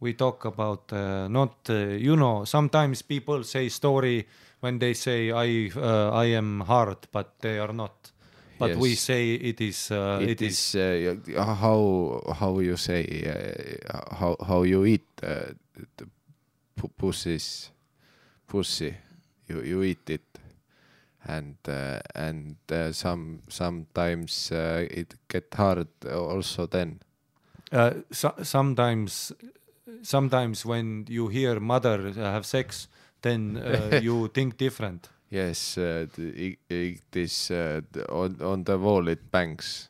We 0.00 0.12
talk 0.14 0.44
about 0.44 0.92
uh, 0.92 1.28
not, 1.28 1.54
uh, 1.70 1.74
you 1.74 2.16
know, 2.16 2.44
sometimes 2.44 3.02
people 3.02 3.44
say 3.44 3.68
story 3.68 4.26
when 4.60 4.78
they 4.78 4.94
say 4.94 5.30
I, 5.30 5.70
uh, 5.76 6.10
I 6.10 6.26
am 6.26 6.60
hard, 6.60 6.98
but 7.12 7.38
they 7.40 7.58
are 7.58 7.72
not. 7.72 8.10
But 8.58 8.76
we 8.76 8.90
Yes. 8.90 9.00
say 9.00 9.34
it 9.34 9.60
is, 9.60 9.90
uh, 9.90 10.18
it 10.22 10.42
is 10.42 10.74
uh, 10.76 11.16
how 11.36 12.20
how 12.38 12.58
you 12.60 12.76
say 12.76 13.02
uh, 13.26 14.14
how 14.14 14.36
how 14.46 14.62
you 14.62 14.84
eat 14.84 15.06
uh, 15.22 15.54
the 15.96 16.06
pu- 16.76 16.88
pussies 16.96 17.70
pussy 18.46 18.94
you 19.48 19.62
you 19.62 19.82
eat 19.82 20.08
it 20.10 20.38
and 21.26 21.56
uh, 21.68 22.00
and 22.14 22.56
uh, 22.70 22.92
some 22.92 23.40
sometimes 23.48 24.52
uh, 24.52 24.86
it 24.90 25.14
get 25.28 25.54
hard 25.54 25.88
also 26.10 26.66
then. 26.66 27.00
Uh, 27.70 27.92
so, 28.10 28.34
sometimes 28.42 29.32
sometimes 30.02 30.66
when 30.66 31.06
you 31.08 31.28
hear 31.28 31.60
mother 31.60 32.12
have 32.12 32.44
sex 32.44 32.88
then 33.22 33.56
uh, 33.56 33.98
you 34.02 34.28
think 34.28 34.56
different. 34.56 35.08
Yes 35.30 35.78
uh, 35.78 36.06
it, 36.18 36.58
it 36.68 37.16
is 37.16 37.50
uh, 37.50 37.80
on 38.08 38.36
on 38.42 38.64
the 38.64 38.78
wall 38.78 39.08
it 39.08 39.30
bangs 39.30 39.88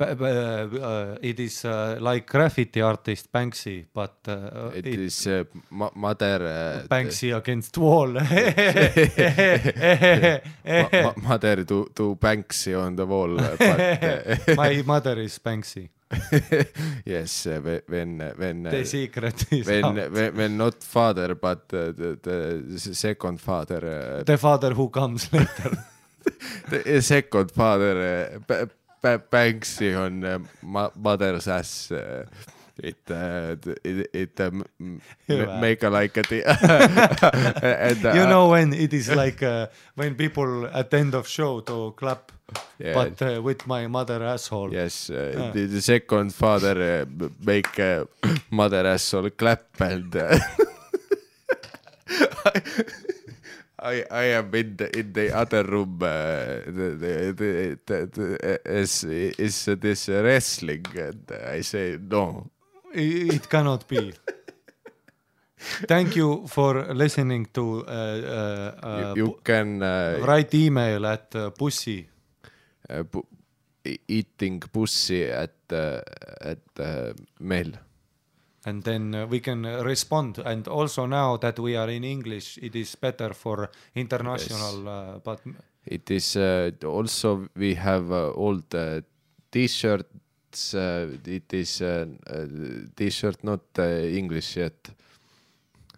uh, 0.00 1.16
it 1.22 1.40
is 1.40 1.64
uh, 1.64 1.96
like 2.00 2.26
graffiti 2.26 2.80
artist 2.80 3.32
Banksy 3.32 3.84
but 3.92 4.16
uh, 4.28 4.70
it 4.74 4.86
it, 4.86 4.98
is 5.00 5.26
uh, 5.26 5.44
ma- 5.70 5.90
mother 5.94 6.40
uh, 6.46 6.86
Banksy 6.94 7.36
against 7.36 7.78
wall. 7.78 8.08
Ma- 10.66 10.88
ma- 11.02 11.28
mother 11.28 11.64
to 11.64 11.90
to 11.94 12.16
Banksy 12.16 12.74
on 12.74 12.96
the 12.96 13.06
wall 13.06 13.36
but 13.58 13.80
uh, 13.80 14.54
my 14.56 14.82
mother 14.82 15.18
is 15.20 15.38
Banksy. 15.38 15.88
Yes, 17.04 17.46
whe- 17.46 17.82
when 17.88 18.18
when 18.36 18.62
the 18.62 18.84
secret 18.84 19.52
is 19.52 19.66
when, 19.66 19.84
out. 19.84 20.10
when 20.12 20.36
when 20.36 20.56
not 20.56 20.82
father 20.82 21.34
but 21.34 21.62
uh, 21.72 21.92
the, 21.92 22.18
the 22.22 22.78
second 22.94 23.40
father 23.40 24.18
uh, 24.18 24.22
the 24.24 24.38
father 24.38 24.72
who 24.74 24.88
comes 24.88 25.32
later. 25.32 25.76
The 26.70 27.00
second 27.02 27.50
father 27.52 28.38
uh, 28.50 28.66
Banksy 29.30 29.94
on 30.06 30.24
uh, 30.24 30.38
ma- 30.62 30.90
mother's 30.94 31.48
ass 31.48 31.90
uh, 31.92 32.24
it 32.82 33.10
uh, 33.10 33.56
it, 33.84 34.10
it 34.14 34.40
uh, 34.40 34.44
m- 34.52 34.64
m- 34.80 35.00
Hyvä. 35.28 35.60
make 35.60 35.86
a 35.86 35.90
like 35.90 36.20
a 36.20 36.22
t- 36.22 36.42
and, 37.90 38.04
uh, 38.06 38.14
you 38.14 38.26
know 38.26 38.50
when 38.52 38.72
it 38.74 38.92
is 38.92 39.08
like 39.08 39.42
uh, 39.46 39.66
when 39.96 40.14
people 40.14 40.66
at 40.72 40.90
the 40.90 40.98
end 40.98 41.14
of 41.14 41.26
show 41.28 41.60
to 41.60 41.92
clap 41.96 42.32
yeah, 42.78 42.94
but 42.94 43.22
uh, 43.22 43.42
with 43.42 43.66
my 43.66 43.86
mother 43.88 44.22
asshole 44.34 44.72
Yes, 44.74 45.10
uh, 45.10 45.14
Ah. 45.36 45.52
the, 45.52 45.66
the 45.66 45.80
second 45.82 46.34
father 46.34 46.76
uh, 46.82 47.28
make 47.46 47.80
uh, 47.80 48.04
mother 48.50 48.86
asshole 48.86 49.30
clap 49.30 49.80
and 49.80 50.14
uh, 50.16 50.38
I 53.86 54.04
I 54.10 54.24
am 54.34 54.54
in 54.54 54.76
the 54.76 54.98
in 54.98 55.12
the 55.12 55.30
other 55.32 55.62
room. 55.62 55.98
Uh, 56.02 56.66
the, 56.66 56.88
the, 56.98 57.78
the, 57.86 57.98
the, 58.10 58.60
is 58.64 59.04
is 59.04 59.64
this 59.78 60.08
wrestling? 60.08 60.86
And 60.96 61.22
I 61.30 61.60
say 61.62 61.98
no. 62.00 62.50
It 62.92 63.48
cannot 63.48 63.86
be 63.86 64.12
thank 65.88 66.16
you 66.16 66.46
for 66.48 66.94
listening 66.94 67.46
to 67.52 67.84
uh, 67.86 67.90
uh, 67.90 68.86
uh, 68.86 69.14
you, 69.14 69.24
you 69.24 69.38
can 69.44 69.82
uh, 69.82 70.18
write 70.22 70.54
email 70.54 71.06
at 71.06 71.34
uh, 71.34 71.50
pussy 71.50 72.08
uh, 72.90 73.02
pu- 73.04 73.26
eating 74.08 74.60
pussy 74.60 75.24
at 75.24 75.54
uh, 75.72 76.00
at 76.40 76.58
uh, 76.80 77.12
mail. 77.40 77.72
And 78.66 78.82
then 78.84 79.14
uh, 79.14 79.26
we 79.26 79.40
can 79.40 79.64
uh, 79.64 79.82
respond 79.84 80.38
and 80.44 80.68
also 80.68 81.06
now 81.06 81.36
that 81.38 81.58
we 81.58 81.76
are 81.76 81.88
in 81.90 82.04
english 82.04 82.58
it 82.62 82.74
is 82.76 82.96
better 82.96 83.32
for 83.34 83.70
international 83.94 84.78
Yes. 84.84 84.88
uh, 84.88 85.18
but 85.24 85.40
It 85.86 86.10
is 86.10 86.36
uh, 86.36 86.70
also 86.84 87.46
we 87.56 87.74
have 87.74 88.10
uh, 88.10 88.30
all 88.34 88.60
the 88.70 89.04
t-shirts. 89.52 90.74
Uh, 90.74 91.06
it 91.24 91.52
is 91.54 91.80
uh, 91.80 92.06
uh, 92.26 92.46
t-shirt 92.96 93.44
not 93.44 93.60
uh, 93.78 93.84
English 94.20 94.56
yet. 94.56 94.90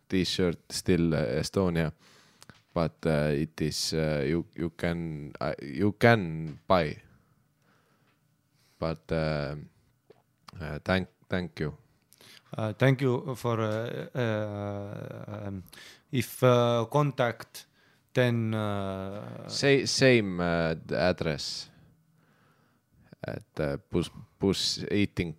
T-shirt 0.08 0.58
still 0.70 1.14
uh, 1.14 1.40
Estonia, 1.40 1.92
but 2.74 2.96
uh, 3.06 3.32
it 3.44 3.60
is 3.60 3.92
uh, 3.94 4.22
you 4.26 4.44
you 4.56 4.70
can 4.76 5.32
uh, 5.40 5.54
you 5.62 5.92
can 5.98 6.58
buy. 6.68 6.96
But 8.78 9.00
uh, 9.12 9.56
uh, 10.60 10.78
thank 10.84 11.08
thank 11.28 11.60
you. 11.60 11.74
Uh, 12.56 12.72
thank 12.72 13.02
you 13.02 13.34
for 13.36 13.60
uh, 13.60 14.06
uh, 14.14 15.46
um, 15.48 15.62
if 16.10 16.42
uh, 16.42 16.86
contact 16.90 17.66
then 18.14 18.54
uh, 18.54 19.48
Say 19.48 19.84
same 19.84 20.40
uh, 20.40 20.74
address 20.90 21.68
at 23.22 23.80
bus 23.90 24.10
bus 24.40 24.84
eating 24.90 25.34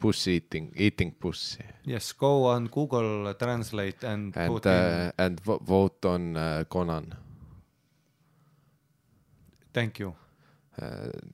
bus 0.00 0.28
eating 0.28 0.72
eating 0.76 1.10
pussy 1.10 1.64
yes 1.84 2.12
go 2.12 2.44
on 2.44 2.66
google 2.66 3.34
translate 3.34 4.04
and, 4.04 4.36
and 4.36 5.12
and 5.18 5.40
vo- 5.40 5.58
vote 5.58 6.04
on 6.04 6.64
Conan. 6.68 7.14
thank 9.72 9.98
you 9.98 10.14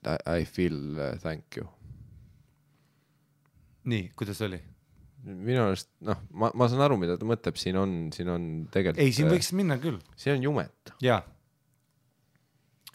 I, 0.05 0.17
I 0.39 0.43
feel 0.45 1.17
thank 1.19 1.55
you. 1.57 1.67
nii 3.85 4.11
kuidas 4.15 4.41
oli 4.41 4.70
minu 5.25 5.61
arust 5.67 5.89
noh, 6.07 6.17
ma, 6.33 6.49
ma 6.57 6.67
saan 6.71 6.81
aru, 6.85 6.95
mida 7.01 7.17
ta 7.19 7.25
mõtleb, 7.29 7.55
siin 7.61 7.77
on, 7.77 7.91
siin 8.15 8.29
on 8.33 8.47
tegelikult. 8.73 9.03
ei 9.03 9.11
siin 9.15 9.29
võiks 9.31 9.49
minna 9.57 9.75
küll 9.81 9.99
siin 10.15 10.33
on 10.39 10.43
jumet. 10.49 10.93
jaa 11.03 11.21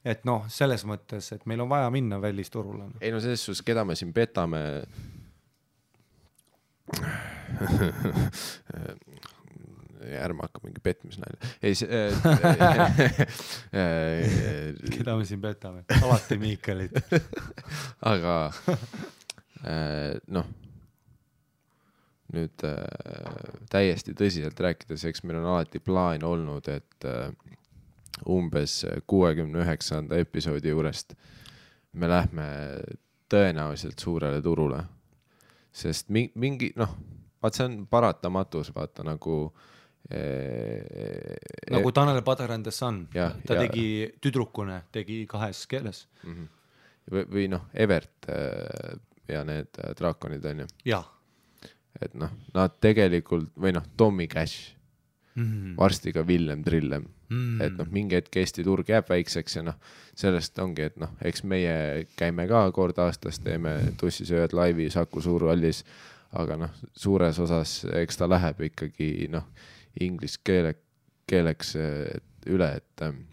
et 0.07 0.21
noh 0.29 0.45
selles 0.53 0.85
mõttes 0.87 1.33
et 1.35 1.47
meil 1.51 1.61
on 1.65 1.71
vaja 1.71 1.89
minna 1.95 2.17
välisturule 2.23 2.85
noh. 2.85 2.99
ei 3.03 3.11
no 3.15 3.19
selles 3.23 3.43
suhtes, 3.47 3.63
keda 3.67 3.83
me 3.87 3.95
siin 3.99 4.13
petame. 4.17 4.61
ärme 10.07 10.45
hakka 10.45 10.61
mingi 10.63 10.81
petmisnalja. 10.83 11.39
ei, 11.63 11.75
see 11.75 11.89
äh. 11.91 12.13
keda 14.95 15.17
me 15.19 15.25
siin 15.27 15.41
petame 15.43 15.83
alati 15.99 16.39
Miikalit 16.39 16.95
aga 18.15 18.53
äh, 19.67 20.15
noh, 20.31 20.47
nüüd 22.35 22.65
äh, 22.67 22.83
täiesti 23.71 24.15
tõsiselt 24.19 24.59
rääkides, 24.61 25.05
eks 25.07 25.23
meil 25.25 25.39
on 25.39 25.47
alati 25.53 25.79
plaan 25.79 26.25
olnud, 26.27 26.67
et 26.69 27.05
äh, 27.07 27.31
umbes 28.33 28.81
kuuekümne 29.07 29.61
üheksanda 29.63 30.17
episoodi 30.19 30.73
juurest 30.73 31.15
me 31.93 32.09
lähme 32.09 32.47
tõenäoliselt 33.33 33.99
suurele 34.01 34.43
turule. 34.43 34.83
sest 35.77 36.09
mi-, 36.09 36.33
mingi 36.35 36.73
noh, 36.77 36.95
vaat 37.43 37.55
see 37.55 37.65
on 37.69 37.87
paratamatus, 37.91 38.71
vaata 38.75 39.05
nagu 39.05 39.53
äh, 40.11 41.37
nagu 41.71 41.93
Tanel 41.93 42.23
Padar 42.23 42.53
and 42.53 42.65
the 42.65 42.71
Sun 42.73 43.09
Jah, 43.15 43.35
ta 43.47 43.55
ja- 43.55 43.61
tegi 43.67 44.13
tüdrukune 44.21 44.83
tegi 44.93 45.27
kahes 45.29 45.67
keeles 45.67 46.07
Mhm. 46.25 46.47
või, 47.11 47.25
või 47.31 47.49
noh, 47.49 47.67
Evert 47.75 48.29
äh, 48.29 48.97
ja 49.29 49.45
need 49.45 49.69
äh, 49.79 49.93
draakonid 49.99 50.45
on 50.45 50.59
ju, 50.65 50.67
jaa 50.85 51.05
et 52.03 52.15
noh, 52.19 52.33
nad 52.55 52.75
tegelikult 52.83 53.53
või 53.57 53.75
noh, 53.77 53.85
Tommy 53.97 54.27
Cash, 54.31 54.73
mm. 55.35 55.77
varsti 55.79 56.15
ka 56.17 56.27
Villem 56.27 56.65
Trillem 56.67 57.13
Mm. 57.27 57.59
et 57.59 57.73
noh, 57.75 57.89
mingi 57.91 58.15
hetk 58.15 58.37
Eesti 58.39 58.63
turg 58.63 58.87
jääb 58.87 59.09
väikseks 59.11 59.57
ja 59.57 59.63
noh, 59.67 59.75
sellest 60.15 60.61
ongi, 60.63 60.85
et 60.87 60.95
noh, 61.03 61.11
eks 61.27 61.43
meie 61.43 62.05
käime 62.15 62.45
ka 62.47 62.61
kord 62.71 63.01
aastas, 63.03 63.41
teeme 63.43 63.73
tussisööjad 63.99 64.55
laivi 64.55 64.87
Saku 64.95 65.19
Suurhallis, 65.25 65.81
aga 66.39 66.55
noh, 66.61 66.77
suures 66.95 67.41
osas 67.43 67.81
eks 67.99 68.21
ta 68.21 68.29
läheb 68.31 68.63
ikkagi 68.69 69.27
noh, 69.35 69.43
inglise 69.99 70.39
keele, 70.47 70.77
keeleks 71.27 71.75
üle, 72.47 72.71
et 72.79 73.03
ähm, 73.03 73.25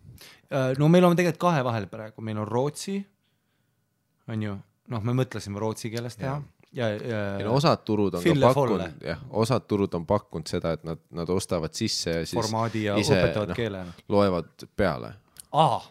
Äh, 0.54 0.76
no 0.78 0.90
meil 0.92 1.06
on 1.08 1.18
tegelikult 1.18 1.42
kahe 1.48 1.64
vahel 1.66 1.88
praegu, 1.90 2.22
meil 2.22 2.38
on 2.38 2.48
Rootsi, 2.48 3.00
on 4.30 4.44
ju, 4.46 4.58
noh, 4.94 5.06
me 5.06 5.16
mõtlesime 5.18 5.62
rootsi 5.62 5.90
keeles 5.94 6.18
teha 6.20 6.36
ja, 6.74 6.90
ja 6.90 7.22
ei 7.38 7.46
no 7.46 7.56
osad 7.58 7.84
turud 7.86 8.14
on 8.18 8.24
ka 8.24 8.54
pakkunud, 8.54 9.02
jah, 9.06 9.24
osad 9.44 9.66
turud 9.70 9.94
on 9.94 10.06
pakkunud 10.10 10.50
seda, 10.50 10.74
et 10.78 10.84
nad, 10.88 11.02
nad 11.14 11.30
ostavad 11.30 11.74
sisse 11.78 12.20
ja 12.20 12.26
siis 12.26 12.38
formaadi 12.38 12.86
ja 12.88 12.98
ise, 13.02 13.18
õpetavad 13.18 13.54
noh, 13.54 13.58
keele. 13.58 13.84
loevad 14.14 14.68
peale. 14.76 15.14
aa, 15.52 15.82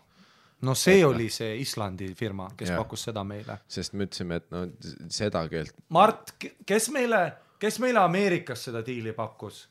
no 0.69 0.75
see 0.79 1.05
oli 1.07 1.29
see 1.31 1.57
Islandi 1.63 2.13
firma, 2.19 2.51
kes 2.57 2.73
Jah. 2.73 2.81
pakkus 2.83 3.09
seda 3.09 3.25
meile. 3.27 3.61
sest 3.69 3.95
me 3.95 4.09
ütlesime, 4.09 4.41
et 4.43 4.51
no 4.55 4.67
seda 5.11 5.45
keelt, 5.53 5.77
Mart, 5.95 6.35
kes 6.67 6.91
meile, 6.95 7.23
kes 7.63 7.79
meile 7.83 8.03
Ameerikas 8.03 8.69
seda 8.71 8.83
diili 8.87 9.15
pakkus? 9.17 9.69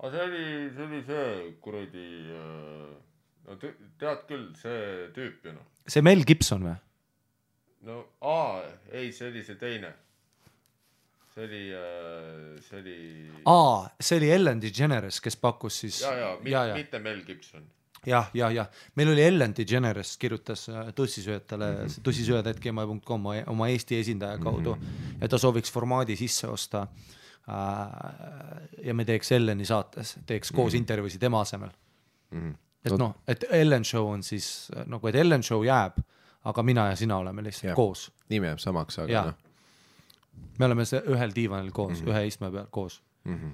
aga 0.00 0.10
see 0.16 0.26
oli, 0.26 0.44
see 0.74 0.84
oli 0.88 1.04
see 1.06 1.30
kuradi, 1.60 2.08
no 3.46 3.56
tead 3.60 4.22
küll, 4.28 4.46
see 4.58 5.08
tüüp 5.16 5.48
ju 5.48 5.56
noh. 5.56 5.66
see 5.86 6.04
Mel 6.04 6.24
Gibson 6.28 6.64
või? 6.68 6.76
no 7.88 8.04
aa, 8.20 8.62
ei, 8.92 9.10
see 9.16 9.30
oli 9.30 9.42
see 9.46 9.58
teine. 9.60 9.92
see 11.34 11.44
oli, 11.46 11.64
see 12.66 12.80
oli, 12.80 12.96
aa, 13.48 13.84
see 14.00 14.18
oli 14.20 14.32
Ellen 14.34 14.62
DeGeneres, 14.62 15.20
kes 15.24 15.38
pakkus 15.40 15.82
siis. 15.84 16.00
ja, 16.04 16.14
ja, 16.18 16.32
ja, 16.44 16.64
ja, 16.72 16.78
mitte 16.78 16.98
Mel 17.02 17.22
Gibson. 17.26 17.66
jah, 18.06 18.30
ja, 18.34 18.50
ja 18.54 18.66
meil 18.98 19.12
oli 19.14 19.24
Ellen 19.24 19.54
DeGeneres 19.56 20.16
kirjutas 20.20 20.68
äh, 20.68 20.92
tussisööjatele 20.94 21.70
mm 21.70 21.86
-hmm. 21.86 22.02
tussisööjad.gmail.com 22.02 23.30
oma 23.46 23.68
Eesti 23.68 24.00
esindaja 24.00 24.38
kaudu 24.38 24.74
mm, 24.74 24.82
-hmm. 24.82 25.24
et 25.24 25.30
ta 25.30 25.38
sooviks 25.38 25.72
formaadi 25.72 26.16
sisse 26.16 26.48
osta 26.48 26.86
äh,. 27.48 28.84
ja 28.84 28.94
me 28.94 29.04
teeks 29.04 29.32
Elleni 29.32 29.64
saates, 29.64 30.18
teeks 30.26 30.52
koos 30.52 30.72
mm 30.72 30.76
-hmm. 30.76 30.80
intervjuusid 30.80 31.20
tema 31.20 31.40
asemel. 31.40 31.70
Mhm. 32.30 32.52
Et 32.84 32.96
noh, 32.98 33.14
et 33.28 33.44
Ellen 33.50 33.84
Show 33.84 34.08
on 34.08 34.22
siis 34.22 34.70
äh, 34.76 34.86
nagu, 34.86 35.06
et 35.08 35.14
Ellen 35.14 35.42
Show 35.42 35.64
jääb, 35.64 36.00
aga 36.44 36.62
mina 36.62 36.88
ja 36.90 36.96
sina 36.96 37.16
oleme 37.20 37.42
lihtsalt 37.44 37.70
ja. 37.70 37.74
koos. 37.74 38.10
nimi 38.28 38.46
jääb 38.46 38.58
samaks, 38.62 38.98
aga 38.98 39.24
noh 39.30 39.38
me 40.60 40.68
oleme 40.68 40.84
ühel 40.84 41.34
diivanil 41.34 41.72
koos 41.72 41.98
mm, 42.00 42.06
-hmm. 42.06 42.12
ühe 42.12 42.26
istme 42.28 42.50
peal 42.50 42.66
koos 42.70 43.02
mm 43.24 43.36
-hmm. 43.36 43.52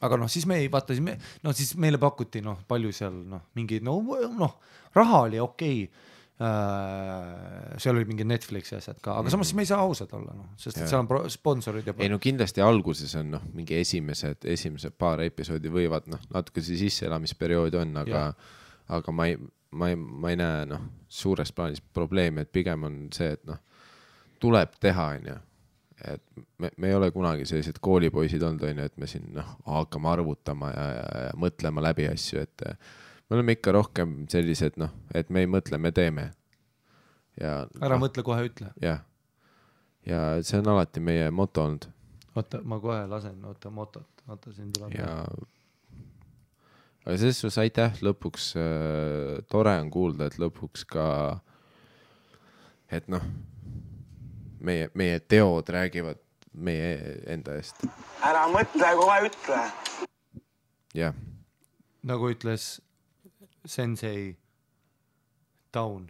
aga 0.00 0.16
noh, 0.16 0.30
siis 0.30 0.46
me 0.46 0.56
ei 0.56 0.70
vaata, 0.70 0.94
siis 0.94 1.04
me 1.04 1.18
noh, 1.42 1.54
siis 1.54 1.76
meile 1.76 1.98
pakuti 1.98 2.40
noh, 2.40 2.64
palju 2.68 2.92
seal 2.92 3.18
noh, 3.34 3.42
mingi 3.54 3.80
no 3.80 4.00
noh, 4.38 4.58
raha 4.94 5.20
oli 5.28 5.40
okei 5.40 5.84
okay.. 5.84 6.11
Seal 6.42 7.98
oli 7.98 8.08
mingi 8.08 8.24
Netflixi 8.26 8.76
asjad 8.78 8.98
ka, 9.04 9.18
aga 9.20 9.32
samas 9.32 9.52
me 9.54 9.62
ei 9.62 9.68
saa 9.70 9.82
ausad 9.84 10.12
olla 10.16 10.34
noh, 10.36 10.52
sest 10.60 10.80
et 10.80 10.90
seal 10.90 11.04
on 11.04 11.30
sponsorid 11.32 11.86
ja 11.86 11.94
ei 12.02 12.10
no 12.12 12.18
kindlasti 12.22 12.64
alguses 12.64 13.14
on 13.20 13.34
noh, 13.36 13.44
mingi 13.56 13.76
esimesed, 13.78 14.46
esimesed 14.54 14.96
paar 14.98 15.22
episoodi 15.26 15.70
võivad 15.72 16.08
noh, 16.10 16.22
natuke 16.34 16.64
see 16.64 16.80
sisseelamisperiood 16.80 17.76
on, 17.82 17.96
aga 18.02 18.24
aga 18.92 19.14
ma 19.14 19.28
ei, 19.30 19.36
ma 19.78 19.92
ei, 19.92 19.96
ma 19.96 20.32
ei 20.32 20.38
näe 20.40 20.66
noh, 20.72 20.82
suures 21.08 21.52
plaanis 21.54 21.82
probleemi, 21.94 22.44
et 22.44 22.52
pigem 22.52 22.88
on 22.88 22.98
see, 23.14 23.32
et 23.36 23.44
noh, 23.48 23.60
tuleb 24.42 24.76
teha, 24.82 25.08
onju. 25.18 25.38
et 26.12 26.22
me, 26.58 26.72
me 26.76 26.90
ei 26.90 26.96
ole 26.98 27.12
kunagi 27.14 27.46
sellised 27.46 27.78
koolipoisid 27.80 28.42
olnud, 28.42 28.64
onju, 28.70 28.88
et 28.90 28.98
me 28.98 29.08
siin 29.10 29.30
noh, 29.36 29.54
hakkame 29.68 30.10
arvutama 30.10 30.72
ja, 30.72 30.86
ja, 30.96 31.06
ja 31.28 31.32
mõtlema 31.38 31.84
läbi 31.84 32.08
asju, 32.10 32.42
et 32.42 32.66
me 33.28 33.38
oleme 33.38 33.56
ikka 33.56 33.72
rohkem 33.72 34.22
sellised 34.32 34.78
noh, 34.80 34.92
et 35.14 35.30
me 35.30 35.44
ei 35.44 35.50
mõtle, 35.50 35.78
me 35.78 35.92
teeme. 35.92 36.30
ja 37.40 37.62
ära 37.80 37.96
noh, 37.96 38.06
mõtle, 38.06 38.24
kohe 38.26 38.46
ütle. 38.50 38.72
jah, 38.82 39.02
ja 40.06 40.22
see 40.42 40.60
on 40.60 40.72
alati 40.74 41.00
meie 41.00 41.30
moto 41.30 41.66
olnud 41.66 41.90
oota, 42.36 42.60
ma 42.64 42.78
kohe 42.80 43.06
lasen, 43.08 43.44
oota 43.44 43.70
motot, 43.70 44.24
oota 44.28 44.52
siin 44.52 44.72
tuleb. 44.72 44.94
ja 44.96 45.24
aga 47.04 47.16
selles 47.18 47.40
suhtes 47.40 47.58
aitäh, 47.62 47.96
lõpuks 48.04 48.52
äh, 48.60 49.40
tore 49.50 49.74
on 49.80 49.90
kuulda, 49.92 50.28
et 50.30 50.38
lõpuks 50.40 50.86
ka, 50.88 51.06
et 52.92 53.08
noh, 53.12 53.24
meie, 54.60 54.90
meie 54.94 55.20
teod 55.20 55.72
räägivad 55.72 56.20
meie 56.52 57.18
enda 57.32 57.56
eest, 57.56 57.84
ära 58.24 58.46
mõtle, 58.52 58.94
kohe 59.00 59.18
ütle. 59.28 59.60
jah, 60.96 61.16
nagu 62.06 62.32
ütles 62.32 62.74
sensei 63.64 64.32
Down, 65.72 66.08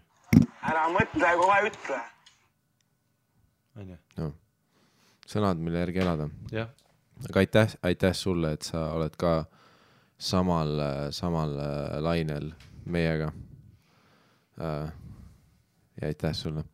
ära 0.66 0.88
mõtle, 0.90 1.32
kohe 1.38 1.58
ütle. 1.68 1.98
onju, 3.78 3.98
noh, 4.18 4.32
sõnad, 5.28 5.60
mille 5.62 5.84
järgi 5.84 6.02
elada. 6.02 6.28
jah. 6.52 6.70
aga 7.28 7.44
aitäh, 7.44 7.76
aitäh 7.82 8.14
sulle, 8.16 8.54
et 8.56 8.66
sa 8.66 8.88
oled 8.96 9.16
ka 9.20 9.44
samal, 10.18 10.78
samal 11.14 11.56
äh, 11.58 11.98
lainel 12.02 12.52
meiega. 12.84 13.32
ja 14.58 16.08
aitäh 16.08 16.34
sulle. 16.34 16.64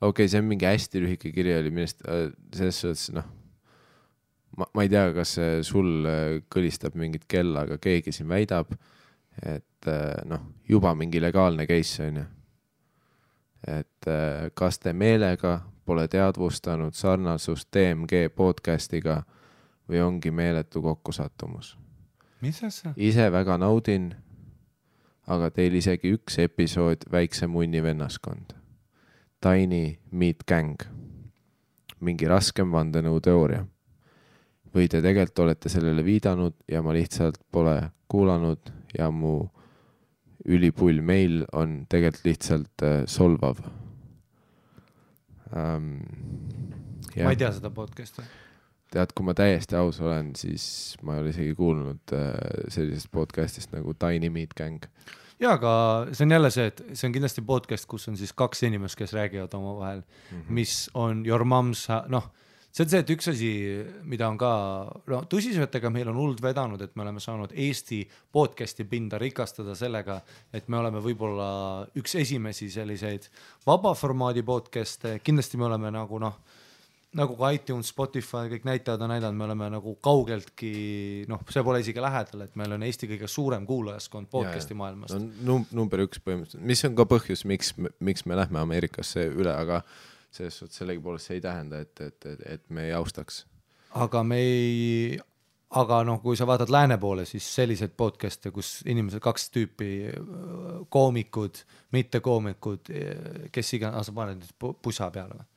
okei 0.00 0.08
okay,, 0.08 0.28
see 0.28 0.40
on 0.40 0.50
mingi 0.50 0.66
hästi 0.66 1.00
lühike 1.02 1.32
kiri 1.34 1.54
oli, 1.58 1.70
millest 1.70 2.02
äh, 2.08 2.28
selles 2.54 2.80
suhtes 2.82 3.10
noh, 3.14 3.28
ma, 4.58 4.66
ma 4.74 4.84
ei 4.84 4.90
tea, 4.92 5.06
kas 5.16 5.36
see 5.38 5.60
sul 5.66 6.08
äh, 6.08 6.40
kõlistab 6.52 6.96
mingit 6.98 7.26
kella, 7.30 7.66
aga 7.66 7.78
keegi 7.82 8.14
siin 8.14 8.28
väidab, 8.30 8.72
et 9.42 9.88
äh, 9.88 10.24
noh, 10.24 10.40
juba 10.68 10.94
mingi 10.94 11.20
legaalne 11.20 11.66
case 11.66 12.06
on 12.06 12.16
ju. 12.16 12.24
et 13.66 14.08
äh, 14.08 14.50
kas 14.54 14.78
te 14.78 14.92
meelega 14.92 15.60
pole 15.84 16.08
teadvustanud 16.08 16.94
sarnasust 16.94 17.68
DMG 17.74 18.28
podcast'iga 18.34 19.22
või 19.88 20.02
ongi 20.02 20.30
meeletu 20.30 20.82
kokkusattumus? 20.82 21.76
mis 22.40 22.62
asja? 22.64 22.92
ise 22.96 23.30
väga 23.32 23.58
naudin, 23.58 24.12
aga 25.26 25.50
teil 25.50 25.74
isegi 25.74 26.12
üks 26.16 26.38
episood 26.42 27.06
Väikse 27.12 27.46
munni 27.46 27.82
vennaskond. 27.82 28.56
Tiny 29.42 29.98
Meat 30.10 30.44
Gang. 30.46 30.82
mingi 32.00 32.26
raskem 32.26 32.70
vandenõuteooria. 32.72 33.66
või 34.74 34.88
te 34.88 35.02
tegelikult 35.02 35.38
olete 35.38 35.68
sellele 35.68 36.04
viidanud 36.04 36.54
ja 36.68 36.82
ma 36.82 36.92
lihtsalt 36.92 37.38
pole 37.52 37.90
kuulanud 38.08 38.72
ja 38.98 39.10
mu 39.10 39.50
ülipull 40.48 41.02
meil 41.04 41.42
on 41.52 41.82
tegelikult 41.90 42.26
lihtsalt 42.26 42.84
äh, 42.86 43.02
solvav 43.06 43.62
ähm,. 45.54 46.00
ma 47.16 47.30
ei 47.30 47.38
tea 47.38 47.52
seda 47.54 47.70
podcast'i. 47.74 48.24
tead, 48.92 49.14
kui 49.14 49.26
ma 49.26 49.34
täiesti 49.38 49.78
aus 49.78 50.00
olen, 50.02 50.32
siis 50.36 50.64
ma 51.02 51.16
ei 51.16 51.24
ole 51.24 51.34
isegi 51.34 51.54
kuulnud 51.58 52.16
äh, 52.16 52.34
sellisest 52.72 53.12
podcast'ist 53.14 53.74
nagu 53.76 53.94
Tiny 53.94 54.32
Meat 54.34 54.56
Gang. 54.58 54.82
ja 55.40 55.54
aga 55.58 55.72
see 56.10 56.26
on 56.26 56.36
jälle 56.38 56.50
see, 56.54 56.68
et 56.72 56.84
see 56.92 57.08
on 57.08 57.14
kindlasti 57.14 57.46
podcast, 57.46 57.86
kus 57.90 58.08
on 58.10 58.18
siis 58.18 58.34
kaks 58.34 58.64
inimest, 58.66 58.98
kes 58.98 59.14
räägivad 59.14 59.54
omavahel 59.54 60.02
mm, 60.02 60.38
-hmm. 60.38 60.50
mis 60.58 60.90
on 60.94 61.26
your 61.26 61.46
mom's, 61.46 61.86
noh, 62.08 62.32
see 62.72 62.84
on 62.86 62.88
see, 62.92 63.02
et 63.04 63.10
üks 63.12 63.28
asi, 63.32 63.50
mida 64.08 64.28
on 64.32 64.38
ka, 64.40 64.52
no 65.12 65.20
tõsisõttega 65.30 65.90
meil 65.92 66.08
on 66.12 66.16
hullult 66.16 66.40
vedanud, 66.44 66.80
et 66.80 66.96
me 66.96 67.04
oleme 67.04 67.20
saanud 67.20 67.52
Eesti 67.52 68.00
podcast'i 68.32 68.86
pinda 68.88 69.20
rikastada 69.20 69.76
sellega, 69.78 70.22
et 70.56 70.72
me 70.72 70.80
oleme 70.80 71.02
võib-olla 71.04 71.50
üks 72.00 72.16
esimesi 72.22 72.70
selliseid 72.72 73.28
vaba 73.66 73.92
formaadi 73.98 74.44
podcast'e, 74.46 75.18
kindlasti 75.24 75.60
me 75.60 75.68
oleme 75.68 75.92
nagu 75.92 76.20
noh 76.22 76.40
nagu 77.12 77.34
ka 77.36 77.50
iTunes, 77.52 77.90
Spotify, 77.92 78.48
kõik 78.48 78.62
näitajad 78.64 79.02
on 79.04 79.10
näidanud, 79.12 79.36
me 79.36 79.44
oleme 79.44 79.66
nagu 79.74 79.92
kaugeltki 80.04 80.72
noh, 81.28 81.42
see 81.52 81.64
pole 81.66 81.82
isegi 81.82 82.00
lähedal, 82.00 82.46
et 82.46 82.54
meil 82.56 82.72
on 82.72 82.86
Eesti 82.86 83.08
kõige 83.10 83.28
suurem 83.28 83.66
kuulajaskond 83.68 84.30
podcast'i 84.32 84.76
maailmas. 84.78 85.12
No 85.12 85.50
num-, 85.50 85.66
number 85.76 86.06
üks 86.06 86.22
põhimõtteliselt, 86.24 86.64
mis 86.72 86.84
on 86.88 86.96
ka 86.96 87.04
põhjus, 87.10 87.44
miks, 87.48 87.74
miks 88.00 88.24
me 88.24 88.38
lähme 88.40 88.62
Ameerikasse 88.62 89.26
üle, 89.28 89.52
aga 89.52 89.82
selles 90.32 90.56
suhtes 90.58 90.80
sellegipoolest 90.80 91.28
see 91.28 91.38
ei 91.38 91.44
tähenda, 91.44 91.82
et, 91.84 92.00
et, 92.00 92.26
et, 92.26 92.46
et 92.56 92.70
me 92.70 92.86
ei 92.88 92.94
austaks. 92.96 93.44
aga 94.00 94.22
me 94.24 94.38
ei, 94.40 95.18
aga 95.78 96.02
noh, 96.08 96.20
kui 96.24 96.36
sa 96.36 96.46
vaatad 96.48 96.72
lääne 96.72 96.98
poole, 97.00 97.26
siis 97.28 97.46
selliseid 97.54 97.94
podcast'e, 97.96 98.52
kus 98.54 98.74
inimesed, 98.88 99.20
kaks 99.24 99.50
tüüpi, 99.52 99.92
koomikud, 100.92 101.62
mittekoomikud, 101.96 102.92
kes 103.52 103.74
iganes, 103.78 104.08
sa 104.08 104.16
paned 104.16 104.40
nüüd 104.40 104.54
pu- 104.60 104.76
pusa 104.82 105.10
peale 105.14 105.40
või? 105.40 105.48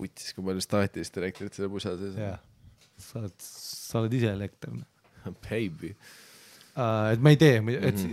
putis, 0.00 0.32
kui 0.32 0.44
palju 0.46 0.62
staatilist 0.64 1.18
elektrit 1.20 1.56
selle 1.56 1.68
pusa 1.72 1.92
sees 2.00 2.16
jah, 2.16 2.38
sa 2.96 3.20
oled, 3.20 3.34
sa 3.44 4.00
oled 4.00 4.16
ise 4.16 4.32
elekter. 4.32 4.72
on. 4.72 4.86
Baby. 5.44 5.92
Et 7.12 7.22
me 7.22 7.34
ei 7.34 7.40
tee, 7.40 7.60
et 7.80 8.04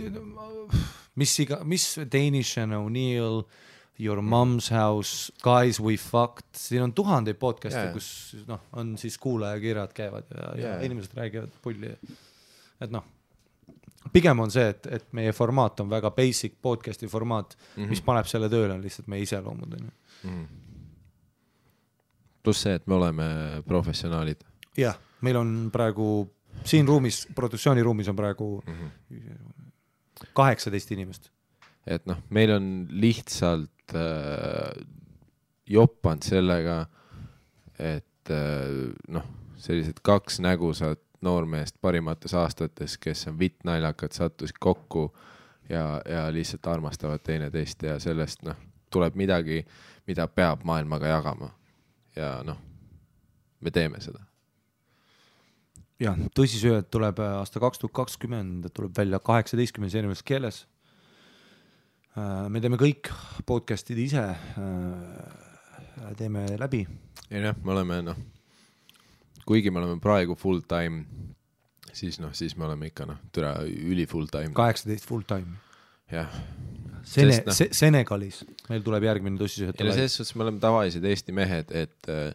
mis 1.18 1.34
iga, 1.44 1.62
mis 1.68 1.86
Danish 2.12 2.60
and 2.62 2.76
O'Neill, 2.78 3.42
Your 3.98 4.22
mom's 4.22 4.70
house, 4.70 5.32
Guys 5.42 5.80
we 5.82 5.96
fucked, 5.98 6.52
siin 6.54 6.84
on 6.84 6.92
tuhandeid 6.94 7.38
podcast'e 7.40 7.80
yeah., 7.88 7.94
kus 7.94 8.44
noh, 8.46 8.60
on 8.78 8.92
siis 9.00 9.16
kuulajakirjad 9.18 9.94
käivad 9.96 10.28
ja 10.30 10.44
yeah., 10.54 10.76
ja 10.76 10.86
inimesed 10.86 11.16
räägivad 11.18 11.56
pulli. 11.64 11.90
et 12.80 12.94
noh, 12.94 13.02
pigem 14.14 14.38
on 14.44 14.54
see, 14.54 14.68
et, 14.70 14.86
et 15.00 15.10
meie 15.18 15.32
formaat 15.34 15.82
on 15.82 15.90
väga 15.90 16.12
basic 16.14 16.54
podcast'i 16.62 17.10
formaat 17.10 17.56
mm, 17.58 17.82
-hmm. 17.82 17.90
mis 17.90 18.04
paneb 18.06 18.30
selle 18.30 18.48
tööle, 18.52 18.78
on 18.78 18.86
lihtsalt 18.86 19.10
meie 19.10 19.26
iseloomud 19.26 19.74
onju. 19.80 19.90
pluss 22.42 22.62
see, 22.62 22.74
et 22.78 22.86
me 22.86 22.94
oleme 22.94 23.28
professionaalid. 23.66 24.46
jah, 24.78 24.98
meil 25.20 25.36
on 25.36 25.70
praegu 25.74 26.28
siin 26.64 26.88
ruumis, 26.88 27.26
produktsiooniruumis 27.34 28.08
on 28.08 28.16
praegu 28.16 28.62
Mhm. 28.66 28.86
kaheksateist 30.34 30.90
inimest. 30.92 31.30
et 31.86 32.06
noh, 32.06 32.18
meil 32.30 32.50
on 32.52 32.86
lihtsalt 32.90 33.94
äh, 33.94 34.86
joppanud 35.66 36.22
sellega, 36.22 36.86
et 37.78 38.30
äh, 38.30 38.92
noh, 39.08 39.24
sellised 39.56 40.00
kaks 40.02 40.40
nägusat 40.40 41.00
noormeest 41.20 41.76
parimates 41.80 42.34
aastates, 42.34 42.98
kes 42.98 43.26
on 43.26 43.38
vittnaljakad, 43.38 44.12
sattusid 44.12 44.56
kokku 44.60 45.16
ja, 45.68 46.00
ja 46.08 46.28
lihtsalt 46.32 46.66
armastavad 46.66 47.20
teineteist 47.24 47.82
ja 47.82 47.98
sellest 47.98 48.42
noh, 48.42 48.56
tuleb 48.90 49.14
midagi, 49.16 49.64
mida 50.06 50.28
peab 50.28 50.62
maailmaga 50.64 51.06
jagama. 51.06 51.50
ja 52.16 52.42
noh, 52.44 52.58
me 53.60 53.70
teeme 53.70 54.00
seda. 54.00 54.18
jah, 56.02 56.18
tõsisööjad 56.36 56.88
tuleb 56.94 57.20
äh, 57.22 57.36
aasta 57.40 57.60
kaks 57.62 57.80
tuhat 57.82 57.94
kakskümmend, 58.02 58.68
tuleb 58.74 58.94
välja 58.96 59.20
kaheksateistkümnes 59.24 59.96
erinevas 59.98 60.22
keeles. 60.26 60.64
me 62.50 62.58
teeme 62.60 62.74
kõik 62.80 63.12
podcast'id 63.46 63.98
ise, 64.02 64.22
teeme 66.18 66.46
läbi. 66.58 66.80
ei 67.30 67.42
noh, 67.44 67.54
me 67.62 67.74
oleme 67.76 68.00
noh, 68.02 68.18
kuigi 69.46 69.70
me 69.70 69.78
oleme 69.82 70.00
praegu 70.02 70.34
full 70.38 70.64
time, 70.66 71.04
siis 71.92 72.18
noh, 72.18 72.32
siis 72.34 72.56
me 72.58 72.66
oleme 72.66 72.90
ikka 72.90 73.06
noh, 73.06 73.20
türa 73.32 73.52
üli 73.66 74.06
full 74.10 74.26
time, 74.32 74.50
kaheksateist 74.56 75.06
full 75.06 75.22
time. 75.28 75.60
jah. 76.10 76.30
Sene- 77.08 77.40
Se-, 77.54 77.70
Senegalis, 77.72 78.42
meil 78.68 78.82
tuleb 78.84 79.06
järgmine 79.06 79.38
tõsisööjate 79.40 79.84
ja 79.84 79.88
no 79.88 79.94
selles 79.96 80.16
suhtes 80.18 80.34
me 80.36 80.44
oleme 80.44 80.58
tavalised 80.60 81.04
Eesti 81.08 81.32
mehed, 81.32 81.70
et 81.70 82.10
äh, 82.10 82.32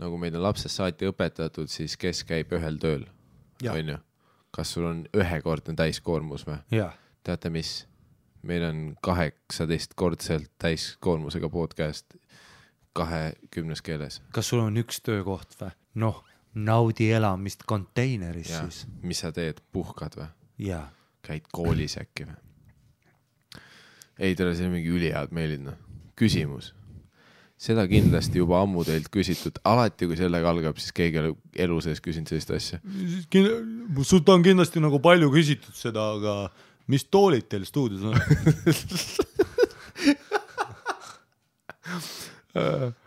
nagu 0.00 0.18
meid 0.20 0.36
on 0.38 0.44
lapsest 0.44 0.80
saati 0.80 1.08
õpetatud, 1.10 1.70
siis 1.70 1.96
kes 2.00 2.24
käib 2.28 2.52
ühel 2.56 2.78
tööl, 2.80 3.04
onju. 3.68 3.98
kas 4.54 4.74
sul 4.74 4.88
on 4.88 5.04
ühekordne 5.16 5.76
täiskoormus 5.78 6.46
või? 6.48 6.58
teate 7.26 7.52
mis? 7.52 7.84
meil 8.42 8.64
on 8.64 8.80
kaheksateistkordselt 9.04 10.50
täiskoormusega 10.58 11.50
podcast 11.52 12.16
kahekümnes 12.96 13.82
keeles 13.84 14.22
kas 14.32 14.48
sul 14.48 14.64
on 14.64 14.80
üks 14.80 15.02
töökoht 15.04 15.56
või? 15.60 15.74
noh, 16.00 16.22
naudi 16.54 17.10
elamist 17.12 17.66
konteineris 17.68 18.50
ja 18.50 18.64
siis. 18.64 18.86
mis 19.02 19.20
sa 19.20 19.32
teed, 19.36 19.60
puhkad 19.72 20.16
või? 20.16 20.30
käid 21.26 21.50
koolis 21.52 21.98
äkki 22.00 22.30
või? 22.30 22.40
ei, 24.20 24.36
see 24.36 24.66
on 24.66 24.74
mingi 24.74 24.92
ülihead 24.92 25.32
meilid, 25.32 25.64
noh. 25.64 25.78
küsimus. 26.16 26.74
Seda 27.60 27.84
kindlasti 27.88 28.40
juba 28.40 28.62
ammu 28.64 28.84
teilt 28.88 29.10
küsitud, 29.12 29.58
alati 29.68 30.06
kui 30.08 30.16
sellega 30.16 30.48
algab, 30.48 30.78
siis 30.80 30.94
keegi 30.96 31.18
ei 31.18 31.22
ole 31.26 31.32
elu 31.66 31.76
sees 31.84 32.00
küsinud 32.00 32.28
sellist 32.32 32.50
asja. 32.56 32.78
sult 34.08 34.28
on 34.32 34.44
kindlasti 34.46 34.80
nagu 34.80 35.00
palju 35.04 35.28
küsitud 35.34 35.76
seda, 35.76 36.02
aga 36.16 36.32
mis 36.90 37.04
toolid 37.12 37.46
teil 37.52 37.64
stuudios 37.68 38.02
on? 38.08 38.14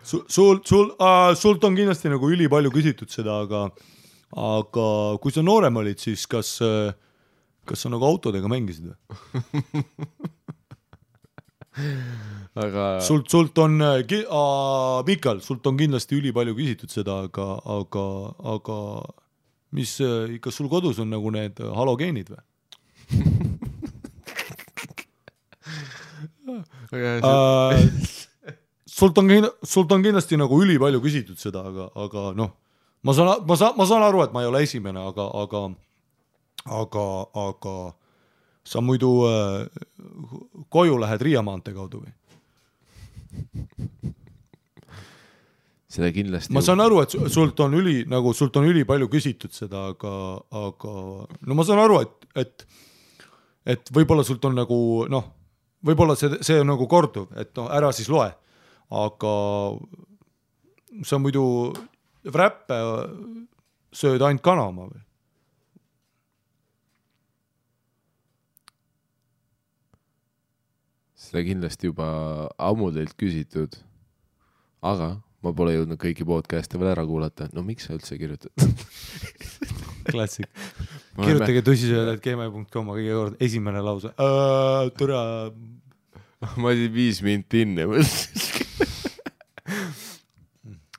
sul, 0.03 0.23
sul, 0.27 0.61
sul, 0.61 0.93
sult 1.39 1.63
on 1.65 1.75
kindlasti 1.79 2.13
nagu 2.13 2.29
ülipalju 2.35 2.71
küsitud 2.77 3.09
seda, 3.09 3.41
aga, 3.47 3.65
aga 4.37 4.87
kui 5.23 5.31
sa 5.33 5.41
noorem 5.41 5.81
olid, 5.81 5.97
siis 5.97 6.29
kas, 6.29 6.59
kas 7.65 7.77
sa 7.81 7.89
nagu 7.89 8.05
autodega 8.05 8.47
mängisid 8.53 8.85
või? 8.91 8.97
aga 12.63 12.87
sult, 13.01 13.29
sult 13.33 13.57
on, 13.63 13.79
Mikal, 15.07 15.41
sult 15.45 15.67
on 15.69 15.77
kindlasti 15.79 16.19
ülipalju 16.19 16.55
küsitud 16.57 16.93
seda, 16.93 17.23
aga, 17.27 17.47
aga, 17.79 18.05
aga 18.55 18.79
mis, 19.73 19.97
kas 20.43 20.59
sul 20.59 20.69
kodus 20.71 21.01
on 21.01 21.09
nagu 21.13 21.33
need 21.33 21.61
halogeenid 21.73 22.33
või? 22.33 22.43
Äh, 26.93 27.89
sult 28.85 29.17
on, 29.17 29.31
sult 29.65 29.91
on 29.95 30.03
kindlasti 30.05 30.37
nagu 30.37 30.59
ülipalju 30.61 31.01
küsitud 31.01 31.39
seda, 31.41 31.63
aga, 31.65 31.87
aga 31.97 32.25
noh, 32.37 32.51
ma 33.01 33.15
saan, 33.17 33.31
ma 33.47 33.57
saan, 33.57 33.73
ma 33.79 33.87
saan 33.89 34.05
aru, 34.05 34.21
et 34.25 34.35
ma 34.35 34.43
ei 34.43 34.49
ole 34.51 34.61
esimene, 34.67 35.01
aga, 35.01 35.25
aga, 35.41 35.63
aga, 36.81 37.05
aga 37.47 37.75
sa 38.65 38.81
muidu 38.81 39.11
äh, 39.27 39.67
koju 40.71 40.97
lähed 41.03 41.21
Riia 41.25 41.41
maantee 41.45 41.73
kaudu 41.75 42.03
või? 42.03 42.13
seda 45.93 46.09
kindlasti 46.13 46.53
ma 46.55 46.61
saan 46.65 46.81
aru, 46.81 47.01
et 47.03 47.13
su- 47.13 47.27
sult 47.29 47.59
on 47.65 47.75
üli 47.77 48.01
nagu 48.09 48.33
sult 48.33 48.55
on 48.57 48.65
ülipalju 48.69 49.09
küsitud 49.13 49.53
seda, 49.53 49.89
aga, 49.93 50.13
aga 50.57 50.93
no 51.29 51.57
ma 51.57 51.65
saan 51.67 51.83
aru, 51.83 51.99
et, 52.01 52.27
et, 52.43 52.65
et 53.75 53.93
võib-olla 53.93 54.25
sult 54.25 54.45
on 54.49 54.57
nagu 54.57 54.77
noh, 55.11 55.27
võib-olla 55.85 56.15
see, 56.17 56.31
see 56.45 56.61
on 56.63 56.71
nagu 56.73 56.87
korduv, 56.89 57.29
et 57.37 57.51
noh, 57.59 57.69
ära 57.73 57.91
siis 57.93 58.09
loe, 58.09 58.29
aga 58.93 59.33
sa 61.05 61.19
muidu 61.21 61.45
räppe 62.33 62.77
sööd 63.93 64.21
ainult 64.25 64.43
kana 64.45 64.69
oma 64.71 64.89
või? 64.89 65.01
Seda 71.33 71.41
kindlasti 71.47 71.89
juba 71.89 72.07
ammu 72.61 72.91
teilt 72.93 73.15
küsitud. 73.17 73.73
aga 74.85 75.15
ma 75.41 75.51
pole 75.57 75.71
jõudnud 75.73 75.97
kõiki 75.97 76.27
podcast'e 76.29 76.77
veel 76.77 76.91
ära 76.91 77.05
kuulata. 77.09 77.47
no 77.57 77.63
miks 77.65 77.87
sa 77.87 77.95
üldse 77.97 78.19
kirjutad? 78.21 78.53
klassik. 80.11 80.45
kirjutage 81.17 81.63
tõsisööjad.gmail.com, 81.65 82.91
aga 82.93 83.01
iga 83.01 83.15
kord 83.17 83.41
esimene 83.41 83.81
lause. 83.81 84.13
tere, 84.99 85.23
ma 86.53 86.69
olin 86.69 86.93
viis 86.93 87.23
minti 87.25 87.65
enne 87.65 87.87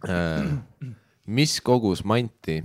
Äh, 0.05 0.51
mis 1.25 1.55
kogus 1.65 2.03
manti 2.05 2.59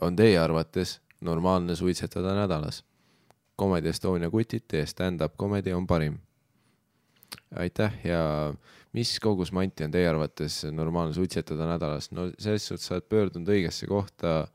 on 0.00 0.14
teie 0.16 0.38
arvates 0.40 0.94
normaalne 1.20 1.74
suitsetada 1.76 2.32
nädalas? 2.32 2.78
Comedy 3.60 3.90
Estonia 3.92 4.30
kutid, 4.32 4.64
teie 4.64 4.86
stand-up 4.88 5.36
comedy 5.36 5.74
on 5.76 5.84
parim. 5.84 6.16
Aitäh 7.56 7.94
ja 8.04 8.20
mis 8.92 9.14
kogus 9.20 9.52
manti 9.56 9.86
on 9.86 9.92
teie 9.92 10.08
arvates 10.08 10.64
normaalne 10.72 11.14
suitsetada 11.16 11.68
nädalas? 11.70 12.10
no 12.12 12.30
selles 12.38 12.66
suhtes 12.68 12.88
sa 12.88 12.96
oled 12.96 13.08
pöördunud 13.08 13.48
õigesse 13.48 13.88
kohta. 13.88 14.48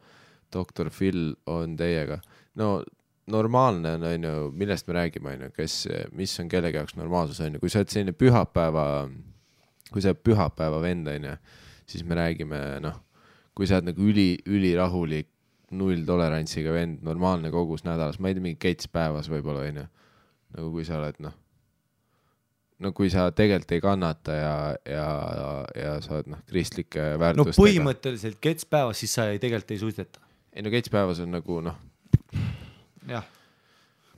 doktor 0.53 0.89
Phil 0.93 1.33
on 1.49 1.77
teiega. 1.77 2.19
no 2.55 2.83
normaalne 3.27 3.95
on, 3.95 4.03
on 4.03 4.23
ju, 4.23 4.51
millest 4.51 4.87
me 4.87 4.93
räägime, 4.93 5.33
on 5.33 5.41
ju, 5.41 5.51
kes, 5.55 5.87
mis 6.11 6.33
on 6.39 6.49
kellegi 6.49 6.77
jaoks 6.77 6.95
normaalsus, 6.99 7.39
on 7.41 7.55
ju, 7.55 7.61
kui 7.63 7.71
sa 7.71 7.81
oled 7.81 7.93
selline 7.93 8.13
pühapäeva, 8.17 8.85
kui 9.91 10.03
sa 10.03 10.11
oled 10.11 10.23
pühapäeva 10.27 10.81
vend, 10.83 11.07
on 11.07 11.29
ju, 11.29 11.35
siis 11.89 12.03
me 12.07 12.17
räägime, 12.19 12.59
noh, 12.83 12.99
kui 13.55 13.69
sa 13.69 13.79
oled 13.79 13.93
nagu 13.93 14.09
üli, 14.09 14.27
ülirahulik, 14.49 15.29
nulltolerantsiga 15.73 16.73
vend, 16.75 16.99
normaalne 17.05 17.49
kogus 17.53 17.85
nädalas, 17.87 18.19
ma 18.19 18.29
ei 18.29 18.37
tea, 18.37 18.45
mingi 18.45 18.59
kets 18.61 18.91
päevas 18.91 19.31
võib-olla, 19.31 19.63
on 19.71 19.81
ju. 19.81 19.87
nagu 20.57 20.73
kui 20.75 20.85
sa 20.85 20.99
oled, 20.99 21.17
noh, 21.23 21.33
no 22.83 22.91
kui 22.95 23.09
sa 23.13 23.29
tegelikult 23.35 23.71
ei 23.77 23.81
kannata 23.83 24.35
ja, 24.37 24.55
ja, 24.89 25.07
ja, 25.39 25.47
ja 25.83 25.93
sa 26.03 26.17
oled, 26.17 26.29
noh, 26.33 26.41
kristlike 26.49 26.99
no 27.13 27.21
väärtustega. 27.23 27.59
põhimõtteliselt 27.61 28.41
kets 28.43 28.67
päevas, 28.69 28.99
siis 29.03 29.13
sa 29.17 29.29
ei, 29.31 29.39
tegelikult 29.43 29.71
ei 29.75 29.81
suitseta. 29.81 30.19
ei 30.53 30.65
no 30.65 30.73
kets 30.73 30.91
päevas 30.93 31.21
on 31.23 31.31
nagu 31.35 31.61
noh, 31.65 31.79
jah. 33.09 33.25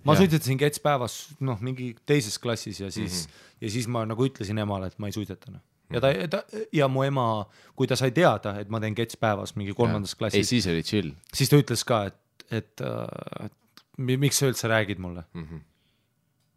ma 0.05 0.13
Jah. 0.13 0.19
suitsetasin 0.23 0.59
kets 0.61 0.81
päevas, 0.83 1.19
noh, 1.39 1.61
mingi 1.65 1.93
teises 2.05 2.37
klassis 2.41 2.79
ja 2.81 2.91
siis 2.91 3.25
mm, 3.25 3.31
-hmm. 3.31 3.61
ja 3.61 3.69
siis 3.77 3.87
ma 3.87 4.05
nagu 4.05 4.25
ütlesin 4.27 4.59
emale, 4.61 4.87
et 4.91 4.99
ma 4.99 5.07
ei 5.09 5.15
suitseta, 5.15 5.51
noh. 5.51 5.61
ja 5.93 6.01
ta, 6.01 6.11
ta 6.29 6.43
ja 6.73 6.87
mu 6.87 7.03
ema, 7.03 7.45
kui 7.75 7.87
ta 7.87 7.95
sai 7.95 8.11
teada, 8.11 8.57
et 8.59 8.69
ma 8.69 8.79
teen 8.79 8.95
kets 8.95 9.17
päevas 9.17 9.55
mingi 9.55 9.73
kolmandas 9.73 10.13
ei 10.13 10.17
klassis, 10.23 10.49
siis 10.49 10.67
oli 10.67 10.83
chill 10.83 11.11
siis 11.33 11.49
ta 11.49 11.57
ütles 11.61 11.85
ka, 11.85 12.03
et, 12.11 12.19
et, 12.51 12.81
äh, 12.81 13.45
et 13.45 13.85
mi- 13.97 14.17
miks 14.17 14.37
sa 14.39 14.49
üldse 14.51 14.67
räägid 14.69 14.99
mulle. 14.99 15.23
mm. 15.33 15.61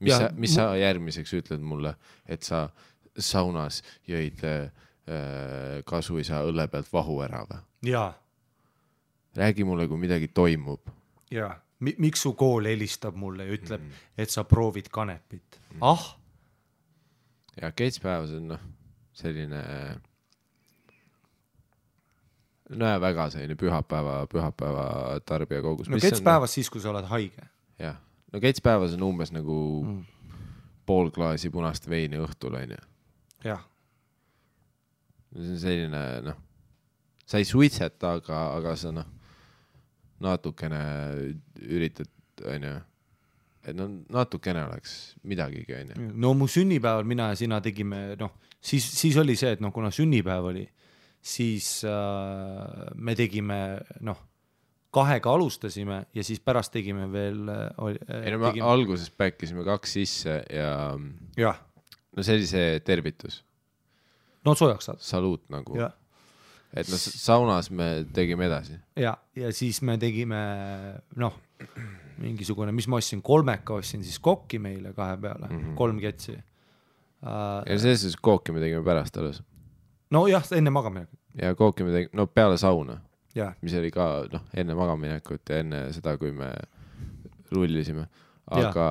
Mis 0.00 0.12
Ja 0.12 0.18
sa, 0.18 0.30
mis 0.34 0.54
sa 0.54 0.68
järgmiseks 0.78 1.32
ütled 1.40 1.64
mulle, 1.64 1.94
et 2.26 2.42
sa 2.46 2.68
saunas 3.18 3.82
jõid 4.08 4.44
äh, 4.46 4.70
kasuisa 5.88 6.42
õlle 6.46 6.68
pealt 6.70 6.92
vahu 6.92 7.20
ära 7.24 7.44
või? 7.48 7.60
jaa, 7.90 8.12
räägi 9.38 9.64
mulle, 9.64 9.88
kui 9.88 9.98
midagi 9.98 10.28
toimub. 10.28 10.90
jaa. 11.30 11.54
miks 11.80 12.22
su 12.22 12.32
kool 12.34 12.66
helistab 12.66 13.14
mulle 13.16 13.46
ja 13.46 13.54
ütleb 13.54 13.80
mm, 13.80 14.06
et 14.18 14.30
sa 14.30 14.44
proovid 14.44 14.88
kanepit 14.90 15.60
mm? 15.74 15.82
ah, 15.86 16.08
ja 17.60 17.70
ketspäevas 17.72 18.34
on 18.34 18.48
noh, 18.54 18.64
selline 19.14 19.62
no 22.68 22.90
ja 22.90 22.98
väga 23.00 23.28
selline 23.30 23.56
pühapäeva, 23.58 24.20
pühapäeva 24.32 24.88
tarbijakogus. 25.26 25.88
no 25.88 26.00
kets 26.02 26.22
päevas 26.24 26.54
siis, 26.58 26.70
kui 26.70 26.82
sa 26.82 26.90
oled 26.92 27.06
haige. 27.08 27.48
jah, 27.78 27.96
no 28.32 28.40
ketspäevas 28.42 28.96
on 28.96 29.06
umbes 29.09 29.32
nagu 29.34 29.59
mm. 29.84 30.02
pool 30.88 31.12
klaasi 31.14 31.50
punast 31.52 31.88
veini 31.88 32.20
õhtul 32.20 32.59
onju. 32.60 32.80
jah, 33.44 33.64
see 35.34 35.55
on 35.55 35.62
selline 35.62 36.02
noh, 36.26 36.38
sa 37.28 37.40
ei 37.40 37.48
suitseta, 37.48 38.16
aga, 38.18 38.42
aga 38.59 38.76
sa 38.80 38.92
noh, 38.94 39.09
natukene 40.24 40.82
üritad, 41.62 42.10
onju, 42.42 42.74
et 43.68 43.76
no 43.76 43.88
natukene 44.14 44.64
oleks 44.68 44.96
midagigi, 45.28 45.76
onju. 45.82 46.10
no 46.14 46.34
mu 46.38 46.48
sünnipäeval 46.50 47.06
mina 47.09 47.32
ja 47.32 47.42
sina 47.44 47.62
tegime, 47.64 48.18
noh, 48.20 48.36
siis, 48.60 48.84
siis 48.98 49.18
oli 49.20 49.36
see, 49.38 49.55
et 49.56 49.64
noh, 49.64 49.72
kuna 49.74 49.92
sünnipäev 49.94 50.50
oli, 50.52 50.66
siis 51.20 51.78
äh, 51.88 52.90
me 52.96 53.14
tegime, 53.18 53.60
noh, 54.06 54.27
kahega 54.94 55.32
alustasime 55.36 56.02
ja 56.15 56.24
siis 56.24 56.40
pärast 56.40 56.73
tegime 56.73 57.06
veel 57.12 57.48
äh,. 57.52 58.23
ei 58.24 58.32
no 58.32 58.39
me 58.40 58.51
tegime... 58.51 58.66
alguses 58.66 59.10
backisime 59.10 59.65
kaks 59.66 59.97
sisse 59.98 60.39
ja 60.52 60.73
jah, 61.36 61.60
no 62.16 62.24
see 62.24 62.39
oli 62.39 62.48
see 62.48 62.81
tervitus, 62.85 63.43
no 64.47 64.55
soojaks 64.59 64.89
saada. 64.90 65.05
saluut 65.05 65.44
nagu, 65.52 65.77
et 66.73 66.89
noh, 66.89 67.01
saunas 67.01 67.70
me 67.70 67.89
tegime 68.15 68.48
edasi. 68.48 68.78
ja, 68.97 69.16
ja 69.36 69.52
siis 69.52 69.82
me 69.85 69.98
tegime, 70.01 70.40
noh, 71.20 71.36
mingisugune, 72.23 72.73
mis 72.73 72.89
ma 72.89 73.02
ostsin, 73.02 73.23
kolmeka 73.24 73.77
ostsin 73.82 74.05
siis 74.06 74.19
kokki 74.24 74.60
meile 74.62 74.94
kahe 74.97 75.19
peale 75.20 75.51
mm, 75.51 75.59
-hmm. 75.59 75.77
kolm 75.78 76.01
ketsi 76.01 76.32
uh,. 76.32 77.60
ja 77.66 77.78
selles 77.78 78.06
suhtes 78.06 78.16
kooki 78.16 78.56
me 78.56 78.65
tegime 78.65 78.85
pärast 78.85 79.20
alles 79.20 79.43
nojah, 80.10 80.48
enne 80.56 80.73
magaminekut, 80.73 81.20
ja 81.43 81.52
kooki 81.55 81.85
me 81.85 81.93
tegime, 81.93 82.16
no 82.16 82.27
peale 82.27 82.56
sauna, 82.56 83.02
mis 83.62 83.74
oli 83.78 83.90
ka 83.94 84.09
noh, 84.32 84.44
enne 84.56 84.77
magamaminekut 84.78 85.51
ja 85.51 85.62
enne 85.62 85.85
seda, 85.94 86.16
kui 86.20 86.32
me 86.35 86.51
rullisime, 87.52 88.06
aga. 88.51 88.69
aga 88.69 88.89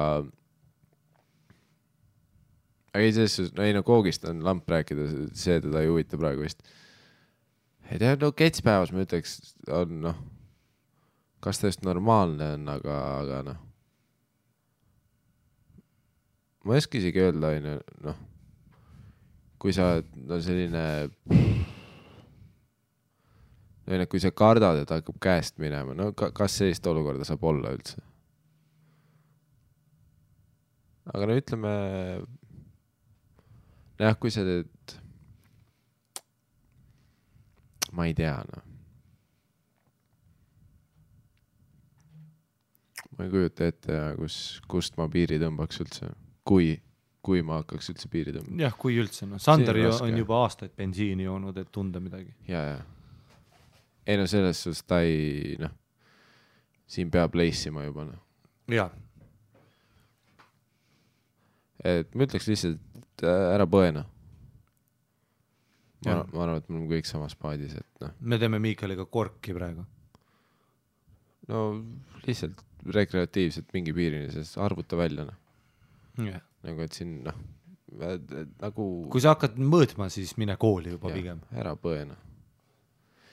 ei, 2.98 3.14
selles 3.14 3.36
suhtes, 3.38 3.53
no 3.57 3.65
ei 3.65 3.76
no 3.76 3.84
koogist 3.86 4.26
on 4.30 4.41
lamp 4.45 4.69
rääkida, 4.69 5.07
see 5.38 5.60
teda 5.61 5.84
ei 5.84 5.91
huvita 5.91 6.19
praegu 6.19 6.45
vist. 6.45 6.64
ei 7.91 7.99
tea, 8.02 8.15
no 8.19 8.32
ketspäevas 8.36 8.91
ma 8.94 9.06
ütleks, 9.06 9.38
on 9.72 10.02
noh, 10.07 10.18
kas 11.44 11.61
ta 11.61 11.72
just 11.72 11.86
normaalne 11.86 12.53
on, 12.57 12.68
aga, 12.74 12.98
aga 13.22 13.44
noh. 13.52 13.61
ma 16.65 16.76
ei 16.76 16.84
oska 16.84 16.99
isegi 16.99 17.24
öelda, 17.24 17.53
onju, 17.60 17.78
noh, 18.07 18.18
kui 19.61 19.76
sa 19.76 19.94
oled 19.94 20.10
no 20.28 20.41
selline 20.44 20.84
või 23.88 24.01
noh, 24.01 24.09
kui 24.11 24.22
sa 24.22 24.34
kardad, 24.35 24.81
et 24.84 24.91
hakkab 24.91 25.18
käest 25.23 25.57
minema, 25.64 25.95
no 25.95 26.11
ka, 26.18 26.31
kas 26.35 26.59
sellist 26.59 26.88
olukorda 26.89 27.27
saab 27.27 27.43
olla 27.47 27.72
üldse? 27.76 28.03
aga 31.07 31.27
no 31.30 31.35
ütleme, 31.39 31.73
nojah, 33.99 34.18
kui 34.19 34.34
sa 34.34 34.43
teed, 34.43 34.95
ma 37.95 38.09
ei 38.09 38.18
tea, 38.18 38.35
noh. 38.49 38.65
ma 43.18 43.26
ei 43.26 43.31
kujuta 43.34 43.72
ette, 43.72 44.01
kus, 44.19 44.35
kust 44.69 44.99
ma 44.99 45.07
piiri 45.09 45.39
tõmbaks 45.41 45.80
üldse, 45.85 46.11
kui, 46.43 46.76
kui 47.23 47.39
ma 47.45 47.61
hakkaks 47.64 47.93
üldse 47.95 48.11
piiri 48.11 48.35
tõmbama. 48.35 48.59
jah, 48.68 48.76
kui 48.77 48.99
üldse, 48.99 49.31
noh, 49.31 49.39
Sander 49.41 49.80
on 49.95 50.19
juba 50.19 50.43
aastaid 50.43 50.76
bensiini 50.76 51.26
joonud, 51.26 51.55
et 51.64 51.72
tunda 51.72 52.03
midagi. 52.03 52.35
ja, 52.51 52.68
ja. 52.76 52.85
Ei 54.07 54.19
no 54.19 54.27
selles 54.29 54.61
suhtes 54.63 54.84
ta 54.88 55.01
ei, 55.03 55.57
noh, 55.59 55.73
siin 56.88 57.11
peab 57.11 57.35
leissima 57.35 57.84
juba, 57.84 58.07
noh. 58.07 58.21
jaa, 58.71 58.88
et 61.88 62.13
ma 62.15 62.27
ütleks 62.27 62.47
lihtsalt 62.49 63.25
äh, 63.25 63.49
ära 63.55 63.67
põe 63.69 63.91
noh. 63.95 64.07
ma 66.07 66.21
ma 66.31 66.45
arvan, 66.45 66.61
et 66.61 66.69
me 66.69 66.79
oleme 66.79 66.91
kõik 66.95 67.09
samas 67.09 67.35
paadis, 67.39 67.75
et 67.79 68.05
noh, 68.05 68.15
me 68.19 68.39
teeme 68.41 68.61
Miikaliga 68.63 69.07
korki 69.11 69.55
praegu. 69.57 69.84
no 71.51 71.67
lihtsalt 72.25 72.63
rekreatiivselt 72.93 73.73
mingi 73.75 73.93
piirini, 73.95 74.31
sest 74.31 74.59
arvuta 74.63 74.99
välja 74.99 75.27
noh, 75.27 75.43
jah, 76.29 76.43
nagu 76.63 76.85
et 76.85 76.95
siin 76.95 77.19
noh, 77.27 77.43
nagu 78.61 78.88
kui 79.11 79.23
sa 79.23 79.35
hakkad 79.35 79.59
mõõtma, 79.59 80.07
siis 80.13 80.35
mine 80.39 80.55
kooli 80.59 80.95
juba 80.95 81.11
jah, 81.11 81.19
pigem. 81.19 81.43
ära 81.55 81.75
põe 81.79 82.05
noh. 82.07 82.23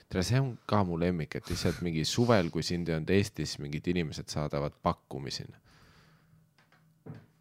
tere, 0.08 0.22
see 0.22 0.40
on 0.40 0.52
ka 0.66 0.82
mu 0.84 0.98
lemmik, 1.00 1.34
et 1.36 1.50
lihtsalt 1.50 1.80
mingi 1.82 2.04
suvel, 2.04 2.50
kui 2.50 2.62
sind 2.62 2.88
ei 2.88 2.94
olnud 2.98 3.10
Eestis, 3.10 3.56
mingid 3.58 3.86
inimesed 3.90 4.28
saadavad 4.28 4.72
pakkumisi. 4.82 5.44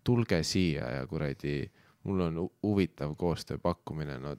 tulge 0.04 0.44
siia 0.44 0.90
ja 0.92 1.08
kuradi, 1.08 1.72
mul 2.04 2.20
on 2.20 2.38
hu- 2.38 2.54
huvitav 2.64 3.14
koostööpakkumine, 3.16 4.18
no 4.20 4.36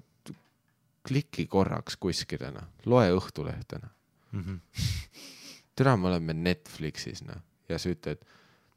kliki 1.09 1.47
korraks 1.47 1.97
kuskile 1.97 2.51
noh, 2.51 2.67
loe 2.85 3.09
Õhtulehte 3.17 3.79
noh. 3.83 3.91
Mhm. 4.33 4.57
täna 5.77 5.97
me 5.97 6.09
oleme 6.09 6.35
Netflixis 6.35 7.23
noh 7.25 7.41
ja 7.69 7.79
sa 7.79 7.89
ütled, 7.89 8.21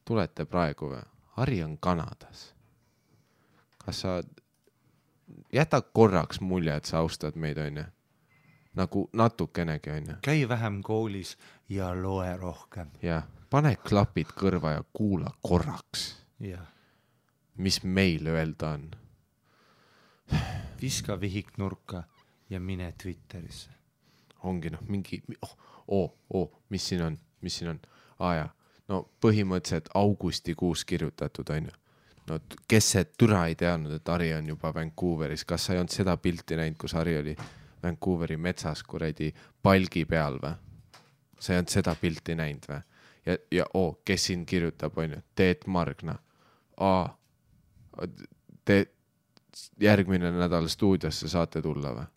tulete 0.06 0.46
praegu 0.46 0.92
või? 0.94 1.04
Harri 1.38 1.60
on 1.64 1.78
Kanadas. 1.78 2.54
kas 3.84 4.00
sa, 4.02 4.22
jäta 5.54 5.82
korraks 5.82 6.40
mulje, 6.42 6.76
et 6.76 6.86
sa 6.86 6.98
austad 7.04 7.36
meid, 7.36 7.58
onju. 7.58 7.84
Nagu 8.78 9.10
natukenegi, 9.14 9.90
onju. 9.90 10.16
käi 10.22 10.50
vähem 10.50 10.82
koolis 10.84 11.38
ja 11.70 11.90
loe 12.02 12.38
rohkem. 12.38 12.92
jah, 13.02 13.24
pane 13.50 13.76
klapid 13.76 14.34
kõrva 14.38 14.78
ja 14.78 14.84
kuula 14.94 15.32
korraks, 15.42 16.08
jah, 16.40 16.68
mis 17.58 17.82
meil 17.84 18.28
öelda 18.28 18.76
on. 18.78 18.92
viska 20.82 21.20
vihik 21.22 21.58
nurka 21.58 22.04
ja 22.50 22.60
mine 22.60 22.94
Twitterisse. 23.04 23.72
ongi 24.44 24.70
noh, 24.70 24.82
mingi 24.88 25.22
oh,, 25.42 25.58
oo, 25.88 26.18
oo, 26.34 26.62
mis 26.70 26.88
siin 26.88 27.02
on, 27.02 27.18
mis 27.42 27.58
siin 27.58 27.70
on, 27.74 27.82
aa 28.20 28.36
jaa, 28.36 28.50
no 28.88 29.04
põhimõtteliselt 29.22 29.90
augustikuus 29.94 30.86
kirjutatud 30.86 31.50
onju. 31.50 31.72
no 32.28 32.40
kes 32.68 32.92
see 32.92 33.06
türa 33.18 33.48
ei 33.48 33.56
teadnud, 33.56 33.92
et 33.92 34.08
Harri 34.08 34.34
on 34.34 34.48
juba 34.48 34.74
Vancouveris, 34.74 35.46
kas 35.46 35.66
sa 35.66 35.74
ei 35.74 35.80
olnud 35.80 35.96
seda 35.96 36.18
pilti 36.18 36.56
näinud, 36.60 36.78
kus 36.78 36.94
Harri 36.94 37.18
oli 37.18 37.38
Vancouveri 37.88 38.38
metsas 38.38 38.84
kuradi 38.84 39.32
palgi 39.64 40.06
peal 40.06 40.40
või? 40.44 40.56
sa 41.40 41.54
ei 41.54 41.60
olnud 41.62 41.72
seda 41.72 41.96
pilti 41.96 42.36
näinud 42.36 42.68
või? 42.70 42.82
ja, 43.26 43.38
ja 43.52 43.66
oo, 43.74 44.00
kes 44.06 44.30
siin 44.30 44.46
kirjutab 44.46 44.98
onju, 44.98 45.22
Teet 45.36 45.68
Margna, 45.68 46.18
aa, 46.78 47.18
te 48.66 48.86
järgmine 49.82 50.32
nädal 50.32 50.68
stuudiosse 50.68 51.30
saate 51.30 51.62
tulla 51.62 51.94
või? 51.96 52.08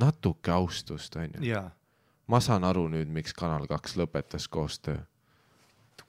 natuke 0.00 0.50
austust 0.50 1.16
onju. 1.16 1.62
ma 2.26 2.40
saan 2.40 2.64
aru 2.64 2.88
nüüd, 2.88 3.08
miks 3.12 3.34
Kanal 3.34 3.66
kaks 3.66 3.96
lõpetas 3.98 4.48
koostöö, 4.48 4.98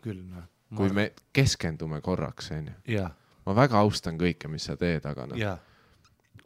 küll 0.04 0.22
noh. 0.24 0.46
kui 0.76 0.92
me 0.94 1.12
keskendume 1.34 2.02
korraks 2.02 2.52
onju. 2.56 2.76
ma 3.46 3.56
väga 3.56 3.80
austan 3.80 4.20
kõike, 4.20 4.48
mis 4.48 4.70
sa 4.70 4.78
teed, 4.78 5.06
aga 5.06 5.28
noh, 5.28 5.60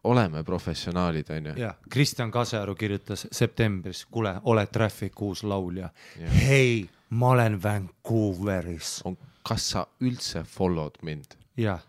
oleme 0.03 0.43
professionaalid 0.43 1.29
onju. 1.29 1.53
jaa. 1.57 1.73
Kristjan 1.89 2.31
Kasearu 2.31 2.75
kirjutas 2.75 3.27
septembris, 3.31 4.05
kuule, 4.05 4.35
oled 4.43 4.67
Traffic 4.67 5.21
uus 5.21 5.43
laulja. 5.43 5.89
Jah. 6.19 6.33
hei, 6.47 6.89
ma 7.09 7.29
olen 7.29 7.63
Vancouveris. 7.63 9.03
kas 9.43 9.69
sa 9.69 9.87
üldse 10.01 10.43
follow'd 10.43 11.01
mind, 11.01 11.35
jaa, 11.57 11.79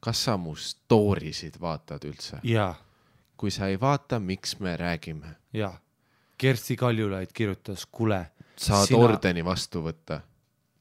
kas 0.00 0.24
sa 0.24 0.36
mu 0.36 0.54
story 0.54 1.32
sid 1.32 1.60
vaatad 1.60 2.04
üldse? 2.06 2.38
jaa, 2.42 2.74
kui 3.36 3.50
sa 3.50 3.66
ei 3.66 3.80
vaata, 3.80 4.20
miks 4.20 4.58
me 4.60 4.76
räägime? 4.76 5.36
jaa. 5.52 5.78
Kersti 6.38 6.76
Kaljulaid 6.76 7.32
kirjutas, 7.34 7.86
kuule, 7.86 8.26
saad 8.56 8.86
Sina... 8.86 9.00
ordeni 9.04 9.44
vastu 9.44 9.82
võtta. 9.82 10.20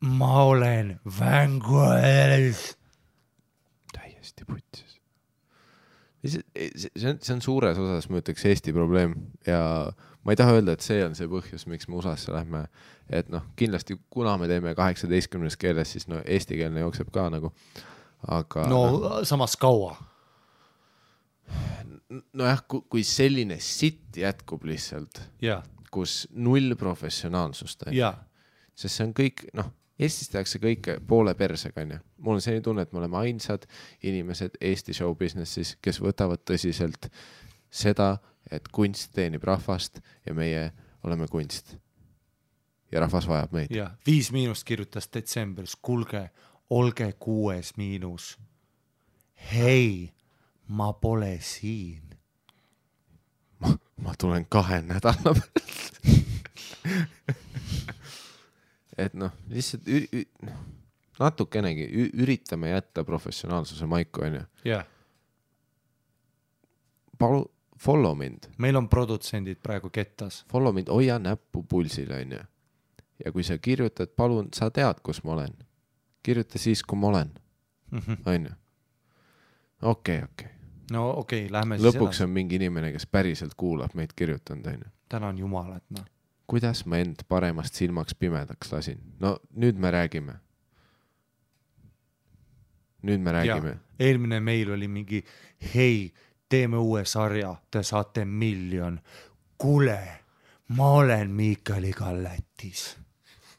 ma 0.01 0.43
olen 0.43 0.99
Vancouveris. 1.19 2.77
täiesti 3.93 4.45
putsis. 4.45 4.99
See 6.31 6.69
see 6.75 7.09
on, 7.09 7.19
see 7.21 7.33
on 7.35 7.41
suures 7.43 7.79
osas, 7.81 8.09
ma 8.09 8.21
ütleks, 8.21 8.45
Eesti 8.49 8.73
probleem. 8.75 9.15
Ja 9.47 9.61
ma 10.25 10.33
ei 10.33 10.39
taha 10.39 10.57
öelda, 10.57 10.75
et 10.75 10.85
see 10.85 11.03
on 11.05 11.15
see 11.17 11.29
põhjus, 11.29 11.67
miks 11.69 11.89
me 11.89 11.99
USA-sse 11.99 12.33
lähme. 12.33 12.65
et 13.09 13.29
noh, 13.29 13.43
kindlasti 13.55 13.99
kuna 14.09 14.33
me 14.41 14.47
teeme 14.49 14.73
kaheksateistkümnes 14.75 15.57
keeles, 15.61 15.91
siis 15.93 16.07
no 16.09 16.23
eestikeelne 16.25 16.81
jookseb 16.81 17.11
ka 17.13 17.27
nagu, 17.29 17.51
aga 18.33 18.65
no 18.71 19.21
samas 19.27 19.53
kaua. 19.61 19.93
nojah, 22.33 22.63
kui 22.65 23.03
selline 23.05 23.59
sitt 23.61 24.17
jätkub 24.17 24.65
lihtsalt, 24.65 25.21
jaa, 25.45 25.61
kus 25.93 26.25
null 26.33 26.73
professionaalsust 26.79 27.85
sest 28.75 28.97
see 28.97 29.05
on 29.05 29.13
kõik, 29.15 29.45
noh, 29.55 29.69
Eestis 29.99 30.27
tehakse 30.27 30.59
kõike 30.59 30.97
poole 31.07 31.31
persega, 31.39 31.81
onju. 31.85 31.97
mul 32.19 32.35
on 32.35 32.41
selline 32.43 32.63
tunne, 32.63 32.83
et 32.83 32.91
me 32.91 32.99
oleme 32.99 33.17
ainsad 33.21 33.63
inimesed 34.03 34.57
Eesti 34.59 34.93
show 34.93 35.15
business'is, 35.15 35.77
kes 35.81 36.01
võtavad 36.03 36.43
tõsiselt 36.43 37.07
seda, 37.71 38.17
et 38.51 38.67
kunst 38.75 39.13
teenib 39.15 39.43
rahvast 39.47 40.01
ja 40.25 40.33
meie 40.35 40.71
oleme 41.03 41.27
kunst. 41.31 41.77
ja 42.91 42.99
rahvas 42.99 43.27
vajab 43.27 43.55
meid. 43.55 43.71
jaa. 43.71 43.95
Viis 44.05 44.31
Miinust 44.31 44.67
kirjutas 44.67 45.07
detsembris, 45.13 45.75
kuulge, 45.81 46.29
olge 46.69 47.13
kuues 47.13 47.77
miinus. 47.77 48.37
hei, 49.53 50.11
ma 50.67 50.93
pole 50.93 51.37
siin. 51.41 52.03
ma 53.97 54.15
tulen 54.19 54.45
kahe 54.49 54.81
nädala 54.81 55.39
pärast. 55.39 56.03
et 58.97 59.13
noh, 59.13 59.31
lihtsalt 59.51 59.87
üri- 59.87 60.25
natukenegi 61.19 61.87
üritame 62.13 62.69
jätta 62.69 63.03
professionaalsuse 63.03 63.85
maiku, 63.85 64.25
onju. 64.27 64.41
jah, 64.65 64.85
palu, 67.17 67.45
follow 67.79 68.15
mind, 68.17 68.49
meil 68.57 68.75
on 68.75 68.89
produtsendid 68.89 69.61
praegu 69.63 69.89
kettas. 69.89 70.43
follow 70.51 70.73
mind, 70.73 70.91
hoia 70.91 71.19
näppu 71.19 71.63
pulsil, 71.69 72.11
onju. 72.11 72.39
ja 73.25 73.31
kui 73.31 73.43
sa 73.43 73.57
kirjutad, 73.57 74.11
palun, 74.15 74.49
sa 74.53 74.69
tead, 74.71 74.99
kus 75.03 75.23
ma 75.23 75.33
olen. 75.37 75.55
kirjuta 76.23 76.59
siis, 76.59 76.83
kui 76.83 76.99
ma 76.99 77.07
olen, 77.07 77.31
onju. 78.33 78.51
okei, 79.81 80.23
okei. 80.23 80.49
no 80.91 81.09
okei 81.09 81.45
okay,, 81.45 81.51
lähme 81.51 81.79
siis 81.79 81.87
lõpuks 81.93 82.23
on 82.23 82.29
mingi 82.29 82.59
inimene, 82.59 82.91
kes 82.91 83.07
päriselt 83.07 83.55
kuulab 83.57 83.95
meid 83.95 84.13
kirjutanud, 84.15 84.67
onju. 84.73 84.91
tänan 85.09 85.37
Jumalat, 85.37 85.83
noh. 85.89 86.05
Kuidas 86.47 86.85
ma 86.85 86.97
end 86.97 87.25
paremast 87.27 87.73
silmaks 87.73 88.15
pimedaks 88.15 88.71
lasin? 88.73 88.99
no 89.19 89.37
nüüd 89.55 89.77
me 89.77 89.91
räägime. 89.91 90.33
nüüd 93.01 93.19
me 93.19 93.31
räägime. 93.31 93.77
eelmine 93.99 94.39
meil 94.39 94.71
oli 94.71 94.87
mingi, 94.87 95.23
hei, 95.73 96.13
teeme 96.49 96.77
uue 96.77 97.05
sarja, 97.05 97.55
te 97.71 97.83
saate 97.83 98.25
miljon. 98.25 98.99
kuule, 99.57 99.99
ma 100.67 100.91
olen 100.91 101.31
Miikaliga 101.31 102.23
Lätis. 102.23 102.97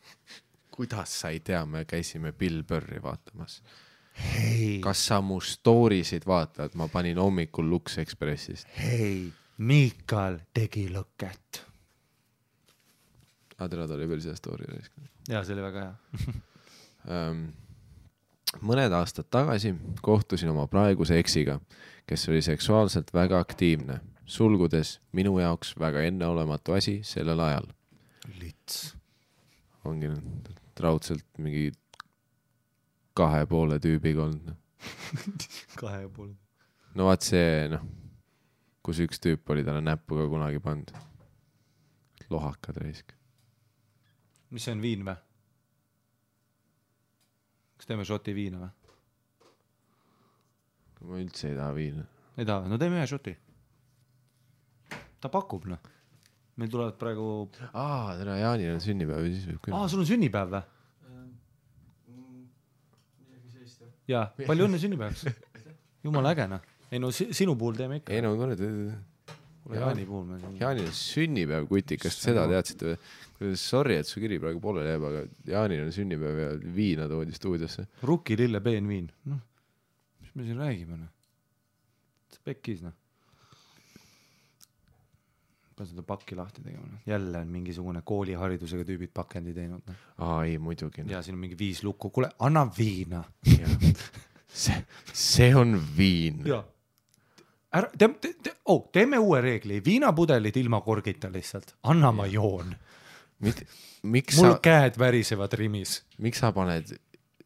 kuidas 0.76 1.20
sa 1.20 1.28
ei 1.28 1.40
tea, 1.40 1.66
me 1.66 1.84
käisime 1.84 2.32
Bill 2.32 2.62
Burri 2.62 3.02
vaatamas. 3.02 3.62
hei, 4.34 4.80
kas 4.80 5.06
sa 5.06 5.20
mu 5.20 5.40
story 5.40 6.04
sid 6.04 6.22
vaatad, 6.26 6.74
ma 6.74 6.88
panin 6.88 7.18
hommikul 7.18 7.70
Lux 7.70 7.98
Expressist. 7.98 8.68
hei, 8.78 9.32
Miikal 9.58 10.38
tegi 10.54 10.88
lõket. 10.92 11.65
aa, 13.58 13.68
tere, 13.68 13.86
ta 13.88 13.94
oli 13.94 14.08
päris 14.08 14.26
hea 14.28 14.36
story 14.36 14.68
raisk 14.70 14.92
ja 15.28 15.44
see 15.44 15.56
oli 15.56 15.64
väga 15.64 15.84
hea. 15.84 16.34
ähm,. 17.14 17.46
mõned 18.62 18.92
aastad 18.96 19.28
tagasi 19.30 19.74
kohtusin 20.02 20.52
oma 20.52 20.66
praeguse 20.70 21.18
eksiga, 21.20 21.58
kes 22.06 22.28
oli 22.30 22.42
seksuaalselt 22.42 23.12
väga 23.14 23.40
aktiivne, 23.42 24.00
sulgudes 24.24 24.98
minu 25.12 25.38
jaoks 25.40 25.74
väga 25.80 26.04
enneolematu 26.08 26.76
asi 26.78 27.00
sellel 27.04 27.40
ajal. 27.40 27.66
lits. 28.40 28.94
ongi 29.84 30.10
raudselt 30.80 31.26
mingi 31.38 31.70
kahe 33.16 33.46
poole 33.46 33.78
tüübiga 33.80 34.26
olnud. 34.26 34.54
kahe 35.80 36.02
ja 36.04 36.08
pool. 36.08 36.32
no 36.94 37.08
vaat 37.08 37.26
see 37.26 37.66
noh, 37.72 37.82
kus 38.86 39.00
üks 39.02 39.20
tüüp 39.22 39.50
oli 39.50 39.64
talle 39.66 39.82
näppu 39.82 40.18
ka 40.20 40.28
kunagi 40.30 40.62
pannud. 40.62 40.92
lohakad 42.30 42.82
raisk. 42.82 43.15
Mis 44.50 44.66
see 44.66 44.74
on, 44.76 44.82
viin 44.84 45.02
või? 45.06 45.16
kas 47.76 47.88
teeme 47.90 48.06
šoti 48.08 48.34
viina 48.36 48.62
või? 48.62 48.70
ma 51.06 51.18
üldse 51.22 51.50
ei 51.50 51.58
taha 51.58 51.74
viina. 51.76 52.06
ei 52.36 52.46
taha, 52.48 52.70
no 52.70 52.78
teeme 52.80 53.00
ühe 53.00 53.08
šoti. 53.10 53.34
ta 55.20 55.32
pakub, 55.32 55.66
noh. 55.70 55.82
meil 56.56 56.72
tulevad 56.72 56.96
praegu, 57.00 57.26
aa, 57.72 58.16
tere, 58.20 58.38
Jaanil 58.42 58.76
on 58.76 58.82
sünnipäev 58.84 59.26
ja 59.26 59.34
siis 59.34 59.50
võib 59.50 59.60
küll 59.66 59.76
aa, 59.76 59.90
sul 59.92 60.04
on 60.04 60.10
sünnipäev 60.12 60.54
või? 60.54 60.64
jaa, 64.06 64.28
palju 64.46 64.68
õnne 64.68 64.78
sünnipäevaks. 64.78 65.26
jumala 66.06 66.32
äge 66.34 66.46
noh. 66.50 66.62
ei 66.90 67.02
no 67.02 67.10
si- 67.14 67.32
sinu 67.34 67.56
puhul 67.58 67.78
teeme 67.78 68.00
ikka. 68.00 68.14
ei 68.14 68.22
no 68.22 68.34
kuule 68.38 68.56
Jaani 69.74 70.04
puhul 70.06 70.26
me. 70.28 70.38
Jaanil 70.60 70.86
on 70.86 70.94
sünnipäev, 70.94 71.66
kuti, 71.70 71.98
kas 72.00 72.18
te 72.18 72.28
seda 72.30 72.44
teadsite 72.50 72.92
või? 72.92 73.54
Sorry, 73.60 73.98
et 74.00 74.08
su 74.08 74.20
kiri 74.22 74.38
praegu 74.42 74.60
pooleli 74.62 74.92
jääb, 74.92 75.06
aga 75.08 75.22
Jaanil 75.50 75.82
on 75.86 75.90
sünnipäev 75.94 76.38
ja 76.42 76.50
viina 76.76 77.08
toodi 77.10 77.34
stuudiosse. 77.36 77.86
Rukki 78.06 78.38
lille 78.38 78.60
peenviin, 78.64 79.08
noh. 79.32 79.40
mis 80.22 80.36
me 80.36 80.46
siin 80.46 80.62
räägime 80.62 81.00
noh. 81.00 81.10
pekkis 82.46 82.84
noh. 82.84 82.94
pean 85.76 85.88
seda 85.90 86.04
pakki 86.06 86.36
lahti 86.38 86.62
tegema 86.62 86.86
noh. 86.86 87.00
jälle 87.08 87.42
on 87.42 87.50
mingisugune 87.50 88.00
kooliharidusega 88.06 88.86
tüübid 88.86 89.10
pakendi 89.12 89.52
teinud 89.56 89.82
noh. 89.82 90.06
aa, 90.22 90.44
ei 90.44 90.60
muidugi. 90.62 91.04
ja 91.10 91.24
siin 91.26 91.34
on 91.34 91.42
mingi 91.42 91.58
viis 91.58 91.82
lukku, 91.84 92.10
kuule 92.14 92.30
anna 92.38 92.64
viina. 92.78 93.24
see, 94.62 94.78
see 95.12 95.52
on 95.56 95.74
viin. 95.98 96.46
jaa. 96.46 96.62
ära, 97.76 97.90
te, 97.98 98.08
te, 98.20 98.32
te, 98.42 98.54
oh, 98.72 98.84
teeme 98.92 99.20
uue 99.22 99.40
reegli, 99.44 99.80
viinapudelid 99.84 100.56
ilma 100.60 100.80
korgita 100.84 101.30
lihtsalt, 101.32 101.76
anna 101.90 102.12
ma 102.14 102.26
joon. 102.30 102.74
miks 104.02 104.38
mul 104.38 104.54
sa, 104.54 104.60
käed 104.64 104.98
värisevad 104.98 105.52
rimis. 105.60 105.98
miks 106.24 106.40
sa 106.40 106.52
paned, 106.56 106.94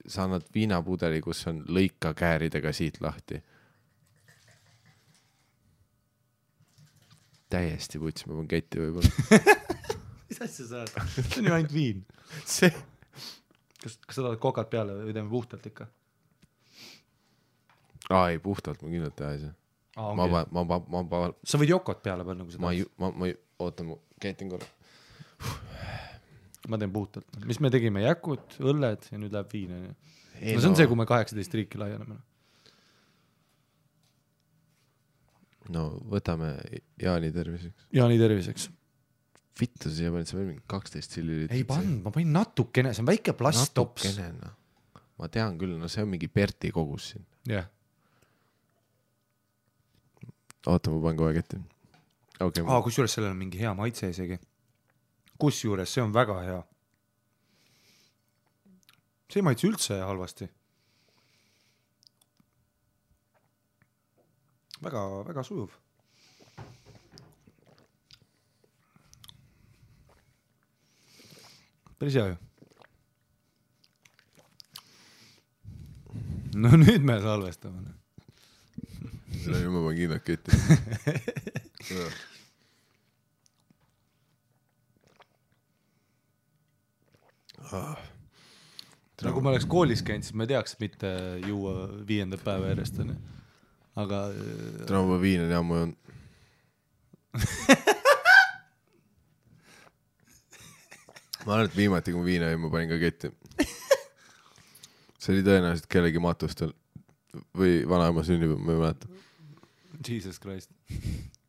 sa 0.07 0.27
annad 0.28 0.47
viinapudeli, 0.55 1.20
kus 1.24 1.47
on 1.51 1.65
lõika 1.69 2.15
kääridega 2.15 2.73
siit 2.77 3.01
lahti? 3.01 3.43
täiesti 7.51 7.98
vuts, 7.98 8.27
ma 8.27 8.36
panen 8.36 8.51
ketti 8.51 8.78
võib-olla. 8.78 9.40
mis 10.31 10.43
asja 10.44 10.66
sa 10.69 10.82
ajad? 10.85 11.15
see 11.16 11.40
on 11.40 11.48
ju 11.48 11.55
ainult 11.57 11.73
viin. 11.74 12.05
see, 12.59 12.70
kas, 13.82 13.97
kas 14.07 14.19
sa 14.19 14.23
tahad 14.23 14.39
kokad 14.43 14.70
peale 14.70 14.94
või 15.01 15.16
teeme 15.16 15.32
puhtalt 15.32 15.66
ikka? 15.73 15.89
aa 18.11 18.31
ei 18.31 18.39
puhtalt 18.43 18.82
ma 18.82 18.93
kindlalt 18.93 19.16
teha 19.19 19.32
ei 19.35 19.43
saa. 19.44 19.57
Ma 19.97 20.11
Okay. 20.12 20.31
panen, 20.31 20.47
ma, 20.55 20.62
ma, 20.65 20.79
ma, 20.89 21.03
ma, 21.03 21.33
sa 21.45 21.59
võid 21.59 21.73
jokot 21.73 21.99
peale 22.03 22.25
panna, 22.25 22.45
kui 22.47 22.55
sa 22.55 22.61
ma 22.62 22.71
tahad. 22.71 22.93
ma, 23.03 23.11
ma 23.11 23.27
ei, 23.27 23.35
oota, 23.59 23.83
ma 23.85 23.97
keetin 24.23 24.49
korra. 24.53 24.67
ma 26.71 26.79
teen 26.79 26.93
puhtalt. 26.95 27.27
mis 27.49 27.59
me 27.61 27.71
tegime, 27.75 28.03
jäkud, 28.05 28.59
õlled 28.61 29.09
ja 29.11 29.19
nüüd 29.19 29.33
läheb 29.35 29.51
viin 29.53 29.73
onju. 29.77 29.95
No 30.41 30.47
see 30.61 30.67
on 30.69 30.73
no- 30.73 30.79
see, 30.79 30.87
kui 30.89 30.97
me 30.97 31.05
kaheksateist 31.11 31.55
riiki 31.59 31.81
laieneme. 31.81 32.17
no 35.75 35.83
võtame 36.11 36.55
Jaani 37.01 37.31
terviseks. 37.35 37.85
Jaani 37.95 38.17
terviseks. 38.21 38.69
vittu, 39.61 39.91
siia 39.93 40.09
panid 40.15 40.29
sa 40.31 40.39
veel 40.39 40.47
mingi 40.55 40.62
kaksteist 40.71 41.11
tsilliliitrit. 41.12 41.53
ei 41.59 41.67
pannud, 41.69 41.99
ma 42.07 42.11
panin 42.15 42.31
natukene, 42.33 42.95
see 42.97 43.03
on 43.05 43.11
väike 43.11 43.35
plasttops. 43.37 44.07
natukene 44.07 44.39
noh. 44.39 44.55
ma 45.21 45.29
tean 45.29 45.59
küll, 45.61 45.75
no 45.77 45.89
see 45.91 46.01
on 46.07 46.09
mingi 46.15 46.31
Berti 46.33 46.71
kogus 46.73 47.11
siin. 47.12 47.27
jah, 47.51 47.67
oota, 50.66 50.91
ma 50.91 51.01
panen 51.01 51.16
kohe 51.16 51.35
ketti. 51.35 51.61
okei 52.41 52.65
aa, 52.66 52.82
kusjuures 52.82 53.15
sellel 53.15 53.32
on 53.32 53.41
mingi 53.41 53.61
hea 53.61 53.74
maitse 53.74 54.11
isegi. 54.11 54.39
kusjuures 55.39 55.95
see 55.95 56.03
on 56.05 56.12
väga 56.15 56.41
hea. 56.45 56.62
see 59.31 59.41
ei 59.41 59.47
maitse 59.47 59.69
üldse 59.69 60.01
halvasti. 60.01 60.51
väga, 64.82 65.07
väga 65.28 65.43
sujuv. 65.45 65.73
päris 71.99 72.15
hea 72.15 72.28
ju. 72.28 72.37
no 76.61 76.77
nüüd 76.77 77.05
me 77.07 77.20
salvestame. 77.23 77.99
Ma 79.31 79.57
nüüd 79.57 79.70
ma 79.70 79.81
panen 79.85 79.97
kindlalt 79.98 80.24
ketti. 80.27 80.51
nagu 89.24 89.43
ma 89.44 89.52
oleks 89.52 89.66
koolis 89.70 90.02
käinud, 90.07 90.24
siis 90.27 90.36
ma 90.39 90.47
teaks 90.51 90.73
mitte 90.81 91.09
juua 91.47 91.74
viiendat 92.09 92.43
päeva 92.44 92.73
järjest 92.73 92.98
onju. 93.05 93.16
aga 94.01 94.19
äh, 94.32 94.36
täna 94.89 95.01
ma 95.07 95.16
viin 95.23 95.40
on 95.47 95.52
ammu 95.61 95.74
joonud. 95.81 95.97
ma 101.47 101.51
arvan, 101.55 101.66
et 101.69 101.77
viimati, 101.77 102.12
kui 102.12 102.20
ma 102.20 102.27
viina 102.27 102.47
jõin, 102.51 102.62
ma 102.65 102.69
panin 102.74 102.90
ka 102.90 102.98
ketti. 103.01 103.27
see 105.20 105.31
oli 105.36 105.47
tõenäoliselt 105.47 105.89
kellegi 105.93 106.20
matustel 106.23 106.73
või 107.57 107.81
vanaema 107.89 108.24
sünnipäev, 108.27 108.61
ma 108.65 108.74
ei 108.74 108.81
mäleta. 108.82 109.07
Jesus 110.09 110.40
Christ, 110.40 110.70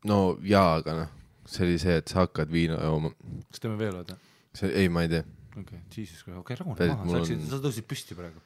no 0.08 0.38
jaa, 0.44 0.76
aga 0.80 0.96
noh, 1.02 1.10
see 1.48 1.64
oli 1.66 1.78
see, 1.82 1.96
et 2.02 2.08
sa 2.12 2.24
hakkad 2.26 2.50
viina 2.52 2.76
jooma. 2.82 3.12
kas 3.50 3.62
teeme 3.62 3.78
veel 3.80 3.94
või? 3.96 4.16
see, 4.58 4.70
ei, 4.82 4.88
ma 4.92 5.04
ei 5.06 5.10
tea. 5.12 5.24
okei 5.52 5.62
okay., 5.64 5.80
Jesus 5.96 6.20
Christ, 6.24 6.38
okei 6.38 6.54
okay,, 6.54 6.56
rahune 6.60 6.88
maha, 6.92 7.06
sa 7.08 7.22
läksid 7.22 7.38
on- 7.38 7.50
sa 7.54 7.62
tõusid 7.64 7.86
püsti 7.88 8.18
praegu. 8.18 8.40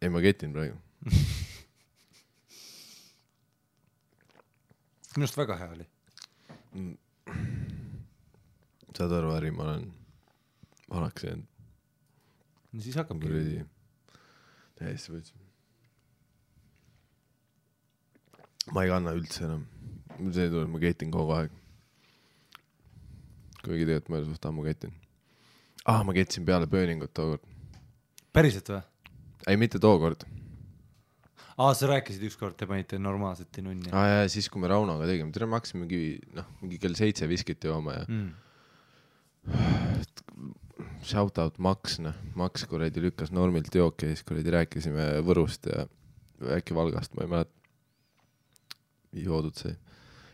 ei, 0.00 0.08
ma 0.12 0.18
ketin 0.24 0.52
praegu. 0.56 0.76
minu 5.16 5.24
arust 5.24 5.38
väga 5.40 5.56
hea 5.62 5.70
oli. 5.72 5.86
saad 8.96 9.12
aru, 9.16 9.32
Harri, 9.32 9.50
ma 9.54 9.62
olen 9.68 9.88
vanaks 10.90 11.24
jäänud. 11.24 11.48
no 12.72 12.80
siis 12.84 12.96
hakkabki. 13.00 13.64
täiesti 14.76 15.12
võtsin. 15.14 15.45
Ma 18.74 18.84
ei 18.84 18.90
kanna 18.90 19.14
üldse 19.16 19.44
enam. 19.46 19.66
see 20.32 20.48
tuleb, 20.50 20.70
ma 20.72 20.80
ketin 20.82 21.12
kogu 21.14 21.34
aeg. 21.36 21.50
kuigi 23.62 23.84
tegelikult 23.84 24.12
ma 24.14 24.22
suht 24.24 24.48
ammu 24.50 24.64
ketin. 24.66 24.94
aa, 25.84 26.02
ma 26.06 26.14
ketsin 26.16 26.46
peale 26.48 26.66
pööningut 26.70 27.14
tookord. 27.14 27.44
päriselt 28.36 28.72
või? 28.72 28.82
ei, 29.46 29.60
mitte 29.60 29.78
tookord. 29.82 30.26
aa, 31.56 31.74
sa 31.74 31.90
rääkisid 31.92 32.26
ükskord, 32.30 32.56
te 32.58 32.68
panite 32.70 32.98
normaalselt 33.02 33.62
nunni 33.64 33.92
aa 33.92 34.06
jaa, 34.12 34.26
siis 34.32 34.50
kui 34.50 34.62
me 34.62 34.72
Raunoga 34.72 35.08
tegime, 35.10 35.32
tere, 35.34 35.48
me 35.50 35.60
hakkasime 35.60 35.84
mingi 35.84 36.02
noh, 36.36 36.48
mingi 36.62 36.80
kell 36.82 36.98
seitse 36.98 37.28
viskit 37.30 37.68
jooma 37.70 38.00
ja 38.00 38.04
mm. 38.08 38.30
shout 41.06 41.38
out 41.38 41.58
Max, 41.62 42.00
noh, 42.02 42.16
Max 42.34 42.66
kuradi 42.68 43.02
lükkas 43.04 43.30
normilt 43.34 43.74
jooki 43.74 44.10
ja 44.10 44.16
siis 44.16 44.26
kuradi 44.26 44.52
rääkisime 44.54 45.06
Võrust 45.26 45.68
ja 45.70 45.86
äkki 46.58 46.74
Valgast, 46.76 47.14
ma 47.16 47.24
ei 47.24 47.30
mäleta. 47.32 47.52
Joodud 49.24 49.56
sai. 49.58 49.74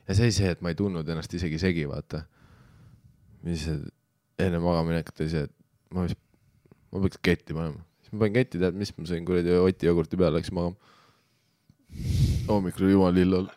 ja 0.06 0.14
see 0.14 0.28
oli 0.28 0.36
see, 0.36 0.52
et 0.54 0.62
ma 0.64 0.72
ei 0.72 0.78
tundnud 0.78 1.08
ennast 1.08 1.34
isegi 1.38 1.60
segi, 1.62 1.84
vaata. 1.88 2.24
mis 3.46 3.66
enne 4.42 4.60
magamaminekut 4.62 5.22
oli 5.22 5.32
see, 5.32 5.46
et 5.48 5.94
ma 5.94 6.06
vist, 6.06 6.18
ma 6.92 7.02
peaks 7.04 7.20
ketti 7.28 7.56
panema. 7.56 7.84
siis 8.02 8.14
ma 8.14 8.24
panin 8.24 8.38
ketti, 8.40 8.60
tead, 8.62 8.78
mis 8.78 8.94
ma 8.96 9.06
sõin 9.10 9.28
kuradi 9.28 9.54
Oti 9.58 9.88
jogurti 9.90 10.18
peale, 10.20 10.40
läksin 10.40 10.58
magama. 10.58 10.76
hommikul 12.48 12.88
oli 12.88 12.96
jumal 12.96 13.16
lill 13.16 13.38
all. 13.40 13.48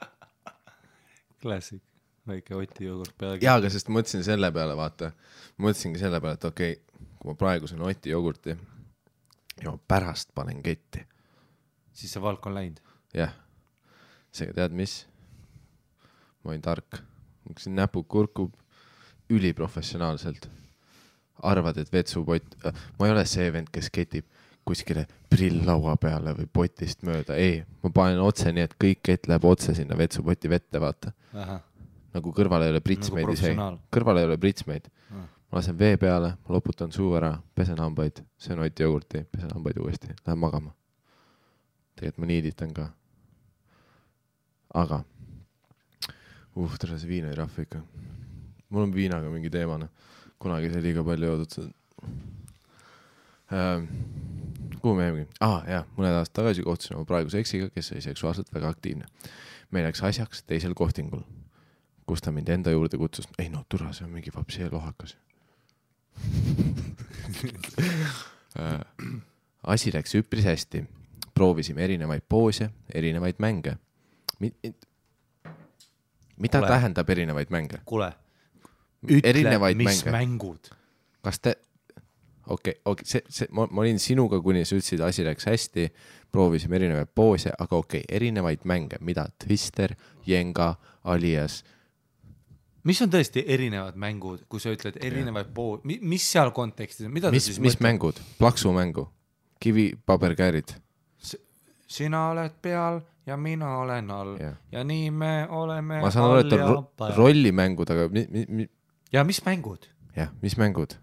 Classic, 1.41 1.81
väike 2.27 2.55
Oti 2.57 2.87
jogurt 2.89 3.17
peale. 3.17 3.41
jaa, 3.43 3.57
aga 3.61 3.71
sest 3.73 3.91
mõtlesin 3.93 4.25
selle 4.27 4.51
peale, 4.55 4.77
vaata. 4.77 5.11
mõtlesingi 5.57 6.01
selle 6.01 6.21
peale, 6.21 6.39
et 6.39 6.49
okei 6.51 6.77
okay,, 6.79 7.11
kui 7.19 7.31
ma 7.31 7.37
praegu 7.39 7.71
söön 7.71 7.85
Oti 7.87 8.13
jogurti 8.13 8.57
ja 9.63 9.71
ma 9.71 9.77
pärast 9.87 10.33
panen 10.35 10.61
ketti, 10.63 11.03
siis 11.95 12.13
see 12.15 12.23
valk 12.23 12.45
on 12.45 12.57
läinud. 12.57 12.81
jah. 13.15 13.33
seega 14.35 14.55
tead 14.57 14.75
mis? 14.75 15.05
Ma 16.45 16.53
olin 16.53 16.61
tark, 16.61 17.01
hakkasin 17.47 17.75
näpud 17.75 18.05
kurku 18.07 18.51
üliprofessionaalselt. 19.29 20.49
arvad, 21.43 21.77
et 21.77 21.91
vetsupott, 21.91 22.55
ma 22.99 23.07
ei 23.07 23.11
ole 23.11 23.25
see 23.27 23.49
vend, 23.51 23.67
kes 23.73 23.89
ketib 23.91 24.25
kuskile 24.65 25.03
prilllaua 25.29 25.97
peale 26.01 26.31
või 26.37 26.47
potist 26.47 27.03
mööda, 27.03 27.35
ei, 27.35 27.59
ma 27.83 27.91
panen 27.93 28.21
otse 28.23 28.53
nii, 28.55 28.63
et 28.65 28.75
kõik 28.81 29.01
kett 29.03 29.27
läheb 29.27 29.43
otse 29.45 29.75
sinna 29.75 29.97
vetsupoti 29.99 30.49
vette, 30.49 30.79
vaata. 30.81 31.11
nagu 32.15 32.31
kõrval 32.31 32.63
ei 32.63 32.71
ole 32.71 32.79
pritsmeid 32.79 33.27
Nagu 33.27 33.35
isegi 33.35 33.65
kõrval 33.91 34.21
ei 34.21 34.29
ole 34.29 34.37
pritsmeid 34.39 34.87
Ah. 35.11 35.27
ma 35.51 35.59
lasen 35.59 35.77
vee 35.79 35.97
peale, 35.97 36.33
ma 36.47 36.55
loputan 36.55 36.91
suu 36.91 37.13
ära, 37.15 37.35
pesen 37.55 37.77
hambaid, 37.79 38.23
söön 38.37 38.59
Oti 38.59 38.83
jogurti, 38.83 39.23
pesen 39.31 39.51
hambaid 39.53 39.77
uuesti, 39.77 40.07
lähen 40.25 40.39
magama. 40.39 40.73
tegelikult 41.95 42.17
ma 42.17 42.25
niiditan 42.25 42.73
ka. 42.73 42.89
aga, 44.73 45.03
uh, 46.55 46.77
tere, 46.79 46.99
see 46.99 47.09
viina 47.09 47.31
ei 47.31 47.37
rahva 47.39 47.65
ikka. 47.65 47.81
mul 48.69 48.87
on 48.87 48.93
viinaga 48.95 49.29
mingi 49.31 49.51
teema, 49.53 49.77
noh. 49.81 49.89
kunagi 50.41 50.71
sai 50.73 50.83
liiga 50.83 51.03
palju 51.05 51.31
joodud 51.31 51.57
ähm,. 53.53 53.87
kuhu 54.81 54.95
me 54.95 55.07
jäimegi 55.07 55.27
ah,? 55.39 55.61
jaa, 55.69 55.83
mõned 55.97 56.19
aastad 56.19 56.41
tagasi 56.41 56.65
kohtusin 56.65 56.97
oma 56.97 57.07
praeguse 57.09 57.41
eksiga, 57.43 57.69
kes 57.73 57.91
oli 57.93 58.03
seksuaalselt 58.05 58.53
väga 58.53 58.71
aktiivne. 58.73 59.05
meil 59.71 59.87
läks 59.87 60.03
asjaks 60.03 60.43
teisel 60.43 60.73
kohtingul, 60.73 61.23
kus 62.05 62.21
ta 62.21 62.31
mind 62.31 62.49
enda 62.49 62.71
juurde 62.71 62.97
kutsus. 62.97 63.27
ei 63.39 63.49
no 63.49 63.65
türa, 63.69 63.93
see 63.93 64.07
on 64.07 64.13
mingi 64.15 64.33
vapsee 64.35 64.69
lohakas. 64.71 65.17
Äh, 68.55 68.79
asi 69.67 69.91
läks 69.91 70.13
üpris 70.15 70.45
hästi, 70.47 70.85
proovisime 71.35 71.83
erinevaid 71.83 72.23
poose, 72.29 72.69
erinevaid 72.93 73.41
mänge. 73.43 73.73
Mida 76.37 76.59
Kuule. 76.59 76.71
tähendab 76.71 77.09
erinevaid 77.09 77.51
mänge? 77.53 77.81
kuule, 77.85 78.11
ütle, 79.05 79.73
mis 79.75 80.03
mänge. 80.05 80.11
mängud. 80.11 80.71
kas 81.23 81.39
te, 81.39 81.55
okei 82.47 82.71
okay,, 82.71 82.81
okei 82.81 82.81
okay,, 82.85 83.05
see, 83.05 83.21
see, 83.29 83.47
ma, 83.51 83.67
ma 83.71 83.85
olin 83.85 83.99
sinuga, 83.99 84.41
kuni 84.41 84.65
sa 84.65 84.77
ütlesid, 84.77 85.03
asi 85.05 85.25
läks 85.25 85.47
hästi, 85.49 85.87
proovisime 86.31 86.79
erinevaid 86.79 87.13
poose, 87.15 87.53
aga 87.57 87.79
okei 87.79 88.03
okay,, 88.03 88.15
erinevaid 88.17 88.65
mänge, 88.65 88.99
mida 89.01 89.27
Twister, 89.45 89.95
Jenga, 90.27 90.75
Alias, 91.03 91.63
mis 92.85 93.01
on 93.01 93.11
tõesti 93.11 93.43
erinevad 93.47 93.97
mängud, 93.99 94.45
kui 94.49 94.61
sa 94.61 94.73
ütled 94.73 94.99
erinevaid 95.03 95.51
pool, 95.55 95.79
mis 95.85 96.25
seal 96.31 96.51
kontekstis 96.55 97.07
on, 97.07 97.13
mida 97.15 97.31
mis 97.33 97.47
mis 97.55 97.59
mõtleb? 97.59 97.85
mängud, 97.87 98.21
plaksumängu, 98.39 99.07
kivi, 99.61 99.91
paber, 100.05 100.35
käärid, 100.37 100.75
sina 101.87 102.29
oled 102.31 102.57
peal 102.61 103.01
ja 103.25 103.37
mina 103.37 103.77
olen 103.77 104.11
all 104.11 104.35
Jah. 104.39 104.57
ja 104.71 104.83
nii 104.83 105.11
me 105.11 105.47
oleme 105.49 106.01
ma 106.01 106.11
saan 106.13 106.31
aru, 106.31 106.43
et 106.45 106.53
on 106.53 106.59
ja 106.59 106.67
ro 106.69 107.09
rollimängud, 107.17 107.89
aga 107.89 108.07
mi, 108.13 108.25
mi, 108.29 108.45
mi, 108.49 108.69
ja 109.13 109.23
mis 109.23 109.41
mängud? 109.45 109.89
jah, 110.15 110.29
mis 110.41 110.57
mängud? 110.57 110.97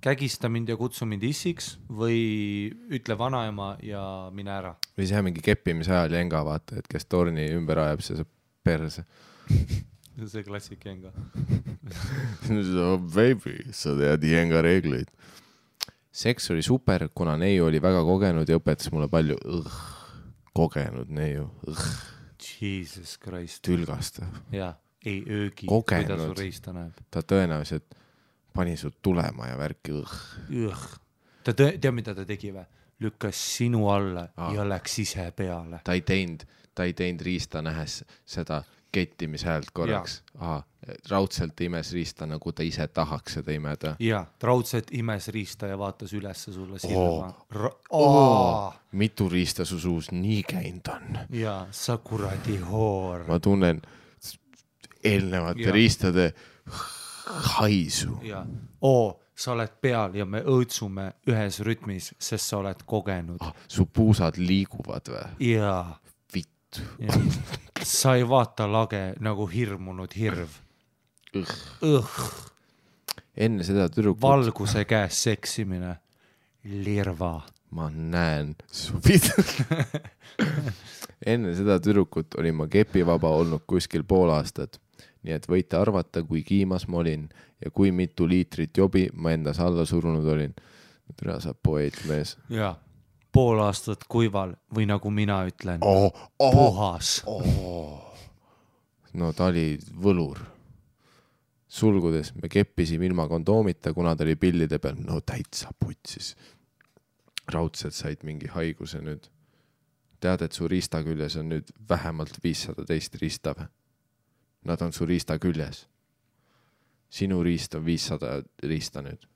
kägista 0.00 0.48
mind 0.48 0.68
ja 0.68 0.76
kutsu 0.76 1.06
mind 1.06 1.22
issiks 1.26 1.76
või 1.90 2.70
ütle 2.94 3.18
vanaema 3.18 3.76
ja 3.82 4.02
mine 4.34 4.54
ära. 4.54 4.74
või 4.98 5.10
see 5.10 5.22
mingi 5.26 5.42
keppimise 5.44 5.94
ajal 5.94 6.18
Jenga, 6.18 6.42
vaata, 6.46 6.78
et 6.78 6.90
kes 6.90 7.06
torni 7.06 7.48
ümber 7.54 7.82
ajab, 7.82 8.02
see 8.04 8.18
saab 8.18 8.30
perse. 8.64 9.04
see 10.32 10.44
klassik 10.46 10.84
Jenga. 10.84 11.12
oh 12.84 12.98
baby, 12.98 13.60
sa 13.72 13.94
tead 13.98 14.26
Jenga 14.26 14.62
reegleid. 14.66 15.10
seks 16.12 16.50
oli 16.50 16.62
super, 16.66 17.08
kuna 17.14 17.36
neiu 17.38 17.68
oli 17.68 17.82
väga 17.82 18.02
kogenud 18.06 18.48
ja 18.48 18.58
õpetas 18.58 18.90
mulle 18.92 19.10
palju 19.10 19.38
kogenud 20.58 21.10
neiu, 21.14 21.46
Jesus 22.60 23.18
Christ. 23.22 23.62
tülgastav. 23.62 24.40
jaa, 24.52 24.72
ei 25.06 25.22
öögi, 25.22 25.66
Kogenud. 25.66 26.06
kuidas 26.06 26.26
su 26.26 26.34
riista 26.40 26.72
näeb. 26.74 26.98
ta 27.10 27.22
tõenäoliselt 27.22 27.94
pani 28.54 28.76
su 28.76 28.90
tulema 29.02 29.46
ja 29.46 29.58
värki 29.58 29.94
ta 31.44 31.52
tõ-, 31.52 31.78
tead, 31.78 31.94
mida 31.94 32.14
ta 32.14 32.26
tegi 32.26 32.50
või? 32.54 32.66
lükkas 33.00 33.38
sinu 33.56 33.86
alla 33.92 34.26
Aa. 34.36 34.54
ja 34.54 34.66
läks 34.68 34.98
ise 34.98 35.30
peale. 35.36 35.80
ta 35.84 35.94
ei 35.94 36.02
teinud, 36.02 36.42
ta 36.74 36.88
ei 36.88 36.92
teinud 36.92 37.22
riista 37.22 37.62
nähes 37.62 38.02
seda 38.26 38.62
kettimise 38.92 39.46
häält 39.46 39.70
korraks. 39.72 40.22
Raudselt 41.10 41.60
imes 41.60 41.92
riista, 41.92 42.26
nagu 42.26 42.52
ta 42.52 42.62
ise 42.62 42.86
tahaks 42.88 43.38
seda 43.38 43.52
imeda. 43.52 43.94
jaa, 44.00 44.24
raudselt 44.42 44.90
imes 44.92 45.28
riista 45.34 45.66
ja 45.66 45.78
vaatas 45.78 46.12
ülesse 46.12 46.52
sulle 46.52 46.78
silma. 46.78 47.32
Oh. 47.90 48.74
mitu 48.92 49.28
riista 49.28 49.64
su 49.64 49.80
suus 49.80 50.10
nii 50.12 50.42
käinud 50.42 50.88
on? 50.94 51.18
jaa, 51.30 51.66
sa 51.70 51.96
kuradi 51.98 52.58
hoor. 52.70 53.24
ma 53.28 53.40
tunnen 53.40 53.82
eelnevate 55.04 55.62
Jah. 55.62 55.72
riistade 55.72 56.32
haisu. 57.26 58.18
jaa, 58.22 58.46
oo, 58.80 59.20
sa 59.36 59.52
oled 59.52 59.74
peal 59.80 60.14
ja 60.18 60.26
me 60.26 60.42
õõtsume 60.42 61.12
ühes 61.30 61.60
rütmis, 61.66 62.12
sest 62.18 62.50
sa 62.50 62.58
oled 62.62 62.82
kogenud. 62.86 63.40
ah,. 63.40 63.54
su 63.68 63.86
puusad 63.86 64.38
liiguvad 64.38 65.12
või? 65.12 65.50
jaa, 65.52 65.98
vittu. 66.34 66.82
sa 67.82 68.16
ei 68.16 68.28
vaata 68.28 68.66
lage 68.72 69.12
nagu 69.20 69.46
hirmunud 69.46 70.16
hirv. 70.16 70.48
Enne 73.36 73.64
seda 73.66 73.88
tüdrukut 73.92 74.22
valguse 74.22 74.84
käes 74.88 75.22
seksimine, 75.28 75.96
lirva. 76.64 77.42
ma 77.70 77.90
näen 77.92 78.54
su 78.72 79.00
pidu. 79.04 79.44
enne 81.32 81.54
seda 81.54 81.78
tüdrukut 81.84 82.38
olin 82.40 82.56
ma 82.62 82.66
kepivaba 82.66 83.30
olnud 83.36 83.66
kuskil 83.66 84.04
pool 84.08 84.32
aastat. 84.32 84.80
nii 85.22 85.34
et 85.34 85.48
võite 85.50 85.76
arvata, 85.76 86.22
kui 86.22 86.42
kiimas 86.46 86.88
ma 86.88 87.02
olin 87.02 87.28
ja 87.64 87.70
kui 87.70 87.92
mitu 87.92 88.28
liitrit 88.28 88.76
jobi 88.76 89.08
ma 89.14 89.32
endas 89.36 89.60
alla 89.60 89.84
surunud 89.84 90.26
olin. 90.26 90.54
tere, 91.16 91.40
sa 91.40 91.54
poeet 91.54 92.04
mees 92.08 92.36
jaa, 92.48 92.74
pool 93.32 93.60
aastat 93.60 94.04
kuival 94.08 94.54
või 94.74 94.86
nagu 94.88 95.10
mina 95.10 95.42
ütlen, 95.48 95.82
oh,. 95.82 96.12
Oh, 96.38 96.52
puhas. 96.52 97.22
no 99.12 99.32
ta 99.32 99.50
oli 99.52 99.78
võlur. 100.02 100.57
Sulgudes 101.68 102.32
me 102.34 102.48
keppisime 102.48 103.06
ilma 103.06 103.28
kondoomita, 103.28 103.92
kuna 103.94 104.16
ta 104.16 104.24
oli 104.24 104.36
pillide 104.36 104.78
peal, 104.78 104.96
no 105.04 105.20
täitsa 105.20 105.72
putsis. 105.78 106.36
raudselt 107.48 107.94
said 107.94 108.24
mingi 108.24 108.48
haiguse 108.52 109.00
nüüd. 109.00 109.28
tead, 110.20 110.42
et 110.42 110.52
su 110.52 110.68
riista 110.68 111.02
küljes 111.04 111.36
on 111.36 111.48
nüüd 111.52 111.70
vähemalt 111.88 112.40
viissada 112.44 112.84
teist 112.84 113.14
riista 113.20 113.54
või? 113.54 113.68
Nad 114.64 114.82
on 114.82 114.92
su 114.92 115.06
riista 115.06 115.38
küljes. 115.38 115.86
sinu 117.10 117.42
riist 117.42 117.74
on 117.74 117.84
viissada 117.84 118.42
riista 118.62 119.02
nüüd. 119.02 119.28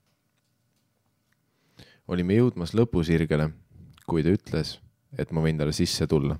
olime 2.08 2.34
jõudmas 2.34 2.74
lõpusirgele, 2.74 3.50
kui 4.06 4.22
ta 4.22 4.28
ütles, 4.28 4.78
et 5.18 5.30
ma 5.32 5.40
võin 5.40 5.58
talle 5.58 5.72
sisse 5.72 6.06
tulla. 6.06 6.38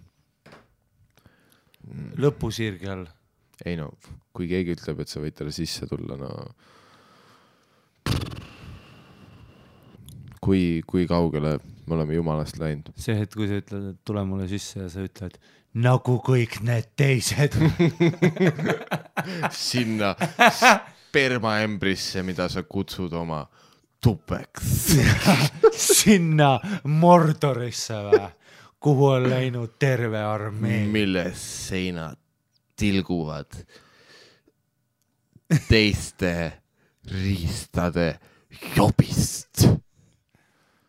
lõpusirgel, 2.16 3.06
ei 3.64 3.76
no, 3.78 3.92
kui 4.34 4.48
keegi 4.50 4.76
ütleb, 4.76 5.02
et 5.02 5.12
sa 5.12 5.22
võid 5.22 5.36
talle 5.38 5.54
sisse 5.54 5.86
tulla, 5.90 6.16
no. 6.20 6.30
kui, 10.42 10.82
kui 10.86 11.06
kaugele 11.10 11.58
me 11.86 11.96
oleme 11.98 12.16
jumalast 12.16 12.58
läinud? 12.62 12.92
see 12.98 13.16
hetk, 13.18 13.36
kui 13.38 13.50
sa 13.50 13.60
ütled, 13.62 13.92
et 13.92 14.00
tule 14.06 14.24
mulle 14.26 14.48
sisse 14.50 14.82
ja 14.84 14.88
sa 14.92 15.04
ütled 15.06 15.38
nagu 15.72 16.18
kõik 16.20 16.58
need 16.66 16.90
teised. 16.96 17.56
sinna 19.68 20.12
spermaembrisse, 21.08 22.24
mida 22.26 22.48
sa 22.52 22.64
kutsud 22.68 23.12
oma 23.16 23.42
tupeks. 24.02 24.96
sinna 26.02 26.56
Mordorisse 26.84 28.02
või, 28.08 28.24
kuhu 28.82 29.12
on 29.14 29.28
läinud 29.30 29.78
terve 29.80 30.20
armee. 30.26 30.84
milles 30.90 31.46
seinad 31.68 32.21
tilguvad 32.82 33.62
teiste 35.68 36.34
riistade 37.10 38.18
jobist. 38.76 39.68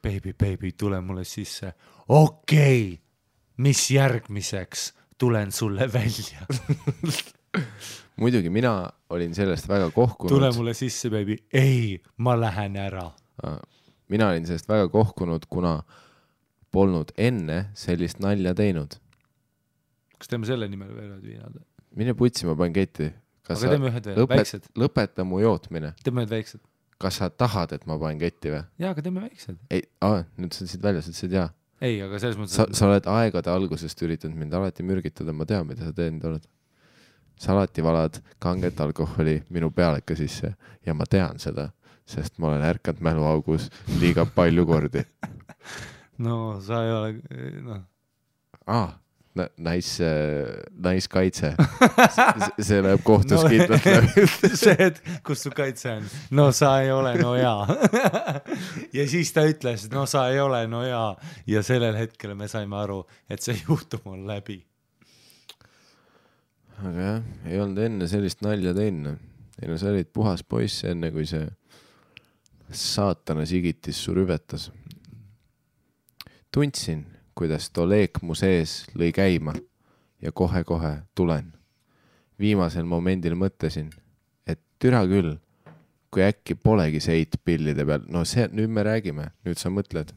Baby, 0.04 0.34
baby, 0.34 0.72
tule 0.72 1.02
mulle 1.02 1.24
sisse. 1.24 1.74
okei 2.08 2.94
okay., 2.94 2.98
mis 3.58 3.92
järgmiseks, 3.92 4.94
tulen 5.18 5.52
sulle 5.52 5.94
välja. 5.94 6.46
muidugi 8.22 8.50
mina 8.50 8.90
olin 9.10 9.36
sellest 9.36 9.68
väga 9.70 9.86
tule 9.86 9.94
kohkunud, 9.94 10.56
mulle 10.56 10.74
sisse, 10.74 11.10
baby. 11.10 11.38
ei, 11.54 12.02
ma 12.18 12.40
lähen 12.40 12.76
ära. 12.76 13.12
mina 14.10 14.30
olin 14.30 14.46
sellest 14.48 14.70
väga 14.70 14.90
kohkunud, 14.90 15.46
kuna 15.50 15.84
polnud 16.72 17.14
enne 17.18 17.70
sellist 17.74 18.20
nalja 18.20 18.56
teinud. 18.56 18.98
kas 20.18 20.28
teeme 20.28 20.46
selle 20.46 20.68
nimel 20.68 20.96
veel 20.96 21.14
ühed 21.14 21.30
viinad? 21.30 21.62
Mine 21.98 22.14
putsi, 22.18 22.46
ma 22.48 22.56
panen 22.58 22.76
ketti. 22.76 23.10
aga 23.48 23.58
teeme 23.60 23.90
ühed 23.92 24.08
veel, 24.10 24.28
väiksed, 24.30 24.70
lõpeta 24.80 25.26
mu 25.28 25.42
jootmine. 25.44 25.94
teeme 26.04 26.24
ühed 26.24 26.32
väiksed. 26.34 26.64
kas 27.02 27.20
sa 27.20 27.30
tahad, 27.30 27.76
et 27.76 27.86
ma 27.90 27.98
panen 28.02 28.22
ketti 28.22 28.54
või? 28.54 28.64
jaa, 28.82 28.94
aga 28.94 29.06
teeme 29.06 29.26
väiksed. 29.26 29.60
ei, 29.70 29.86
nüüd 30.40 30.56
sa 30.56 30.64
ütlesid 30.64 30.86
välja, 30.86 31.04
sa 31.04 31.14
ütlesid 31.14 31.38
jaa. 31.38 31.48
ei, 31.82 32.02
aga 32.06 32.22
selles 32.24 32.40
mõttes 32.40 32.58
sa, 32.60 32.68
sa 32.72 32.90
oled 32.90 33.10
aegade 33.14 33.54
algusest 33.54 34.04
üritanud 34.08 34.40
mind 34.40 34.58
alati 34.60 34.86
mürgitada, 34.88 35.36
ma 35.36 35.48
tean, 35.50 35.68
mida 35.70 35.86
sa 35.86 35.96
teinud 35.96 36.26
oled. 36.32 36.50
sa 37.40 37.54
alati 37.56 37.86
valad 37.86 38.20
kanget 38.44 38.80
alkoholi 38.82 39.40
minu 39.50 39.72
pealeka 39.72 40.16
sisse 40.18 40.54
ja 40.86 40.98
ma 40.98 41.08
tean 41.10 41.42
seda, 41.42 41.70
sest 42.06 42.40
ma 42.40 42.52
olen 42.52 42.66
ärkanud 42.74 43.04
mäluaugus 43.04 43.70
liiga 44.00 44.26
palju 44.26 44.66
kordi 44.70 45.06
no 46.26 46.60
sa 46.62 46.84
ei 46.86 46.92
ole, 46.92 47.16
noh, 47.64 47.86
ah,. 48.68 49.00
Nice, 49.34 50.04
nice 50.78 51.10
kaitse. 51.10 51.56
see 52.68 52.82
läheb 52.86 53.02
kohtus 53.06 53.40
no, 53.42 53.50
kindlalt 53.50 53.86
läbi. 53.90 54.26
see, 54.54 54.76
et 54.78 55.00
kus 55.26 55.42
su 55.48 55.52
kaitse 55.56 55.90
on, 55.96 56.06
no 56.38 56.52
sa 56.54 56.76
ei 56.84 56.92
ole 56.94 57.16
no 57.18 57.32
jaa. 57.34 57.66
ja 58.98 59.08
siis 59.10 59.34
ta 59.34 59.42
ütles, 59.50 59.88
no 59.94 60.06
sa 60.10 60.28
ei 60.30 60.38
ole 60.44 60.60
no 60.70 60.84
jaa 60.86 61.16
ja 61.50 61.64
sellel 61.66 61.98
hetkel 61.98 62.36
me 62.38 62.46
saime 62.52 62.78
aru, 62.78 63.00
et 63.26 63.42
see 63.42 63.58
juhtum 63.58 64.06
on 64.14 64.28
läbi. 64.30 64.60
aga 66.84 66.94
jah, 66.94 67.26
ei 67.50 67.58
olnud 67.64 67.82
enne 67.88 68.10
sellist 68.12 68.46
nalja 68.46 68.76
teinud. 68.78 69.18
ei 69.64 69.72
no 69.72 69.80
sa 69.82 69.90
olid 69.90 70.14
puhas 70.14 70.46
poiss 70.46 70.86
enne, 70.92 71.10
kui 71.16 71.26
see 71.26 71.48
saatana 72.70 73.48
sigitis 73.50 73.98
su 73.98 74.14
rüvetas. 74.14 74.70
tundsin, 76.54 77.08
kuidas 77.36 77.70
too 77.74 77.86
leek 77.90 78.22
mu 78.22 78.36
sees 78.38 78.84
lõi 78.98 79.12
käima 79.16 79.54
ja 80.22 80.32
kohe-kohe 80.32 81.04
tulen. 81.16 81.54
viimasel 82.40 82.84
momendil 82.84 83.36
mõtlesin, 83.40 83.92
et 84.48 84.60
türa 84.82 85.04
küll, 85.08 85.38
kui 86.12 86.24
äkki 86.26 86.56
polegi 86.56 87.00
seit 87.00 87.38
pillide 87.46 87.86
peal, 87.86 88.04
no 88.10 88.26
see, 88.26 88.48
nüüd 88.52 88.70
me 88.74 88.84
räägime, 88.84 89.30
nüüd 89.46 89.58
sa 89.62 89.70
mõtled. 89.70 90.12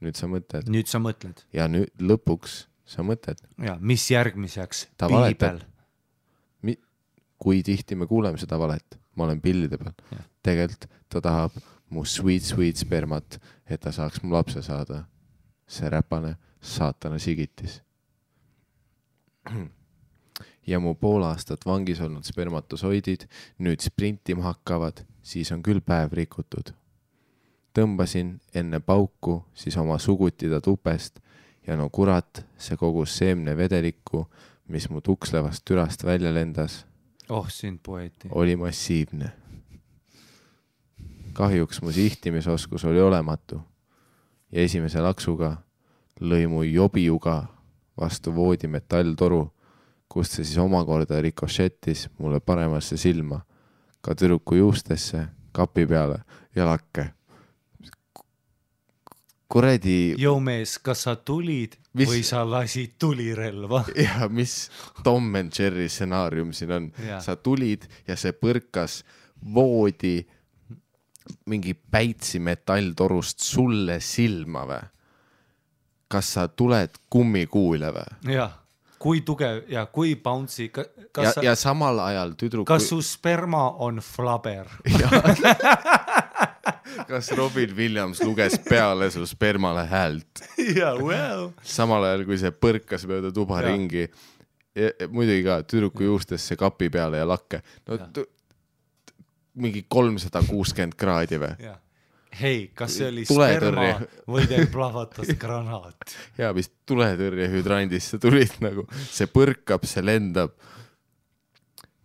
nüüd 0.00 0.14
sa 0.14 0.28
mõtled 0.30 0.68
nüüd 0.70 0.86
sa 0.86 1.00
mõtled 1.02 1.42
ja 1.52 1.66
nüüd 1.68 1.90
lõpuks 1.98 2.66
sa 2.86 3.02
mõtled, 3.02 3.40
ja 3.58 3.76
mis 3.80 4.10
järgmiseks? 4.10 4.88
Ta 4.96 5.10
valetab. 5.10 5.64
Kui 7.38 7.60
tihti 7.62 7.94
me 7.94 8.06
kuuleme 8.10 8.38
seda 8.38 8.56
valet, 8.58 8.96
ma 9.14 9.28
olen 9.28 9.38
pillide 9.40 9.78
peal 9.78 9.94
tegelikult 10.48 10.88
ta 11.08 11.20
tahab 11.24 11.56
mu 11.90 12.04
sweet, 12.04 12.44
sweet 12.44 12.80
spermat, 12.80 13.38
et 13.68 13.80
ta 13.80 13.92
saaks 13.92 14.22
mu 14.22 14.34
lapse 14.34 14.62
saada. 14.64 15.04
See 15.68 15.90
räpane 15.90 16.36
saatana 16.60 17.18
sigitis. 17.18 17.82
ja 20.66 20.80
mu 20.80 20.94
pool 20.94 21.22
aastat 21.22 21.66
vangis 21.66 22.00
olnud 22.00 22.24
spermatosoidid 22.24 23.24
nüüd 23.58 23.80
sprintima 23.80 24.42
hakkavad, 24.42 25.00
siis 25.22 25.52
on 25.52 25.62
küll 25.62 25.80
päev 25.80 26.12
rikutud. 26.12 26.72
tõmbasin 27.74 28.38
enne 28.54 28.80
pauku 28.80 29.44
siis 29.54 29.76
oma 29.76 29.98
sugutida 29.98 30.60
tupest 30.60 31.20
ja 31.66 31.76
no 31.76 31.88
kurat, 31.90 32.44
see 32.58 32.76
kogus 32.76 33.16
seemnevedelikku, 33.18 34.26
mis 34.68 34.88
mu 34.90 35.00
tukslevast 35.00 35.64
türast 35.64 36.04
välja 36.04 36.34
lendas, 36.34 36.86
oh 37.28 37.48
sind 37.50 37.80
poeeti. 37.82 38.28
oli 38.30 38.56
massiivne. 38.56 39.32
kahjuks 41.32 41.82
mu 41.82 41.92
sihtimisoskus 41.92 42.84
oli 42.84 43.00
olematu 43.00 43.62
ja 44.52 44.62
esimese 44.62 45.00
laksuga 45.04 45.56
lõi 46.20 46.46
mu 46.50 46.64
jobiuga 46.66 47.42
vastu 47.98 48.32
voodi 48.34 48.68
metalltoru, 48.70 49.42
kust 50.08 50.38
see 50.38 50.46
siis 50.46 50.58
omakorda 50.62 51.20
rikošettis 51.22 52.08
mulle 52.18 52.40
paremasse 52.40 52.96
silma, 52.96 53.40
ka 54.00 54.14
tüdruku 54.14 54.58
juustesse, 54.58 55.26
kapi 55.52 55.86
peale 55.86 56.22
ja 56.56 56.66
lakke. 56.66 57.12
kuradi 59.48 60.14
joo 60.18 60.40
mees, 60.40 60.78
kas 60.78 61.02
sa 61.06 61.16
tulid 61.16 61.78
Mis- 61.96 62.08
või 62.10 62.22
sa 62.22 62.42
lasid 62.44 62.98
tulirelva? 63.00 63.84
ja 64.06 64.28
mis 64.28 64.70
Tom 65.04 65.34
and 65.34 65.52
Jerry 65.58 65.88
stsenaarium 65.88 66.52
siin 66.52 66.72
on 66.72 66.90
sa 67.24 67.36
tulid 67.36 67.88
ja 68.06 68.16
see 68.16 68.32
põrkas 68.32 69.02
voodi 69.54 70.26
mingi 71.46 71.74
päitsi 71.74 72.40
metalltorust 72.40 73.44
sulle 73.44 74.00
silma 74.00 74.64
või? 74.68 74.80
kas 76.08 76.32
sa 76.38 76.48
tuled 76.48 76.96
kummikuule 77.10 77.92
või? 77.92 78.32
jah, 78.32 78.54
kui 78.98 79.20
tugev 79.26 79.68
ja 79.70 79.86
kui 79.92 80.16
bouncy, 80.16 80.70
ja 80.72 81.32
sa, 81.32 81.44
ja 81.44 81.54
samal 81.58 82.00
ajal 82.06 82.34
tüdruk, 82.38 82.66
kas 82.68 82.88
su 82.90 83.00
sperma 83.04 83.68
on 83.84 84.00
flaber? 84.04 84.70
kas 87.08 87.30
Robin 87.36 87.76
Williams 87.76 88.22
luges 88.24 88.58
peale 88.68 89.10
su 89.12 89.26
spermale 89.28 89.84
häält, 89.88 90.42
jaa, 90.76 90.94
well. 90.96 91.50
samal 91.62 92.08
ajal 92.08 92.24
kui 92.28 92.40
see 92.40 92.52
põrkas 92.54 93.06
mööda 93.08 93.32
tuba 93.34 93.62
Jaa. 93.62 93.70
ringi. 93.70 94.08
muidugi 95.10 95.42
ka 95.42 95.62
tüdruku 95.66 96.04
juustesse 96.06 96.56
kapi 96.56 96.86
peale 96.94 97.18
ja 97.18 97.28
lakke, 97.28 97.62
no 97.88 97.98
mingi 99.58 99.84
kolmsada 99.90 100.42
kuuskümmend 100.46 100.96
kraadi 100.98 101.38
või? 101.42 101.70
hei, 102.38 102.70
kas 102.76 102.96
see 102.98 103.08
oli 103.08 103.24
Tuletõrje. 103.28 103.92
sperma 103.92 104.32
või 104.34 104.46
teil 104.50 104.68
plahvatas 104.72 105.32
granaat? 105.40 106.16
ja 106.40 106.50
vist 106.56 106.74
tuletõrjehüdrandist 106.88 108.14
sa 108.14 108.20
tulid 108.22 108.58
nagu, 108.64 108.86
see 109.10 109.28
põrkab, 109.32 109.86
see 109.88 110.04
lendab. 110.04 110.54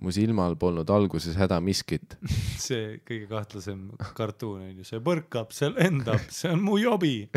mu 0.03 0.11
silmal 0.11 0.57
polnud 0.59 0.89
alguses 0.91 1.37
häda 1.39 1.61
miskit, 1.63 2.17
see 2.65 2.97
kõige 3.07 3.29
kahtlasem 3.29 3.85
kartuun 4.17 4.65
on 4.65 4.81
ju, 4.81 4.87
see 4.87 5.03
põrkab, 5.03 5.53
see 5.55 5.71
lendab, 5.71 6.25
see 6.29 6.51
on 6.51 6.63
mu 6.63 6.79
jobi. 6.81 7.29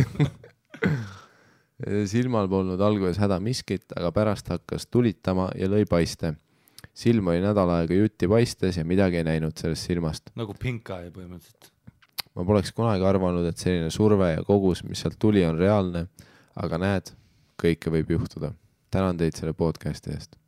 silmal 2.14 2.48
polnud 2.51 2.80
alguses 2.80 3.20
häda 3.22 3.38
miskit, 3.43 3.86
aga 3.97 4.10
pärast 4.14 4.51
hakkas 4.51 4.88
tulitama 4.90 5.51
ja 5.59 5.68
lõi 5.70 5.84
paiste. 5.88 6.34
Silm 6.97 7.28
oli 7.32 7.43
nädal 7.44 7.70
aega 7.74 7.97
jutti 7.97 8.28
paistes 8.31 8.78
ja 8.81 8.85
midagi 8.89 9.20
ei 9.20 9.27
näinud 9.27 9.56
sellest 9.60 9.89
silmast. 9.90 10.31
nagu 10.39 10.55
pink 10.59 10.90
eye 10.94 11.12
põhimõtteliselt. 11.12 11.70
ma 12.36 12.44
poleks 12.48 12.73
kunagi 12.77 13.05
arvanud, 13.09 13.47
et 13.48 13.60
selline 13.60 13.90
surve 13.93 14.32
ja 14.32 14.44
kogus, 14.47 14.82
mis 14.85 15.02
sealt 15.05 15.18
tuli, 15.20 15.44
on 15.44 15.59
reaalne, 15.60 16.06
aga 16.56 16.81
näed, 16.81 17.12
kõike 17.60 17.93
võib 17.93 18.12
juhtuda. 18.16 18.52
tänan 18.90 19.18
teid 19.20 19.36
selle 19.36 19.52
podcast'i 19.56 20.14
eest 20.14 20.39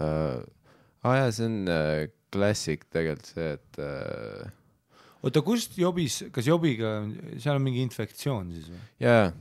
uh,. 0.00 0.40
aa 1.04 1.20
jaa, 1.20 1.34
see 1.34 1.46
on 1.50 1.60
uh, 1.68 2.06
klassik 2.34 2.88
tegelikult 2.90 3.30
see, 3.30 3.52
et 3.58 3.80
uh, 3.82 4.48
oota, 5.22 5.44
kust 5.46 5.78
jobis, 5.78 6.24
kas 6.34 6.50
jobiga, 6.50 6.98
seal 7.38 7.60
on 7.60 7.64
mingi 7.68 7.86
infektsioon 7.86 8.50
siis 8.56 8.72
või? 8.72 8.82
jaa 9.06 9.28
uh,, 9.28 9.38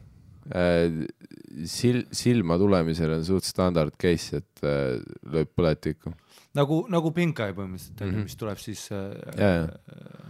sil-, 1.70 2.06
silma 2.16 2.58
tulemisel 2.62 3.12
on 3.18 3.24
suht 3.28 3.44
standard 3.48 3.96
case, 4.00 4.40
et 4.42 4.64
uh, 4.64 4.98
lööb 5.34 5.52
põletikku. 5.58 6.14
nagu, 6.58 6.82
nagu 6.90 7.12
pink 7.16 7.40
eye 7.40 7.54
põhimõtteliselt 7.58 8.00
ju, 8.02 8.12
Mhm. 8.12 8.24
mis 8.26 8.36
tuleb 8.40 8.58
siis 8.62 8.86
äh, 8.92 9.12
jaa. 9.38 9.68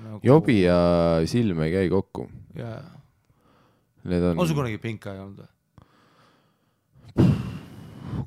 nagu... 0.03 0.19
jobi 0.23 0.61
ja 0.64 0.80
silm 1.30 1.61
ei 1.64 1.72
käi 1.72 1.90
kokku. 1.90 2.27
jaa, 2.56 2.81
Need 4.10 4.23
on 4.23 4.40
on 4.40 4.48
sul, 4.48 4.56
kunagi 4.56 4.77
pink 4.81 5.06
eye 5.11 5.19
olnud 5.19 5.44
või? 5.44 5.49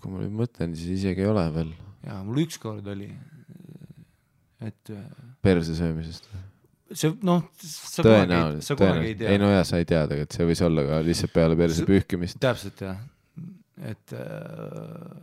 kui 0.02 0.10
ma 0.12 0.18
nüüd 0.24 0.34
mõtlen, 0.34 0.72
siis 0.76 0.98
isegi 1.00 1.22
ei 1.22 1.28
ole 1.30 1.44
veel 1.54 1.70
jaa, 2.06 2.22
mul 2.26 2.40
ükskord 2.44 2.86
oli, 2.90 3.10
et 4.62 4.90
äh, 4.94 5.04
perse 5.42 5.74
söömisest. 5.78 6.26
See 6.98 7.12
noh, 7.26 7.42
sa 7.62 8.02
kunagi, 8.06 8.62
sa 8.66 8.76
kunagi 8.78 9.10
ei 9.12 9.16
tea 9.20 9.30
ei. 9.34 9.40
no 9.40 9.50
jaa, 9.52 9.64
sa 9.68 9.80
ei 9.80 9.86
tea 9.88 10.02
tegelikult, 10.10 10.36
see 10.38 10.48
võis 10.50 10.62
olla 10.66 10.84
ka 10.88 11.00
lihtsalt 11.06 11.32
peale 11.34 11.56
perse 11.58 11.86
pühkimist. 11.88 12.38
täpselt 12.42 12.82
jah, 12.84 12.98
et 13.92 14.14
äh, 14.18 15.20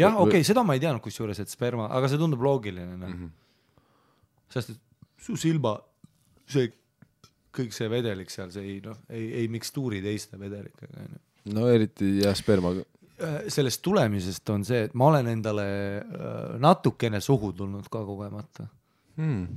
jah, 0.00 0.16
okei 0.16 0.40
okay,, 0.40 0.46
seda 0.46 0.64
ma 0.66 0.76
ei 0.78 0.82
teadnud 0.82 1.02
kusjuures, 1.04 1.40
et 1.42 1.52
sperma, 1.52 1.88
aga 1.92 2.10
see 2.10 2.20
tundub 2.20 2.42
loogiline 2.46 2.96
noh, 2.96 3.08
Mhm. 3.14 3.32
sest 4.50 4.70
et 4.74 4.80
su 5.20 5.36
silma, 5.38 5.76
see 6.50 6.70
kõik 7.54 7.74
see 7.74 7.88
vedelik 7.90 8.30
seal, 8.30 8.50
see 8.54 8.62
ei 8.76 8.78
noh, 8.84 8.96
ei, 9.10 9.26
ei 9.42 9.48
mikstuuri 9.50 10.00
teiste 10.04 10.38
vedelikega 10.40 11.04
onju. 11.04 11.20
no 11.56 11.66
eriti 11.68 12.16
jah, 12.22 12.34
spermaga. 12.38 12.84
sellest 13.52 13.82
tulemisest 13.84 14.48
on 14.54 14.62
see, 14.64 14.84
et 14.86 14.94
ma 14.96 15.10
olen 15.10 15.26
endale 15.28 15.64
äh, 16.00 16.54
natukene 16.62 17.20
suhu 17.20 17.52
tulnud 17.52 17.88
ka 17.92 18.04
kogemata 18.06 18.68
Hmm. 19.20 19.48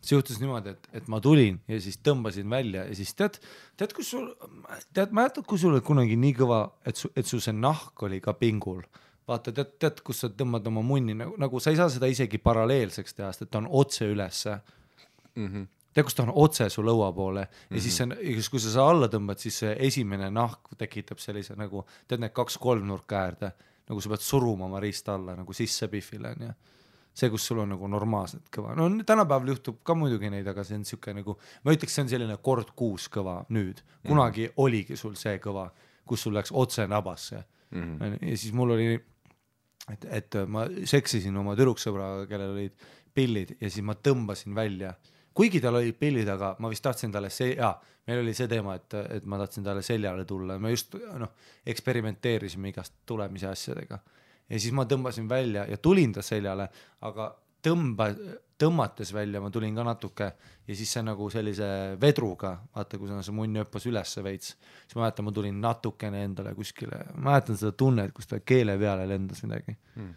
See 0.00 0.14
juhtus 0.16 0.38
niimoodi, 0.40 0.76
et, 0.76 0.88
et 1.00 1.08
ma 1.08 1.20
tulin 1.20 1.58
ja 1.68 1.80
siis 1.82 1.98
tõmbasin 2.04 2.48
välja 2.50 2.86
ja 2.86 2.94
siis 2.94 3.14
tead, 3.18 3.40
tead, 3.76 3.92
kus 3.96 4.12
sul, 4.14 4.30
tead, 4.94 5.12
mäletad, 5.12 5.46
kui 5.48 5.58
sul 5.58 5.74
oli 5.74 5.84
kunagi 5.84 6.16
nii 6.16 6.34
kõva, 6.38 6.62
et 6.86 6.96
su, 6.96 7.10
et 7.16 7.26
su 7.26 7.40
see 7.42 7.56
nahk 7.56 8.02
oli 8.06 8.20
ka 8.24 8.36
pingul. 8.38 8.82
vaata, 9.28 9.52
tead, 9.52 9.74
tead, 9.78 10.00
kus 10.06 10.24
sa 10.24 10.30
tõmbad 10.32 10.66
oma 10.70 10.82
munni 10.82 11.14
nagu, 11.14 11.34
nagu 11.36 11.60
sa 11.60 11.70
ei 11.70 11.76
saa 11.76 11.90
seda 11.92 12.08
isegi 12.08 12.38
paralleelseks 12.40 13.14
teha, 13.14 13.32
sest 13.32 13.42
et 13.44 13.50
ta 13.50 13.58
on 13.58 13.68
otse 13.70 14.06
ülesse 14.08 14.60
Mm 15.38 15.46
-hmm. 15.46 15.66
tead, 15.94 16.04
kus 16.04 16.14
ta 16.14 16.22
on 16.22 16.32
otse 16.34 16.68
su 16.70 16.82
lõua 16.82 17.12
poole 17.14 17.40
ja 17.40 17.46
mm 17.46 17.76
-hmm. 17.76 17.80
siis 17.80 17.96
see 17.96 18.04
on, 18.04 18.16
kui 18.50 18.60
sa 18.60 18.70
seda 18.70 18.88
alla 18.90 19.06
tõmbad, 19.06 19.38
siis 19.38 19.58
see 19.58 19.76
esimene 19.78 20.30
nahk 20.30 20.60
tekitab 20.78 21.18
sellise 21.18 21.54
nagu, 21.56 21.84
tead 22.08 22.20
need 22.20 22.32
kaks 22.32 22.58
kolmnurka 22.58 23.16
äärde, 23.16 23.52
nagu 23.88 24.00
sa 24.00 24.08
pead 24.08 24.20
suruma 24.20 24.64
oma 24.64 24.80
riista 24.80 25.14
alla 25.14 25.36
nagu 25.36 25.52
sisse 25.52 25.88
pihvile 25.88 26.28
onju. 26.28 26.52
see, 27.18 27.30
kus 27.32 27.48
sul 27.50 27.62
on 27.64 27.72
nagu 27.74 27.90
normaalselt 27.90 28.46
kõva, 28.54 28.76
no 28.78 28.88
tänapäeval 29.06 29.54
juhtub 29.54 29.82
ka 29.86 29.96
muidugi 29.98 30.30
neid, 30.30 30.46
aga 30.46 30.64
see 30.66 30.78
on 30.78 30.86
siuke 30.86 31.14
nagu, 31.16 31.34
ma 31.64 31.74
ütleks, 31.74 31.96
see 31.96 32.06
on 32.06 32.12
selline 32.14 32.38
kord 32.44 32.72
kuus 32.78 33.08
kõva 33.12 33.40
nüüd, 33.54 33.82
kunagi 34.06 34.46
mm 34.46 34.52
-hmm. 34.52 34.64
oligi 34.64 34.96
sul 34.96 35.16
see 35.18 35.38
kõva, 35.42 35.68
kus 36.06 36.26
sul 36.26 36.36
läks 36.38 36.54
otse 36.54 36.86
nabasse 36.86 37.42
mm. 37.70 37.98
-hmm. 37.98 38.18
ja 38.30 38.36
siis 38.36 38.52
mul 38.52 38.76
oli 38.76 38.92
et, 39.92 40.04
et 40.04 40.38
ma 40.46 40.66
seksisin 40.84 41.36
oma 41.36 41.56
tüdruksõbraga, 41.58 42.26
kellel 42.30 42.54
olid 42.56 42.88
pillid 43.14 43.56
ja 43.60 43.70
siis 43.70 43.84
ma 43.84 43.94
tõmbasin 43.94 44.54
välja, 44.54 44.94
kuigi 45.34 45.60
tal 45.62 45.78
olid 45.80 45.96
pillid, 45.98 46.28
aga 46.28 46.54
ma 46.62 46.70
vist 46.70 46.84
tahtsin 46.84 47.12
talle 47.14 47.30
see, 47.30 47.54
jaa, 47.56 47.72
meil 48.08 48.22
oli 48.22 48.34
see 48.36 48.48
teema, 48.50 48.76
et, 48.78 48.94
et 49.18 49.26
ma 49.28 49.38
tahtsin 49.42 49.66
talle 49.66 49.82
seljale 49.86 50.24
tulla, 50.28 50.58
me 50.58 50.72
just 50.74 50.96
noh, 51.18 51.34
eksperimenteerisime 51.66 52.72
igast 52.72 53.00
tulemise 53.06 53.50
asjadega. 53.50 54.00
Ja 54.48 54.60
siis 54.60 54.74
ma 54.76 54.86
tõmbasin 54.88 55.28
välja 55.30 55.66
ja 55.68 55.78
tulin 55.82 56.12
ta 56.16 56.22
seljale, 56.24 56.68
aga 57.06 57.28
tõmba, 57.64 58.08
tõmmates 58.58 59.10
välja 59.14 59.42
ma 59.42 59.50
tulin 59.54 59.74
ka 59.76 59.84
natuke 59.86 60.28
ja 60.68 60.76
siis 60.76 60.92
see 60.94 61.02
nagu 61.06 61.28
sellise 61.32 61.68
vedruga, 62.00 62.54
vaata, 62.74 63.00
kui 63.00 63.10
see 63.10 63.34
munn 63.34 63.60
hüppas 63.60 63.88
ülesse 63.90 64.22
veits, 64.24 64.54
siis 64.84 64.96
ma 64.96 65.06
mäletan, 65.06 65.26
ma 65.28 65.34
tulin 65.34 65.60
natukene 65.62 66.22
endale 66.26 66.54
kuskile, 66.58 67.02
ma 67.16 67.32
mäletan 67.32 67.58
seda 67.60 67.74
tunnet, 67.76 68.14
kus 68.16 68.30
ta 68.30 68.40
keele 68.40 68.78
peale 68.80 69.06
lendas 69.10 69.42
midagi 69.44 69.74
mm.. 69.74 70.14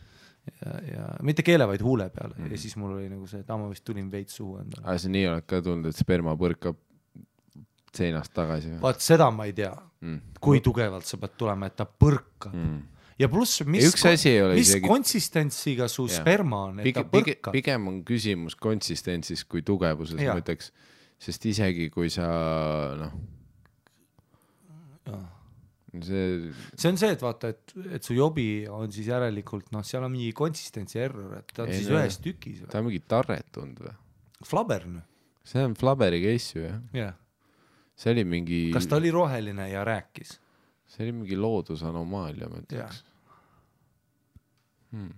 ja, 0.62 0.78
ja 0.92 1.10
mitte 1.28 1.46
keele, 1.46 1.68
vaid 1.70 1.84
huule 1.86 2.10
peale 2.14 2.38
mm. 2.38 2.54
ja 2.54 2.62
siis 2.62 2.78
mul 2.80 2.96
oli 3.00 3.10
nagu 3.12 3.28
see, 3.30 3.44
et 3.44 3.52
aa, 3.52 3.60
ma 3.62 3.70
vist 3.74 3.86
tulin 3.88 4.10
veits 4.14 4.40
suhu 4.40 4.62
endale. 4.62 4.86
aga 4.86 4.98
sa 5.02 5.12
nii 5.12 5.28
oled 5.34 5.50
ka 5.50 5.62
tulnud, 5.66 5.92
et 5.92 6.02
sperma 6.02 6.38
põrkab 6.40 6.80
seinast 7.92 8.32
tagasi 8.32 8.78
vaat 8.80 9.04
seda 9.04 9.28
ma 9.36 9.50
ei 9.50 9.58
tea 9.58 9.74
Mm. 10.02 10.34
kui 10.42 10.62
tugevalt 10.66 11.06
sa 11.06 11.20
pead 11.22 11.36
tulema, 11.38 11.68
et 11.70 11.76
ta 11.78 11.86
põrkab 11.86 12.56
mm.. 12.58 12.78
Ja 13.22 13.30
pluss, 13.32 13.62
mis, 13.66 13.86
mis 13.86 14.26
isegi- 14.66 14.88
konsistentsiga 14.88 15.88
su 15.92 16.08
Jah. 16.10 16.22
sperma 16.22 16.64
on, 16.70 16.80
et 16.82 16.90
pigem 16.90 17.06
ta, 17.08 17.12
põrkab. 17.18 17.54
pigem 17.56 17.88
on 17.92 18.00
küsimus 18.08 18.56
konsistentsis 18.60 19.44
kui 19.50 19.62
tugevuses, 19.68 20.18
ma 20.20 20.40
ütleks, 20.42 20.72
sest 21.22 21.46
isegi 21.52 21.90
kui 21.94 22.10
sa 22.14 22.28
noh, 22.98 23.14
see, 26.02 26.52
see 26.76 26.90
on 26.92 26.98
see, 27.00 27.12
et 27.16 27.24
vaata, 27.24 27.52
et, 27.54 27.74
et 27.98 28.08
su 28.08 28.16
jobi 28.18 28.66
on 28.72 28.92
siis 28.94 29.10
järelikult 29.12 29.72
noh, 29.76 29.84
seal 29.88 30.06
on 30.08 30.14
mingi 30.14 30.32
konsistentsi 30.38 31.02
error, 31.04 31.34
et 31.42 31.52
ta 31.56 31.66
on 31.66 31.74
Ei, 31.74 31.82
siis 31.82 31.92
no- 31.92 32.00
ühes 32.00 32.20
tükis 32.24 32.62
või? 32.64 32.70
ta 32.72 32.80
on 32.82 32.88
mingi 32.90 33.02
tarretunud 33.12 33.82
või? 33.88 33.96
Flaber 34.48 34.88
noh, 34.90 35.06
see 35.46 35.66
on 35.68 35.76
Flaberi 35.78 36.22
case 36.24 36.56
ju 36.58 36.64
jah, 36.66 36.80
jah. 36.98 37.14
see 38.00 38.14
oli 38.16 38.26
mingi, 38.26 38.62
kas 38.74 38.88
ta 38.90 38.98
oli 39.02 39.12
roheline 39.14 39.68
ja 39.72 39.84
rääkis? 39.88 40.38
see 40.92 41.06
oli 41.06 41.14
mingi 41.22 41.38
loodusanomaalia, 41.40 42.50
ma 42.52 42.64
ütleks., 42.64 43.04
hmm.. 44.92 45.14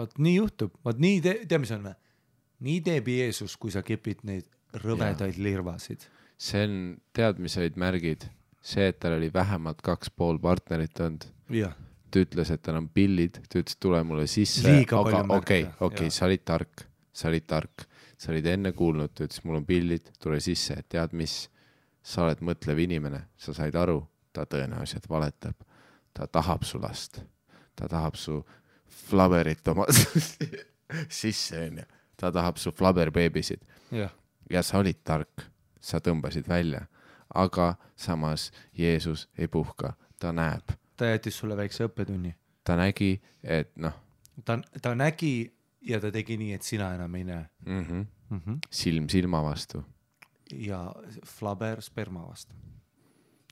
vot 0.00 0.16
nii 0.18 0.36
juhtub, 0.36 0.76
vot 0.84 1.02
nii 1.02 1.20
te-, 1.24 1.40
tead, 1.44 1.60
mis 1.64 1.74
on 1.76 1.90
või? 1.90 1.98
nii 2.70 2.80
teeb 2.86 3.12
Jeesus, 3.14 3.56
kui 3.60 3.72
sa 3.74 3.84
kipid 3.86 4.24
neid 4.28 4.48
rõvedaid 4.84 5.38
lirvasid. 5.40 6.04
see 6.40 6.64
on, 6.66 6.80
tead, 7.16 7.40
mis 7.42 7.56
olid 7.60 7.78
märgid? 7.80 8.28
see, 8.60 8.90
et 8.92 8.98
tal 9.00 9.16
oli 9.16 9.30
vähemalt 9.32 9.80
kaks 9.84 10.12
pool 10.12 10.38
partnerit 10.42 11.00
olnud 11.00 11.30
ta 12.10 12.22
ütles, 12.24 12.50
et 12.50 12.62
tal 12.62 12.78
on 12.80 12.88
pillid, 12.92 13.38
ta 13.48 13.60
ütles, 13.60 13.78
tule 13.80 14.02
mulle 14.06 14.26
sisse, 14.30 14.80
aga 14.82 15.22
okei, 15.36 15.64
okei, 15.86 16.10
sa 16.14 16.26
olid 16.26 16.44
tark, 16.46 16.84
sa 17.12 17.30
olid 17.30 17.46
tark, 17.48 17.86
sa 18.18 18.32
olid 18.34 18.48
enne 18.50 18.72
kuulnud, 18.76 19.14
ta 19.14 19.26
ütles, 19.26 19.42
mul 19.46 19.60
on 19.60 19.66
pillid, 19.68 20.10
tule 20.22 20.40
sisse, 20.42 20.76
tead 20.90 21.14
mis, 21.16 21.44
sa 22.02 22.24
oled 22.26 22.42
mõtlev 22.44 22.82
inimene, 22.86 23.22
sa 23.38 23.54
said 23.56 23.76
aru, 23.78 24.00
ta 24.34 24.46
tõenäoliselt 24.50 25.06
valetab, 25.10 25.56
ta 26.12 26.26
tahab 26.26 26.64
su 26.64 26.80
last, 26.82 27.20
ta 27.76 27.88
tahab 27.88 28.14
su 28.14 28.44
flaberit 28.86 29.68
oma 29.68 29.86
sisse 31.20 31.60
onju, 31.66 31.84
ta 32.16 32.32
tahab 32.32 32.58
su 32.58 32.72
flaberbeebisid 32.72 33.62
jah, 33.90 34.12
ja 34.50 34.62
sa 34.62 34.78
olid 34.78 35.02
tark, 35.04 35.46
sa 35.80 36.00
tõmbasid 36.00 36.48
välja, 36.48 36.86
aga 37.34 37.74
samas 37.96 38.50
Jeesus 38.76 39.28
ei 39.38 39.48
puhka, 39.48 39.94
ta 40.18 40.32
näeb, 40.32 40.74
ta 40.96 41.12
jättis 41.12 41.38
sulle 41.38 41.56
väikse 41.56 41.86
õppetunni. 41.88 42.34
ta 42.64 42.76
nägi, 42.76 43.20
et 43.42 43.72
noh. 43.76 43.94
Ta, 44.44 44.58
ta 44.82 44.94
nägi 44.94 45.52
ja 45.86 46.00
ta 46.00 46.10
tegi 46.12 46.36
nii, 46.40 46.54
et 46.56 46.66
sina 46.66 46.94
enam 46.94 47.14
ei 47.14 47.24
näe. 47.24 47.46
Mm, 47.66 47.84
-hmm. 47.84 48.06
mm. 48.30 48.40
-hmm. 48.46 48.58
silm 48.70 49.08
silma 49.08 49.42
vastu, 49.42 49.84
ja 50.52 50.92
Flaber 51.26 51.82
sperma 51.82 52.26
vastu 52.28 52.54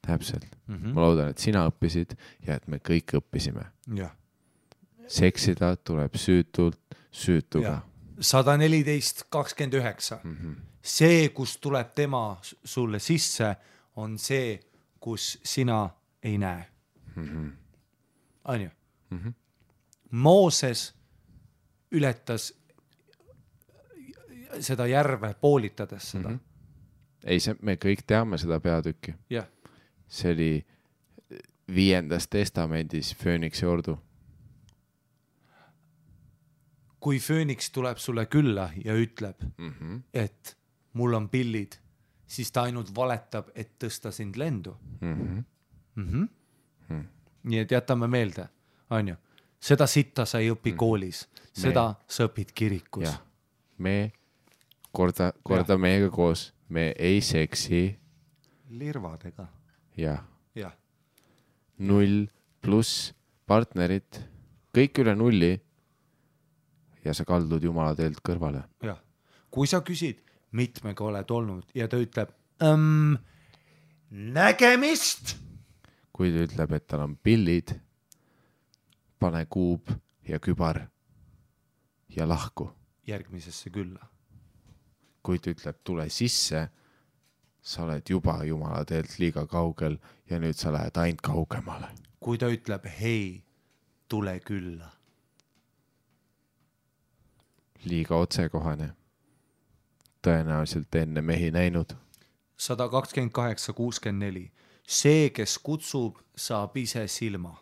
täpselt 0.09 0.45
mm. 0.45 0.75
mm. 0.75 0.81
-hmm. 0.81 0.95
ma 0.95 1.05
loodan, 1.07 1.35
et 1.35 1.39
sina 1.39 1.67
õppisid 1.69 2.17
ja 2.47 2.57
et 2.57 2.69
me 2.69 2.81
kõik 2.81 3.15
õppisime. 3.21 3.69
seksida 5.09 5.77
tuleb 5.77 6.17
süütult 6.17 6.81
süütuga 7.11 7.83
sada 8.21 8.57
neliteist, 8.57 9.25
kakskümmend 9.31 9.75
üheksa. 9.75 10.21
Mhm. 10.25 10.53
see, 10.83 11.29
kust 11.29 11.61
tuleb 11.61 11.91
tema 11.95 12.41
sulle 12.65 12.99
sisse, 12.99 13.57
on 13.97 14.19
see, 14.19 14.61
kus 15.01 15.39
sina 15.45 15.91
ei 16.23 16.39
näe. 16.39 16.67
onju. 18.45 18.71
Mooses 20.11 20.95
ületas 21.93 22.55
seda 24.61 24.87
järve 24.87 25.35
poolitades 25.41 26.11
seda 26.11 26.29
mm. 26.29 26.35
-hmm. 26.35 26.41
ei, 27.25 27.41
see, 27.41 27.55
me 27.63 27.75
kõik 27.75 28.03
teame 28.07 28.39
seda 28.39 28.61
peatükki, 28.61 29.15
jah, 29.31 29.47
see 30.09 30.33
oli 30.33 30.67
viiendas 31.75 32.29
testamendis 32.29 33.17
Fööniksi 33.17 33.67
ordu. 33.67 33.99
kui 37.01 37.19
fööniks 37.19 37.71
tuleb 37.71 37.97
sulle 37.97 38.27
külla 38.27 38.71
ja 38.85 38.95
ütleb 38.95 39.43
Mm 39.59 39.73
-hmm. 39.73 40.01
et 40.15 40.59
mul 40.93 41.13
on 41.15 41.29
pillid, 41.29 41.73
siis 42.27 42.53
ta 42.53 42.63
ainult 42.63 42.95
valetab, 42.95 43.49
et 43.55 43.71
tõsta 43.85 44.11
sind 44.11 44.35
lendu 44.37 44.77
Mm 45.01 45.15
-hmm. 45.15 45.45
mm. 45.95 46.09
-hmm. 46.09 46.29
Mm. 46.89 47.05
nii 47.43 47.59
et 47.59 47.71
jätame 47.71 48.07
meelde, 48.07 48.49
onju, 48.91 49.15
seda 49.61 49.87
sitta 49.87 50.25
sa 50.25 50.39
ei 50.39 50.51
õpi 50.51 50.75
koolis, 50.77 51.29
seda 51.53 51.95
sa 52.09 52.25
õpid 52.25 52.53
kirikus 52.55 53.29
me 53.79 54.13
korda, 54.93 55.33
korda 55.43 55.79
meiega 55.79 56.11
koos, 56.11 56.53
me 56.69 56.93
ei 56.99 57.21
seksi 57.21 57.99
lirvadega, 58.69 59.47
ja 59.99 60.16
jah, 60.57 60.75
null 61.79 62.27
pluss 62.62 63.11
partnerit, 63.49 64.20
kõik 64.75 65.03
üle 65.03 65.15
nulli. 65.19 65.53
ja 67.05 67.15
sa 67.15 67.25
kaldud 67.25 67.62
jumala 67.65 67.95
teelt 67.97 68.20
kõrvale. 68.25 68.65
jah. 68.83 68.99
kui 69.51 69.66
sa 69.66 69.81
küsid, 69.81 70.20
mitmega 70.53 71.05
oled 71.05 71.31
olnud 71.31 71.75
ja 71.75 71.89
ta 71.89 71.99
ütleb 72.01 72.33
ähm, 72.62 73.16
nägemist, 74.11 75.37
kui 76.12 76.33
ta 76.33 76.47
ütleb, 76.47 76.73
et 76.73 76.87
tal 76.87 77.05
on 77.07 77.16
pillid, 77.16 77.75
pane 79.19 79.45
kuub 79.47 79.91
ja 80.29 80.39
kübar 80.39 80.87
ja 82.15 82.29
lahku. 82.29 82.70
järgmisesse 83.07 83.70
külla, 83.70 84.05
kui 85.23 85.39
ta 85.39 85.51
ütleb, 85.51 85.79
tule 85.85 86.09
sisse, 86.12 86.69
sa 87.63 87.83
oled 87.83 88.11
juba 88.11 88.45
jumala 88.45 88.85
teelt 88.85 89.19
liiga 89.19 89.47
kaugel 89.47 89.99
ja 90.31 90.39
nüüd 90.39 90.57
sa 90.57 90.73
lähed 90.73 90.97
ainult 90.97 91.21
kaugemale. 91.23 91.89
kui 92.21 92.39
ta 92.39 92.49
ütleb 92.51 92.85
hei, 93.01 93.43
tule 94.09 94.41
külla, 94.41 94.91
liiga 97.85 98.17
otsekohane. 98.17 98.93
tõenäoliselt 100.23 100.95
enne 100.95 101.21
mehi 101.21 101.51
näinud. 101.51 101.95
sada 102.57 102.89
kakskümmend 102.89 103.33
kaheksa, 103.33 103.73
kuuskümmend 103.73 104.25
neli, 104.25 104.51
see, 104.87 105.31
kes 105.31 105.59
kutsub, 105.59 106.19
saab 106.37 106.77
ise 106.77 107.07
silma, 107.09 107.57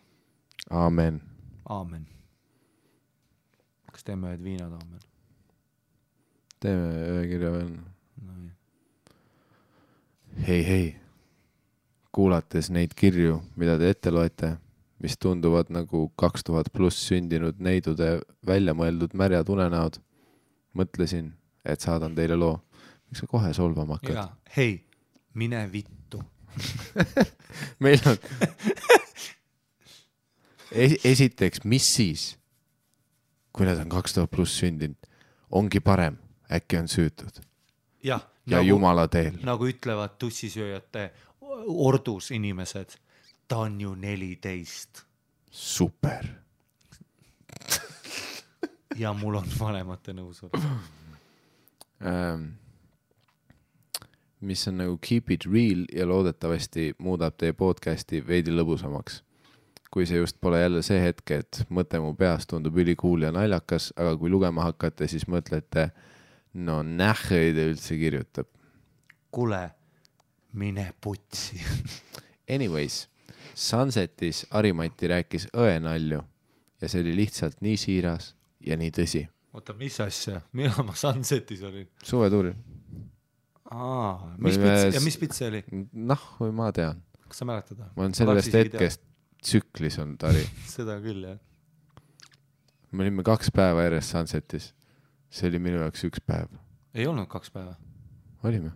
aamen. 0.69 1.21
aamen. 1.69 2.07
kas 3.91 4.03
teeme 4.03 4.33
ühed 4.33 4.43
viinad, 4.43 4.71
aamen? 4.71 4.99
teeme 6.59 6.89
ühe 7.11 7.27
kirja 7.27 7.51
veel. 7.51 7.77
hei, 10.45 10.61
hei, 10.67 10.95
kuulates 12.13 12.69
neid 12.73 12.93
kirju, 12.97 13.39
mida 13.59 13.77
te 13.79 13.89
ette 13.93 14.11
loete, 14.13 14.53
mis 15.03 15.17
tunduvad 15.21 15.71
nagu 15.73 16.07
kaks 16.19 16.45
tuhat 16.47 16.69
pluss 16.73 17.07
sündinud 17.09 17.59
neidude 17.63 18.17
välja 18.45 18.73
mõeldud 18.77 19.13
märjad 19.17 19.49
unenäod, 19.53 19.99
mõtlesin, 20.77 21.31
et 21.65 21.83
saadan 21.83 22.15
teile 22.17 22.37
loo. 22.37 22.59
miks 23.09 23.23
sa 23.23 23.27
kohe 23.27 23.53
solvama 23.53 23.99
hakkad? 23.99 24.33
hei, 24.57 24.83
mine 25.33 25.63
vittu. 25.71 26.21
meil 27.83 28.01
on 28.05 28.17
es 30.71 30.97
esiteks, 31.05 31.63
mis 31.63 31.85
siis, 31.95 32.37
kui 33.53 33.65
nad 33.65 33.77
on 33.79 33.89
kaks 33.89 34.17
tuhat 34.17 34.31
pluss 34.31 34.57
sündinud, 34.59 34.97
ongi 35.51 35.79
parem, 35.79 36.17
äkki 36.51 36.81
on 36.81 36.89
süütud 36.91 37.43
jah, 38.03 38.23
ja 38.47 38.57
nagu... 38.57 38.69
jumala 38.69 39.07
teel. 39.07 39.37
nagu 39.43 39.67
ütlevad 39.67 40.15
tussisööjate 40.19 41.11
ordus 41.67 42.31
inimesed, 42.31 42.95
ta 43.47 43.63
on 43.65 43.81
ju 43.81 43.95
neliteist 43.95 45.03
super. 45.51 46.27
ja 49.01 49.13
mul 49.13 49.39
on 49.41 49.51
vanemate 49.59 50.13
nõusolek. 50.13 50.63
ähm,. 52.05 52.49
mis 54.39 54.67
on 54.67 54.77
nagu 54.77 54.97
keep 55.01 55.31
it 55.31 55.45
real 55.45 55.85
ja 55.93 56.05
loodetavasti 56.05 56.91
muudab 57.01 57.39
teie 57.41 57.53
podcast'i 57.57 58.21
veidi 58.27 58.53
lõbusamaks. 58.53 59.23
kui 59.91 60.05
see 60.05 60.17
just 60.17 60.37
pole 60.41 60.59
jälle 60.61 60.81
see 60.83 60.99
hetk, 61.01 61.31
et 61.31 61.63
mõte 61.69 61.99
mu 61.99 62.13
peas 62.13 62.45
tundub 62.45 62.75
ülikool 62.77 63.23
ja 63.23 63.31
naljakas, 63.31 63.93
aga 63.95 64.17
kui 64.17 64.29
lugema 64.29 64.67
hakkate, 64.67 65.07
siis 65.07 65.25
mõtlete, 65.31 65.89
no 66.57 66.81
nähhi 66.83 67.51
ta 67.55 67.67
üldse 67.71 67.97
kirjutab. 67.99 68.47
kuule, 69.31 69.61
mine 70.53 70.91
putsi. 71.01 71.59
Anyways, 72.55 73.07
Sunsetis 73.57 74.45
Harimati 74.51 75.09
rääkis 75.11 75.47
õenalju 75.53 76.21
ja 76.81 76.89
see 76.89 77.01
oli 77.03 77.15
lihtsalt 77.17 77.61
nii 77.65 77.77
siiras 77.81 78.31
ja 78.65 78.77
nii 78.77 78.93
tõsi. 78.93 79.23
oota, 79.53 79.73
mis 79.77 79.97
asja, 80.03 80.41
millal 80.57 80.85
ma 80.87 80.95
Sunsetis 80.97 81.63
olin? 81.65 81.89
suvetuuril, 82.05 82.55
aa, 83.71 84.35
mis 84.37 84.59
pits 84.61 84.97
ja 84.97 85.03
mis 85.03 85.17
pits 85.17 85.41
see 85.41 85.49
oli, 85.51 85.63
noh, 85.93 86.23
või 86.39 86.53
ma 86.55 86.71
tean, 86.75 87.01
kas 87.27 87.41
sa 87.41 87.49
mäletad? 87.49 87.81
ma 87.81 88.05
olen 88.05 88.15
sellest 88.17 88.53
hetkest 88.53 89.03
tsüklis 89.43 89.99
olnud 90.01 90.23
Hari. 90.29 90.45
seda 90.75 90.97
küll 91.03 91.25
jah. 91.25 91.39
me 92.91 93.05
olime 93.05 93.25
kaks 93.25 93.51
päeva 93.53 93.87
järjest 93.87 94.13
Sunsetis. 94.15 94.71
See 95.29 95.49
oli 95.49 95.59
minu 95.59 95.81
jaoks 95.83 96.03
üks 96.07 96.21
päev. 96.25 96.51
ei 96.93 97.07
olnud 97.07 97.27
kaks 97.31 97.51
päeva? 97.51 97.75
olime? 98.43 98.71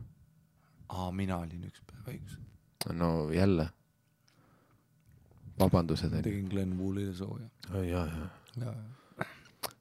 aa, 0.89 1.11
mina 1.15 1.37
olin 1.37 1.63
üks 1.67 1.83
päev, 1.87 2.03
õigus. 2.13 2.37
no 2.93 3.29
jälle. 3.35 3.69
vabandused 5.59 6.15
tegin 6.21 6.49
Glen 6.51 6.77
Woolile 6.79 7.13
sooja. 7.15 7.49
ja, 7.87 8.05
ja. 8.59 8.75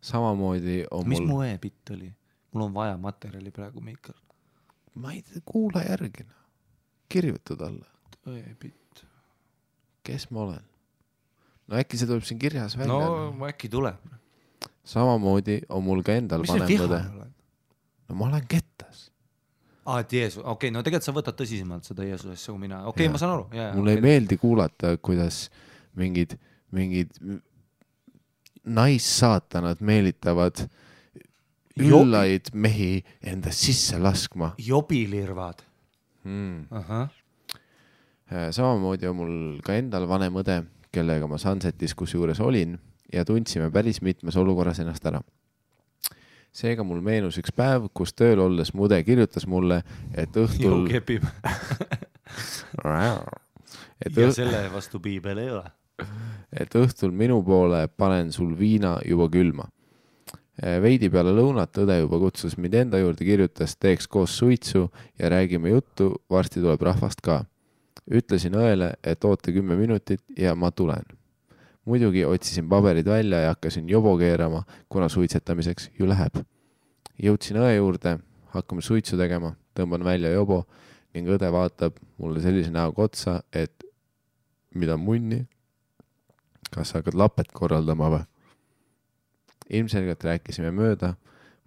samamoodi 0.01 0.85
on 0.91 1.09
mis 1.09 1.21
mul 1.21 1.33
mu 1.33 1.43
e-bitt 1.49 1.95
oli? 1.97 2.13
mul 2.53 2.69
on 2.69 2.75
vaja 2.75 2.97
materjali 2.99 3.51
praegu, 3.55 3.81
Mihkel. 3.81 4.19
ma 4.95 5.15
ei 5.17 5.23
tea, 5.23 5.43
kuula 5.45 5.85
järgi 5.87 6.27
noh. 6.29 6.41
kirjuta 7.09 7.57
talle, 7.57 7.87
e-bitt. 8.39 9.05
kes 10.07 10.31
ma 10.31 10.47
olen. 10.47 10.65
no 11.67 11.83
äkki 11.83 11.99
see 11.99 12.11
tuleb 12.11 12.27
siin 12.27 12.39
kirjas 12.39 12.79
välja 12.79 12.95
no 12.95 13.31
no.. 13.33 13.47
äkki 13.51 13.69
tuleb. 13.69 14.19
Samamoodi 14.85 15.61
on 15.69 15.85
mul 15.85 16.03
ka 16.07 16.17
endal 16.19 16.45
mis 16.45 16.53
vanem 16.55 16.87
õde 16.87 17.01
no 18.11 18.19
ma 18.19 18.27
olen 18.27 18.47
kettas. 18.51 19.09
aa, 19.85 20.01
et 20.03 20.13
Jeesus, 20.13 20.43
okei 20.43 20.53
okay,, 20.53 20.75
no 20.75 20.83
tegelikult 20.87 21.09
sa 21.09 21.15
võtad 21.17 21.39
tõsisemalt 21.39 21.87
seda 21.89 22.07
Jeesuse 22.07 22.35
asja 22.35 22.55
kui 22.55 22.65
mina, 22.67 22.83
okei 22.91 23.07
okay,, 23.07 23.13
ma 23.15 23.23
saan 23.23 23.37
aru, 23.37 23.47
mulle 23.79 23.97
ei 23.97 24.05
meeldi 24.05 24.39
kuulata, 24.41 24.97
kuidas 25.03 25.47
mingid, 25.99 26.37
mingid 26.77 27.15
naissaatanad 28.71 29.81
meelitavad 29.85 30.67
üllaid 31.81 32.51
mehi 32.53 33.01
enda 33.25 33.55
sisse 33.55 33.99
laskma 34.03 34.53
jobilirvad. 34.61 35.65
mm.. 36.27 36.67
ahah, 36.83 37.09
samamoodi 38.53 39.09
on 39.11 39.19
mul 39.23 39.35
ka 39.65 39.79
endal 39.79 40.09
vanem 40.11 40.43
õde, 40.43 40.61
kellega 40.91 41.31
ma 41.31 41.39
Sunsetis 41.39 41.95
kusjuures 41.95 42.43
olin 42.43 42.77
ja 43.13 43.25
tundsime 43.25 43.71
päris 43.71 44.03
mitmes 44.03 44.37
olukorras 44.37 44.79
ennast 44.81 45.07
ära. 45.07 45.21
seega 46.53 46.85
mul 46.85 47.01
meenus 47.01 47.39
üks 47.39 47.53
päev, 47.55 47.89
kus 47.95 48.13
tööl 48.15 48.41
olles 48.43 48.75
mu 48.75 48.89
õde 48.89 48.99
kirjutas 49.07 49.47
mulle, 49.47 49.83
et 50.15 50.35
õhtul, 50.37 50.89
kepib 50.91 51.25
et, 54.05 54.17
ja 54.17 54.29
õ- 54.29 54.35
selle 54.35 54.65
vastu 54.73 55.01
piibel 55.03 55.39
ei 55.43 55.51
ole. 55.55 55.67
et 56.53 56.75
õhtul 56.75 57.13
minu 57.15 57.43
poole 57.47 57.85
panen 57.89 58.33
sul 58.33 58.55
viina 58.59 58.97
juba 59.07 59.29
külma. 59.33 59.69
veidi 60.83 61.11
peale 61.11 61.33
lõunat 61.37 61.79
õde 61.85 62.01
juba 62.01 62.19
kutsus 62.21 62.57
mind 62.59 62.75
enda 62.75 62.99
juurde, 63.01 63.25
kirjutas, 63.25 63.77
teeks 63.77 64.09
koos 64.09 64.37
suitsu 64.39 64.91
ja 65.19 65.31
räägime 65.33 65.71
juttu, 65.73 66.15
varsti 66.31 66.61
tuleb 66.61 66.83
rahvast 66.83 67.21
ka. 67.25 67.45
ütlesin 68.11 68.57
õele, 68.59 68.95
et 69.05 69.25
oota 69.25 69.53
kümme 69.53 69.77
minutit 69.77 70.23
ja 70.37 70.55
ma 70.55 70.71
tulen. 70.71 71.05
Muidugi 71.91 72.25
otsisin 72.25 72.69
paberid 72.71 73.09
välja 73.11 73.43
ja 73.45 73.53
hakkasin 73.55 73.89
jobo 73.91 74.15
keerama, 74.19 74.63
kuna 74.89 75.09
suitsetamiseks 75.09 75.91
ju 75.99 76.09
läheb. 76.09 76.41
jõudsin 77.21 77.59
õe 77.61 77.75
juurde, 77.77 78.19
hakkame 78.55 78.83
suitsu 78.83 79.19
tegema, 79.19 79.53
tõmban 79.77 80.05
välja 80.07 80.31
jobo 80.33 80.65
ning 81.15 81.29
õde 81.29 81.51
vaatab 81.53 81.99
mulle 82.19 82.41
sellise 82.41 82.71
näoga 82.71 83.03
otsa, 83.03 83.43
et 83.53 83.85
mida 84.75 84.97
munni 84.97 85.43
kas 86.71 86.93
sa 86.93 87.01
hakkad 87.01 87.19
lapet 87.19 87.51
korraldama 87.53 88.11
või? 88.15 88.27
ilmselgelt 89.71 90.25
rääkisime 90.27 90.73
mööda, 90.75 91.13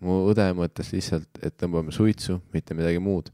mu 0.04 0.26
õde 0.28 0.50
mõtles 0.58 0.90
lihtsalt, 0.92 1.30
et 1.40 1.56
tõmbame 1.56 1.94
suitsu, 1.96 2.42
mitte 2.52 2.76
midagi 2.76 3.00
muud. 3.00 3.30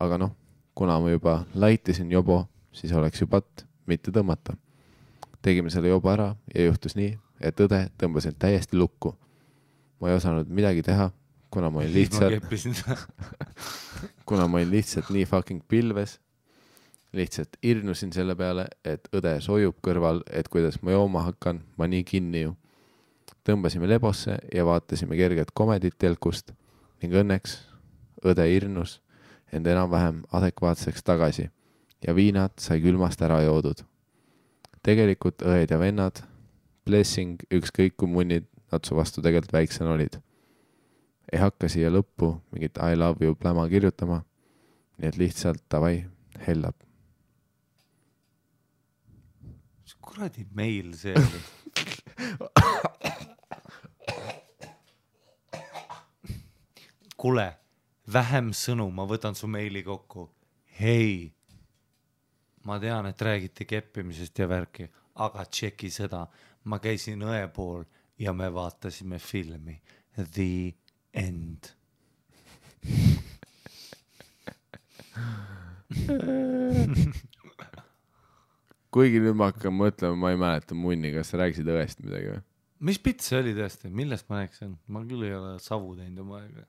aga 0.00 0.18
noh, 0.18 0.32
kuna 0.74 0.98
ma 1.00 1.10
juba 1.10 1.44
laitisin 1.54 2.10
jobo, 2.10 2.46
siis 2.72 2.92
oleks 2.92 3.20
ju 3.20 3.26
patt 3.26 3.64
mitte 3.86 4.10
tõmmata. 4.10 4.56
Tegime 5.42 5.70
selle 5.70 5.90
jobo 5.90 6.10
ära 6.12 6.32
ja 6.54 6.66
juhtus 6.68 6.96
nii, 6.98 7.16
et 7.40 7.60
õde 7.60 7.84
tõmbas 8.00 8.28
end 8.28 8.38
täiesti 8.42 8.78
lukku. 8.78 9.16
ma 10.00 10.10
ei 10.10 10.16
osanud 10.16 10.48
midagi 10.50 10.82
teha, 10.82 11.10
kuna 11.50 11.70
ma 11.70 11.78
olin 11.78 11.92
lihtsalt, 11.94 12.42
kuna 14.28 14.48
ma 14.48 14.58
olin 14.58 14.70
lihtsalt 14.70 15.10
nii 15.14 15.26
fucking 15.30 15.62
pilves, 15.68 16.16
lihtsalt 17.12 17.56
irnusin 17.62 18.12
selle 18.12 18.34
peale, 18.34 18.66
et 18.84 19.08
õde 19.14 19.36
sojub 19.44 19.76
kõrval, 19.84 20.22
et 20.32 20.48
kuidas 20.48 20.80
ma 20.82 20.96
jooma 20.96 21.26
hakkan, 21.28 21.62
ma 21.76 21.86
nii 21.86 22.04
kinni 22.08 22.46
ju. 22.46 22.56
tõmbasime 23.46 23.88
lebosse 23.90 24.36
ja 24.54 24.64
vaatasime 24.64 25.16
kerget 25.18 25.50
komedit 25.54 25.96
telkust 25.98 26.52
ning 27.02 27.14
õnneks 27.14 27.56
õde 28.22 28.46
irnus 28.54 29.00
end 29.52 29.66
enam-vähem 29.66 30.22
adekvaatseks 30.32 31.02
tagasi 31.02 31.48
ja 32.06 32.14
viinad 32.14 32.54
sai 32.58 32.80
külmast 32.80 33.22
ära 33.22 33.40
joodud. 33.42 33.82
Tegelikult 34.82 35.42
õed 35.46 35.70
ja 35.70 35.78
vennad, 35.78 36.24
blessing, 36.86 37.42
ükskõik 37.54 37.96
kui 37.96 38.10
munnid 38.10 38.48
nad 38.72 38.84
su 38.84 38.96
vastu 38.98 39.22
tegelikult 39.22 39.52
väiksena 39.54 39.94
olid 39.94 40.18
ei 41.32 41.40
hakka 41.40 41.68
siia 41.72 41.90
lõppu 41.92 42.34
mingit 42.52 42.78
I 42.82 42.96
love 42.96 43.24
you 43.24 43.34
pläma 43.34 43.68
kirjutama. 43.68 44.22
nii 44.98 45.08
et 45.08 45.16
lihtsalt 45.18 45.62
davai, 45.72 46.04
hellab. 46.46 46.74
mis 49.82 49.94
kuradi 50.00 50.46
meil 50.54 50.92
see 50.94 51.14
oli? 51.16 51.40
kuule, 57.22 57.48
vähem 58.12 58.52
sõnu, 58.52 58.90
ma 58.90 59.06
võtan 59.08 59.34
su 59.38 59.46
meili 59.46 59.82
kokku. 59.82 60.30
hei, 60.80 61.32
ma 62.64 62.78
tean, 62.82 63.06
et 63.10 63.22
räägite 63.22 63.66
keppimisest 63.68 64.38
ja 64.38 64.48
värki, 64.48 64.88
aga 65.14 65.44
tšeki 65.44 65.90
seda, 65.92 66.26
ma 66.64 66.78
käisin 66.82 67.22
õe 67.26 67.46
pool 67.54 67.84
ja 68.18 68.32
me 68.32 68.48
vaatasime 68.54 69.18
filmi 69.18 69.80
The 70.16 70.74
End. 71.12 71.72
kuigi 78.92 79.20
nüüd 79.20 79.36
ma 79.36 79.50
hakkan 79.50 79.74
mõtlema, 79.76 80.16
ma 80.16 80.32
ei 80.32 80.40
mäleta 80.40 80.76
munni, 80.76 81.12
kas 81.14 81.32
sa 81.32 81.40
rääkisid 81.40 81.68
õest 81.72 82.02
midagi 82.04 82.32
või? 82.34 82.42
mis 82.82 82.98
pitt 82.98 83.22
see 83.22 83.38
oli 83.38 83.54
tõesti, 83.56 83.90
millest 83.94 84.28
ma 84.30 84.42
rääkisin, 84.42 84.74
ma 84.90 85.04
küll 85.06 85.22
ei 85.26 85.34
ole 85.36 85.52
savu 85.62 85.94
teinud 85.98 86.24
oma 86.24 86.40
aega. 86.42 86.66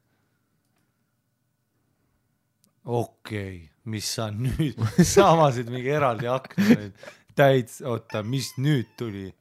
Okei 2.85 3.55
okay,, 3.57 3.59
mis 3.85 4.07
sa 4.15 4.29
nüüd, 4.31 4.79
sa 5.13 5.31
avasid 5.33 5.71
mingi 5.71 5.91
eraldi 5.91 6.29
akna 6.31 6.69
nüüd, 6.69 7.03
täitsa, 7.37 7.87
oota, 7.91 8.23
mis 8.23 8.53
nüüd 8.61 8.89
tuli? 8.99 9.31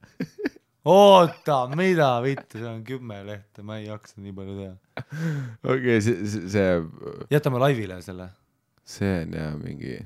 oota, 0.85 1.59
mida 1.75 2.15
vittu, 2.23 2.59
see 2.59 2.69
on 2.69 2.83
kümme 2.87 3.21
lehte, 3.27 3.63
ma 3.63 3.79
ei 3.79 3.87
jaksa 3.87 4.21
nii 4.23 4.35
palju 4.35 4.57
teha. 4.59 5.05
okei, 5.75 5.99
see, 6.03 6.27
see, 6.27 6.49
see, 6.55 6.67
jätame 7.31 7.61
laivile 7.63 8.01
selle. 8.05 8.29
see 8.83 9.15
on 9.23 9.37
jah 9.39 9.55
mingi 9.59 10.01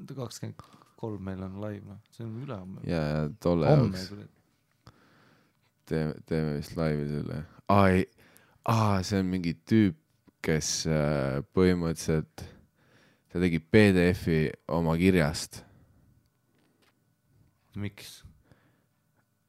kakskümmend 0.00 0.70
kolm 1.00 1.24
meil 1.24 1.40
on 1.44 1.56
laiv, 1.62 1.84
noh, 1.88 2.00
see 2.12 2.26
on 2.26 2.36
ülehomme. 2.44 2.84
ja, 2.88 3.00
ja 3.00 3.20
tolle 3.40 3.70
jaoks. 3.70 4.10
teeme, 5.88 6.14
teeme 6.28 6.56
vist 6.58 6.76
laivi 6.76 7.06
selle. 7.08 7.42
aa 7.72 7.88
ei, 7.94 8.06
aa 8.68 9.02
see 9.06 9.22
on 9.22 9.30
mingi 9.32 9.54
tüüp, 9.70 9.96
kes 10.44 10.72
äh, 10.88 11.40
põhimõtteliselt, 11.56 12.44
ta 13.30 13.38
tegi 13.38 13.60
PDF-i 13.62 14.40
oma 14.74 14.96
kirjast, 14.98 15.60
miks? 17.78 18.20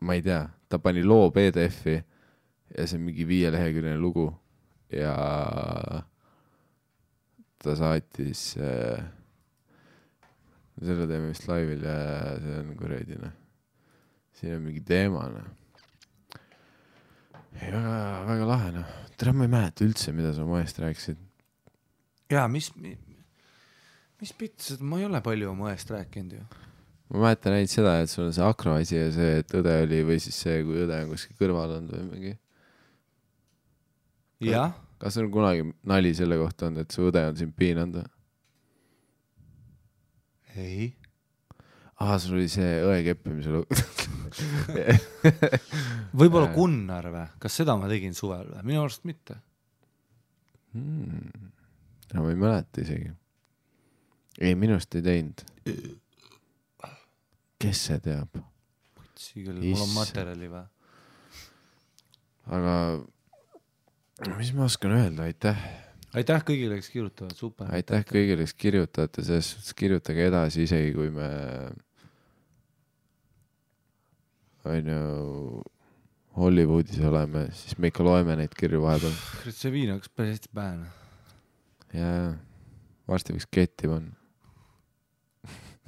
ma 0.02 0.16
ei 0.18 0.22
tea, 0.26 0.45
ta 0.70 0.80
pani 0.82 1.03
loo 1.06 1.30
PDF-i 1.34 1.98
ja 2.74 2.86
see 2.88 2.98
on 2.98 3.03
mingi 3.06 3.26
viieleheküljeline 3.30 3.99
lugu 4.02 4.28
ja 4.90 5.14
ta 7.62 7.76
saatis 7.78 8.56
äh,, 8.58 9.03
selle 10.82 11.06
teeme 11.10 11.30
vist 11.30 11.45
laivil 11.49 11.86
ja 11.86 11.98
see 12.41 12.58
on 12.64 12.74
kuradi 12.80 13.20
noh, 13.22 13.36
siin 14.38 14.58
on 14.58 14.66
mingi 14.66 14.82
teema 14.86 15.28
noh. 15.30 15.52
ei 17.62 17.70
väga, 17.70 17.94
väga 18.32 18.49
lahe 18.56 18.74
noh, 18.80 18.98
tere, 19.18 19.38
ma 19.38 19.45
ei 19.45 19.53
mäleta 19.53 19.86
üldse, 19.86 20.14
mida 20.18 20.34
sa 20.34 20.49
moest 20.49 20.82
rääkisid. 20.82 21.22
jaa, 22.34 22.48
mis, 22.49 22.74
mis 22.78 23.11
pits, 24.38 24.76
ma 24.80 24.99
ei 25.02 25.07
ole 25.07 25.22
palju 25.26 25.49
oma 25.49 25.72
õest 25.72 25.89
rääkinud 25.89 26.38
ju. 26.38 26.45
ma 27.11 27.26
mäletan 27.26 27.57
ainult 27.57 27.73
seda, 27.73 27.98
et 28.03 28.11
sul 28.11 28.27
on 28.27 28.35
see 28.35 28.45
akro 28.45 28.77
asi 28.77 28.95
ja 28.99 29.10
see, 29.15 29.41
et 29.41 29.57
õde 29.57 29.76
oli 29.88 30.02
või 30.07 30.22
siis 30.22 30.38
see, 30.45 30.61
kui 30.68 30.84
õde 30.85 31.02
on 31.03 31.11
kuskil 31.15 31.38
kõrval 31.39 31.76
olnud 31.80 31.98
või 31.98 32.07
mingi. 32.14 32.34
jah, 34.52 34.76
kas 35.02 35.18
sul 35.18 35.26
on 35.27 35.34
kunagi 35.34 35.68
nali 35.89 36.14
selle 36.18 36.38
kohta 36.39 36.69
olnud, 36.69 36.85
et 36.85 36.95
su 36.98 37.07
õde 37.10 37.26
on 37.31 37.39
sind 37.39 37.56
piinanud 37.57 38.02
või? 38.02 38.10
ei. 40.56 40.89
aa, 41.98 42.18
sul 42.22 42.38
oli 42.38 42.49
see 42.52 42.81
õe 42.85 43.02
keppimise 43.07 43.53
lugu. 43.53 43.81
võib-olla. 46.19 46.52
Gunnar 46.53 47.07
või, 47.11 47.26
kas 47.41 47.57
seda 47.61 47.77
ma 47.80 47.89
tegin 47.91 48.14
suvel 48.18 48.52
või? 48.53 48.68
minu 48.69 48.84
arust 48.84 49.07
mitte. 49.10 49.39
Hmm. 50.72 51.52
no 52.14 52.23
ma 52.23 52.31
ei 52.31 52.39
mäleta 52.39 52.84
isegi. 52.85 53.11
ei, 54.42 54.56
minu 54.58 54.78
arust 54.78 54.98
ei 54.98 55.06
teinud. 55.06 55.44
kes 57.62 57.86
see 57.90 58.02
teab? 58.04 58.42
küll, 59.22 59.62
mul 59.62 59.84
on 59.86 59.92
materjali 59.94 60.50
või? 60.50 60.64
aga 62.58 62.76
mis 64.38 64.52
ma 64.58 64.66
oskan 64.66 64.96
öelda, 64.98 65.28
aitäh, 65.30 65.60
aitäh 66.18 66.42
kõigile, 66.48 66.80
kes 66.82 66.90
kirjutavad, 66.94 67.36
super. 67.38 67.70
aitäh 67.78 68.06
kõigile, 68.10 68.48
kes 68.48 68.56
kirjutate, 68.58 69.26
selles 69.26 69.52
suhtes 69.54 69.78
kirjutage 69.78 70.26
edasi, 70.32 70.66
isegi 70.66 70.96
kui 70.98 71.14
me 71.14 71.30
onju 74.72 75.62
Hollywoodis 76.38 77.02
oleme, 77.06 77.48
siis 77.58 77.78
me 77.78 77.92
ikka 77.92 78.06
loeme 78.08 78.38
neid 78.40 78.54
kirju 78.58 78.82
vahepeal 78.86 79.14
kurat, 79.42 79.58
see 79.58 79.74
viin 79.74 79.94
hakkas 79.94 80.14
päris 80.16 80.38
hästi 80.38 80.52
pähe. 80.56 80.90
ja 81.98 82.12
varsti 83.10 83.36
võiks 83.36 83.50
ketti 83.52 83.92
panna. 83.92 84.20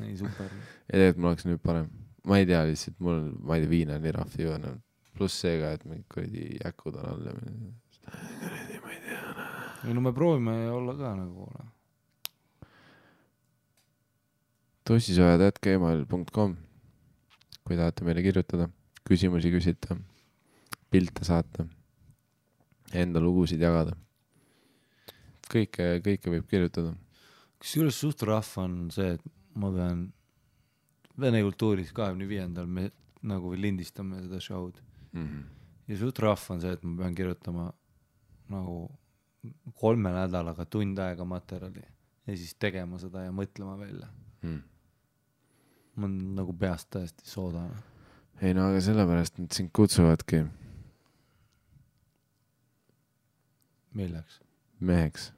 ei, 0.01 0.15
super. 0.17 0.49
ja 0.87 0.97
tegelikult 0.97 1.21
mul 1.21 1.31
oleks 1.33 1.47
nüüd 1.49 1.61
parem, 1.63 1.91
ma 2.29 2.39
ei 2.41 2.49
tea 2.49 2.63
lihtsalt 2.69 2.99
mul 3.03 3.19
on, 3.19 3.29
ma 3.43 3.57
ei 3.57 3.65
tea, 3.65 3.73
viina 3.75 3.99
nii 4.01 4.15
rahv 4.17 4.39
ei 4.39 4.47
jõua, 4.47 4.73
pluss 5.13 5.43
see 5.43 5.59
ka, 5.61 5.75
et 5.77 5.85
mingid 5.85 6.09
kuradi 6.11 6.49
jäkud 6.57 6.97
on 6.97 7.09
all 7.11 7.29
ja 7.29 7.37
kuradi, 7.37 8.81
ma 8.83 8.95
ei 8.95 9.01
tea. 9.05 9.47
ei 9.87 9.95
no 9.97 10.03
me 10.05 10.13
proovime 10.15 10.57
olla 10.73 10.97
ka 10.99 11.15
nagu. 11.19 11.49
tossisojad.gmail.com 14.83 16.55
kui 17.63 17.77
tahate 17.79 18.03
meile 18.03 18.23
kirjutada, 18.25 18.67
küsimusi 19.07 19.51
küsida, 19.53 19.95
pilte 20.91 21.23
saata, 21.27 21.65
enda 22.93 23.21
lugusid 23.23 23.61
jagada. 23.63 23.95
kõike, 25.53 26.01
kõike 26.03 26.31
võib 26.33 26.45
kirjutada. 26.49 26.95
kusjuures 27.61 27.95
suht 27.95 28.23
rahv 28.27 28.57
on 28.59 28.91
see, 28.91 29.13
et 29.15 29.23
ma 29.55 29.71
pean 29.71 30.07
vene 31.19 31.41
kultuuris 31.45 31.93
kahekümne 31.93 32.27
viiendal 32.27 32.65
me 32.65 32.89
nagu 33.23 33.53
lindistame 33.55 34.21
seda 34.23 34.41
show'd 34.41 34.81
Mm 35.13 35.27
-hmm. 35.27 35.43
ja 35.87 35.97
suht 35.97 36.19
rahv 36.19 36.51
on 36.51 36.61
see, 36.61 36.71
et 36.71 36.83
ma 36.83 36.97
pean 36.97 37.15
kirjutama 37.15 37.73
nagu 38.49 38.91
kolme 39.75 40.09
nädalaga 40.09 40.65
tund 40.65 40.97
aega 40.97 41.25
materjali 41.25 41.83
ja 42.27 42.37
siis 42.37 42.55
tegema 42.55 42.99
seda 42.99 43.23
ja 43.23 43.31
mõtlema 43.31 43.77
välja. 43.79 44.07
Mm. 44.41 44.61
ma 45.95 46.05
olen 46.05 46.35
nagu 46.35 46.53
peast 46.53 46.89
täiesti 46.89 47.29
soodane. 47.29 47.75
ei 48.41 48.53
no 48.53 48.65
aga 48.69 48.81
sellepärast 48.81 49.37
nad 49.37 49.51
sind 49.51 49.69
kutsuvadki 49.73 50.45
milleks? 53.93 54.41
meheks. 54.79 55.33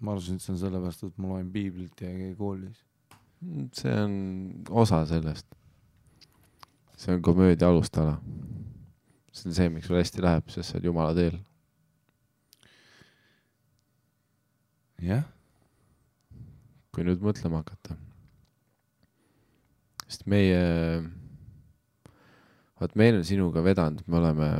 Ma 0.00 0.14
arvasin, 0.14 0.38
et 0.38 0.44
see 0.44 0.54
on 0.54 0.60
sellepärast, 0.60 1.04
et 1.04 1.18
ma 1.20 1.34
loen 1.34 1.50
piiblit 1.52 2.00
ja 2.00 2.08
ei 2.08 2.20
käi 2.24 2.34
koolis. 2.38 2.84
see 3.76 3.92
on 4.02 4.14
osa 4.82 5.04
sellest. 5.08 5.46
see 6.96 7.14
on 7.14 7.22
komöödia 7.22 7.68
alustala. 7.68 8.18
see 9.32 9.50
on 9.50 9.54
see, 9.54 9.68
miks 9.68 9.88
sul 9.88 10.00
hästi 10.00 10.24
läheb, 10.24 10.48
sest 10.48 10.70
sa 10.70 10.78
oled 10.78 10.88
jumala 10.90 11.14
teel. 11.16 11.38
jah, 15.00 15.24
kui 16.92 17.04
nüüd 17.04 17.24
mõtlema 17.24 17.62
hakata. 17.64 17.96
sest 20.06 20.26
meie, 20.26 20.60
vaat 22.80 22.96
meil 22.96 23.20
on 23.20 23.28
sinuga 23.28 23.64
vedanud, 23.64 24.04
me 24.06 24.20
oleme 24.20 24.50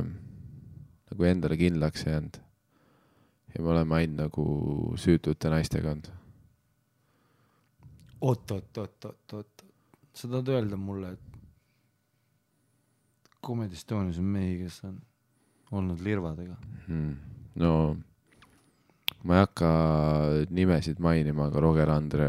nagu 1.11 1.27
endale 1.33 1.57
kindlaks 1.61 2.07
jäänud. 2.07 2.39
Ja 3.55 3.63
me 3.63 3.73
oleme 3.75 3.97
ainult 4.01 4.19
nagu 4.25 4.45
süütute 5.01 5.51
naistega 5.51 5.91
olnud. 5.91 6.11
oot, 8.21 8.51
oot, 8.51 8.79
oot, 8.79 9.05
oot, 9.05 9.35
oot, 9.39 9.65
sa 10.13 10.29
tahad 10.29 10.49
öelda 10.49 10.77
mulle, 10.77 11.13
et 11.13 11.27
Comedy 13.47 13.75
Estonias 13.75 14.19
on 14.21 14.29
mehi, 14.29 14.59
kes 14.61 14.83
on 14.85 15.01
olnud 15.73 16.03
lirvadega? 16.05 16.57
Hmm. 16.87 17.17
no 17.55 17.97
ma 19.25 19.37
ei 19.39 19.45
hakka 19.45 19.71
nimesid 20.51 21.01
mainima, 21.01 21.49
aga 21.49 21.61
Roger 21.61 21.91
Andre 21.91 22.29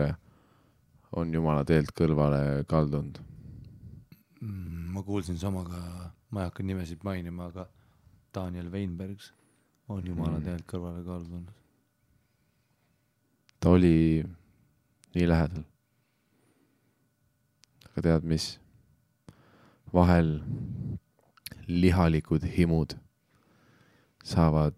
on 1.11 1.33
jumala 1.33 1.66
teelt 1.67 1.91
kõrvale 1.95 2.64
kaldunud. 2.72 3.19
Mm, 4.41 4.91
ma 4.95 5.03
kuulsin 5.03 5.38
sama 5.40 5.64
ka, 5.67 5.82
ma 6.32 6.41
ei 6.41 6.50
hakka 6.50 6.64
nimesid 6.64 7.03
mainima, 7.03 7.50
aga 7.51 7.67
Daniel 8.33 8.72
Weinbergs 8.72 9.33
on 9.98 10.08
jumala 10.08 10.38
Mm. 10.40 10.44
teelt 10.45 10.66
kõrvale 10.68 11.03
kaldunud. 11.06 11.52
ta 13.60 13.70
oli 13.70 14.24
nii 15.16 15.28
lähedal. 15.28 15.64
aga 17.92 18.02
tead 18.02 18.24
mis? 18.24 18.58
vahel 19.94 20.40
lihalikud 21.68 22.44
himud 22.58 22.95
saavad, 24.24 24.74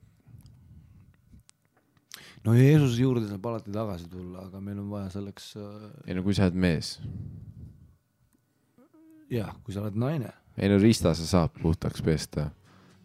no 2.46 2.54
Jeesuse 2.58 3.02
juurde 3.02 3.28
saab 3.28 3.46
alati 3.46 3.72
tagasi 3.72 4.08
tulla, 4.10 4.46
aga 4.48 4.62
meil 4.62 4.80
on 4.80 4.90
vaja 4.90 5.10
selleks 5.18 5.54
äh,, 5.58 5.90
ei 6.08 6.16
no 6.18 6.24
kui 6.26 6.34
sa 6.34 6.48
oled 6.48 6.58
mees, 6.66 6.96
jah, 9.30 9.54
kui 9.64 9.74
sa 9.76 9.84
oled 9.84 9.98
naine 10.00 10.32
ei 10.58 10.70
no 10.70 10.78
riista 10.82 11.14
sa 11.18 11.26
saad 11.26 11.54
puhtaks 11.62 12.02
pesta 12.06 12.50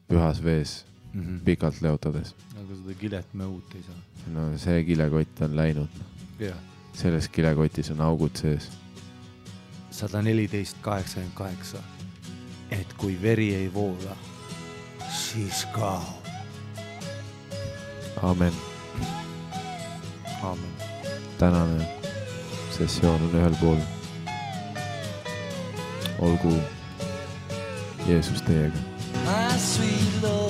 pühas 0.09 0.41
vees 0.45 0.78
mm, 1.12 1.23
-hmm. 1.23 1.41
pikalt 1.45 1.81
leotades. 1.81 2.35
aga 2.61 2.77
seda 2.77 2.95
kilet 2.95 3.35
me 3.35 3.47
uut 3.47 3.75
ei 3.75 3.83
saa. 3.83 3.97
no 4.33 4.59
see 4.59 4.85
kilekott 4.85 5.41
on 5.41 5.57
läinud, 5.57 5.89
jah, 6.39 6.57
selles 6.93 7.28
kilekotis 7.28 7.91
on 7.91 8.01
augud 8.01 8.37
sees. 8.37 8.70
sada 9.91 10.23
neliteist, 10.23 10.77
kaheksakümmend 10.81 11.35
kaheksa. 11.35 11.78
et 12.70 12.93
kui 12.93 13.19
veri 13.23 13.55
ei 13.55 13.75
voola, 13.75 14.17
siis 15.11 15.67
kaob. 15.73 16.27
amen, 18.23 18.53
aamen. 20.43 20.73
tänane 21.39 21.99
sessioon 22.78 23.23
on 23.23 23.35
ühel 23.35 23.55
pool. 23.61 23.81
olgu 26.19 26.55
Jeesus 28.07 28.43
teiega. 28.43 28.78
my 29.25 29.59
sweet 29.59 30.23
Lord, 30.23 30.48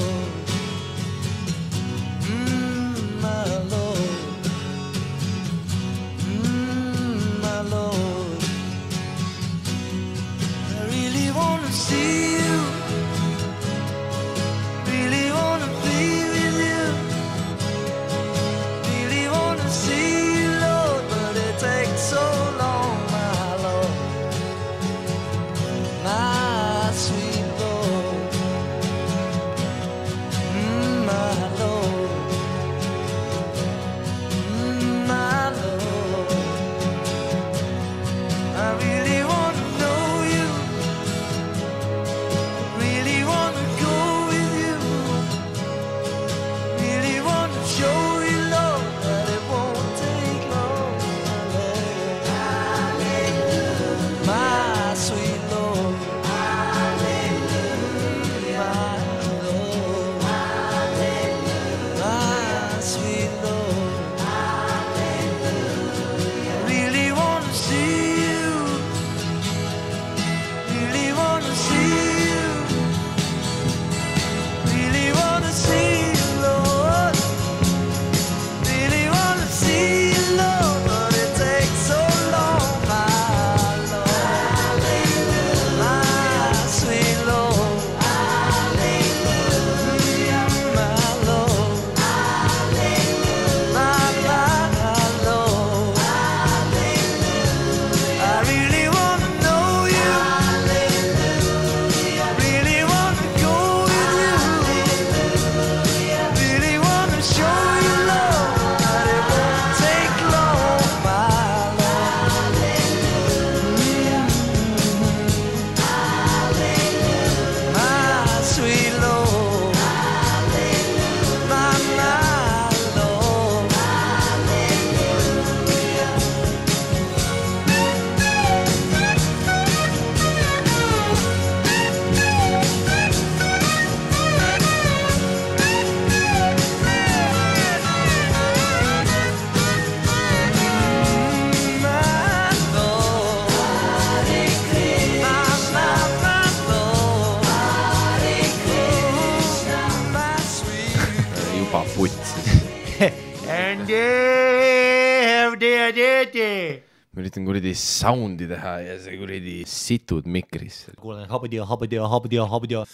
ma 157.39 157.45
üritan 157.45 157.47
kuradi 157.47 157.75
sound'i 157.75 158.49
teha 158.49 158.81
ja 158.81 158.99
see 158.99 159.19
kuradi 159.19 159.65
situd 159.67 160.27
mikrisse. 160.27 160.93
kuulen 160.97 161.29
habudia, 161.29 161.65
habudia, 161.65 162.09
habudia, 162.09 162.45
habudia. 162.51 162.85